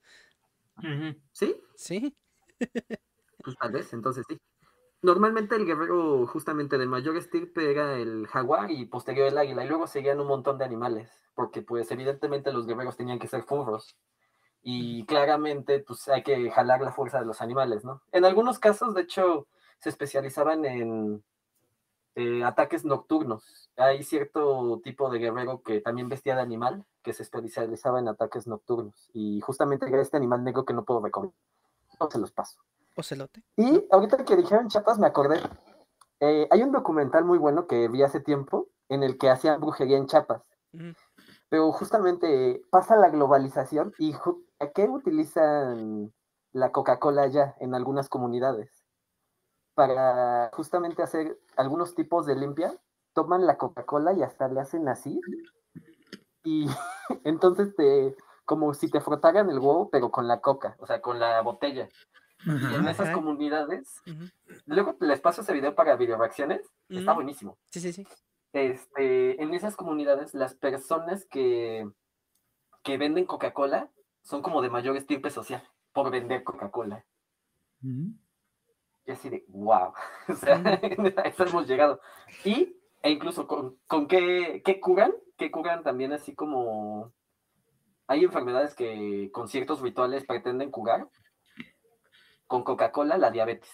¿Sí? 1.31 1.55
Sí, 1.75 2.15
Pues 3.43 3.57
tal 3.57 3.71
vez, 3.71 3.91
entonces 3.93 4.23
sí. 4.29 4.39
Normalmente 5.03 5.55
el 5.55 5.65
guerrero 5.65 6.27
justamente 6.27 6.77
de 6.77 6.85
mayor 6.85 7.17
estirpe 7.17 7.71
era 7.71 7.97
el 7.97 8.27
jaguar 8.27 8.69
y 8.69 8.85
posterior 8.85 9.27
el 9.27 9.37
águila, 9.37 9.65
y 9.65 9.67
luego 9.67 9.87
seguían 9.87 10.19
un 10.19 10.27
montón 10.27 10.59
de 10.59 10.65
animales, 10.65 11.09
porque 11.33 11.63
pues 11.63 11.89
evidentemente 11.89 12.53
los 12.53 12.67
guerreros 12.67 12.97
tenían 12.97 13.17
que 13.17 13.27
ser 13.27 13.43
furros. 13.43 13.97
Y 14.61 15.05
claramente 15.05 15.79
pues 15.79 16.07
hay 16.07 16.21
que 16.21 16.51
jalar 16.51 16.81
la 16.81 16.91
fuerza 16.91 17.19
de 17.19 17.25
los 17.25 17.41
animales, 17.41 17.83
¿no? 17.83 18.03
En 18.11 18.25
algunos 18.25 18.59
casos, 18.59 18.93
de 18.93 19.01
hecho, 19.01 19.47
se 19.79 19.89
especializaban 19.89 20.65
en 20.65 21.23
eh, 22.15 22.43
ataques 22.43 22.85
nocturnos. 22.85 23.71
Hay 23.77 24.03
cierto 24.03 24.81
tipo 24.83 25.09
de 25.09 25.17
guerrero 25.17 25.63
que 25.63 25.81
también 25.81 26.09
vestía 26.09 26.35
de 26.35 26.41
animal, 26.41 26.85
que 27.01 27.13
se 27.13 27.23
especializaba 27.23 27.99
en 27.99 28.07
ataques 28.07 28.45
nocturnos. 28.45 29.09
Y 29.13 29.41
justamente 29.41 29.87
era 29.87 30.01
este 30.01 30.17
animal 30.17 30.43
negro 30.43 30.65
que 30.65 30.73
no 30.73 30.83
puedo 30.85 31.01
recomendar. 31.01 31.39
No 31.99 32.11
se 32.11 32.19
los 32.19 32.31
paso. 32.31 32.59
Ocelote. 32.95 33.43
Y 33.57 33.85
ahorita 33.91 34.23
que 34.25 34.35
dijeron 34.35 34.67
Chiapas 34.67 34.99
me 34.99 35.07
acordé. 35.07 35.39
eh, 36.19 36.47
hay 36.51 36.63
un 36.63 36.71
documental 36.71 37.25
muy 37.25 37.37
bueno 37.37 37.67
que 37.67 37.87
vi 37.87 38.03
hace 38.03 38.19
tiempo 38.19 38.67
en 38.89 39.03
el 39.03 39.17
que 39.17 39.29
hacían 39.29 39.59
brujería 39.59 39.97
en 39.97 40.07
Chiapas. 40.07 40.43
Ujú. 40.73 40.93
Pero 41.49 41.71
justamente 41.71 42.61
pasa 42.69 42.95
la 42.95 43.09
globalización 43.09 43.93
y 43.97 44.13
¿a 44.59 44.67
qué 44.71 44.87
utilizan 44.87 46.13
la 46.53 46.71
Coca-Cola 46.71 47.27
ya 47.27 47.55
en 47.59 47.75
algunas 47.75 48.07
comunidades? 48.09 48.85
Para 49.73 50.49
justamente 50.53 51.03
hacer 51.03 51.39
algunos 51.57 51.95
tipos 51.95 52.25
de 52.25 52.35
limpia, 52.35 52.73
toman 53.13 53.45
la 53.45 53.57
Coca-Cola 53.57 54.13
y 54.13 54.23
hasta 54.23 54.47
le 54.47 54.59
hacen 54.59 54.87
así. 54.87 55.19
Y 56.43 56.65
entonces 57.23 57.75
te, 57.75 58.15
como 58.45 58.73
si 58.73 58.89
te 58.89 59.01
frotaran 59.01 59.49
el 59.49 59.59
huevo, 59.59 59.89
pero 59.89 60.11
con 60.11 60.27
la 60.27 60.41
coca, 60.41 60.75
o 60.79 60.85
sea, 60.85 61.01
con 61.01 61.19
la 61.19 61.41
botella. 61.41 61.89
Y 62.45 62.75
en 62.75 62.87
esas 62.87 63.07
Ajá. 63.07 63.13
comunidades. 63.13 64.01
Luego 64.65 64.97
les 64.99 65.19
paso 65.19 65.41
ese 65.41 65.53
video 65.53 65.75
para 65.75 65.95
video 65.95 66.17
reacciones. 66.17 66.61
Está 66.89 67.13
buenísimo. 67.13 67.57
Sí, 67.69 67.79
sí, 67.79 67.93
sí. 67.93 68.07
Este, 68.53 69.41
en 69.41 69.53
esas 69.53 69.75
comunidades, 69.75 70.33
las 70.33 70.55
personas 70.55 71.25
que, 71.25 71.89
que 72.83 72.97
venden 72.97 73.25
Coca-Cola 73.25 73.89
son 74.23 74.41
como 74.41 74.61
de 74.61 74.69
mayor 74.69 74.97
estirpe 74.97 75.29
social 75.29 75.63
por 75.93 76.11
vender 76.11 76.43
Coca-Cola. 76.43 77.05
Y 77.81 79.11
así 79.11 79.29
de, 79.29 79.45
wow. 79.47 79.93
O 80.27 80.35
sea, 80.35 80.55
a 81.17 81.21
eso 81.27 81.45
hemos 81.45 81.67
llegado. 81.67 82.01
Y, 82.43 82.77
e 83.01 83.11
incluso 83.11 83.47
con, 83.47 83.77
con 83.87 84.07
qué, 84.07 84.61
qué 84.63 84.79
curan, 84.79 85.13
qué 85.37 85.51
curan 85.51 85.83
también 85.83 86.13
así 86.13 86.35
como... 86.35 87.13
Hay 88.07 88.25
enfermedades 88.25 88.75
que 88.75 89.29
con 89.31 89.47
ciertos 89.47 89.79
rituales 89.79 90.25
pretenden 90.25 90.69
curar. 90.69 91.07
Con 92.51 92.65
Coca-Cola, 92.65 93.17
la 93.17 93.31
diabetes. 93.31 93.71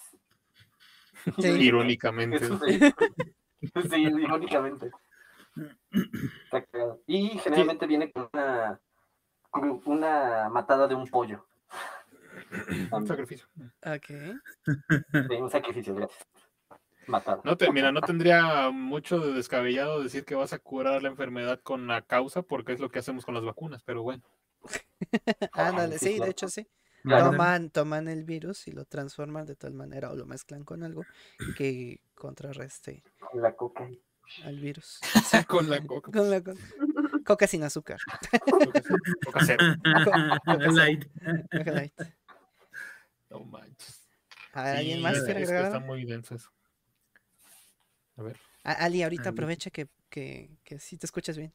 Sí. 1.39 1.47
Irónicamente. 1.67 2.35
Eso 2.37 2.59
sí. 2.59 2.79
Sí, 3.89 4.03
irónicamente. 4.03 4.91
Y 7.07 7.39
generalmente 7.39 7.87
viene 7.87 8.11
con 8.11 8.29
una, 8.31 8.79
con 9.49 9.81
una 9.85 10.47
matada 10.49 10.87
de 10.87 10.93
un 10.93 11.07
pollo. 11.07 11.47
Un 12.91 13.07
sacrificio. 13.07 13.47
Ok. 13.83 14.11
un 15.39 15.49
sacrificio, 15.49 15.95
gracias. 15.95 16.27
Matada. 17.07 17.41
No 17.43 17.57
te, 17.57 17.71
mira, 17.71 17.91
no 17.91 18.01
tendría 18.01 18.69
mucho 18.69 19.19
de 19.19 19.33
descabellado 19.33 20.03
decir 20.03 20.23
que 20.23 20.35
vas 20.35 20.53
a 20.53 20.59
curar 20.59 21.01
la 21.01 21.09
enfermedad 21.09 21.59
con 21.63 21.87
la 21.87 22.03
causa, 22.03 22.43
porque 22.43 22.73
es 22.73 22.79
lo 22.79 22.91
que 22.91 22.99
hacemos 22.99 23.25
con 23.25 23.33
las 23.33 23.43
vacunas, 23.43 23.81
pero 23.81 24.03
bueno. 24.03 24.21
Ándale, 25.53 25.97
sí, 25.97 26.13
sí, 26.13 26.19
de 26.19 26.29
hecho 26.29 26.47
sí. 26.47 26.67
Claro. 27.03 27.31
Toman, 27.31 27.69
toman 27.69 28.07
el 28.09 28.23
virus 28.25 28.67
y 28.67 28.71
lo 28.71 28.83
transforman 28.85 29.45
de 29.45 29.55
tal 29.55 29.73
manera 29.73 30.11
o 30.11 30.15
lo 30.15 30.25
mezclan 30.25 30.63
con 30.63 30.83
algo 30.83 31.05
que 31.55 32.01
contrarreste 32.15 33.03
Con 33.19 33.41
la 33.41 33.55
coca. 33.55 33.89
al 34.43 34.59
virus. 34.59 34.99
Con 35.47 35.69
la 35.69 35.81
coca. 35.85 36.11
Con 36.11 36.29
la 36.29 36.41
co- 36.43 36.53
coca 37.25 37.47
sin 37.47 37.63
azúcar. 37.63 37.99
Coca 39.23 39.39
cero. 39.45 39.63
Coca 40.45 40.71
Light. 40.71 41.05
Coca 41.51 41.71
light. 41.71 41.93
No 43.29 43.39
manches. 43.45 44.03
¿Alguien 44.53 44.97
Sí, 44.97 45.03
más 45.03 45.17
es 45.17 45.23
quiere 45.23 45.39
que 45.41 45.45
agregar? 45.45 45.65
Está 45.65 45.79
muy 45.79 46.03
denso 46.05 46.35
eso. 46.35 46.49
A 48.17 48.23
ver. 48.23 48.37
A- 48.63 48.73
Ali, 48.85 49.03
ahorita 49.03 49.29
Ali. 49.29 49.29
aprovecha 49.29 49.69
que, 49.69 49.87
que, 50.09 50.57
que 50.63 50.79
sí 50.79 50.97
te 50.97 51.05
escuchas 51.05 51.37
bien. 51.37 51.53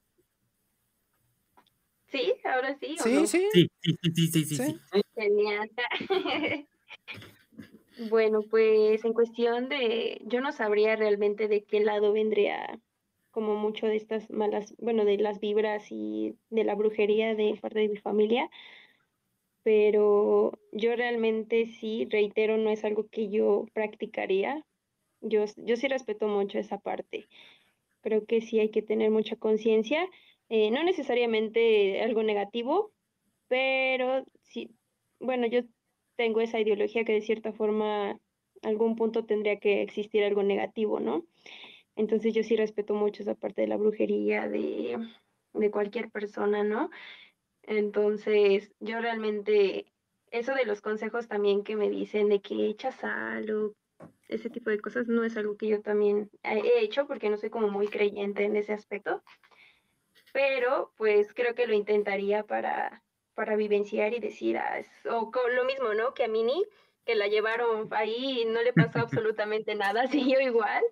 Sí, 2.13 2.35
ahora 2.45 2.77
sí. 2.79 2.97
¿o 3.01 3.03
Sí, 3.03 3.15
no? 3.15 3.27
sí. 3.27 3.49
Sí, 3.53 3.69
sí, 3.81 3.97
sí, 4.03 4.13
sí, 4.15 4.27
sí, 4.27 4.45
sí, 4.45 4.57
Sí. 4.57 4.81
sí. 4.93 5.01
Genial. 5.17 5.71
Bueno, 8.09 8.41
pues 8.51 9.05
en 9.05 9.13
cuestión 9.13 9.69
de, 9.69 10.23
yo 10.25 10.41
no 10.41 10.51
sabría 10.53 10.97
realmente 10.97 11.47
de 11.47 11.63
qué 11.63 11.81
lado 11.81 12.13
vendría 12.13 12.81
como 13.31 13.55
mucho 13.55 13.87
de 13.87 13.97
estas 13.97 14.31
malas, 14.31 14.75
bueno, 14.79 15.05
de 15.05 15.19
las 15.19 15.41
vibras 15.41 15.87
y 15.91 16.35
de 16.51 16.65
la 16.65 16.75
brujería 16.75 17.35
de 17.35 17.57
parte 17.61 17.81
de 17.81 17.89
mi 17.89 17.97
familia, 17.99 18.51
pero 19.63 20.53
yo 20.73 20.97
realmente 20.97 21.67
sí, 21.67 22.07
reitero, 22.11 22.57
no 22.57 22.71
es 22.71 22.85
algo 22.85 23.07
que 23.09 23.29
yo 23.29 23.67
practicaría. 23.73 24.65
Yo, 25.21 25.45
yo 25.57 25.77
sí 25.77 25.87
respeto 25.89 26.27
mucho 26.27 26.59
esa 26.59 26.79
parte. 26.79 27.29
Creo 28.01 28.25
que 28.25 28.41
sí 28.41 28.59
hay 28.59 28.71
que 28.71 28.83
tener 28.83 29.11
mucha 29.11 29.37
conciencia, 29.37 30.05
eh, 30.55 30.71
no 30.71 30.85
necesariamente 30.85 32.03
algo 32.03 32.23
negativo, 32.23 32.93
pero 33.49 34.27
sí, 34.43 34.77
bueno, 35.19 35.47
yo 35.47 35.63
tengo 36.15 36.43
esa 36.43 36.61
ideología 36.61 37.07
que 37.07 37.15
de 37.15 37.23
cierta 37.23 37.55
forma 37.55 38.21
algún 38.61 38.95
punto 38.95 39.25
tendría 39.25 39.59
que 39.59 39.81
existir 39.81 40.23
algo 40.25 40.43
negativo, 40.43 41.01
¿no? 41.01 41.25
Entonces 41.97 42.35
yo 42.35 42.43
sí 42.43 42.55
respeto 42.55 42.93
mucho 42.93 43.23
esa 43.23 43.35
parte 43.35 43.63
de 43.63 43.69
la 43.69 43.79
brujería 43.79 44.47
de, 44.47 44.99
de 45.55 45.71
cualquier 45.71 46.11
persona, 46.11 46.63
¿no? 46.65 46.91
Entonces 47.63 48.75
yo 48.79 49.01
realmente, 49.01 49.87
eso 50.31 50.55
de 50.55 50.67
los 50.67 50.83
consejos 50.83 51.29
también 51.29 51.65
que 51.65 51.77
me 51.77 51.89
dicen 51.89 52.29
de 52.29 52.43
que 52.43 52.67
echas 52.67 52.97
sal 52.97 53.51
o 53.51 53.75
ese 54.29 54.51
tipo 54.51 54.69
de 54.69 54.81
cosas 54.81 55.09
no 55.09 55.25
es 55.25 55.35
algo 55.39 55.57
que 55.57 55.69
yo 55.69 55.81
también 55.81 56.31
he 56.43 56.81
hecho 56.81 57.07
porque 57.07 57.31
no 57.31 57.39
soy 57.39 57.49
como 57.49 57.69
muy 57.69 57.89
creyente 57.89 58.45
en 58.45 58.57
ese 58.57 58.75
aspecto, 58.75 59.23
pero 60.33 60.93
pues 60.97 61.33
creo 61.35 61.55
que 61.55 61.67
lo 61.67 61.75
intentaría 61.75 62.45
para, 62.45 63.05
para 63.35 63.57
vivenciar 63.57 64.15
y 64.15 64.21
decir, 64.21 64.59
ah, 64.59 64.83
o 65.11 65.31
con 65.31 65.55
lo 65.55 65.65
mismo, 65.65 65.95
¿no? 65.95 66.15
Que 66.15 66.25
a 66.25 66.29
Mini, 66.29 66.65
que 67.05 67.15
la 67.15 67.29
llevaron 67.29 67.89
ahí 67.93 68.43
y 68.43 68.45
no 68.47 68.63
le 68.63 68.73
pasó 68.73 69.01
absolutamente 69.01 69.75
nada, 69.75 70.07
siguió 70.09 70.41
igual. 70.41 70.83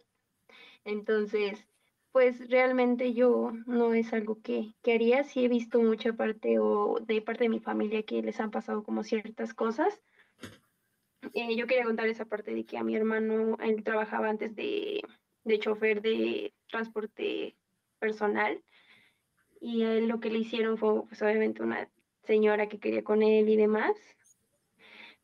Entonces, 0.85 1.67
pues 2.13 2.51
realmente 2.51 3.15
yo 3.15 3.53
no 3.67 3.95
es 3.95 4.13
algo 4.13 4.41
que, 4.43 4.75
que 4.83 4.95
haría. 4.95 5.25
Sí 5.25 5.45
he 5.45 5.49
visto 5.49 5.81
mucha 5.81 6.13
parte 6.13 6.59
o 6.59 6.99
de 7.01 7.23
parte 7.23 7.45
de 7.45 7.51
mi 7.51 7.61
familia 7.61 8.03
que 8.03 8.23
les 8.23 8.41
han 8.41 8.51
pasado 8.51 8.83
como 8.83 9.05
ciertas 9.05 9.55
cosas. 9.55 10.01
Eh, 11.35 11.55
yo 11.55 11.67
quería 11.67 11.85
contar 11.85 12.09
esa 12.09 12.25
parte 12.25 12.55
de 12.55 12.65
que 12.65 12.79
a 12.79 12.83
mi 12.83 12.97
hermano, 12.97 13.57
él 13.61 13.85
trabajaba 13.85 14.29
antes 14.29 14.57
de, 14.57 15.03
de 15.45 15.59
chofer 15.59 16.01
de 16.03 16.55
transporte 16.69 17.57
personal 17.99 18.65
y 19.61 19.83
él 19.83 20.09
lo 20.09 20.21
que 20.21 20.31
le 20.31 20.39
hicieron 20.39 20.79
fue 20.79 21.05
pues 21.07 21.21
obviamente 21.23 21.63
una 21.63 21.89
señora 22.25 22.69
que 22.69 22.81
quería 22.81 23.05
con 23.05 23.23
él 23.23 23.49
y 23.49 23.57
demás, 23.57 23.97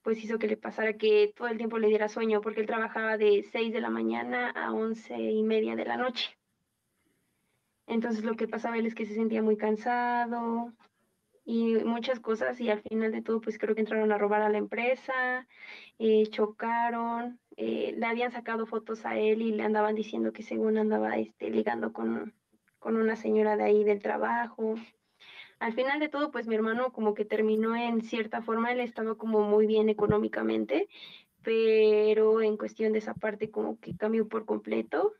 pues 0.03 0.23
hizo 0.23 0.39
que 0.39 0.47
le 0.47 0.57
pasara 0.57 0.93
que 0.93 1.33
todo 1.35 1.49
el 1.49 1.57
tiempo 1.57 1.79
le 1.79 1.89
diera 1.89 2.09
sueño 2.09 2.41
porque 2.41 2.61
él 2.61 2.67
trabajaba 2.67 3.17
de 3.17 3.43
6 3.51 3.73
de 3.73 3.81
la 3.81 3.91
mañana 3.91 4.51
a 4.51 4.73
once 4.73 5.17
y 5.19 5.43
media 5.43 5.75
de 5.75 5.85
la 5.85 5.97
noche. 5.97 6.39
Entonces 7.87 8.25
lo 8.25 8.37
que 8.37 8.47
pasaba 8.47 8.79
él 8.79 8.87
es 8.87 8.95
que 8.95 9.07
se 9.07 9.15
sentía 9.15 9.43
muy 9.43 9.57
cansado 9.57 10.73
y 11.45 11.77
muchas 11.85 12.21
cosas 12.21 12.61
y 12.61 12.69
al 12.69 12.83
final 12.83 13.13
de 13.13 13.23
todo 13.23 13.41
pues 13.41 13.59
creo 13.59 13.75
que 13.75 13.81
entraron 13.81 14.13
a 14.13 14.19
robar 14.19 14.43
a 14.43 14.49
la 14.49 14.59
empresa, 14.59 15.49
eh, 15.99 16.27
chocaron, 16.29 17.41
eh, 17.57 17.95
le 17.97 18.07
habían 18.07 18.33
sacado 18.33 18.67
fotos 18.67 19.07
a 19.07 19.17
él 19.17 19.43
y 19.43 19.53
le 19.53 19.63
andaban 19.63 19.95
diciendo 19.95 20.33
que 20.33 20.43
según 20.43 20.77
andaba 20.79 21.17
este, 21.17 21.51
ligando 21.51 21.93
con, 21.93 22.35
con 22.87 22.97
una 22.97 23.17
señora 23.17 23.57
de 23.57 23.65
ahí 23.65 23.83
del 23.83 24.01
trabajo. 24.01 24.77
Al 25.59 25.73
final 25.73 25.99
de 25.99 26.09
todo, 26.09 26.31
pues 26.31 26.47
mi 26.47 26.55
hermano 26.55 26.93
como 26.93 27.15
que 27.15 27.25
terminó 27.25 27.75
en 27.75 28.01
cierta 28.01 28.43
forma, 28.43 28.71
él 28.71 28.79
estaba 28.79 29.17
como 29.17 29.41
muy 29.41 29.67
bien 29.67 29.89
económicamente, 29.89 30.89
pero 31.43 32.43
en 32.43 32.57
cuestión 32.57 32.93
de 32.93 33.01
esa 33.01 33.15
parte 33.15 33.51
como 33.51 33.81
que 33.81 33.97
cambió 33.97 34.29
por 34.29 34.45
completo. 34.47 35.15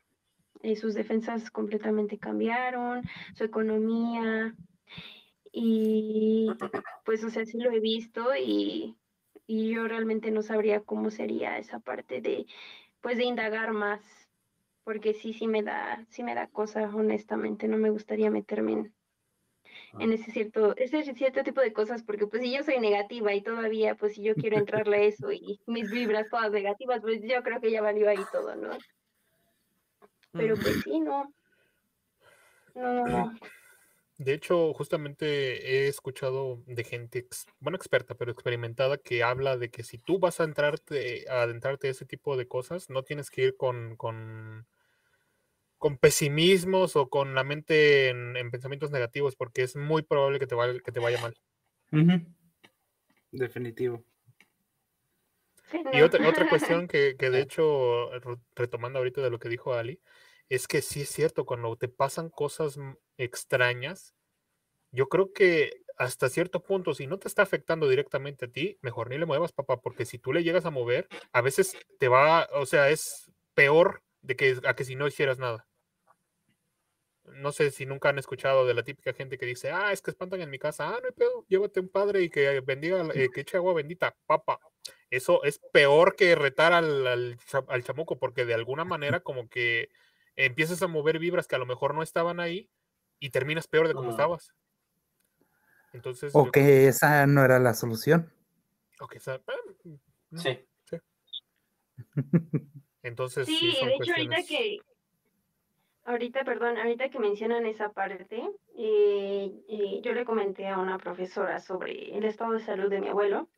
eh, 0.61 0.77
sus 0.77 0.93
defensas 0.93 1.51
completamente 1.51 2.17
cambiaron, 2.19 3.03
su 3.35 3.43
economía, 3.43 4.55
y 5.51 6.47
pues, 7.03 7.23
o 7.23 7.29
sea, 7.29 7.45
sí 7.45 7.59
lo 7.59 7.71
he 7.71 7.79
visto 7.81 8.35
y, 8.35 8.97
y 9.45 9.71
yo 9.73 9.87
realmente 9.87 10.31
no 10.31 10.41
sabría 10.41 10.81
cómo 10.81 11.11
sería 11.11 11.57
esa 11.57 11.79
parte 11.79 12.21
de, 12.21 12.45
pues, 13.01 13.17
de 13.17 13.25
indagar 13.25 13.73
más, 13.73 14.26
porque 14.87 15.13
sí, 15.13 15.33
sí 15.33 15.47
me 15.49 15.63
da, 15.63 16.05
sí 16.09 16.23
me 16.23 16.33
da 16.33 16.47
cosa, 16.47 16.83
honestamente, 16.95 17.67
no 17.67 17.75
me 17.77 17.89
gustaría 17.89 18.31
meterme 18.31 18.71
en, 18.71 18.95
en 19.99 20.13
ese 20.13 20.31
cierto, 20.31 20.77
ese 20.77 21.13
cierto 21.13 21.43
tipo 21.43 21.59
de 21.59 21.73
cosas, 21.73 22.03
porque 22.03 22.25
pues 22.25 22.41
si 22.41 22.55
yo 22.55 22.63
soy 22.63 22.79
negativa 22.79 23.33
y 23.33 23.41
todavía, 23.41 23.95
pues 23.95 24.13
si 24.13 24.23
yo 24.23 24.37
quiero 24.37 24.57
entrarle 24.57 24.95
a 24.95 25.03
eso 25.03 25.29
y 25.33 25.59
mis 25.65 25.89
vibras 25.89 26.29
todas 26.29 26.53
negativas, 26.53 27.01
pues 27.01 27.21
yo 27.21 27.43
creo 27.43 27.59
que 27.59 27.69
ya 27.69 27.81
valió 27.81 28.09
ahí 28.09 28.23
todo, 28.31 28.55
¿no? 28.55 28.77
Pero 30.31 30.55
pues 30.57 30.77
sí, 30.83 31.01
no. 31.01 31.33
No, 32.75 32.93
no, 32.93 33.07
no. 33.07 33.33
De 34.17 34.33
hecho, 34.33 34.73
justamente 34.73 35.25
he 35.85 35.87
escuchado 35.87 36.63
de 36.65 36.83
gente, 36.83 37.19
ex- 37.19 37.45
bueno, 37.59 37.75
experta, 37.75 38.15
pero 38.15 38.31
experimentada, 38.31 38.97
que 38.97 39.21
habla 39.23 39.57
de 39.57 39.69
que 39.69 39.83
si 39.83 39.99
tú 39.99 40.17
vas 40.19 40.39
a 40.39 40.43
entrarte, 40.45 41.25
a 41.29 41.43
adentrarte 41.43 41.87
a 41.87 41.91
ese 41.91 42.05
tipo 42.05 42.35
de 42.37 42.47
cosas, 42.47 42.89
no 42.89 43.03
tienes 43.03 43.29
que 43.29 43.43
ir 43.43 43.57
con, 43.57 43.95
con, 43.95 44.67
con 45.77 45.97
pesimismos 45.97 46.95
o 46.95 47.09
con 47.09 47.35
la 47.35 47.43
mente 47.43 48.09
en, 48.09 48.35
en 48.37 48.51
pensamientos 48.51 48.91
negativos, 48.91 49.35
porque 49.35 49.63
es 49.63 49.75
muy 49.75 50.01
probable 50.03 50.39
que 50.39 50.47
te 50.47 50.55
vaya, 50.55 50.79
que 50.79 50.91
te 50.91 50.99
vaya 50.99 51.21
mal. 51.21 51.35
Ujú. 51.91 52.21
Definitivo. 53.31 54.03
Sí, 55.71 55.77
Y 55.91 56.01
otra, 56.01 56.27
otra 56.27 56.45
cuestión 56.47 56.87
que, 56.87 57.15
que 57.17 57.29
de 57.29 57.41
hecho, 57.41 58.09
re- 58.19 58.37
retomando 58.55 58.99
ahorita 58.99 59.21
de 59.21 59.29
lo 59.29 59.39
que 59.39 59.49
dijo 59.49 59.73
Ali, 59.73 60.01
es 60.49 60.67
que 60.67 60.81
sí 60.81 61.01
es 61.01 61.09
cierto, 61.09 61.45
cuando 61.45 61.75
te 61.75 61.87
pasan 61.89 62.29
cosas 62.29 62.77
extrañas, 63.17 64.15
yo 64.91 65.09
creo 65.09 65.33
que 65.33 65.81
hasta 65.97 66.29
cierto 66.29 66.63
punto, 66.63 66.93
si 66.93 67.07
no 67.07 67.19
te 67.19 67.27
está 67.27 67.43
afectando 67.43 67.89
directamente 67.89 68.45
a 68.45 68.49
ti, 68.49 68.77
mejor 68.81 69.09
ni 69.09 69.17
le 69.17 69.25
muevas, 69.25 69.51
papá, 69.53 69.81
porque 69.81 70.05
si 70.05 70.19
tú 70.19 70.33
le 70.33 70.43
llegas 70.43 70.65
a 70.65 70.71
mover, 70.71 71.07
a 71.33 71.41
veces 71.41 71.75
te 71.99 72.07
va, 72.07 72.47
o 72.53 72.65
sea, 72.65 72.89
es 72.89 73.31
peor 73.55 74.03
de 74.27 74.35
que 74.35 74.57
a 74.65 74.75
que 74.75 74.83
si 74.83 74.95
no 74.95 75.07
hicieras 75.07 75.39
nada. 75.39 75.65
No 77.23 77.51
sé 77.51 77.71
si 77.71 77.85
nunca 77.85 78.09
han 78.09 78.19
escuchado 78.19 78.65
de 78.65 78.73
la 78.73 78.83
típica 78.83 79.13
gente 79.13 79.37
que 79.37 79.45
dice, 79.45 79.71
ah, 79.71 79.91
es 79.91 80.01
que 80.01 80.11
espantan 80.11 80.41
en 80.41 80.49
mi 80.49 80.59
casa, 80.59 80.89
ah, 80.89 80.99
no 81.01 81.07
hay 81.07 81.13
pedo, 81.13 81.45
llévate 81.49 81.79
un 81.81 81.89
padre 81.89 82.21
y 82.21 82.29
que 82.29 82.59
bendiga, 82.61 83.01
eh, 83.15 83.29
que 83.33 83.41
eche 83.41 83.57
agua 83.57 83.73
bendita, 83.73 84.15
papá. 84.25 84.59
Eso 85.09 85.43
es 85.43 85.59
peor 85.71 86.15
que 86.15 86.35
retar 86.35 86.73
al, 86.73 87.07
al, 87.07 87.37
cha- 87.45 87.65
al 87.67 87.83
chamuco, 87.83 88.17
porque 88.19 88.45
de 88.45 88.53
alguna 88.53 88.83
manera 88.85 89.19
como 89.21 89.49
que 89.49 89.89
empiezas 90.35 90.81
a 90.81 90.87
mover 90.87 91.19
vibras 91.19 91.47
que 91.47 91.55
a 91.55 91.59
lo 91.59 91.65
mejor 91.65 91.93
no 91.95 92.03
estaban 92.03 92.39
ahí 92.39 92.69
y 93.19 93.29
terminas 93.29 93.67
peor 93.67 93.87
de 93.87 93.93
como 93.93 94.11
estabas. 94.11 94.53
Entonces, 95.93 96.31
O 96.35 96.45
yo 96.45 96.51
que 96.51 96.87
esa 96.87 97.25
no 97.27 97.43
era 97.43 97.59
la 97.59 97.73
solución. 97.73 98.31
o 98.99 99.07
que 99.07 99.17
esa- 99.19 99.41
ah, 99.47 99.53
mm, 99.83 100.37
Sí. 100.37 100.65
Entonces, 103.07 103.47
sí, 103.47 103.57
Sí, 103.57 103.71
son 103.73 103.89
de 103.89 103.95
hecho 103.95 104.11
ahorita 104.11 104.35
que, 104.43 104.79
ahorita, 106.05 106.43
perdón, 106.43 106.77
ahorita 106.77 107.09
que 107.09 107.19
mencionan 107.19 107.65
esa 107.65 107.91
parte, 107.91 108.41
eh, 108.77 109.51
eh, 109.69 110.01
yo 110.01 110.13
le 110.13 110.25
comenté 110.25 110.67
a 110.67 110.77
una 110.79 110.97
profesora 110.97 111.59
sobre 111.59 112.15
el 112.17 112.23
estado 112.23 112.53
de 112.53 112.59
salud 112.59 112.89
de 112.89 113.01
mi 113.01 113.07
abuelo 113.09 113.49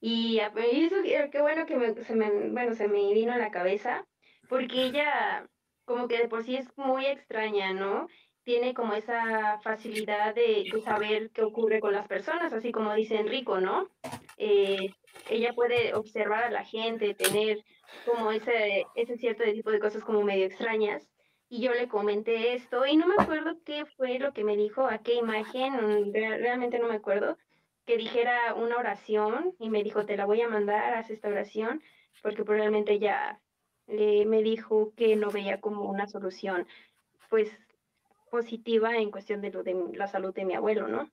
y 0.00 0.38
eso, 0.38 0.96
eh, 1.04 1.28
qué 1.32 1.40
bueno 1.40 1.66
que 1.66 1.76
me- 1.76 1.94
se 2.04 2.14
me, 2.14 2.30
bueno, 2.50 2.74
se 2.74 2.88
me 2.88 3.12
vino 3.14 3.32
a 3.32 3.38
la 3.38 3.50
cabeza 3.50 4.06
porque 4.48 4.84
ella 4.86 5.48
como 5.84 6.08
que 6.08 6.18
de 6.18 6.28
por 6.28 6.42
sí 6.42 6.56
es 6.56 6.68
muy 6.76 7.06
extraña, 7.06 7.72
¿no? 7.72 8.08
Tiene 8.46 8.74
como 8.74 8.94
esa 8.94 9.58
facilidad 9.58 10.32
de, 10.32 10.70
de 10.72 10.80
saber 10.82 11.30
qué 11.34 11.42
ocurre 11.42 11.80
con 11.80 11.92
las 11.92 12.06
personas, 12.06 12.52
así 12.52 12.70
como 12.70 12.94
dice 12.94 13.16
Enrico, 13.16 13.60
¿no? 13.60 13.88
Eh, 14.36 14.94
ella 15.28 15.52
puede 15.52 15.94
observar 15.94 16.44
a 16.44 16.50
la 16.52 16.62
gente, 16.64 17.12
tener 17.14 17.58
como 18.04 18.30
ese, 18.30 18.86
ese 18.94 19.16
cierto 19.16 19.42
tipo 19.42 19.70
de 19.72 19.80
cosas 19.80 20.04
como 20.04 20.22
medio 20.22 20.46
extrañas. 20.46 21.08
Y 21.48 21.60
yo 21.60 21.72
le 21.72 21.88
comenté 21.88 22.54
esto 22.54 22.86
y 22.86 22.96
no 22.96 23.08
me 23.08 23.16
acuerdo 23.18 23.56
qué 23.64 23.84
fue 23.96 24.20
lo 24.20 24.32
que 24.32 24.44
me 24.44 24.56
dijo, 24.56 24.86
a 24.86 24.98
qué 24.98 25.14
imagen, 25.14 25.72
mm, 25.74 26.12
re- 26.14 26.38
realmente 26.38 26.78
no 26.78 26.86
me 26.86 26.94
acuerdo, 26.94 27.36
que 27.84 27.96
dijera 27.96 28.54
una 28.54 28.76
oración 28.76 29.54
y 29.58 29.70
me 29.70 29.82
dijo, 29.82 30.06
te 30.06 30.16
la 30.16 30.24
voy 30.24 30.40
a 30.42 30.48
mandar, 30.48 30.94
haz 30.94 31.10
esta 31.10 31.26
oración, 31.28 31.82
porque 32.22 32.44
probablemente 32.44 33.00
ya 33.00 33.40
me 33.88 34.42
dijo 34.42 34.92
que 34.96 35.16
no 35.16 35.30
veía 35.30 35.60
como 35.60 35.90
una 35.90 36.06
solución, 36.06 36.66
pues, 37.28 37.50
positiva 38.30 38.96
en 38.96 39.10
cuestión 39.10 39.40
de 39.40 39.50
lo 39.50 39.62
de 39.62 39.74
la 39.94 40.06
salud 40.06 40.34
de 40.34 40.44
mi 40.44 40.54
abuelo, 40.54 40.88
¿no? 40.88 41.10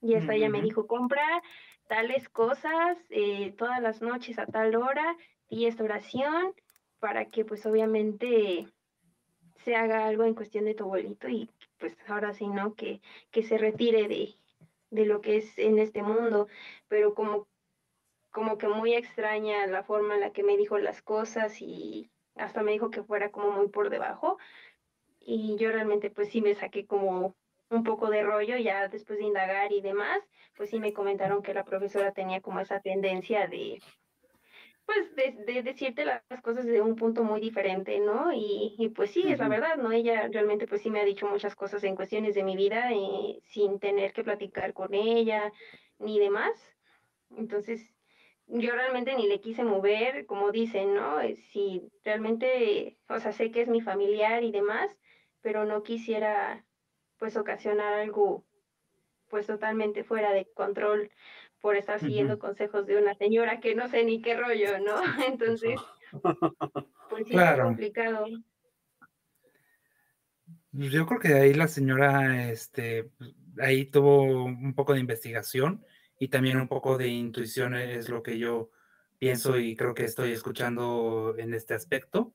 Y 0.00 0.14
esta 0.14 0.34
ella 0.34 0.48
me 0.48 0.62
dijo, 0.62 0.86
compra 0.86 1.42
tales 1.88 2.28
cosas 2.28 2.98
eh, 3.10 3.52
todas 3.56 3.82
las 3.82 4.00
noches 4.02 4.38
a 4.38 4.46
tal 4.46 4.76
hora 4.76 5.16
y 5.48 5.66
esta 5.66 5.84
oración 5.84 6.54
para 7.00 7.26
que 7.26 7.44
pues 7.44 7.64
obviamente 7.66 8.66
se 9.64 9.74
haga 9.74 10.06
algo 10.06 10.24
en 10.24 10.34
cuestión 10.34 10.64
de 10.66 10.74
tu 10.74 10.84
abuelito 10.84 11.28
y 11.28 11.50
pues 11.78 11.96
ahora 12.06 12.32
sí, 12.34 12.46
¿no? 12.46 12.74
Que, 12.74 13.00
que 13.30 13.42
se 13.42 13.58
retire 13.58 14.08
de, 14.08 14.34
de 14.90 15.06
lo 15.06 15.20
que 15.20 15.36
es 15.36 15.58
en 15.58 15.78
este 15.78 16.02
mundo, 16.02 16.48
pero 16.88 17.14
como, 17.14 17.48
como 18.30 18.58
que 18.58 18.68
muy 18.68 18.94
extraña 18.94 19.66
la 19.66 19.82
forma 19.82 20.14
en 20.14 20.20
la 20.20 20.32
que 20.32 20.42
me 20.42 20.56
dijo 20.56 20.78
las 20.78 21.02
cosas 21.02 21.60
y 21.60 22.10
hasta 22.36 22.62
me 22.62 22.72
dijo 22.72 22.90
que 22.90 23.02
fuera 23.02 23.30
como 23.30 23.50
muy 23.50 23.68
por 23.68 23.90
debajo 23.90 24.38
y 25.30 25.56
yo 25.58 25.70
realmente 25.70 26.08
pues 26.10 26.30
sí 26.30 26.40
me 26.40 26.54
saqué 26.54 26.86
como 26.86 27.36
un 27.68 27.84
poco 27.84 28.08
de 28.08 28.22
rollo 28.22 28.56
ya 28.56 28.88
después 28.88 29.18
de 29.18 29.26
indagar 29.26 29.70
y 29.72 29.82
demás, 29.82 30.20
pues 30.56 30.70
sí 30.70 30.80
me 30.80 30.94
comentaron 30.94 31.42
que 31.42 31.52
la 31.52 31.66
profesora 31.66 32.12
tenía 32.12 32.40
como 32.40 32.60
esa 32.60 32.80
tendencia 32.80 33.46
de 33.46 33.78
pues 34.86 35.14
de, 35.16 35.62
decirte 35.62 36.06
las 36.06 36.22
cosas 36.40 36.64
de 36.64 36.80
un 36.80 36.96
punto 36.96 37.22
muy 37.22 37.42
diferente, 37.42 38.00
¿no? 38.00 38.32
Y, 38.32 38.90
pues 38.96 39.10
sí, 39.10 39.22
es 39.30 39.38
la 39.38 39.48
verdad, 39.48 39.76
¿no? 39.76 39.92
Ella 39.92 40.28
realmente 40.32 40.66
pues 40.66 40.80
sí 40.80 40.88
me 40.88 40.98
ha 40.98 41.04
dicho 41.04 41.26
muchas 41.26 41.54
cosas 41.54 41.84
en 41.84 41.94
cuestiones 41.94 42.34
de 42.34 42.42
mi 42.42 42.56
vida 42.56 42.90
eh, 42.90 43.38
sin 43.44 43.78
tener 43.80 44.14
que 44.14 44.24
platicar 44.24 44.72
con 44.72 44.94
ella 44.94 45.52
ni 45.98 46.18
demás. 46.18 46.54
Entonces, 47.36 47.94
yo 48.46 48.72
realmente 48.72 49.14
ni 49.14 49.28
le 49.28 49.42
quise 49.42 49.62
mover, 49.62 50.24
como 50.24 50.52
dicen, 50.52 50.94
¿no? 50.94 51.20
Eh, 51.20 51.36
si 51.52 51.82
realmente, 52.02 52.96
o 53.10 53.20
sea, 53.20 53.32
sé 53.32 53.50
que 53.50 53.60
es 53.60 53.68
mi 53.68 53.82
familiar 53.82 54.42
y 54.42 54.52
demás, 54.52 54.96
pero 55.40 55.64
no 55.64 55.82
quisiera 55.82 56.64
pues 57.18 57.36
ocasionar 57.36 57.94
algo 57.94 58.44
pues 59.28 59.46
totalmente 59.46 60.04
fuera 60.04 60.32
de 60.32 60.50
control 60.54 61.10
por 61.60 61.76
estar 61.76 61.98
siguiendo 62.00 62.38
consejos 62.38 62.86
de 62.86 62.96
una 62.96 63.14
señora 63.14 63.60
que 63.60 63.74
no 63.74 63.88
sé 63.88 64.04
ni 64.04 64.22
qué 64.22 64.36
rollo, 64.36 64.78
¿no? 64.78 64.94
Entonces, 65.26 65.78
pues 67.10 67.26
sí, 67.26 67.36
es 67.36 67.60
complicado. 67.60 68.26
Pues, 70.70 70.92
yo 70.92 71.06
creo 71.06 71.20
que 71.20 71.34
ahí 71.34 71.54
la 71.54 71.68
señora, 71.68 72.50
este, 72.50 73.10
ahí 73.58 73.86
tuvo 73.86 74.44
un 74.44 74.74
poco 74.74 74.94
de 74.94 75.00
investigación 75.00 75.84
y 76.18 76.28
también 76.28 76.60
un 76.60 76.68
poco 76.68 76.96
de 76.96 77.08
intuición 77.08 77.74
es 77.74 78.08
lo 78.08 78.22
que 78.22 78.38
yo 78.38 78.70
pienso 79.18 79.58
y 79.58 79.74
creo 79.74 79.94
que 79.94 80.04
estoy 80.04 80.32
escuchando 80.32 81.34
en 81.38 81.54
este 81.54 81.74
aspecto, 81.74 82.34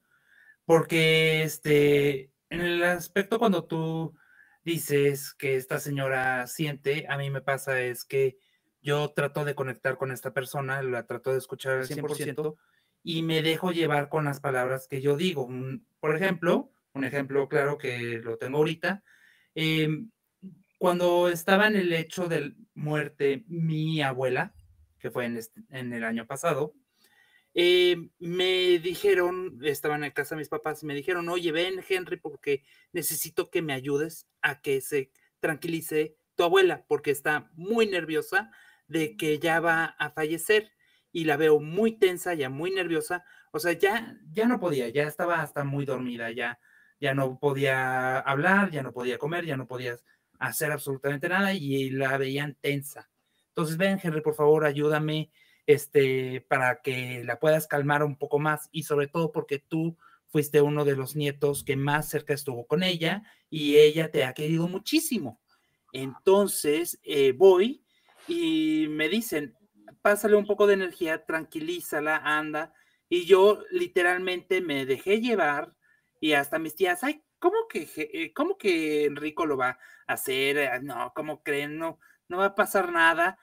porque 0.65 1.43
este, 1.43 2.32
en 2.53 2.61
el 2.61 2.84
aspecto 2.84 3.39
cuando 3.39 3.65
tú 3.65 4.15
dices 4.63 5.34
que 5.34 5.55
esta 5.55 5.80
señora 5.80 6.45
siente, 6.45 7.05
a 7.09 7.17
mí 7.17 7.30
me 7.31 7.41
pasa 7.41 7.81
es 7.81 8.05
que 8.05 8.38
yo 8.81 9.09
trato 9.09 9.43
de 9.43 9.55
conectar 9.55 9.97
con 9.97 10.11
esta 10.11 10.34
persona, 10.34 10.81
la 10.84 11.07
trato 11.07 11.31
de 11.31 11.39
escuchar 11.39 11.80
al 11.80 11.88
100% 11.88 12.55
y 13.01 13.23
me 13.23 13.41
dejo 13.41 13.71
llevar 13.71 14.07
con 14.07 14.25
las 14.25 14.39
palabras 14.39 14.88
que 14.88 15.01
yo 15.01 15.17
digo. 15.17 15.49
Por 15.99 16.15
ejemplo, 16.15 16.71
un 16.93 17.05
ejemplo 17.05 17.49
claro 17.49 17.77
que 17.77 18.19
lo 18.19 18.38
tengo 18.38 18.59
ahorita, 18.59 19.03
em, 19.55 20.11
cuando 20.77 21.30
estaba 21.30 21.67
en 21.67 21.75
el 21.75 21.91
hecho 21.91 22.27
de 22.27 22.53
muerte 22.75 23.45
mi 23.47 24.01
abuela, 24.01 24.53
que 24.99 25.09
fue 25.09 25.25
en, 25.25 25.38
este, 25.38 25.63
en 25.69 25.91
el 25.91 26.03
año 26.03 26.27
pasado, 26.27 26.75
eh, 27.55 28.09
me 28.19 28.80
dijeron, 28.80 29.59
estaba 29.63 29.95
en 29.95 30.11
casa 30.11 30.35
mis 30.35 30.49
papás, 30.49 30.84
me 30.84 30.95
dijeron, 30.95 31.30
oye, 31.30 31.51
ven 31.51 31.84
Henry, 31.88 32.17
porque 32.17 32.63
necesito 32.91 33.49
que 33.49 33.61
me 33.61 33.73
ayudes 33.73 34.27
a 34.41 34.61
que 34.61 34.81
se 34.81 35.11
tranquilice 35.39 36.17
tu 36.35 36.43
abuela, 36.43 36.85
porque 36.88 37.11
está 37.11 37.51
muy 37.53 37.85
nerviosa 37.88 38.51
de 38.88 39.15
que 39.15 39.39
ya 39.39 39.59
va 39.59 39.85
a 39.85 40.11
fallecer 40.11 40.71
y 41.11 41.25
la 41.25 41.38
veo 41.38 41.59
muy 41.59 41.97
tensa, 41.97 42.34
ya 42.34 42.49
muy 42.49 42.71
nerviosa, 42.71 43.23
o 43.51 43.59
sea, 43.59 43.73
ya, 43.73 44.17
ya 44.31 44.47
no 44.47 44.59
podía, 44.59 44.89
ya 44.89 45.03
estaba 45.03 45.41
hasta 45.41 45.63
muy 45.63 45.85
dormida, 45.85 46.31
ya, 46.31 46.59
ya 46.99 47.13
no 47.13 47.38
podía 47.39 48.19
hablar, 48.19 48.71
ya 48.71 48.81
no 48.81 48.91
podía 48.91 49.19
comer, 49.19 49.45
ya 49.45 49.57
no 49.57 49.67
podía 49.67 49.95
hacer 50.39 50.71
absolutamente 50.71 51.30
nada 51.30 51.53
y 51.53 51.91
la 51.91 52.17
veían 52.17 52.57
tensa. 52.59 53.11
Entonces, 53.49 53.77
ven, 53.77 53.99
Henry, 54.01 54.21
por 54.21 54.34
favor, 54.34 54.65
ayúdame 54.65 55.31
este, 55.65 56.41
para 56.48 56.81
que 56.81 57.23
la 57.23 57.40
puedas 57.40 57.68
calmar 57.68 58.03
un 58.03 58.18
poco 58.18 58.40
más 58.40 58.69
y 58.72 58.84
sobre 58.84 59.07
todo 59.07 59.31
porque 59.31 59.60
tú 59.60 59.98
fuiste 60.27 60.61
uno 60.61 60.84
de 60.84 60.95
los 60.95 61.15
nietos 61.15 61.64
que 61.64 61.76
más 61.76 62.10
cerca 62.10 62.34
estuvo 62.34 62.65
con 62.65 62.84
ella 62.84 63.23
y 63.49 63.77
ella 63.77 64.11
te 64.11 64.26
ha 64.26 64.34
querido 64.34 64.68
muchísimo. 64.68 65.40
Entonces 65.91 66.99
eh, 67.03 67.34
voy 67.34 67.85
y 68.27 68.88
me 68.90 69.10
dicen, 69.10 69.56
pásale 70.02 70.35
un 70.35 70.45
poco 70.45 70.65
de 70.68 70.73
energía, 70.73 71.26
tranquilízala, 71.26 72.18
anda. 72.18 72.73
Y 73.10 73.26
yo 73.26 73.64
literalmente 73.69 74.60
me 74.61 74.85
dejé 74.85 75.22
llevar 75.22 75.76
y 76.19 76.34
hasta 76.34 76.57
mis 76.57 76.76
tías, 76.76 77.03
ay, 77.03 77.23
¿cómo 77.38 77.68
que, 77.69 77.88
eh, 77.95 78.34
cómo 78.34 78.57
que 78.57 79.06
Enrico 79.06 79.45
lo 79.45 79.56
va 79.56 79.77
a 80.07 80.14
hacer? 80.14 80.84
No, 80.84 81.11
¿cómo 81.15 81.44
creen? 81.44 81.77
No, 81.77 81.99
no 82.27 82.38
va 82.38 82.45
a 82.45 82.56
pasar 82.56 82.91
nada. 82.91 83.38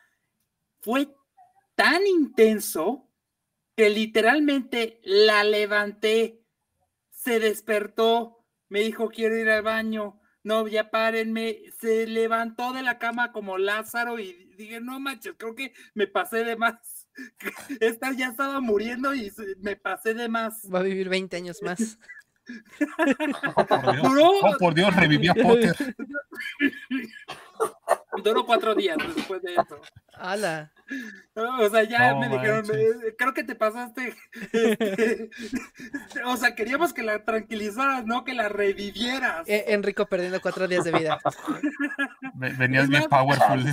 Fue 0.80 1.08
tan 1.80 2.06
intenso 2.06 3.08
que 3.74 3.88
literalmente 3.88 5.00
la 5.02 5.44
levanté, 5.44 6.44
se 7.10 7.40
despertó, 7.40 8.44
me 8.68 8.80
dijo 8.80 9.08
quiero 9.08 9.38
ir 9.38 9.48
al 9.48 9.62
baño, 9.62 10.20
no, 10.42 10.68
ya 10.68 10.90
párenme, 10.90 11.62
se 11.80 12.06
levantó 12.06 12.74
de 12.74 12.82
la 12.82 12.98
cama 12.98 13.32
como 13.32 13.56
Lázaro 13.56 14.18
y 14.18 14.52
dije, 14.58 14.82
no 14.82 15.00
manches, 15.00 15.36
creo 15.38 15.54
que 15.54 15.72
me 15.94 16.06
pasé 16.06 16.44
de 16.44 16.56
más. 16.56 17.08
Esta 17.80 18.12
ya 18.12 18.28
estaba 18.28 18.60
muriendo 18.60 19.14
y 19.14 19.32
me 19.62 19.76
pasé 19.76 20.12
de 20.12 20.28
más. 20.28 20.68
Va 20.70 20.80
a 20.80 20.82
vivir 20.82 21.08
20 21.08 21.34
años 21.38 21.62
más. 21.62 21.98
Oh, 23.56 23.66
por 23.66 23.94
Dios, 23.94 24.06
oh, 24.42 24.56
por 24.58 24.74
Dios 24.74 24.96
revivió 24.96 25.34
Potter. 25.42 25.74
Duró 28.22 28.44
cuatro 28.44 28.74
días 28.74 28.96
después 29.14 29.42
de 29.42 29.52
eso. 29.54 29.80
¡Hala! 30.14 30.72
o 31.36 31.68
sea, 31.68 31.84
ya 31.84 32.14
me 32.14 32.28
dijeron, 32.28 32.64
eh, 32.72 33.14
creo 33.16 33.32
que 33.34 33.44
te 33.44 33.54
pasaste. 33.54 34.14
Este, 34.52 35.30
o 36.24 36.36
sea, 36.36 36.54
queríamos 36.54 36.92
que 36.92 37.02
la 37.02 37.24
tranquilizaras, 37.24 38.04
no 38.04 38.24
que 38.24 38.34
la 38.34 38.48
revivieras. 38.48 39.48
Eh, 39.48 39.64
Enrico 39.68 40.06
perdiendo 40.06 40.40
cuatro 40.40 40.66
días 40.66 40.84
de 40.84 40.92
vida. 40.92 41.18
Venías 42.34 42.88
bien 42.88 43.04
powerful. 43.08 43.64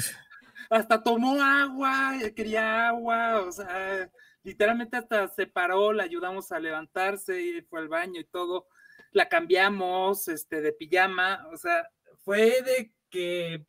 Hasta 0.69 1.01
tomó 1.01 1.41
agua, 1.41 2.13
quería 2.35 2.89
agua, 2.89 3.41
o 3.41 3.51
sea, 3.51 4.09
literalmente 4.43 4.97
hasta 4.97 5.27
se 5.29 5.47
paró, 5.47 5.93
la 5.93 6.03
ayudamos 6.03 6.51
a 6.51 6.59
levantarse 6.59 7.41
y 7.41 7.61
fue 7.61 7.79
al 7.79 7.87
baño 7.87 8.19
y 8.19 8.25
todo. 8.25 8.67
La 9.11 9.29
cambiamos 9.29 10.27
este, 10.27 10.61
de 10.61 10.73
pijama, 10.73 11.47
o 11.53 11.57
sea, 11.57 11.87
fue 12.23 12.61
de 12.61 12.91
que 13.09 13.65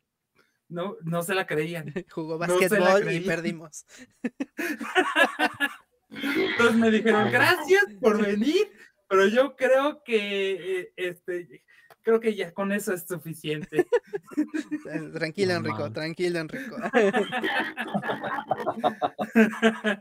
no, 0.69 0.95
no 1.01 1.23
se 1.23 1.35
la 1.35 1.45
creían. 1.45 1.93
Jugó 2.09 2.37
básquetbol 2.37 3.11
y 3.11 3.19
perdimos. 3.21 3.85
Entonces 6.09 6.75
me 6.75 6.89
dijeron, 6.89 7.31
gracias 7.31 7.83
por 8.01 8.25
venir, 8.25 8.71
pero 9.07 9.27
yo 9.27 9.55
creo 9.55 10.03
que 10.03 10.79
eh, 10.79 10.93
este, 10.95 11.63
creo 12.01 12.19
que 12.19 12.35
ya 12.35 12.53
con 12.53 12.71
eso 12.71 12.93
es 12.93 13.05
suficiente. 13.07 13.87
Tranquilo, 15.13 15.53
Enrico, 15.53 15.91
tranquilo, 15.91 16.39
Enrico. 16.41 16.77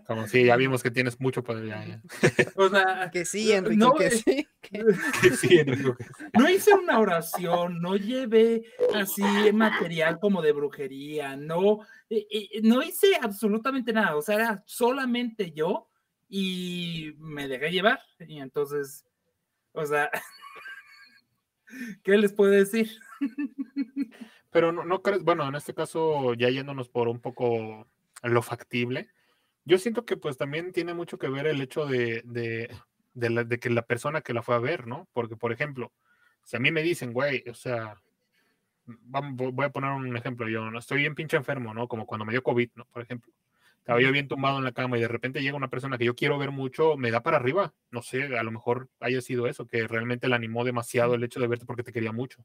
Como 0.06 0.26
si 0.26 0.44
ya 0.44 0.56
vimos 0.56 0.82
que 0.82 0.90
tienes 0.90 1.20
mucho 1.20 1.42
poder. 1.42 1.68
O 2.56 2.68
sea, 2.68 3.10
que 3.12 3.24
sí, 3.24 3.52
Enrico, 3.52 3.94
que 3.94 4.10
sí. 4.10 4.46
Que... 4.60 4.84
sí, 5.36 5.58
Enrico. 5.58 5.96
No 6.38 6.48
hice 6.48 6.72
una 6.74 6.98
oración, 6.98 7.80
no 7.80 7.96
llevé 7.96 8.64
así 8.94 9.22
material 9.52 10.18
como 10.18 10.42
de 10.42 10.52
brujería, 10.52 11.36
no, 11.36 11.80
eh, 12.10 12.26
eh, 12.30 12.60
no 12.62 12.82
hice 12.82 13.16
absolutamente 13.20 13.92
nada, 13.92 14.16
o 14.16 14.22
sea, 14.22 14.34
era 14.36 14.62
solamente 14.66 15.52
yo 15.52 15.88
y 16.28 17.14
me 17.18 17.48
dejé 17.48 17.70
llevar. 17.70 18.00
Y 18.20 18.40
entonces, 18.40 19.04
o 19.72 19.86
sea, 19.86 20.10
¿Qué 22.02 22.16
les 22.16 22.32
puedo 22.32 22.50
decir? 22.50 22.90
Pero 24.50 24.72
no, 24.72 24.84
no 24.84 25.02
crees, 25.02 25.22
bueno, 25.22 25.46
en 25.46 25.54
este 25.54 25.74
caso, 25.74 26.34
ya 26.34 26.48
yéndonos 26.48 26.88
por 26.88 27.08
un 27.08 27.20
poco 27.20 27.86
lo 28.22 28.42
factible, 28.42 29.08
yo 29.64 29.78
siento 29.78 30.04
que 30.04 30.16
pues 30.16 30.38
también 30.38 30.72
tiene 30.72 30.94
mucho 30.94 31.18
que 31.18 31.28
ver 31.28 31.46
el 31.46 31.60
hecho 31.60 31.86
de, 31.86 32.22
de, 32.24 32.74
de, 33.12 33.58
que 33.58 33.68
la 33.68 33.82
persona 33.82 34.22
que 34.22 34.32
la 34.32 34.42
fue 34.42 34.54
a 34.54 34.60
ver, 34.60 34.86
¿no? 34.86 35.08
Porque, 35.12 35.36
por 35.36 35.52
ejemplo, 35.52 35.92
si 36.42 36.56
a 36.56 36.60
mí 36.60 36.70
me 36.70 36.82
dicen, 36.82 37.12
güey, 37.12 37.44
o 37.50 37.54
sea, 37.54 38.00
voy 38.86 39.66
a 39.66 39.70
poner 39.70 39.90
un 39.90 40.16
ejemplo 40.16 40.48
yo, 40.48 40.70
¿no? 40.70 40.78
Estoy 40.78 40.98
bien 40.98 41.14
pinche 41.14 41.36
enfermo, 41.36 41.74
¿no? 41.74 41.86
Como 41.86 42.06
cuando 42.06 42.24
me 42.24 42.32
dio 42.32 42.42
COVID, 42.42 42.70
¿no? 42.76 42.86
Por 42.86 43.02
ejemplo. 43.02 43.30
Estaba 43.88 44.02
yo 44.02 44.12
bien 44.12 44.28
tumbado 44.28 44.58
en 44.58 44.64
la 44.64 44.72
cama 44.72 44.98
y 44.98 45.00
de 45.00 45.08
repente 45.08 45.40
llega 45.40 45.56
una 45.56 45.70
persona 45.70 45.96
que 45.96 46.04
yo 46.04 46.14
quiero 46.14 46.36
ver 46.36 46.50
mucho, 46.50 46.98
me 46.98 47.10
da 47.10 47.22
para 47.22 47.38
arriba. 47.38 47.72
No 47.90 48.02
sé, 48.02 48.36
a 48.36 48.42
lo 48.42 48.50
mejor 48.50 48.90
haya 49.00 49.22
sido 49.22 49.46
eso, 49.46 49.66
que 49.66 49.88
realmente 49.88 50.28
le 50.28 50.34
animó 50.34 50.62
demasiado 50.62 51.14
el 51.14 51.24
hecho 51.24 51.40
de 51.40 51.46
verte 51.46 51.64
porque 51.64 51.82
te 51.82 51.90
quería 51.90 52.12
mucho. 52.12 52.44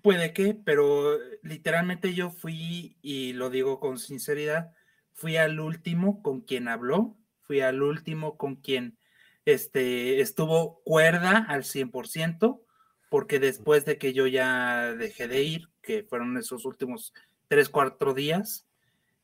Puede 0.00 0.32
que, 0.32 0.54
pero 0.54 1.18
literalmente 1.42 2.14
yo 2.14 2.30
fui, 2.30 2.96
y 3.02 3.34
lo 3.34 3.50
digo 3.50 3.78
con 3.78 3.98
sinceridad, 3.98 4.70
fui 5.12 5.36
al 5.36 5.60
último 5.60 6.22
con 6.22 6.40
quien 6.40 6.68
habló, 6.68 7.18
fui 7.42 7.60
al 7.60 7.82
último 7.82 8.38
con 8.38 8.56
quien 8.56 8.96
este, 9.44 10.22
estuvo 10.22 10.80
cuerda 10.82 11.44
al 11.46 11.64
100%, 11.64 12.62
porque 13.10 13.38
después 13.38 13.84
de 13.84 13.98
que 13.98 14.14
yo 14.14 14.26
ya 14.26 14.94
dejé 14.94 15.28
de 15.28 15.42
ir, 15.42 15.68
que 15.82 16.04
fueron 16.04 16.38
esos 16.38 16.64
últimos 16.64 17.12
tres, 17.48 17.68
cuatro 17.68 18.14
días, 18.14 18.66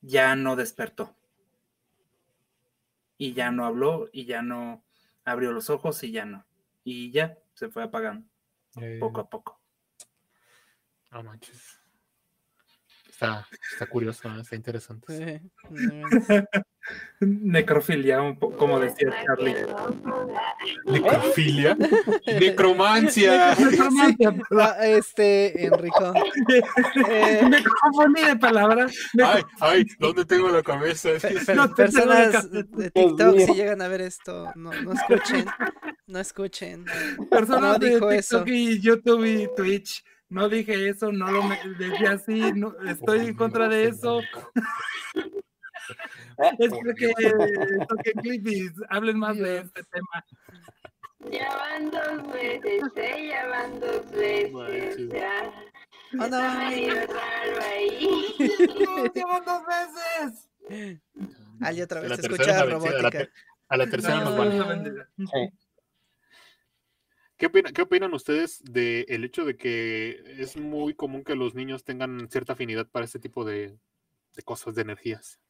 ya 0.03 0.37
no 0.37 0.57
despertó. 0.57 1.16
Y 3.16 3.33
ya 3.33 3.51
no 3.51 3.65
habló, 3.65 4.09
y 4.12 4.27
ya 4.27 4.43
no 4.43 4.85
abrió 5.24 5.53
los 5.53 5.70
ojos, 5.70 6.03
y 6.03 6.12
ya 6.12 6.24
no. 6.24 6.45
Y 6.85 7.12
ya 7.12 7.39
se 7.55 7.69
fue 7.69 7.85
apagando 7.85 8.27
poco 8.99 9.20
a 9.20 9.31
poco. 9.31 9.61
No 11.11 11.23
manches. 11.23 11.82
Está, 13.12 13.47
está 13.72 13.86
curioso, 13.86 14.26
¿no? 14.28 14.40
está 14.40 14.56
interesante. 14.56 15.40
Sí, 15.70 15.70
Necrofilia, 17.20 18.20
un 18.22 18.36
poco 18.39 18.56
como 18.56 18.80
decía 18.80 19.10
Charlie. 19.24 19.55
Necrofilia. 20.86 21.76
Necromancia. 22.40 23.52
Ah, 23.52 24.76
Este, 24.86 25.66
Enrico. 25.66 26.12
eh, 27.09 27.43
Me 28.12 28.22
de 28.28 28.36
palabras. 28.36 28.93
Ay, 29.22 29.43
ay, 29.60 29.86
¿dónde 30.01 30.24
tengo 30.24 30.48
la 30.48 30.62
cabeza? 30.62 31.10
No 31.12 31.18
te 31.20 31.28
tengo 31.44 31.62
la 31.68 31.74
personas 31.74 32.32
cabeza. 32.32 32.48
de 32.48 32.90
TikTok, 32.90 33.39
si 33.39 33.55
llegan 33.55 33.82
a 33.82 33.89
ver 33.89 34.01
esto, 34.01 34.51
no, 34.56 34.72
no 34.72 34.93
escuchen. 34.94 35.44
No 36.06 36.18
escuchen. 36.18 36.84
Personas 37.30 37.74
No 37.74 37.78
de 37.78 37.86
dijo 37.94 38.09
TikTok 38.09 38.18
eso. 38.18 38.44
y 38.47 38.80
YouTube 38.80 39.24
y 39.24 39.48
Twitch. 39.55 40.02
No 40.33 40.49
dije 40.49 40.89
eso, 40.89 41.13
no 41.13 41.31
lo 41.31 41.43
me- 41.43 41.61
decía 41.79 42.13
así, 42.13 42.53
no, 42.55 42.75
estoy 42.89 43.27
en 43.27 43.35
contra 43.35 43.69
de 43.69 43.89
eso. 43.89 44.21
Espero 46.59 46.95
que 46.97 47.13
toquen 47.87 48.13
clip 48.23 48.47
y 48.47 48.71
hablen 48.89 49.19
más 49.19 49.37
de 49.37 49.59
este 49.59 49.83
tema. 49.85 50.25
Ya 51.31 51.55
van 51.55 51.91
dos 51.91 52.33
veces, 52.33 52.83
¿eh? 52.97 53.29
Ya 53.29 53.47
van 53.47 53.79
dos 53.79 54.11
veces. 54.13 55.09
Ya. 55.11 55.53
Oh, 56.15 56.17
no. 56.17 56.25
Está 56.25 56.59
medio 56.71 56.95
raro 56.95 57.63
ahí. 57.71 58.09
¡No, 59.15 59.41
dos 59.43 59.63
veces! 59.67 60.49
Ali 61.61 61.83
otra 61.83 62.01
vez 62.01 62.11
la 62.11 62.17
se 62.17 62.23
tercera 62.23 62.43
es 62.43 62.49
escucha 62.49 62.65
la 62.65 62.65
vencida, 62.65 62.91
a 62.91 63.03
la 63.03 63.11
robótica. 63.11 63.33
A 63.69 63.77
la 63.77 63.87
tercera 63.91 64.15
nos 64.21 64.31
No, 64.33 64.39
van. 64.39 64.59
no, 64.59 64.67
vendida. 64.67 65.09
¿Qué, 67.43 67.47
opina- 67.47 67.73
qué 67.73 67.82
opinan 67.82 68.14
ustedes 68.14 68.62
del 68.62 69.24
hecho 69.24 69.44
de 69.44 69.56
que 69.56 70.23
es 70.39 70.56
muy 70.56 70.94
común 70.94 71.24
que 71.24 71.35
los 71.35 71.56
niños 71.56 71.82
tengan 71.82 72.31
cierta 72.31 72.52
afinidad 72.52 72.86
para 72.89 73.05
este 73.05 73.19
tipo 73.19 73.44
de, 73.44 73.77
de 74.36 74.43
cosas, 74.44 74.77
de 74.77 74.82
energías, 74.82 75.40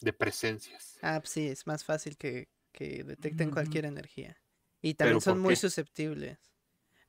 de 0.00 0.14
presencias? 0.14 0.98
Ah, 1.02 1.20
pues 1.20 1.28
sí, 1.32 1.46
es 1.46 1.66
más 1.66 1.84
fácil 1.84 2.16
que, 2.16 2.48
que 2.72 3.04
detecten 3.04 3.50
cualquier 3.50 3.84
energía. 3.84 4.38
Y 4.80 4.94
también 4.94 5.18
¿Pero 5.18 5.34
son 5.34 5.42
muy 5.42 5.52
qué? 5.52 5.60
susceptibles. 5.60 6.38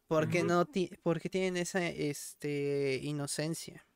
Porque 0.10 0.40
Ujú. 0.40 0.48
no 0.50 0.66
ti- 0.66 0.92
porque 1.04 1.30
tienen 1.30 1.56
esa 1.56 1.88
este 1.88 3.00
inocencia. 3.04 3.88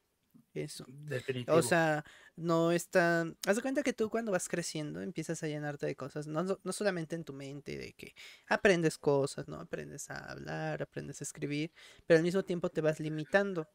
Eso. 0.56 0.86
Definitivo. 0.88 1.58
O 1.58 1.62
sea, 1.62 2.06
no 2.38 2.72
está. 2.72 3.28
Haz 3.46 3.58
de 3.58 3.62
cuenta 3.62 3.84
que 3.84 3.92
tú 3.92 4.10
cuando 4.10 4.32
vas 4.32 4.48
creciendo 4.48 5.02
empiezas 5.02 5.44
a 5.44 5.48
llenarte 5.48 5.86
de 5.86 5.98
cosas, 5.98 6.28
no, 6.28 6.44
no 6.44 6.72
solamente 6.72 7.16
en 7.16 7.26
tu 7.26 7.34
mente, 7.34 7.78
de 7.78 7.92
que 7.92 8.16
aprendes 8.48 8.98
cosas, 8.98 9.50
¿no? 9.50 9.60
Aprendes 9.60 10.10
a 10.10 10.32
hablar, 10.32 10.82
aprendes 10.82 11.20
a 11.20 11.26
escribir, 11.26 11.74
pero 12.08 12.18
al 12.18 12.24
mismo 12.24 12.44
tiempo 12.44 12.70
te 12.70 12.80
vas 12.80 13.02
limitando. 13.02 13.68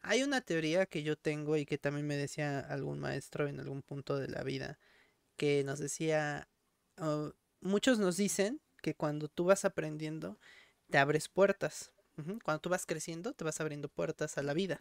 Hay 0.00 0.22
una 0.22 0.40
teoría 0.40 0.86
que 0.86 1.02
yo 1.02 1.16
tengo 1.16 1.58
y 1.58 1.66
que 1.66 1.76
también 1.76 2.06
me 2.06 2.16
decía 2.16 2.60
algún 2.60 2.98
maestro 2.98 3.46
en 3.46 3.60
algún 3.60 3.82
punto 3.82 4.16
de 4.16 4.28
la 4.28 4.42
vida, 4.42 4.78
que 5.36 5.62
nos 5.64 5.78
decía, 5.78 6.48
oh, 6.96 7.34
muchos 7.60 7.98
nos 7.98 8.16
dicen 8.16 8.62
que 8.80 8.94
cuando 8.94 9.28
tú 9.28 9.44
vas 9.44 9.66
aprendiendo, 9.66 10.40
te 10.90 10.96
abres 10.96 11.28
puertas. 11.28 11.92
Cuando 12.44 12.60
tú 12.60 12.68
vas 12.68 12.84
creciendo, 12.84 13.32
te 13.32 13.42
vas 13.44 13.60
abriendo 13.60 13.88
puertas 13.88 14.36
a 14.38 14.42
la 14.42 14.52
vida 14.52 14.78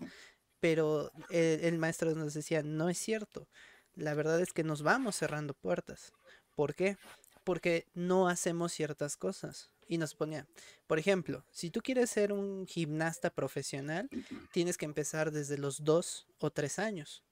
pero 0.62 1.12
el, 1.30 1.66
el 1.66 1.78
maestro 1.78 2.16
nos 2.16 2.34
decía, 2.34 2.64
no 2.64 2.88
es 2.88 2.98
cierto. 2.98 3.50
La 3.96 4.14
verdad 4.14 4.40
es 4.40 4.54
que 4.54 4.64
nos 4.64 4.84
vamos 4.84 5.18
cerrando 5.18 5.54
puertas. 5.54 6.14
¿Por 6.56 6.74
qué? 6.76 6.98
Porque 7.44 7.88
no 7.94 8.30
hacemos 8.30 8.72
ciertas 8.72 9.18
cosas. 9.18 9.70
Y 9.88 9.98
nos 9.98 10.16
ponía, 10.16 10.48
por 10.88 11.00
ejemplo, 11.00 11.44
si 11.52 11.70
tú 11.70 11.82
quieres 11.82 12.10
ser 12.10 12.32
un 12.32 12.66
gimnasta 12.66 13.30
profesional, 13.30 14.10
tienes 14.54 14.78
que 14.78 14.86
empezar 14.86 15.32
desde 15.32 15.58
los 15.58 15.84
dos 15.84 16.28
o 16.40 16.50
tres 16.50 16.80
años. 16.80 17.26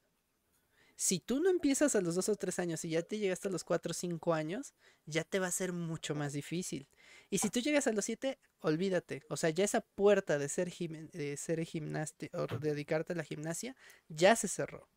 Si 0.97 1.19
tú 1.19 1.39
no 1.39 1.49
empiezas 1.49 1.95
a 1.95 2.01
los 2.01 2.15
dos 2.15 2.27
o 2.27 2.35
tres 2.35 2.59
años 2.59 2.83
y 2.83 2.89
ya 2.89 3.01
te 3.01 3.17
llegaste 3.17 3.47
a 3.47 3.51
los 3.51 3.63
cuatro 3.63 3.91
o 3.91 3.93
cinco 3.93 4.33
años, 4.33 4.73
ya 5.05 5.23
te 5.23 5.39
va 5.39 5.47
a 5.47 5.51
ser 5.51 5.71
mucho 5.71 6.15
más 6.15 6.33
difícil. 6.33 6.89
Y 7.30 7.38
si 7.40 7.49
tú 7.49 7.59
llegas 7.59 7.88
a 7.88 7.91
los 7.93 8.06
siete, 8.06 8.40
olvídate. 8.59 9.24
O 9.30 9.38
sea, 9.38 9.49
ya 9.51 9.64
esa 9.64 9.82
puerta 9.82 10.38
de 10.40 10.49
ser, 10.49 10.69
gim- 10.69 11.09
de 11.11 11.38
ser 11.38 11.64
gimnasta 11.66 12.27
o 12.33 12.48
de 12.48 12.58
dedicarte 12.59 13.14
a 13.14 13.16
la 13.16 13.24
gimnasia 13.24 13.75
ya 14.08 14.35
se 14.35 14.48
cerró. 14.48 14.90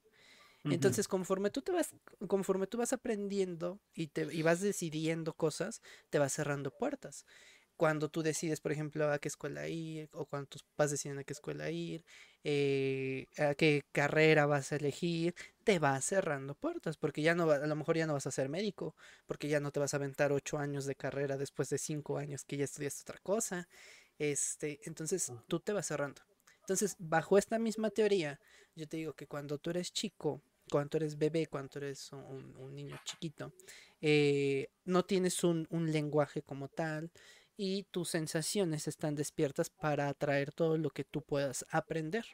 Entonces, 0.69 1.09
conforme 1.09 1.51
tú 1.51 1.63
te 1.63 1.73
vas, 1.73 1.95
conforme 2.29 2.67
tú 2.67 2.79
vas 2.79 2.93
aprendiendo 2.93 3.81
y 3.95 4.09
te 4.09 4.23
y 4.35 4.43
vas 4.43 4.61
decidiendo 4.61 5.35
cosas, 5.35 5.83
te 6.11 6.19
vas 6.19 6.33
cerrando 6.33 6.71
puertas. 6.71 7.27
Cuando 7.77 8.09
tú 8.09 8.23
decides, 8.23 8.61
por 8.61 8.73
ejemplo, 8.73 9.11
a 9.11 9.19
qué 9.19 9.29
escuela 9.29 9.67
ir, 9.69 10.09
o 10.13 10.27
cuando 10.27 10.47
tus 10.49 10.63
papás 10.63 10.91
deciden 10.93 11.19
a 11.19 11.25
qué 11.25 11.33
escuela 11.33 11.71
ir, 11.71 12.05
eh, 12.45 13.27
a 13.39 13.55
qué 13.55 13.83
carrera 13.93 14.47
vas 14.47 14.73
a 14.73 14.77
elegir, 14.77 15.35
te 15.65 15.79
vas 15.79 16.05
cerrando 16.05 16.55
puertas, 16.55 16.97
porque 16.97 17.23
ya 17.23 17.35
no 17.35 17.47
va- 17.47 17.57
a 17.57 17.67
lo 17.67 17.77
mejor 17.77 17.97
ya 17.97 18.07
no 18.07 18.13
vas 18.15 18.27
a 18.27 18.31
ser 18.31 18.49
médico, 18.49 18.95
porque 19.27 19.49
ya 19.49 19.61
no 19.61 19.73
te 19.73 19.81
vas 19.81 19.95
a 19.95 19.97
aventar 19.97 20.33
ocho 20.33 20.59
años 20.59 20.85
de 20.87 20.95
carrera 20.95 21.37
después 21.37 21.71
de 21.71 21.79
cinco 21.79 22.19
años 22.19 22.45
que 22.45 22.57
ya 22.57 22.65
estudiaste 22.65 23.03
otra 23.03 23.19
cosa. 23.23 23.69
Este, 24.19 24.81
entonces 24.85 25.33
tú 25.49 25.61
te 25.61 25.73
vas 25.73 25.87
cerrando. 25.87 26.23
Entonces, 26.61 26.95
bajo 26.99 27.39
esta 27.39 27.59
misma 27.59 27.91
teoría, 27.91 28.39
yo 28.77 28.87
te 28.87 28.97
digo 28.97 29.15
que 29.15 29.27
cuando 29.27 29.59
tú 29.59 29.71
eres 29.71 29.93
chico, 29.93 30.43
cuando 30.71 30.91
tú 30.91 30.97
eres 30.99 31.19
bebé, 31.19 31.47
cuando 31.49 31.69
tú 31.71 31.79
eres 31.81 32.13
un, 32.13 32.55
un 32.57 32.75
niño 32.75 32.99
chiquito, 33.05 33.53
eh, 34.01 34.69
no 34.85 35.05
tienes 35.05 35.43
un, 35.45 35.67
un 35.71 35.91
lenguaje 35.93 36.43
como 36.43 36.69
tal 36.69 37.11
y 37.57 37.85
tus 37.85 38.09
sensaciones 38.11 38.89
están 38.89 39.15
despiertas 39.15 39.71
para 39.71 40.09
atraer 40.09 40.53
todo 40.53 40.79
lo 40.79 40.91
que 40.91 41.05
tú 41.05 41.23
puedas 41.23 41.67
aprender. 41.71 42.25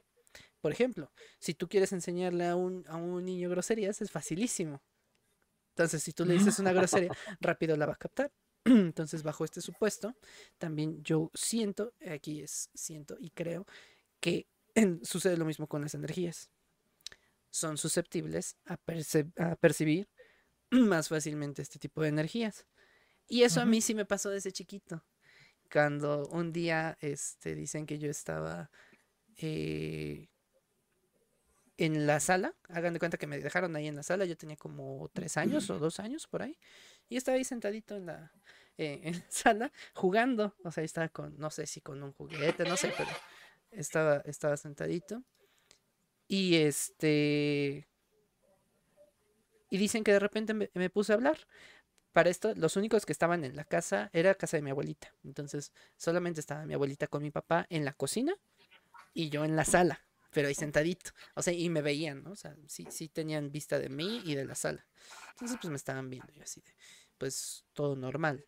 Por 0.60 0.72
ejemplo, 0.72 1.12
si 1.40 1.54
tú 1.54 1.68
quieres 1.68 1.92
enseñarle 1.92 2.46
a 2.46 2.56
un, 2.56 2.84
a 2.88 2.96
un 2.96 3.24
niño 3.24 3.50
groserías, 3.50 4.00
es 4.02 4.10
facilísimo. 4.10 4.82
Entonces, 5.70 6.02
si 6.02 6.12
tú 6.12 6.24
le 6.24 6.34
dices 6.34 6.58
una 6.58 6.72
grosería, 6.72 7.10
rápido 7.40 7.76
la 7.76 7.86
va 7.86 7.92
a 7.94 7.96
captar. 7.96 8.32
Entonces, 8.64 9.22
bajo 9.22 9.44
este 9.44 9.60
supuesto, 9.60 10.14
también 10.58 11.02
yo 11.04 11.30
siento, 11.34 11.94
aquí 12.10 12.40
es 12.42 12.70
siento 12.74 13.16
y 13.20 13.30
creo 13.30 13.64
que 14.20 14.48
en- 14.74 15.00
sucede 15.04 15.36
lo 15.36 15.44
mismo 15.44 15.68
con 15.68 15.82
las 15.82 15.94
energías. 15.94 16.50
Son 17.50 17.78
susceptibles 17.78 18.56
a, 18.66 18.74
a 19.36 19.56
percibir 19.56 20.08
más 20.70 21.08
fácilmente 21.08 21.62
este 21.62 21.78
tipo 21.78 22.02
de 22.02 22.08
energías. 22.08 22.66
Y 23.28 23.42
eso 23.42 23.60
a 23.60 23.66
mí 23.66 23.80
sí 23.80 23.94
me 23.94 24.06
pasó 24.06 24.30
desde 24.30 24.52
chiquito. 24.52 25.04
Cuando 25.70 26.26
un 26.28 26.52
día 26.52 26.96
este, 27.00 27.54
dicen 27.54 27.84
que 27.84 27.98
yo 27.98 28.10
estaba 28.10 28.70
eh, 29.36 30.28
en 31.76 32.06
la 32.06 32.20
sala, 32.20 32.54
hagan 32.68 32.94
de 32.94 32.98
cuenta 32.98 33.18
que 33.18 33.26
me 33.26 33.38
dejaron 33.38 33.76
ahí 33.76 33.86
en 33.86 33.96
la 33.96 34.02
sala, 34.02 34.24
yo 34.24 34.36
tenía 34.36 34.56
como 34.56 35.10
tres 35.12 35.36
años 35.36 35.68
o 35.70 35.78
dos 35.78 36.00
años 36.00 36.26
por 36.26 36.42
ahí, 36.42 36.58
y 37.08 37.16
estaba 37.16 37.36
ahí 37.36 37.44
sentadito 37.44 37.96
en 37.96 38.06
la, 38.06 38.32
eh, 38.78 39.00
en 39.04 39.18
la 39.18 39.26
sala 39.30 39.72
jugando, 39.94 40.56
o 40.64 40.72
sea, 40.72 40.82
estaba 40.82 41.08
con, 41.08 41.38
no 41.38 41.50
sé 41.50 41.66
si 41.66 41.80
con 41.80 42.02
un 42.02 42.12
juguete, 42.12 42.64
no 42.64 42.76
sé, 42.76 42.92
pero 42.96 43.10
estaba, 43.70 44.22
estaba 44.24 44.56
sentadito. 44.56 45.22
Y 46.26 46.56
este... 46.56 47.88
Y 49.70 49.76
dicen 49.76 50.02
que 50.02 50.12
de 50.12 50.18
repente 50.18 50.54
me, 50.54 50.70
me 50.72 50.88
puse 50.88 51.12
a 51.12 51.16
hablar. 51.16 51.38
Para 52.12 52.30
esto, 52.30 52.54
los 52.56 52.76
únicos 52.76 53.06
que 53.06 53.12
estaban 53.12 53.44
en 53.44 53.56
la 53.56 53.64
casa 53.64 54.10
era 54.12 54.34
casa 54.34 54.56
de 54.56 54.62
mi 54.62 54.70
abuelita. 54.70 55.14
Entonces, 55.24 55.72
solamente 55.96 56.40
estaba 56.40 56.66
mi 56.66 56.74
abuelita 56.74 57.06
con 57.06 57.22
mi 57.22 57.30
papá 57.30 57.66
en 57.70 57.84
la 57.84 57.92
cocina 57.92 58.34
y 59.14 59.30
yo 59.30 59.44
en 59.44 59.56
la 59.56 59.64
sala, 59.64 60.00
pero 60.32 60.48
ahí 60.48 60.54
sentadito. 60.54 61.12
O 61.36 61.42
sea, 61.42 61.54
y 61.54 61.68
me 61.70 61.82
veían, 61.82 62.24
¿no? 62.24 62.32
O 62.32 62.36
sea, 62.36 62.56
sí, 62.68 62.86
sí 62.90 63.08
tenían 63.08 63.52
vista 63.52 63.78
de 63.78 63.88
mí 63.90 64.22
y 64.24 64.34
de 64.36 64.44
la 64.46 64.54
sala. 64.54 64.86
Entonces, 65.32 65.58
pues 65.60 65.70
me 65.70 65.76
estaban 65.76 66.10
viendo 66.10 66.32
yo 66.32 66.42
así 66.42 66.60
de, 66.62 66.74
pues 67.18 67.64
todo 67.74 67.96
normal. 67.96 68.46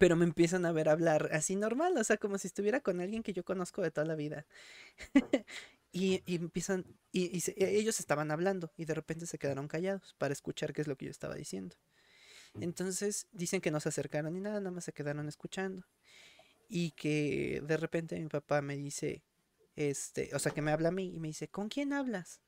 pero 0.00 0.16
me 0.16 0.24
empiezan 0.24 0.66
a 0.66 0.72
ver 0.72 0.88
hablar 0.88 1.28
así 1.32 1.54
normal, 1.56 1.96
o 1.98 2.04
sea, 2.04 2.16
como 2.16 2.38
si 2.38 2.48
estuviera 2.48 2.80
con 2.80 3.00
alguien 3.00 3.22
que 3.22 3.32
yo 3.32 3.44
conozco 3.44 3.80
de 3.82 3.90
toda 3.90 4.06
la 4.06 4.16
vida. 4.16 4.46
y, 5.92 6.22
y 6.26 6.36
empiezan, 6.36 6.84
y, 7.12 7.36
y 7.36 7.40
se- 7.40 7.54
ellos 7.58 8.00
estaban 8.00 8.30
hablando 8.30 8.72
y 8.76 8.86
de 8.86 8.94
repente 8.94 9.26
se 9.26 9.38
quedaron 9.38 9.68
callados 9.68 10.14
para 10.18 10.32
escuchar 10.32 10.72
qué 10.72 10.82
es 10.82 10.88
lo 10.88 10.96
que 10.96 11.06
yo 11.06 11.10
estaba 11.12 11.34
diciendo. 11.36 11.76
Entonces 12.60 13.26
dicen 13.32 13.60
que 13.60 13.70
no 13.70 13.80
se 13.80 13.88
acercaron 13.88 14.32
ni 14.32 14.40
nada, 14.40 14.60
nada 14.60 14.70
más 14.70 14.84
se 14.84 14.92
quedaron 14.92 15.28
escuchando. 15.28 15.86
Y 16.68 16.92
que 16.92 17.62
de 17.66 17.76
repente 17.76 18.18
mi 18.18 18.28
papá 18.28 18.62
me 18.62 18.76
dice, 18.76 19.24
este, 19.76 20.30
o 20.34 20.38
sea, 20.38 20.52
que 20.52 20.62
me 20.62 20.72
habla 20.72 20.88
a 20.88 20.92
mí 20.92 21.12
y 21.14 21.20
me 21.20 21.28
dice, 21.28 21.48
¿con 21.48 21.68
quién 21.68 21.92
hablas? 21.92 22.40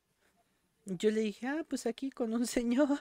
Yo 0.85 1.11
le 1.11 1.21
dije, 1.21 1.49
ah, 1.49 1.65
pues 1.69 1.87
aquí 1.87 2.11
con 2.11 2.33
un 2.33 2.47
señor. 2.47 3.01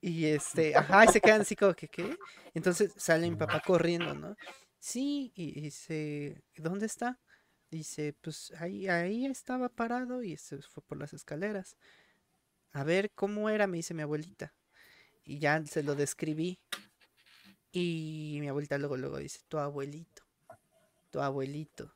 y 0.00 0.26
este, 0.26 0.74
ajá, 0.74 1.04
y 1.04 1.08
se 1.08 1.20
quedan 1.20 1.42
así 1.42 1.54
como 1.54 1.74
que, 1.74 1.88
¿qué? 1.88 2.16
Entonces 2.54 2.92
sale 2.96 3.28
mi 3.30 3.36
papá 3.36 3.60
corriendo, 3.60 4.14
¿no? 4.14 4.36
Sí, 4.78 5.32
y 5.34 5.60
dice, 5.60 6.42
¿dónde 6.56 6.86
está? 6.86 7.20
Dice, 7.70 8.14
pues 8.20 8.52
ahí, 8.58 8.88
ahí 8.88 9.26
estaba 9.26 9.68
parado 9.68 10.22
y 10.22 10.36
se 10.38 10.60
fue 10.62 10.82
por 10.82 10.98
las 10.98 11.12
escaleras. 11.12 11.76
A 12.72 12.84
ver, 12.84 13.10
¿cómo 13.14 13.50
era? 13.50 13.66
Me 13.66 13.76
dice 13.76 13.94
mi 13.94 14.02
abuelita. 14.02 14.54
Y 15.30 15.38
ya 15.38 15.64
se 15.66 15.82
lo 15.82 15.94
describí. 15.94 16.58
Y 17.72 18.38
mi 18.40 18.48
abuelita 18.48 18.78
luego, 18.78 18.96
luego 18.96 19.18
dice, 19.18 19.40
tu 19.48 19.58
abuelito, 19.58 20.22
tu 21.10 21.20
abuelito. 21.20 21.94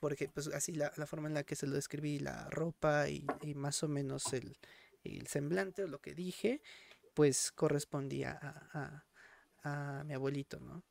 Porque 0.00 0.28
pues 0.28 0.48
así 0.48 0.74
la, 0.74 0.92
la 0.96 1.06
forma 1.06 1.28
en 1.28 1.34
la 1.34 1.44
que 1.44 1.56
se 1.56 1.66
lo 1.66 1.74
describí, 1.76 2.18
la 2.20 2.50
ropa 2.50 3.08
y, 3.08 3.26
y 3.42 3.54
más 3.54 3.82
o 3.84 3.88
menos 3.88 4.32
el, 4.34 4.58
el 5.04 5.26
semblante 5.28 5.84
o 5.84 5.88
lo 5.88 6.00
que 6.00 6.14
dije, 6.14 6.62
pues 7.14 7.52
correspondía 7.52 8.38
a, 8.42 9.04
a- 9.64 10.00
a 10.00 10.04
mi 10.04 10.14
abuelito, 10.14 10.60
¿no? 10.60 10.84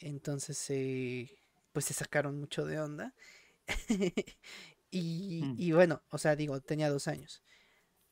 Entonces, 0.00 0.64
eh, 0.70 1.30
pues 1.72 1.86
se 1.86 1.94
sacaron 1.94 2.38
mucho 2.40 2.66
de 2.66 2.80
onda. 2.80 3.14
y, 4.90 5.44
Mm. 5.44 5.54
y 5.58 5.72
bueno, 5.72 6.02
o 6.10 6.18
sea, 6.18 6.36
digo, 6.36 6.60
tenía 6.60 6.90
dos 6.90 7.08
años. 7.08 7.42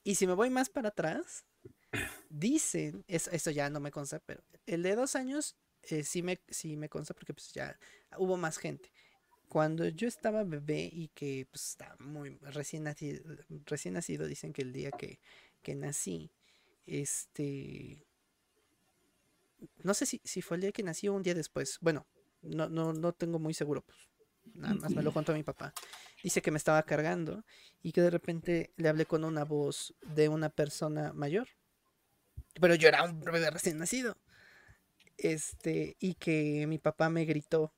Y 0.05 0.17
si 0.17 0.27
me 0.27 0.35
voy 0.35 0.51
más 0.51 0.71
para 0.71 0.91
atrás, 0.91 1.45
dicen, 2.29 3.05
es- 3.09 3.29
eso 3.29 3.51
ya 3.51 3.71
no 3.71 3.81
me 3.81 3.91
consta, 3.91 4.21
pero 4.21 4.43
el 4.67 4.83
de 4.83 4.95
dos 4.97 5.17
años 5.17 5.57
eh, 5.85 6.05
sí, 6.05 6.23
me, 6.23 6.41
sí 6.49 6.77
me 6.77 6.89
consta 6.89 7.15
porque 7.15 7.35
pues 7.35 7.53
ya 7.53 7.79
hubo 8.19 8.37
más 8.37 8.59
gente. 8.59 8.93
Cuando 9.49 9.89
yo 9.89 10.09
estaba 10.09 10.45
bebé 10.45 10.91
y 10.93 11.09
que 11.11 11.47
pues 11.51 11.71
estaba 11.71 11.97
muy 12.01 12.39
recién 12.43 12.85
nacido, 12.85 13.23
recién 13.67 13.95
nacido, 13.95 14.27
dicen 14.27 14.53
que 14.53 14.63
el 14.63 14.73
día 14.73 14.93
que, 14.93 15.21
que 15.63 15.75
nací, 15.77 16.33
este, 16.87 18.07
no 19.83 19.95
sé 19.95 20.07
si, 20.07 20.21
si 20.25 20.43
fue 20.43 20.57
el 20.57 20.63
día 20.63 20.73
que 20.73 20.83
nací 20.83 21.09
o 21.09 21.15
un 21.15 21.23
día 21.23 21.35
después. 21.35 21.79
Bueno, 21.81 22.07
no, 22.43 22.69
no, 22.69 22.93
no 22.93 23.13
tengo 23.13 23.39
muy 23.39 23.55
seguro, 23.55 23.83
pues. 23.83 23.99
Nada 24.55 24.75
más 24.75 24.97
me 24.97 25.03
lo 25.03 25.13
contó 25.13 25.33
mi 25.33 25.43
papá. 25.43 25.73
Dice 26.23 26.43
que 26.43 26.51
me 26.51 26.59
estaba 26.59 26.83
cargando 26.83 27.45
y 27.83 27.93
que 27.93 28.01
de 28.03 28.11
repente 28.11 28.73
le 28.77 28.89
hablé 28.89 29.07
con 29.07 29.25
una 29.25 29.45
voz 29.45 29.95
de 30.03 30.29
una 30.29 30.49
persona 30.51 31.13
mayor. 31.13 31.49
Pero 32.61 32.75
yo 32.75 32.89
era 32.89 33.05
un 33.05 33.21
bebé 33.21 33.51
recién 33.51 33.79
nacido. 33.79 34.17
Este, 35.19 35.97
y 36.01 36.15
que 36.15 36.67
mi 36.67 36.79
papá 36.79 37.11
me 37.11 37.25
gritó, 37.27 37.75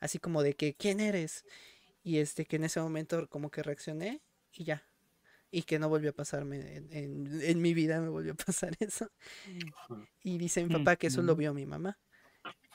así 0.00 0.18
como 0.18 0.42
de 0.42 0.54
que, 0.54 0.74
¿quién 0.74 1.00
eres? 1.00 1.44
Y 2.02 2.18
este, 2.18 2.46
que 2.46 2.56
en 2.56 2.64
ese 2.64 2.80
momento 2.80 3.28
como 3.28 3.50
que 3.50 3.62
reaccioné 3.62 4.22
y 4.52 4.64
ya. 4.64 4.86
Y 5.50 5.62
que 5.64 5.78
no 5.78 5.88
volvió 5.88 6.10
a 6.10 6.14
pasarme 6.14 6.76
en, 6.76 6.92
en- 6.92 7.42
en 7.42 7.60
mi 7.62 7.74
vida, 7.74 8.00
me 8.00 8.08
volvió 8.08 8.32
a 8.32 8.36
pasar 8.36 8.76
eso. 8.80 9.10
Y 10.22 10.38
dice 10.38 10.62
mi 10.62 10.70
papá 10.78 10.96
que 10.96 11.08
eso 11.08 11.22
lo 11.22 11.36
vio 11.36 11.54
mi 11.54 11.66
mamá. 11.66 11.98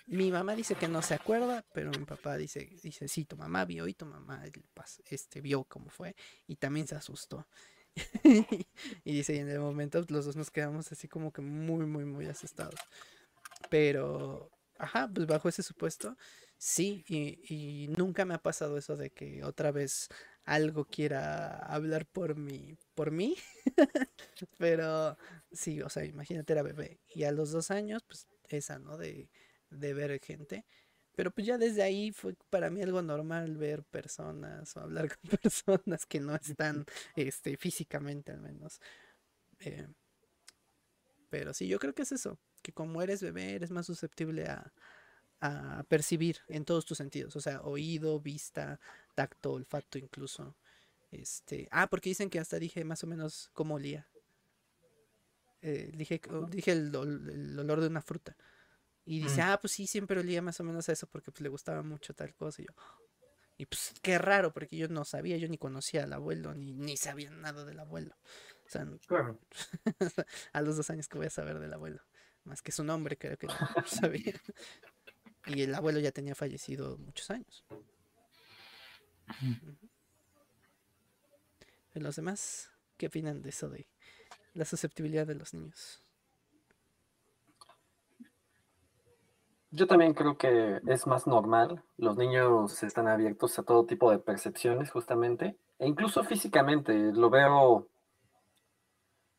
Mi 0.08 0.32
mamá 0.32 0.56
dice 0.56 0.76
que 0.76 0.88
no 0.88 1.02
se 1.02 1.16
acuerda, 1.16 1.66
pero 1.74 1.92
mi 1.92 2.06
papá 2.06 2.38
dice, 2.38 2.70
dice, 2.84 3.08
sí, 3.08 3.26
tu 3.26 3.38
mamá 3.38 3.66
vio 3.66 3.88
y 3.88 3.94
tu 3.96 4.06
mamá 4.06 4.44
pas- 4.76 5.02
este, 5.08 5.42
vio 5.42 5.64
cómo 5.64 5.90
fue 5.90 6.16
y 6.48 6.58
también 6.58 6.88
se 6.88 6.96
asustó. 6.96 7.48
y 9.04 9.14
dice, 9.14 9.36
y 9.36 9.40
en 9.40 9.50
el 9.50 9.60
momento 9.60 10.04
los 10.10 10.26
dos 10.26 10.36
nos 10.36 10.52
quedamos 10.52 10.92
así 10.92 11.08
como 11.08 11.32
que 11.32 11.42
muy, 11.42 11.86
muy, 11.86 12.06
muy 12.06 12.26
asustados. 12.28 12.76
Pero, 13.70 14.52
ajá, 14.78 15.10
pues 15.14 15.28
bajo 15.28 15.50
ese 15.50 15.64
supuesto, 15.64 16.18
sí, 16.58 17.04
y, 17.08 17.40
y 17.86 17.88
nunca 17.90 18.26
me 18.26 18.34
ha 18.36 18.40
pasado 18.42 18.78
eso 18.78 18.96
de 18.96 19.12
que 19.12 19.44
otra 19.44 19.72
vez 19.72 20.10
algo 20.46 20.86
quiera 20.86 21.58
hablar 21.60 22.06
por 22.08 22.36
mí, 22.36 22.78
por 22.96 23.12
mí. 23.12 23.36
Pero 24.58 25.18
sí, 25.52 25.82
o 25.82 25.90
sea, 25.90 26.06
imagínate, 26.06 26.54
era 26.54 26.64
bebé. 26.64 27.00
Y 27.14 27.24
a 27.24 27.32
los 27.32 27.52
dos 27.52 27.72
años, 27.72 28.04
pues 28.08 28.28
esa, 28.50 28.80
¿no? 28.80 28.98
De, 28.98 29.30
de 29.70 29.94
ver 29.94 30.20
gente. 30.24 30.66
Pero 31.16 31.32
pues 31.32 31.48
ya 31.48 31.58
desde 31.58 31.84
ahí 31.84 32.12
fue 32.12 32.36
para 32.50 32.70
mí 32.70 32.82
algo 32.82 33.02
normal 33.02 33.58
ver 33.58 33.84
personas 33.84 34.76
o 34.76 34.82
hablar 34.82 35.10
con 35.18 35.38
personas 35.38 36.06
que 36.06 36.20
no 36.20 36.36
están 36.36 36.86
este, 37.16 37.58
físicamente 37.58 38.32
al 38.32 38.42
menos. 38.42 38.80
Eh, 39.60 39.88
pero 41.30 41.54
sí, 41.54 41.68
yo 41.68 41.80
creo 41.80 41.94
que 41.94 42.04
es 42.04 42.12
eso, 42.12 42.38
que 42.62 42.72
como 42.72 43.02
eres 43.02 43.22
bebé 43.22 43.56
eres 43.56 43.72
más 43.72 43.86
susceptible 43.86 44.46
a, 44.46 44.74
a 45.42 45.84
percibir 45.88 46.40
en 46.48 46.66
todos 46.66 46.86
tus 46.86 46.98
sentidos, 46.98 47.36
o 47.36 47.42
sea, 47.42 47.62
oído, 47.62 48.20
vista, 48.20 48.80
tacto, 49.16 49.54
olfato 49.54 49.98
incluso. 49.98 50.56
Este, 51.12 51.68
ah, 51.72 51.88
porque 51.90 52.10
dicen 52.10 52.30
que 52.30 52.40
hasta 52.40 52.60
dije 52.60 52.84
más 52.84 53.04
o 53.04 53.08
menos 53.08 53.50
cómo 53.54 53.76
olía. 53.76 54.08
Eh, 55.62 55.92
dije, 55.96 56.22
dije 56.50 56.72
el, 56.72 56.94
el 56.96 57.60
olor 57.60 57.82
de 57.82 57.88
una 57.88 58.02
fruta. 58.02 58.36
Y 59.06 59.20
dice, 59.22 59.42
Mm. 59.42 59.46
ah, 59.46 59.58
pues 59.62 59.74
sí, 59.74 59.86
siempre 59.88 60.20
olía 60.20 60.42
más 60.42 60.60
o 60.60 60.64
menos 60.64 60.90
a 60.90 60.92
eso 60.94 61.06
porque 61.08 61.32
pues, 61.32 61.42
le 61.42 61.50
gustaba 61.50 61.84
mucho 61.84 62.14
tal 62.16 62.34
cosa. 62.34 62.62
Y 62.62 62.66
yo, 62.66 62.74
y 63.58 63.66
pues 63.68 63.94
qué 64.02 64.18
raro, 64.18 64.52
porque 64.52 64.76
yo 64.78 64.88
no 64.88 65.06
sabía, 65.06 65.38
yo 65.38 65.48
ni 65.48 65.58
conocía 65.58 66.04
al 66.04 66.14
abuelo, 66.14 66.54
ni, 66.56 66.74
ni 66.74 66.98
sabía 66.98 67.30
nada 67.30 67.66
del 67.66 67.80
abuelo. 67.80 68.16
O 68.66 68.70
sea, 68.70 68.88
Claro. 69.08 69.40
a 70.54 70.62
los 70.62 70.76
dos 70.78 70.90
años 70.90 71.08
que 71.08 71.18
voy 71.18 71.28
a 71.28 71.30
saber 71.30 71.60
del 71.60 71.72
abuelo. 71.74 72.02
Más 72.44 72.62
que 72.62 72.72
su 72.72 72.84
nombre, 72.84 73.18
creo 73.18 73.38
que 73.38 73.48
no 73.48 73.56
sabía. 73.88 74.34
Y 75.48 75.62
el 75.62 75.76
abuelo 75.76 76.00
ya 76.00 76.12
tenía 76.12 76.34
fallecido 76.34 76.98
muchos 76.98 77.30
años. 77.30 77.64
Ujú. 79.30 79.78
¿Y 81.94 82.00
los 82.00 82.16
demás 82.16 82.72
qué 82.98 83.08
opinan 83.08 83.42
de 83.44 83.50
eso 83.50 83.70
de 83.70 83.88
la 84.54 84.66
susceptibilidad 84.66 85.28
de 85.28 85.36
los 85.36 85.54
niños? 85.54 86.04
Yo 89.76 89.88
también 89.88 90.14
creo 90.14 90.38
que 90.38 90.80
es 90.88 91.06
más 91.06 91.28
normal. 91.28 91.84
Los 91.98 92.16
niños 92.16 92.82
están 92.82 93.10
abiertos 93.10 93.60
a 93.60 93.64
todo 93.64 93.86
tipo 93.86 94.10
de 94.10 94.20
percepciones, 94.20 94.90
justamente. 94.90 95.58
E 95.80 95.86
incluso 95.86 96.24
físicamente. 96.24 96.94
Lo 97.12 97.30
veo. 97.30 97.90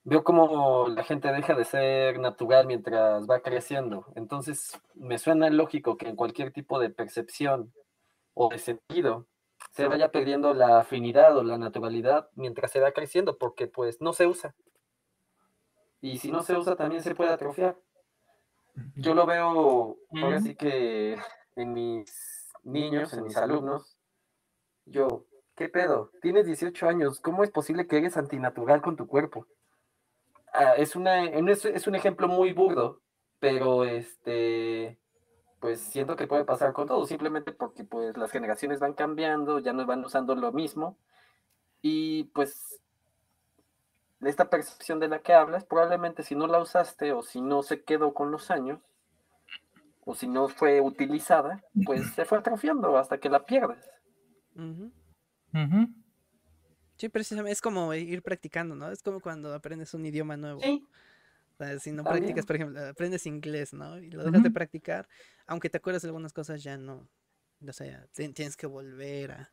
Veo 0.05 0.25
como 0.25 0.89
la 0.89 1.05
gente 1.05 1.33
deja 1.33 1.55
de 1.55 1.65
ser 1.65 2.21
natural 2.21 2.67
mientras 2.67 3.27
va 3.27 3.41
creciendo. 3.41 4.05
Entonces, 4.15 4.79
me 4.95 5.17
suena 5.17 5.49
lógico 5.49 5.97
que 5.97 6.11
en 6.11 6.17
cualquier 6.17 6.53
tipo 6.53 6.79
de 6.79 6.91
percepción 6.91 7.73
o 8.35 8.51
de 8.51 8.59
sentido 8.59 9.27
se 9.71 9.89
vaya 9.89 10.13
perdiendo 10.13 10.53
la 10.53 10.81
afinidad 10.81 11.35
o 11.39 11.45
la 11.45 11.57
naturalidad 11.57 12.29
mientras 12.35 12.71
se 12.71 12.81
va 12.81 12.93
creciendo, 12.93 13.39
porque 13.39 13.69
pues 13.69 14.03
no 14.03 14.13
se 14.13 14.27
usa. 14.27 14.55
Y 16.03 16.19
si 16.19 16.31
no 16.31 16.43
se 16.43 16.59
usa, 16.59 16.77
también 16.77 17.03
se 17.03 17.15
puede 17.15 17.31
atrofiar. 17.31 17.79
Yo 18.97 19.15
lo 19.15 19.27
veo 19.27 19.99
ahora 20.23 20.37
Ujú. 20.39 20.47
sí 20.47 20.55
que 20.55 21.19
en 21.55 21.73
mis 21.73 22.51
niños, 22.63 23.13
en 23.13 23.25
mis 23.25 23.37
alumnos, 23.37 23.97
yo, 24.85 25.27
¿qué 25.55 25.69
pedo? 25.69 26.11
Tienes 26.23 26.47
18 26.47 26.89
años, 26.89 27.21
¿cómo 27.21 27.45
es 27.45 27.51
posible 27.51 27.87
que 27.87 27.99
eres 27.99 28.17
antinatural 28.17 28.83
con 28.83 28.97
tu 28.97 29.07
cuerpo? 29.07 29.47
Ah, 30.53 30.75
es, 30.77 30.97
una, 30.97 31.25
es 31.25 31.87
un 31.87 31.95
ejemplo 31.95 32.29
muy 32.29 32.53
burdo, 32.53 33.03
pero 33.39 33.85
este, 33.85 34.99
pues 35.61 35.81
siento 35.81 36.17
que 36.17 36.27
puede 36.27 36.45
pasar 36.45 36.73
con 36.73 36.87
todo, 36.87 37.05
simplemente 37.07 37.53
porque 37.53 37.85
pues 37.85 38.17
las 38.17 38.31
generaciones 38.31 38.81
van 38.81 38.95
cambiando, 38.95 39.59
ya 39.59 39.73
no 39.73 39.85
van 39.85 40.05
usando 40.05 40.35
lo 40.35 40.53
mismo, 40.53 40.99
y 41.83 42.25
pues 42.25 42.81
esta 44.27 44.51
percepción 44.51 45.01
de 45.01 45.09
la 45.09 45.21
que 45.21 45.33
hablas, 45.35 45.65
probablemente 45.65 46.23
si 46.23 46.35
no 46.35 46.47
la 46.47 46.59
usaste 46.61 47.13
o 47.13 47.23
si 47.23 47.41
no 47.41 47.63
se 47.63 47.83
quedó 47.83 48.15
con 48.15 48.31
los 48.31 48.51
años, 48.51 48.81
o 50.05 50.15
si 50.15 50.29
no 50.29 50.49
fue 50.49 50.81
utilizada, 50.81 51.63
pues 51.85 52.07
se 52.09 52.25
fue 52.25 52.39
atrofiando 52.39 52.97
hasta 52.97 53.19
que 53.19 53.29
la 53.29 53.45
pierdes. 53.45 53.85
Ujú. 54.55 54.93
Ujú. 55.53 55.89
Sí, 56.97 57.09
precisamente 57.09 57.53
es 57.53 57.61
como 57.61 57.93
ir 57.93 58.23
practicando, 58.23 58.75
¿no? 58.75 58.91
Es 58.91 59.03
como 59.03 59.21
cuando 59.21 59.53
aprendes 59.53 59.93
un 59.95 60.07
idioma 60.07 60.37
nuevo. 60.37 60.61
Sí, 60.61 60.83
O 61.59 61.65
sea, 61.65 61.79
si 61.79 61.93
no 61.93 62.05
También. 62.05 62.23
practicas, 62.23 62.47
por 62.47 62.57
ejemplo, 62.57 62.87
aprendes 62.87 63.27
inglés, 63.27 63.73
¿no? 63.73 63.99
Y 63.99 64.11
lo 64.11 64.25
dejas 64.25 64.43
de 64.43 64.51
practicar, 64.51 65.09
aunque 65.47 65.71
te 65.71 65.79
acuerdas 65.79 66.03
de 66.03 66.09
algunas 66.09 66.33
cosas, 66.33 66.63
ya 66.63 66.77
no. 66.79 67.09
O 67.67 67.73
sea, 67.73 68.07
tienes 68.13 68.57
que 68.57 68.67
volver 68.67 69.33
a, 69.33 69.53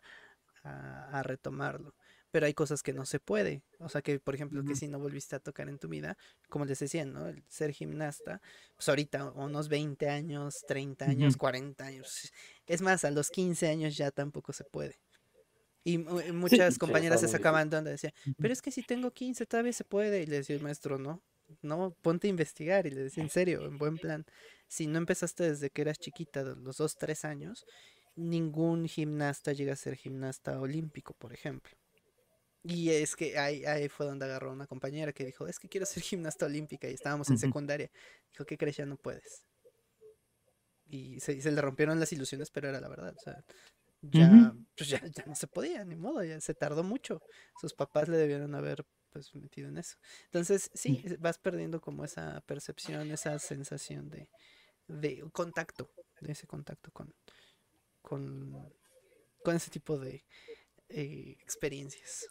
a- 0.64 1.20
a 1.20 1.24
retomarlo. 1.24 1.96
Pero 2.34 2.48
hay 2.48 2.56
cosas 2.56 2.82
que 2.82 2.94
no 2.94 3.06
se 3.06 3.20
puede. 3.20 3.62
O 3.78 3.90
sea 3.90 4.02
que, 4.02 4.20
por 4.20 4.34
ejemplo, 4.34 4.66
que 4.66 4.76
si 4.76 4.88
no 4.88 4.98
volviste 4.98 5.36
a 5.36 5.40
tocar 5.40 5.70
en 5.70 5.78
tu 5.78 5.88
vida, 5.88 6.18
como 6.50 6.66
les 6.66 6.80
decía, 6.80 7.06
¿no? 7.06 7.28
El 7.28 7.44
ser 7.48 7.70
gimnasta, 7.74 8.42
pues 8.76 8.90
ahorita 8.90 9.34
unos 9.34 9.70
20 9.70 10.10
años, 10.10 10.64
30 10.68 11.06
años, 11.06 11.38
40 11.38 11.86
años. 11.86 12.34
Es 12.66 12.82
más, 12.82 13.06
a 13.06 13.12
los 13.12 13.30
15 13.30 13.68
años 13.68 13.96
ya 13.96 14.10
tampoco 14.10 14.52
se 14.52 14.64
puede. 14.64 15.00
Y 15.84 16.00
muchas 16.00 16.80
compañeras 16.80 17.22
se 17.22 17.28
sacaban 17.28 17.70
donde 17.70 17.92
decía, 17.92 18.16
pero 18.40 18.52
es 18.52 18.64
que 18.64 18.72
si 18.72 18.82
tengo 18.82 19.12
15 19.12 19.46
todavía 19.46 19.74
se 19.74 19.84
puede. 19.84 20.24
Y 20.24 20.26
le 20.26 20.38
decía 20.38 20.56
el 20.56 20.64
maestro, 20.64 20.98
no, 20.98 21.22
no, 21.62 21.96
ponte 22.02 22.26
a 22.26 22.32
investigar. 22.32 22.88
Y 22.88 22.90
le 22.90 23.04
decía, 23.04 23.22
en 23.22 23.30
serio, 23.30 23.64
en 23.64 23.78
buen 23.78 24.00
plan, 24.00 24.26
si 24.68 24.88
no 24.88 24.98
empezaste 24.98 25.44
desde 25.44 25.70
que 25.70 25.84
eras 25.84 26.00
chiquita, 26.00 26.42
los 26.42 26.78
2, 26.78 26.96
3 26.96 27.26
años, 27.26 27.64
ningún 28.16 28.88
gimnasta 28.88 29.54
llega 29.54 29.74
a 29.74 29.76
ser 29.76 29.98
gimnasta 29.98 30.60
olímpico, 30.60 31.14
por 31.14 31.32
ejemplo. 31.32 31.78
Y 32.64 32.90
es 32.92 33.16
que 33.16 33.38
ahí, 33.38 33.66
ahí 33.66 33.90
fue 33.90 34.06
donde 34.06 34.26
agarró 34.26 34.54
una 34.54 34.68
compañera 34.68 35.12
que 35.12 35.26
dijo, 35.26 35.48
es 35.48 35.60
que 35.60 35.68
quiero 35.68 35.86
ser 35.86 36.02
gimnasta 36.04 36.46
olímpica 36.46 36.90
y 36.90 36.94
estábamos 36.94 37.30
en 37.30 37.38
secundaria. 37.38 37.92
Dijo, 38.32 38.46
¿qué 38.46 38.58
crees? 38.58 38.78
Ya 38.78 38.86
no 38.86 38.96
puedes. 38.98 39.44
Y 40.86 41.20
se, 41.20 41.42
se, 41.42 41.52
le 41.52 41.62
rompieron 41.62 42.00
las 42.00 42.14
ilusiones, 42.14 42.52
pero 42.52 42.70
era 42.70 42.80
la 42.80 42.88
verdad. 42.88 43.14
O 43.18 43.22
sea, 43.22 43.44
ya, 44.02 44.54
pues 44.78 44.90
ya, 44.90 45.02
ya, 45.06 45.26
no 45.26 45.36
se 45.36 45.48
podía, 45.48 45.84
ni 45.86 45.96
modo, 45.96 46.24
ya 46.24 46.40
se 46.40 46.54
tardó 46.54 46.84
mucho. 46.84 47.22
Sus 47.60 47.74
papás 47.74 48.08
le 48.08 48.18
debieron 48.18 48.54
haber 48.56 48.86
pues 49.10 49.34
metido 49.36 49.70
en 49.70 49.78
eso. 49.78 49.98
Entonces, 50.26 50.72
sí, 50.74 51.04
vas 51.20 51.38
perdiendo 51.38 51.80
como 51.82 52.04
esa 52.04 52.42
percepción, 52.42 53.12
esa 53.12 53.38
sensación 53.40 54.10
de, 54.10 54.30
de 54.88 55.24
contacto, 55.32 55.92
de 56.20 56.32
ese 56.32 56.48
contacto 56.48 56.92
con, 56.92 57.14
con, 58.02 58.74
con 59.44 59.56
ese 59.56 59.70
tipo 59.70 59.98
de 59.98 60.26
eh, 60.90 61.38
experiencias. 61.42 62.28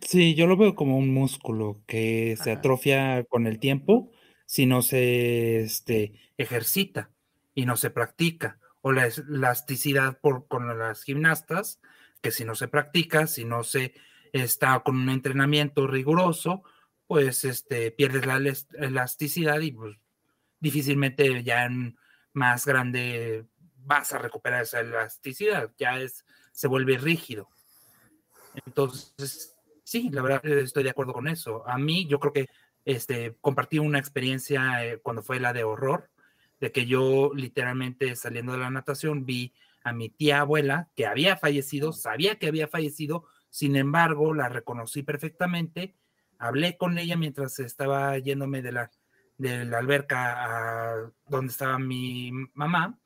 Sí, 0.00 0.34
yo 0.34 0.46
lo 0.46 0.56
veo 0.56 0.74
como 0.74 0.96
un 0.96 1.12
músculo 1.12 1.82
que 1.86 2.36
se 2.42 2.52
atrofia 2.52 3.24
con 3.24 3.46
el 3.46 3.58
tiempo 3.58 4.10
si 4.46 4.66
no 4.66 4.82
se 4.82 5.60
este, 5.62 6.12
ejercita 6.36 7.10
y 7.54 7.66
no 7.66 7.76
se 7.76 7.90
practica. 7.90 8.58
O 8.80 8.92
la 8.92 9.06
elasticidad 9.06 10.18
por, 10.20 10.48
con 10.48 10.76
las 10.78 11.04
gimnastas, 11.04 11.80
que 12.20 12.32
si 12.32 12.44
no 12.44 12.54
se 12.54 12.68
practica, 12.68 13.26
si 13.26 13.44
no 13.44 13.62
se 13.62 13.94
está 14.32 14.80
con 14.80 14.96
un 14.96 15.08
entrenamiento 15.08 15.86
riguroso, 15.86 16.64
pues 17.06 17.44
este, 17.44 17.92
pierdes 17.92 18.26
la 18.26 18.40
elasticidad 18.78 19.60
y 19.60 19.72
pues, 19.72 19.96
difícilmente 20.60 21.42
ya 21.44 21.64
en 21.64 21.96
más 22.32 22.66
grande 22.66 23.46
vas 23.76 24.12
a 24.12 24.18
recuperar 24.18 24.62
esa 24.62 24.80
elasticidad, 24.80 25.72
ya 25.78 26.00
es, 26.00 26.24
se 26.52 26.68
vuelve 26.68 26.98
rígido. 26.98 27.48
Entonces, 28.66 29.56
sí, 29.92 30.08
la 30.10 30.22
verdad 30.22 30.44
estoy 30.46 30.84
de 30.84 30.90
acuerdo 30.90 31.12
con 31.12 31.28
eso. 31.28 31.68
A 31.68 31.76
mí, 31.76 32.06
yo 32.06 32.18
creo 32.18 32.32
que 32.32 32.48
este, 32.86 33.36
compartí 33.42 33.78
una 33.78 33.98
experiencia 33.98 34.84
eh, 34.86 34.98
cuando 35.02 35.22
fue 35.22 35.38
la 35.38 35.52
de 35.52 35.64
horror, 35.64 36.10
de 36.60 36.72
que 36.72 36.86
yo 36.86 37.32
literalmente 37.34 38.16
saliendo 38.16 38.52
de 38.52 38.58
la 38.58 38.70
natación 38.70 39.26
vi 39.26 39.52
a 39.84 39.92
mi 39.92 40.08
tía 40.08 40.40
abuela 40.40 40.88
que 40.96 41.06
había 41.06 41.36
fallecido, 41.36 41.92
sabía 41.92 42.38
que 42.38 42.46
había 42.46 42.68
fallecido, 42.68 43.26
sin 43.50 43.76
embargo, 43.76 44.32
la 44.32 44.48
reconocí 44.48 45.02
perfectamente, 45.02 45.94
hablé 46.38 46.78
con 46.78 46.96
ella 46.96 47.16
mientras 47.16 47.58
estaba 47.58 48.16
yéndome 48.16 48.62
de 48.62 48.72
la, 48.72 48.90
de 49.36 49.66
la 49.66 49.78
alberca 49.78 50.94
a 50.94 51.12
donde 51.28 51.50
estaba 51.50 51.78
mi 51.78 52.32
mamá 52.54 52.98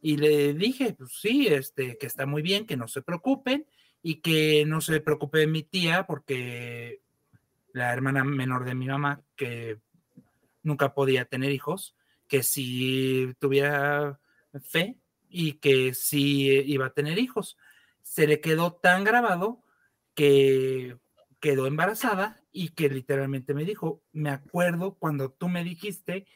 y 0.00 0.16
le 0.16 0.54
dije, 0.54 0.94
pues 0.96 1.10
sí, 1.20 1.48
este, 1.48 1.98
que 1.98 2.06
está 2.06 2.24
muy 2.24 2.42
bien, 2.42 2.66
que 2.66 2.76
no 2.76 2.86
se 2.86 3.02
preocupen 3.02 3.66
y 4.02 4.16
que 4.16 4.64
no 4.66 4.80
se 4.80 5.00
preocupe 5.00 5.46
mi 5.46 5.62
tía 5.62 6.06
porque 6.06 7.02
la 7.72 7.92
hermana 7.92 8.24
menor 8.24 8.64
de 8.64 8.74
mi 8.74 8.86
mamá, 8.86 9.22
que 9.36 9.78
nunca 10.62 10.94
podía 10.94 11.24
tener 11.24 11.52
hijos, 11.52 11.94
que 12.26 12.42
si 12.42 13.34
tuviera 13.38 14.20
fe 14.62 14.98
y 15.28 15.54
que 15.54 15.94
sí 15.94 16.48
iba 16.48 16.86
a 16.86 16.94
tener 16.94 17.18
hijos. 17.18 17.56
Se 18.02 18.26
le 18.26 18.40
quedó 18.40 18.72
tan 18.72 19.04
grabado 19.04 19.62
que 20.14 20.96
quedó 21.40 21.66
embarazada 21.66 22.42
y 22.52 22.70
que 22.70 22.88
literalmente 22.88 23.54
me 23.54 23.64
dijo, 23.64 24.02
me 24.12 24.30
acuerdo 24.30 24.94
cuando 24.94 25.30
tú 25.30 25.48
me 25.48 25.64
dijiste 25.64 26.26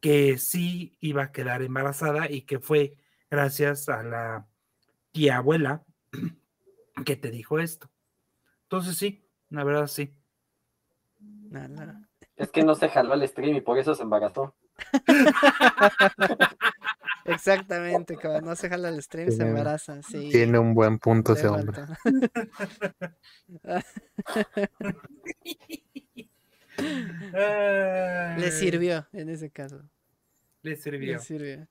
que 0.00 0.38
sí 0.38 0.96
iba 1.00 1.24
a 1.24 1.32
quedar 1.32 1.62
embarazada 1.62 2.30
y 2.30 2.42
que 2.42 2.58
fue 2.58 2.96
gracias 3.30 3.88
a 3.88 4.02
la 4.02 4.48
tía 5.12 5.36
abuela 5.36 5.84
que 7.04 7.16
te 7.16 7.30
dijo 7.30 7.58
esto. 7.58 7.90
Entonces 8.64 8.96
sí, 8.96 9.28
la 9.50 9.64
verdad 9.64 9.86
sí. 9.86 10.14
Es 12.36 12.50
que 12.50 12.64
no 12.64 12.74
se 12.74 12.88
jaló 12.88 13.12
al 13.12 13.28
stream 13.28 13.56
y 13.56 13.60
por 13.60 13.78
eso 13.78 13.94
se 13.94 14.02
embarazó. 14.02 14.56
Exactamente, 17.24 18.16
cuando 18.16 18.40
no 18.40 18.56
se 18.56 18.68
jala 18.68 18.88
el 18.88 19.00
stream 19.02 19.30
se 19.30 19.42
embaraza. 19.42 20.02
Sí. 20.02 20.28
Tiene 20.30 20.58
un 20.58 20.74
buen 20.74 20.98
punto 20.98 21.34
ese 21.34 21.46
hombre. 21.46 21.82
Le 28.38 28.50
sirvió 28.50 29.06
en 29.12 29.28
ese 29.28 29.50
caso. 29.50 29.82
Le 30.62 30.74
sirvió. 30.76 31.12
Le 31.12 31.18
sirvió. 31.20 31.68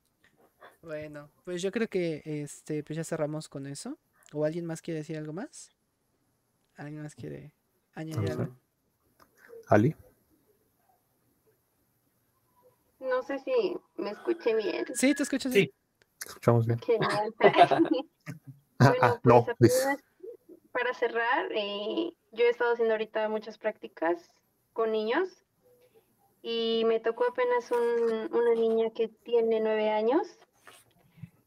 Bueno, 0.82 1.30
pues 1.44 1.62
yo 1.62 1.72
creo 1.72 1.88
que 1.88 2.22
este, 2.26 2.84
pues 2.84 2.98
ya 2.98 3.04
cerramos 3.04 3.48
con 3.50 3.68
eso. 3.68 4.00
¿O 4.34 4.46
alguien 4.46 4.66
más 4.66 4.82
quiere 4.82 5.00
decir 5.00 5.18
algo 5.18 5.34
más? 5.34 5.72
¿Alguien 6.76 7.04
más 7.04 7.16
quiere 7.16 7.54
añadir 7.94 8.32
algo? 8.32 8.56
¿Ali? 9.68 9.96
No 13.00 13.24
sé 13.24 13.40
si 13.40 13.78
me 13.98 14.12
escuché 14.12 14.56
bien. 14.56 14.86
Sí, 14.94 15.14
te 15.14 15.24
escuchas 15.24 15.54
bien. 15.54 15.72
Escuchamos 16.26 16.66
bien. 16.66 16.80
bueno, 19.24 19.46
pues 19.58 19.88
para 20.72 20.94
cerrar, 20.94 21.52
eh, 21.52 22.14
yo 22.32 22.46
he 22.46 22.50
estado 22.50 22.74
haciendo 22.74 22.94
ahorita 22.94 23.28
muchas 23.30 23.58
prácticas 23.58 24.30
con 24.74 24.92
niños 24.92 25.44
y 26.42 26.84
me 26.86 27.00
tocó 27.00 27.26
apenas 27.26 27.70
una 27.72 28.54
niña 28.56 28.90
que 28.92 29.10
tiene 29.10 29.60
nueve 29.60 29.90
años 29.90 30.28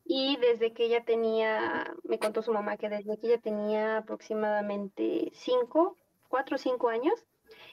y 0.05 0.37
desde 0.37 0.73
que 0.73 0.85
ella 0.85 1.05
tenía, 1.05 1.95
me 2.03 2.19
contó 2.19 2.43
su 2.43 2.53
mamá 2.53 2.77
que 2.77 2.89
desde 2.89 3.17
que 3.19 3.27
ella 3.29 3.39
tenía 3.39 3.99
aproximadamente 3.99 5.31
cinco, 5.35 5.97
cuatro 6.29 6.57
o 6.57 6.59
cinco 6.59 6.89
años, 6.91 7.25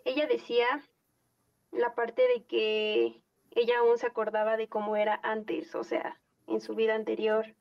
ella 0.06 0.27
decía 0.27 0.66
la 1.72 1.93
parte 1.93 2.22
de 2.27 2.43
que 2.45 3.22
ella 3.51 3.80
aún 3.80 3.98
se 3.98 4.08
acordaba 4.08 4.56
de 4.56 4.68
cómo 4.68 4.95
era 4.95 5.19
antes, 5.24 5.76
o 5.76 5.84
sea, 5.84 6.19
en 6.48 6.61
su 6.61 6.74
vida 6.74 6.95
anterior. 6.95 7.53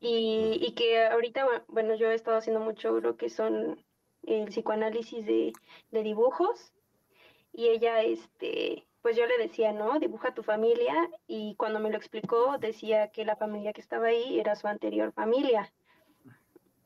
y, 0.00 0.58
y, 0.60 0.72
que 0.74 1.06
ahorita, 1.06 1.64
bueno, 1.68 1.94
yo 1.94 2.10
he 2.10 2.14
estado 2.14 2.38
haciendo 2.38 2.60
mucho 2.60 3.00
lo 3.00 3.16
que 3.16 3.28
son 3.28 3.84
el 4.24 4.46
psicoanálisis 4.46 5.24
de, 5.26 5.52
de 5.90 6.02
dibujos 6.02 6.72
y 7.52 7.68
ella, 7.68 8.02
este, 8.02 8.86
pues 9.02 9.16
yo 9.16 9.26
le 9.26 9.38
decía, 9.38 9.72
¿no? 9.72 9.98
Dibuja 9.98 10.34
tu 10.34 10.42
familia 10.42 11.08
y 11.26 11.54
cuando 11.56 11.80
me 11.80 11.90
lo 11.90 11.96
explicó 11.96 12.58
decía 12.58 13.08
que 13.08 13.24
la 13.24 13.36
familia 13.36 13.72
que 13.72 13.80
estaba 13.80 14.08
ahí 14.08 14.40
era 14.40 14.56
su 14.56 14.66
anterior 14.66 15.12
familia. 15.12 15.72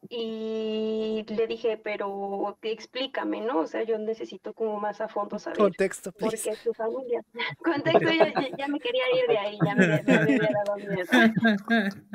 Y 0.08 1.24
le 1.28 1.46
dije, 1.46 1.78
pero 1.78 2.58
explícame, 2.60 3.40
¿no? 3.40 3.60
O 3.60 3.66
sea, 3.66 3.82
yo 3.84 3.96
necesito 3.96 4.52
como 4.52 4.78
más 4.78 5.00
a 5.00 5.08
fondo 5.08 5.38
saber. 5.38 5.56
Contexto, 5.56 6.12
Porque 6.12 6.36
es 6.36 6.62
tu 6.62 6.74
familia. 6.74 7.24
Contexto, 7.64 8.10
ya, 8.58 8.68
me 8.68 8.78
quería 8.78 9.04
ir 9.16 9.26
de 9.28 9.38
ahí, 9.38 9.58
ya 9.64 9.74
me, 9.74 9.84
había 9.84 10.50
dado 10.64 10.76
miedo. 10.76 11.06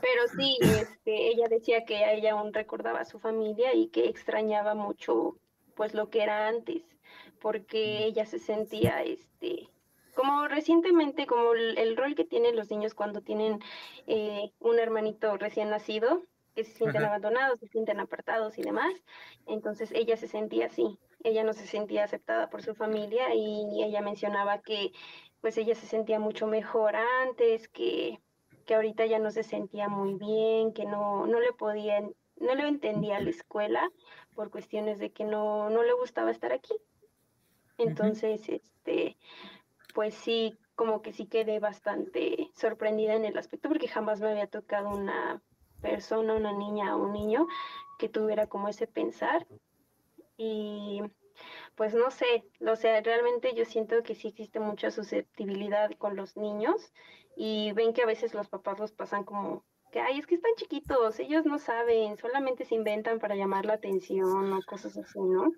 Pero 0.00 0.28
sí, 0.36 0.58
este, 0.62 1.28
ella 1.30 1.46
decía 1.48 1.84
que 1.84 2.12
ella 2.12 2.32
aún 2.32 2.52
recordaba 2.52 3.00
a 3.00 3.06
su 3.06 3.18
familia 3.18 3.74
y 3.74 3.88
que 3.88 4.08
extrañaba 4.08 4.74
mucho, 4.74 5.38
pues, 5.74 5.94
lo 5.94 6.10
que 6.10 6.22
era 6.22 6.46
antes 6.46 6.95
porque 7.40 8.04
ella 8.04 8.26
se 8.26 8.38
sentía, 8.38 9.02
este, 9.02 9.68
como 10.14 10.48
recientemente, 10.48 11.26
como 11.26 11.52
el, 11.52 11.96
rol 11.96 12.14
que 12.14 12.24
tienen 12.24 12.56
los 12.56 12.70
niños 12.70 12.94
cuando 12.94 13.20
tienen 13.20 13.60
eh, 14.06 14.50
un 14.60 14.78
hermanito 14.78 15.36
recién 15.36 15.70
nacido, 15.70 16.22
que 16.54 16.64
se 16.64 16.72
sienten 16.72 17.04
abandonados, 17.04 17.60
se 17.60 17.68
sienten 17.68 18.00
apartados 18.00 18.58
y 18.58 18.62
demás. 18.62 18.94
Entonces 19.46 19.92
ella 19.92 20.16
se 20.16 20.26
sentía 20.26 20.66
así, 20.66 20.98
ella 21.22 21.44
no 21.44 21.52
se 21.52 21.66
sentía 21.66 22.04
aceptada 22.04 22.48
por 22.48 22.62
su 22.62 22.74
familia 22.74 23.34
y 23.34 23.84
ella 23.84 24.00
mencionaba 24.00 24.62
que 24.62 24.92
pues 25.42 25.58
ella 25.58 25.74
se 25.74 25.86
sentía 25.86 26.18
mucho 26.18 26.46
mejor 26.46 26.96
antes, 26.96 27.68
que, 27.68 28.18
que 28.64 28.74
ahorita 28.74 29.04
ya 29.06 29.18
no 29.18 29.30
se 29.30 29.42
sentía 29.42 29.88
muy 29.88 30.14
bien, 30.14 30.72
que 30.72 30.86
no, 30.86 31.26
no 31.26 31.40
le 31.40 31.52
podían, 31.52 32.14
no 32.36 32.54
le 32.54 32.66
entendía 32.66 33.18
a 33.18 33.20
la 33.20 33.30
escuela 33.30 33.90
por 34.34 34.50
cuestiones 34.50 34.98
de 34.98 35.12
que 35.12 35.24
no, 35.24 35.68
no 35.68 35.82
le 35.82 35.92
gustaba 35.92 36.30
estar 36.30 36.52
aquí. 36.52 36.74
Entonces, 37.78 38.48
este, 38.48 39.16
pues 39.94 40.14
sí, 40.14 40.56
como 40.74 41.02
que 41.02 41.12
sí 41.12 41.26
quedé 41.26 41.58
bastante 41.58 42.50
sorprendida 42.54 43.14
en 43.14 43.24
el 43.24 43.36
aspecto 43.38 43.68
porque 43.68 43.88
jamás 43.88 44.20
me 44.20 44.30
había 44.30 44.46
tocado 44.46 44.90
una, 44.90 45.42
persona, 45.80 46.34
una 46.34 46.52
niña 46.52 46.96
o 46.96 47.04
un 47.04 47.12
niño 47.12 47.46
que 47.98 48.08
tuviera 48.08 48.46
como 48.46 48.68
ese 48.68 48.86
pensar. 48.86 49.46
Y 50.36 51.02
pues 51.74 51.94
no 51.94 52.10
sé, 52.10 52.44
o 52.66 52.76
sea, 52.76 53.00
realmente 53.00 53.54
yo 53.54 53.64
siento 53.64 54.02
que 54.02 54.14
sí 54.14 54.28
existe 54.28 54.60
mucha 54.60 54.90
susceptibilidad 54.90 55.90
con 55.98 56.16
los 56.16 56.36
niños 56.36 56.92
y 57.36 57.72
ven 57.72 57.92
que 57.92 58.02
a 58.02 58.06
veces 58.06 58.34
los 58.34 58.48
papás 58.48 58.78
los 58.78 58.92
pasan 58.92 59.24
como 59.24 59.64
que, 59.92 60.00
ay, 60.00 60.18
es 60.18 60.26
que 60.26 60.34
están 60.34 60.52
chiquitos, 60.56 61.20
ellos 61.20 61.44
no 61.44 61.58
saben, 61.58 62.16
solamente 62.16 62.64
se 62.64 62.74
inventan 62.74 63.18
para 63.18 63.34
llamar 63.34 63.66
la 63.66 63.74
atención 63.74 64.52
o 64.52 64.60
cosas 64.66 64.96
así, 64.96 65.20
¿no? 65.20 65.52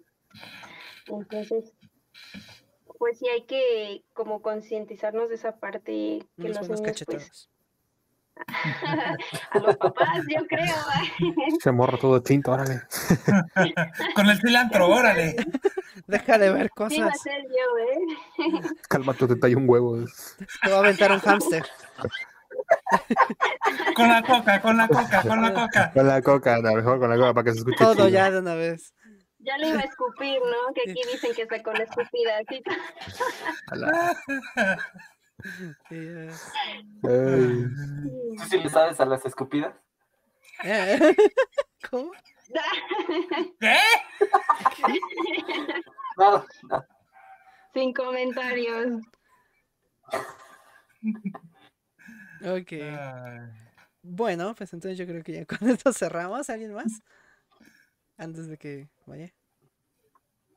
Entonces, 1.07 1.73
pues 2.99 3.19
sí 3.19 3.29
hay 3.29 3.43
que 3.45 4.03
como 4.15 4.43
concientizarnos 4.43 5.29
de 5.29 5.37
esa 5.37 5.57
parte 5.59 6.27
que 6.37 6.51
Unos 6.51 6.69
los 6.69 6.81
niños, 6.81 7.05
pues, 7.07 7.49
a 9.51 9.59
los 9.59 9.77
papás, 9.77 10.21
yo 10.29 10.47
creo. 10.47 10.75
Se 11.61 11.73
morra 11.73 11.99
todo 11.99 12.23
tinto, 12.23 12.53
órale. 12.53 12.83
Con 14.15 14.29
el 14.31 14.39
cilantro, 14.41 14.89
órale. 14.89 15.35
Deja 16.07 16.39
de 16.39 16.53
ver 16.53 16.71
Sí, 16.89 17.01
va 17.01 17.07
a 17.09 17.11
cosas. 17.11 17.21
ser 17.21 17.43
yo, 17.43 17.79
¿eh? 17.85 18.61
Cálmate, 18.89 19.27
te 19.27 19.37
tallo 19.37 19.59
un 19.59 19.69
huevo. 19.69 19.97
Te 19.97 20.69
voy 20.69 20.73
a 20.73 20.79
aventar 20.79 21.11
un 21.13 21.19
hámster. 21.19 21.65
Con 23.97 24.09
la 24.09 24.23
coca, 24.23 24.61
con 24.63 24.77
la 24.77 24.89
coca, 24.89 25.23
con 25.23 25.43
la 25.43 25.53
coca. 25.55 25.93
Con 25.93 26.07
la 26.07 26.23
coca, 26.23 26.55
a 26.57 26.61
lo 26.61 26.75
mejor 26.75 26.99
con 27.01 27.11
la 27.11 27.17
coca 27.17 27.35
para 27.35 27.45
que 27.45 27.53
se 27.53 27.59
escuche 27.59 27.77
Todo 27.79 27.95
chido. 27.95 28.09
ya 28.09 28.31
de 28.31 28.39
una 28.39 28.55
vez. 28.55 28.95
Ya 29.41 29.57
le 29.57 29.69
iba 29.69 29.81
a 29.81 29.85
escupir, 29.85 30.41
¿no? 30.41 30.75
Que 30.75 30.91
aquí 30.91 31.01
dicen 31.13 31.35
que 31.35 31.43
está 31.43 31.63
con 31.63 31.75
la 31.75 31.85
escupida. 31.85 32.39
así. 32.39 32.63
¿Tú 37.03 38.45
sí 38.51 38.59
le 38.59 38.69
sabes 38.69 38.99
a 39.01 39.05
las 39.05 39.25
escupidas? 39.25 39.75
Eh, 40.65 40.99
¿Cómo? 41.91 42.11
¿Qué? 43.61 43.79
Nada, 46.17 46.45
nada. 46.69 46.89
Sin 47.73 47.93
comentarios. 47.93 49.03
Ok. 52.45 52.73
Bueno, 54.03 54.55
pues 54.55 54.73
entonces 54.73 54.99
yo 54.99 55.07
creo 55.07 55.23
que 55.23 55.33
ya 55.33 55.47
con 55.47 55.69
esto 55.69 55.93
cerramos. 55.93 56.51
¿Alguien 56.51 56.73
más? 56.73 57.03
Antes 58.19 58.49
de 58.49 58.59
que 58.59 58.91
vaya. 59.07 59.33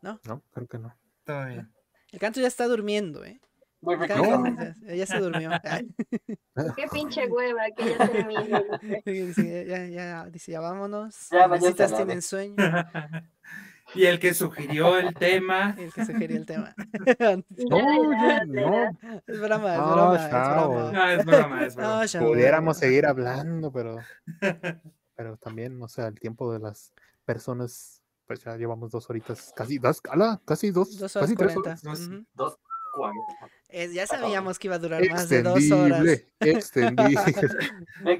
No, 0.01 0.19
creo 0.51 0.67
que 0.67 0.80
no. 0.80 0.93
Todo 1.23 1.45
bien. 1.45 1.72
El 2.11 2.19
canto 2.19 2.41
ya 2.41 2.48
está 2.48 2.67
durmiendo, 2.67 3.23
¿eh? 3.23 3.40
Muy 3.81 3.98
ya, 4.07 4.75
ya 4.93 5.06
se 5.06 5.19
durmió. 5.19 5.49
Qué 6.75 6.88
pinche 6.91 7.27
hueva 7.27 7.64
que 7.75 7.95
ya 7.98 8.07
termine. 8.07 8.64
dice, 9.06 9.65
ya, 9.65 9.85
ya, 9.88 10.25
dice, 10.25 10.51
ya 10.51 10.59
vámonos. 10.59 11.30
Ya, 11.31 11.48
Las 11.48 11.95
tienen 11.95 12.22
sueño. 12.22 12.56
Y 13.95 14.06
el 14.06 14.19
que 14.19 14.33
sugirió 14.33 14.98
el 14.98 15.14
tema. 15.14 15.75
El 15.77 15.91
que 15.91 16.06
sugería 16.06 16.38
el 16.38 16.45
tema. 16.45 16.75
No, 17.69 18.11
ya 18.14 18.45
no. 18.45 18.90
es 19.27 19.40
broma, 19.40 19.73
es 19.73 19.80
No, 19.80 19.91
broma, 19.91 20.15
es 20.15 20.30
broma. 20.30 20.91
No, 20.91 21.09
es 21.09 21.25
broma, 21.25 21.65
es 21.65 21.75
No, 21.75 21.99
broma. 21.99 22.27
Pudiéramos 22.27 22.77
seguir 22.77 23.06
hablando, 23.06 23.72
pero. 23.72 23.98
Pero 25.15 25.38
también, 25.38 25.81
o 25.81 25.88
sea, 25.88 26.07
el 26.07 26.19
tiempo 26.19 26.53
de 26.53 26.59
las 26.59 26.93
personas. 27.34 28.01
Pues 28.27 28.43
ya 28.43 28.56
llevamos 28.56 28.92
dos 28.92 29.10
horitas, 29.10 29.51
casi, 29.56 29.77
dos, 29.77 30.01
ala, 30.10 30.42
casi 30.45 30.72
dos, 30.72 30.98
Dos 30.98 31.16
horas 31.18 31.27
casi 31.30 31.35
tres 31.35 31.53
cuarenta. 31.53 31.69
horas. 31.69 31.84
Dos- 31.84 32.08
ujú. 32.08 32.26
Dos 32.34 32.58
cuarenta. 32.93 33.50
Eh, 33.69 33.90
ya 33.93 34.08
sabíamos 34.08 34.58
que 34.60 34.68
iba 34.68 34.76
a 34.76 34.80
durar 34.80 35.10
más 35.10 35.27
de 35.30 35.43
dos 35.43 35.72
horas. 35.72 36.06
Extendible. 36.40 37.34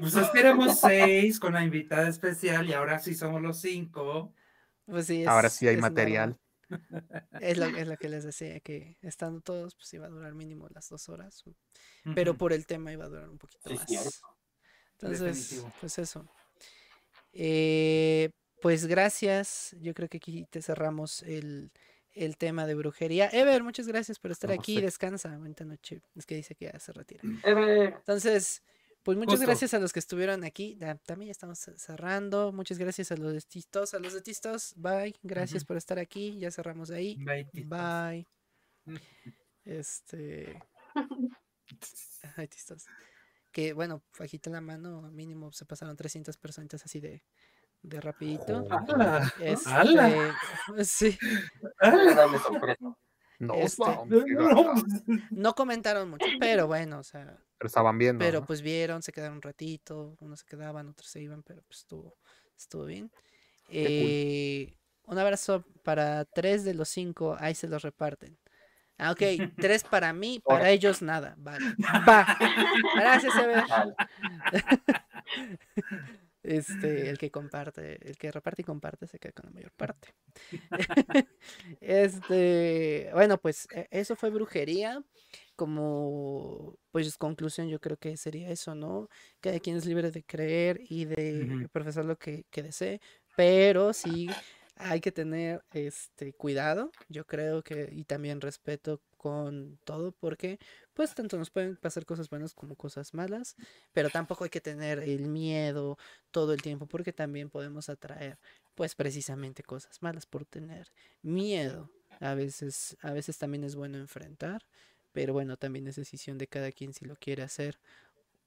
Pues 0.00 0.14
es 0.16 0.30
que 0.30 0.40
éramos 0.40 0.80
seis 0.80 1.38
con 1.40 1.54
la 1.54 1.62
invitada 1.64 2.08
especial 2.08 2.68
y 2.68 2.72
ahora 2.72 2.98
sí 2.98 3.14
somos 3.14 3.40
los 3.40 3.58
cinco. 3.60 4.34
Pues 4.86 5.06
sí, 5.06 5.22
es- 5.22 5.28
Ahora 5.28 5.48
sí 5.48 5.66
hay 5.68 5.76
es 5.76 5.80
material. 5.80 6.38
Es 7.40 7.58
lo, 7.58 7.66
es 7.66 7.86
lo 7.86 7.96
que 7.98 8.08
les 8.08 8.24
decía, 8.24 8.60
que 8.60 8.96
estando 9.02 9.40
todos, 9.42 9.74
pues 9.74 9.92
iba 9.94 10.06
a 10.06 10.10
durar 10.10 10.34
mínimo 10.34 10.68
las 10.70 10.88
dos 10.88 11.08
horas. 11.10 11.44
Pero 12.14 12.34
por 12.36 12.52
el 12.52 12.66
tema 12.66 12.92
iba 12.92 13.04
a 13.04 13.08
durar 13.08 13.28
un 13.28 13.38
poquito 13.38 13.68
Sí, 13.68 13.74
más. 13.96 14.22
Entonces, 14.98 15.20
Definitivo. 15.20 15.72
pues 15.80 15.98
eso. 15.98 16.26
Eh, 17.34 18.30
pues 18.62 18.86
gracias. 18.86 19.76
Yo 19.80 19.92
creo 19.94 20.08
que 20.08 20.16
aquí 20.18 20.46
te 20.50 20.62
cerramos 20.62 21.22
el, 21.24 21.70
el 22.12 22.36
tema 22.38 22.66
de 22.66 22.74
brujería. 22.74 23.28
Ever, 23.32 23.62
muchas 23.62 23.86
gracias 23.88 24.18
por 24.18 24.30
estar 24.30 24.48
No, 24.50 24.54
aquí. 24.60 24.76
sí. 24.76 24.80
Descansa. 24.80 25.36
Buena 25.36 25.64
noche. 25.66 26.00
Es 26.14 26.24
que 26.26 26.36
dice 26.36 26.54
que 26.54 26.66
ya 26.72 26.78
se 26.78 26.92
retira. 26.92 27.22
Ever, 27.44 27.94
Entonces, 27.98 28.62
pues 29.02 29.18
muchas 29.18 29.32
Justo. 29.34 29.46
gracias 29.46 29.74
a 29.74 29.78
los 29.80 29.92
que 29.92 29.98
estuvieron 29.98 30.44
aquí. 30.44 30.78
También 31.04 31.26
ya 31.28 31.32
estamos 31.32 31.58
ce- 31.58 31.76
cerrando. 31.78 32.52
Muchas 32.52 32.78
gracias 32.78 33.10
a 33.12 33.16
los 33.16 33.32
de 33.32 33.40
Tistos. 33.42 33.94
A 33.94 33.98
los 33.98 34.14
de 34.14 34.22
Tistos, 34.22 34.74
bye. 34.76 35.14
Gracias 35.22 35.64
por 35.64 35.76
estar 35.76 35.98
aquí. 35.98 36.38
Ya 36.38 36.50
cerramos 36.50 36.90
ahí. 36.90 37.16
Bye. 37.18 37.48
Bye. 37.64 38.26
Este. 39.64 40.60
Ay, 42.36 42.48
Tistos. 42.48 42.84
Que 43.52 43.72
bueno, 43.74 44.02
bajita 44.18 44.50
la 44.50 44.60
mano, 44.60 45.02
mínimo 45.12 45.52
se 45.52 45.64
pasaron 45.66 45.96
300 45.96 46.36
personitas 46.38 46.84
así 46.84 47.00
de, 47.00 47.22
de 47.82 48.00
rapidito. 48.00 48.66
¡Hala! 48.70 49.32
Este, 49.40 49.70
¡Hala! 49.70 50.36
sí, 50.84 51.18
Este, 53.54 53.84
No, 53.88 54.74
no 55.30 55.54
comentaron 55.54 56.10
mucho, 56.10 56.26
pero 56.38 56.68
bueno, 56.68 57.00
o 57.00 57.02
sea, 57.02 57.36
Pero 57.58 57.66
estaban 57.66 57.98
viendo. 57.98 58.24
pero 58.24 58.40
¿no? 58.40 58.46
pues 58.46 58.62
vieron, 58.62 59.02
se 59.02 59.10
quedaron 59.12 59.36
un 59.36 59.42
ratito, 59.42 60.16
unos 60.20 60.40
se 60.40 60.46
quedaban, 60.46 60.88
otros 60.88 61.10
se 61.10 61.20
iban, 61.20 61.42
pero 61.42 61.60
pues 61.62 61.80
estuvo, 61.80 62.16
estuvo 62.56 62.84
bien. 62.84 63.10
Eh, 63.68 64.76
un 65.06 65.18
abrazo 65.18 65.64
para 65.82 66.24
tres 66.24 66.62
de 66.62 66.74
los 66.74 66.88
cinco, 66.88 67.36
ahí 67.40 67.56
se 67.56 67.66
los 67.66 67.82
reparten. 67.82 68.38
Ah, 68.96 69.10
ok, 69.10 69.18
tres 69.60 69.82
para 69.82 70.12
mí, 70.12 70.40
para 70.44 70.70
ellos 70.70 71.02
nada, 71.02 71.34
vale. 71.36 71.64
Va. 72.08 72.38
Gracias, 72.94 73.34
Ever. 73.34 73.64
Vale. 73.68 73.94
Este, 76.42 77.08
el 77.10 77.18
que 77.18 77.30
comparte, 77.30 77.98
el 78.08 78.16
que 78.18 78.30
reparte 78.32 78.62
y 78.62 78.64
comparte 78.64 79.06
se 79.06 79.18
queda 79.18 79.32
con 79.32 79.46
la 79.46 79.52
mayor 79.52 79.72
parte. 79.72 80.14
Este, 81.80 83.10
bueno, 83.14 83.38
pues 83.38 83.68
e- 83.72 83.88
eso 83.90 84.16
fue 84.16 84.30
brujería. 84.30 85.04
Como, 85.56 86.78
pues 86.90 87.16
conclusión, 87.18 87.68
yo 87.68 87.80
creo 87.80 87.96
que 87.98 88.16
sería 88.16 88.50
eso, 88.50 88.74
¿no? 88.74 89.08
Cada 89.40 89.60
quien 89.60 89.76
es 89.76 89.86
libre 89.86 90.10
de 90.10 90.24
creer 90.24 90.80
y 90.88 91.04
de 91.04 91.68
profesar 91.72 92.04
lo 92.06 92.18
que, 92.18 92.44
que 92.50 92.62
desee, 92.62 93.00
pero 93.36 93.92
sí 93.92 94.38
hay 94.76 95.00
que 95.00 95.12
tener 95.12 95.62
este 95.72 96.32
cuidado, 96.34 96.90
yo 97.08 97.26
creo 97.26 97.62
que, 97.62 97.88
y 97.92 98.04
también 98.04 98.40
respeto 98.40 99.02
con 99.16 99.78
todo, 99.84 100.12
porque 100.12 100.58
pues 100.94 101.14
tanto 101.14 101.36
nos 101.38 101.50
pueden 101.50 101.76
pasar 101.76 102.04
cosas 102.06 102.28
buenas 102.30 102.54
como 102.54 102.76
cosas 102.76 103.14
malas, 103.14 103.56
pero 103.92 104.10
tampoco 104.10 104.44
hay 104.44 104.50
que 104.50 104.60
tener 104.60 104.98
el 105.00 105.28
miedo 105.28 105.98
todo 106.30 106.52
el 106.52 106.62
tiempo, 106.62 106.86
porque 106.86 107.12
también 107.12 107.50
podemos 107.50 107.88
atraer 107.88 108.38
pues 108.74 108.94
precisamente 108.94 109.62
cosas 109.62 110.02
malas 110.02 110.26
por 110.26 110.44
tener 110.44 110.92
miedo. 111.22 111.90
A 112.20 112.34
veces, 112.34 112.96
a 113.02 113.12
veces 113.12 113.38
también 113.38 113.64
es 113.64 113.74
bueno 113.74 113.98
enfrentar, 113.98 114.62
pero 115.12 115.32
bueno, 115.32 115.56
también 115.56 115.86
es 115.88 115.96
decisión 115.96 116.38
de 116.38 116.46
cada 116.46 116.70
quien 116.72 116.92
si 116.94 117.04
lo 117.04 117.16
quiere 117.16 117.42
hacer 117.42 117.78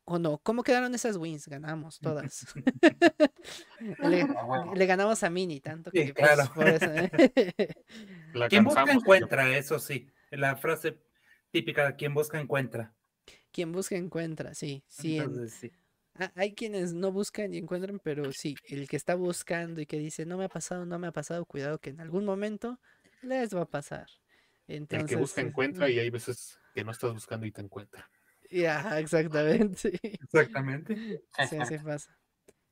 o 0.06 0.19
no. 0.19 0.38
¿Cómo 0.40 0.64
quedaron 0.64 0.93
esas 0.95 1.17
wins? 1.17 1.48
Ganamos 1.48 1.99
todas. 1.99 2.45
le, 3.99 4.30
Ah, 4.35 4.43
bueno. 4.45 4.74
le 4.75 4.85
ganamos 4.85 5.24
a 5.24 5.30
Mini 5.30 5.59
tanto 5.61 5.91
Sí, 5.91 6.06
que 6.06 6.14
pues, 6.14 6.32
claro. 6.35 6.51
por 6.53 6.67
eso, 6.67 6.91
¿eh? 6.93 7.11
La 8.33 8.49
Quien 8.49 8.64
busca 8.64 8.91
encuentra, 8.91 9.57
eso 9.57 9.80
sí. 9.80 10.07
La 10.32 10.56
frase 10.57 10.99
típica 11.56 11.95
quien 11.95 12.14
busca 12.14 12.40
encuentra. 12.40 12.93
Quien 13.51 13.72
busca 13.72 13.95
encuentra, 13.95 14.53
sí, 14.53 14.84
sí. 14.88 15.17
en- 15.19 15.42
Entonces, 15.42 15.53
sí. 15.53 15.72
Ah, 16.16 16.32
Hay 16.35 16.56
quienes 16.56 16.93
no 16.93 17.11
buscan 17.11 17.53
y 17.53 17.58
encuentran, 17.59 18.00
pero 18.03 18.34
sí, 18.34 18.59
el 18.66 18.88
que 18.90 18.98
está 18.98 19.16
buscando 19.16 19.82
y 19.82 19.88
que 19.88 20.00
dice 20.00 20.25
no 20.27 20.38
me 20.38 20.45
ha 20.45 20.50
pasado, 20.50 20.85
no 20.85 21.00
me 21.00 21.08
ha 21.08 21.14
pasado, 21.14 21.45
cuidado 21.45 21.80
que 21.80 21.92
en 21.92 22.01
algún 22.01 22.25
momento 22.25 22.80
les 23.22 23.56
va 23.56 23.61
a 23.64 23.69
pasar. 23.69 24.08
Entonces, 24.67 25.03
El 25.03 25.06
que 25.06 25.16
busca 25.16 25.42
eh, 25.42 25.45
encuentra 25.48 25.90
y 25.92 26.00
hay 26.00 26.09
veces 26.09 26.59
que 26.74 26.84
no 26.84 26.90
estás 26.92 27.14
buscando 27.14 27.45
y 27.45 27.51
te 27.51 27.61
encuentra. 27.61 28.09
Ya, 28.51 29.00
exactamente. 29.00 30.00
Exactamente. 30.19 30.93
Sí, 31.38 31.56
así 31.58 31.77
pasa. 31.80 32.17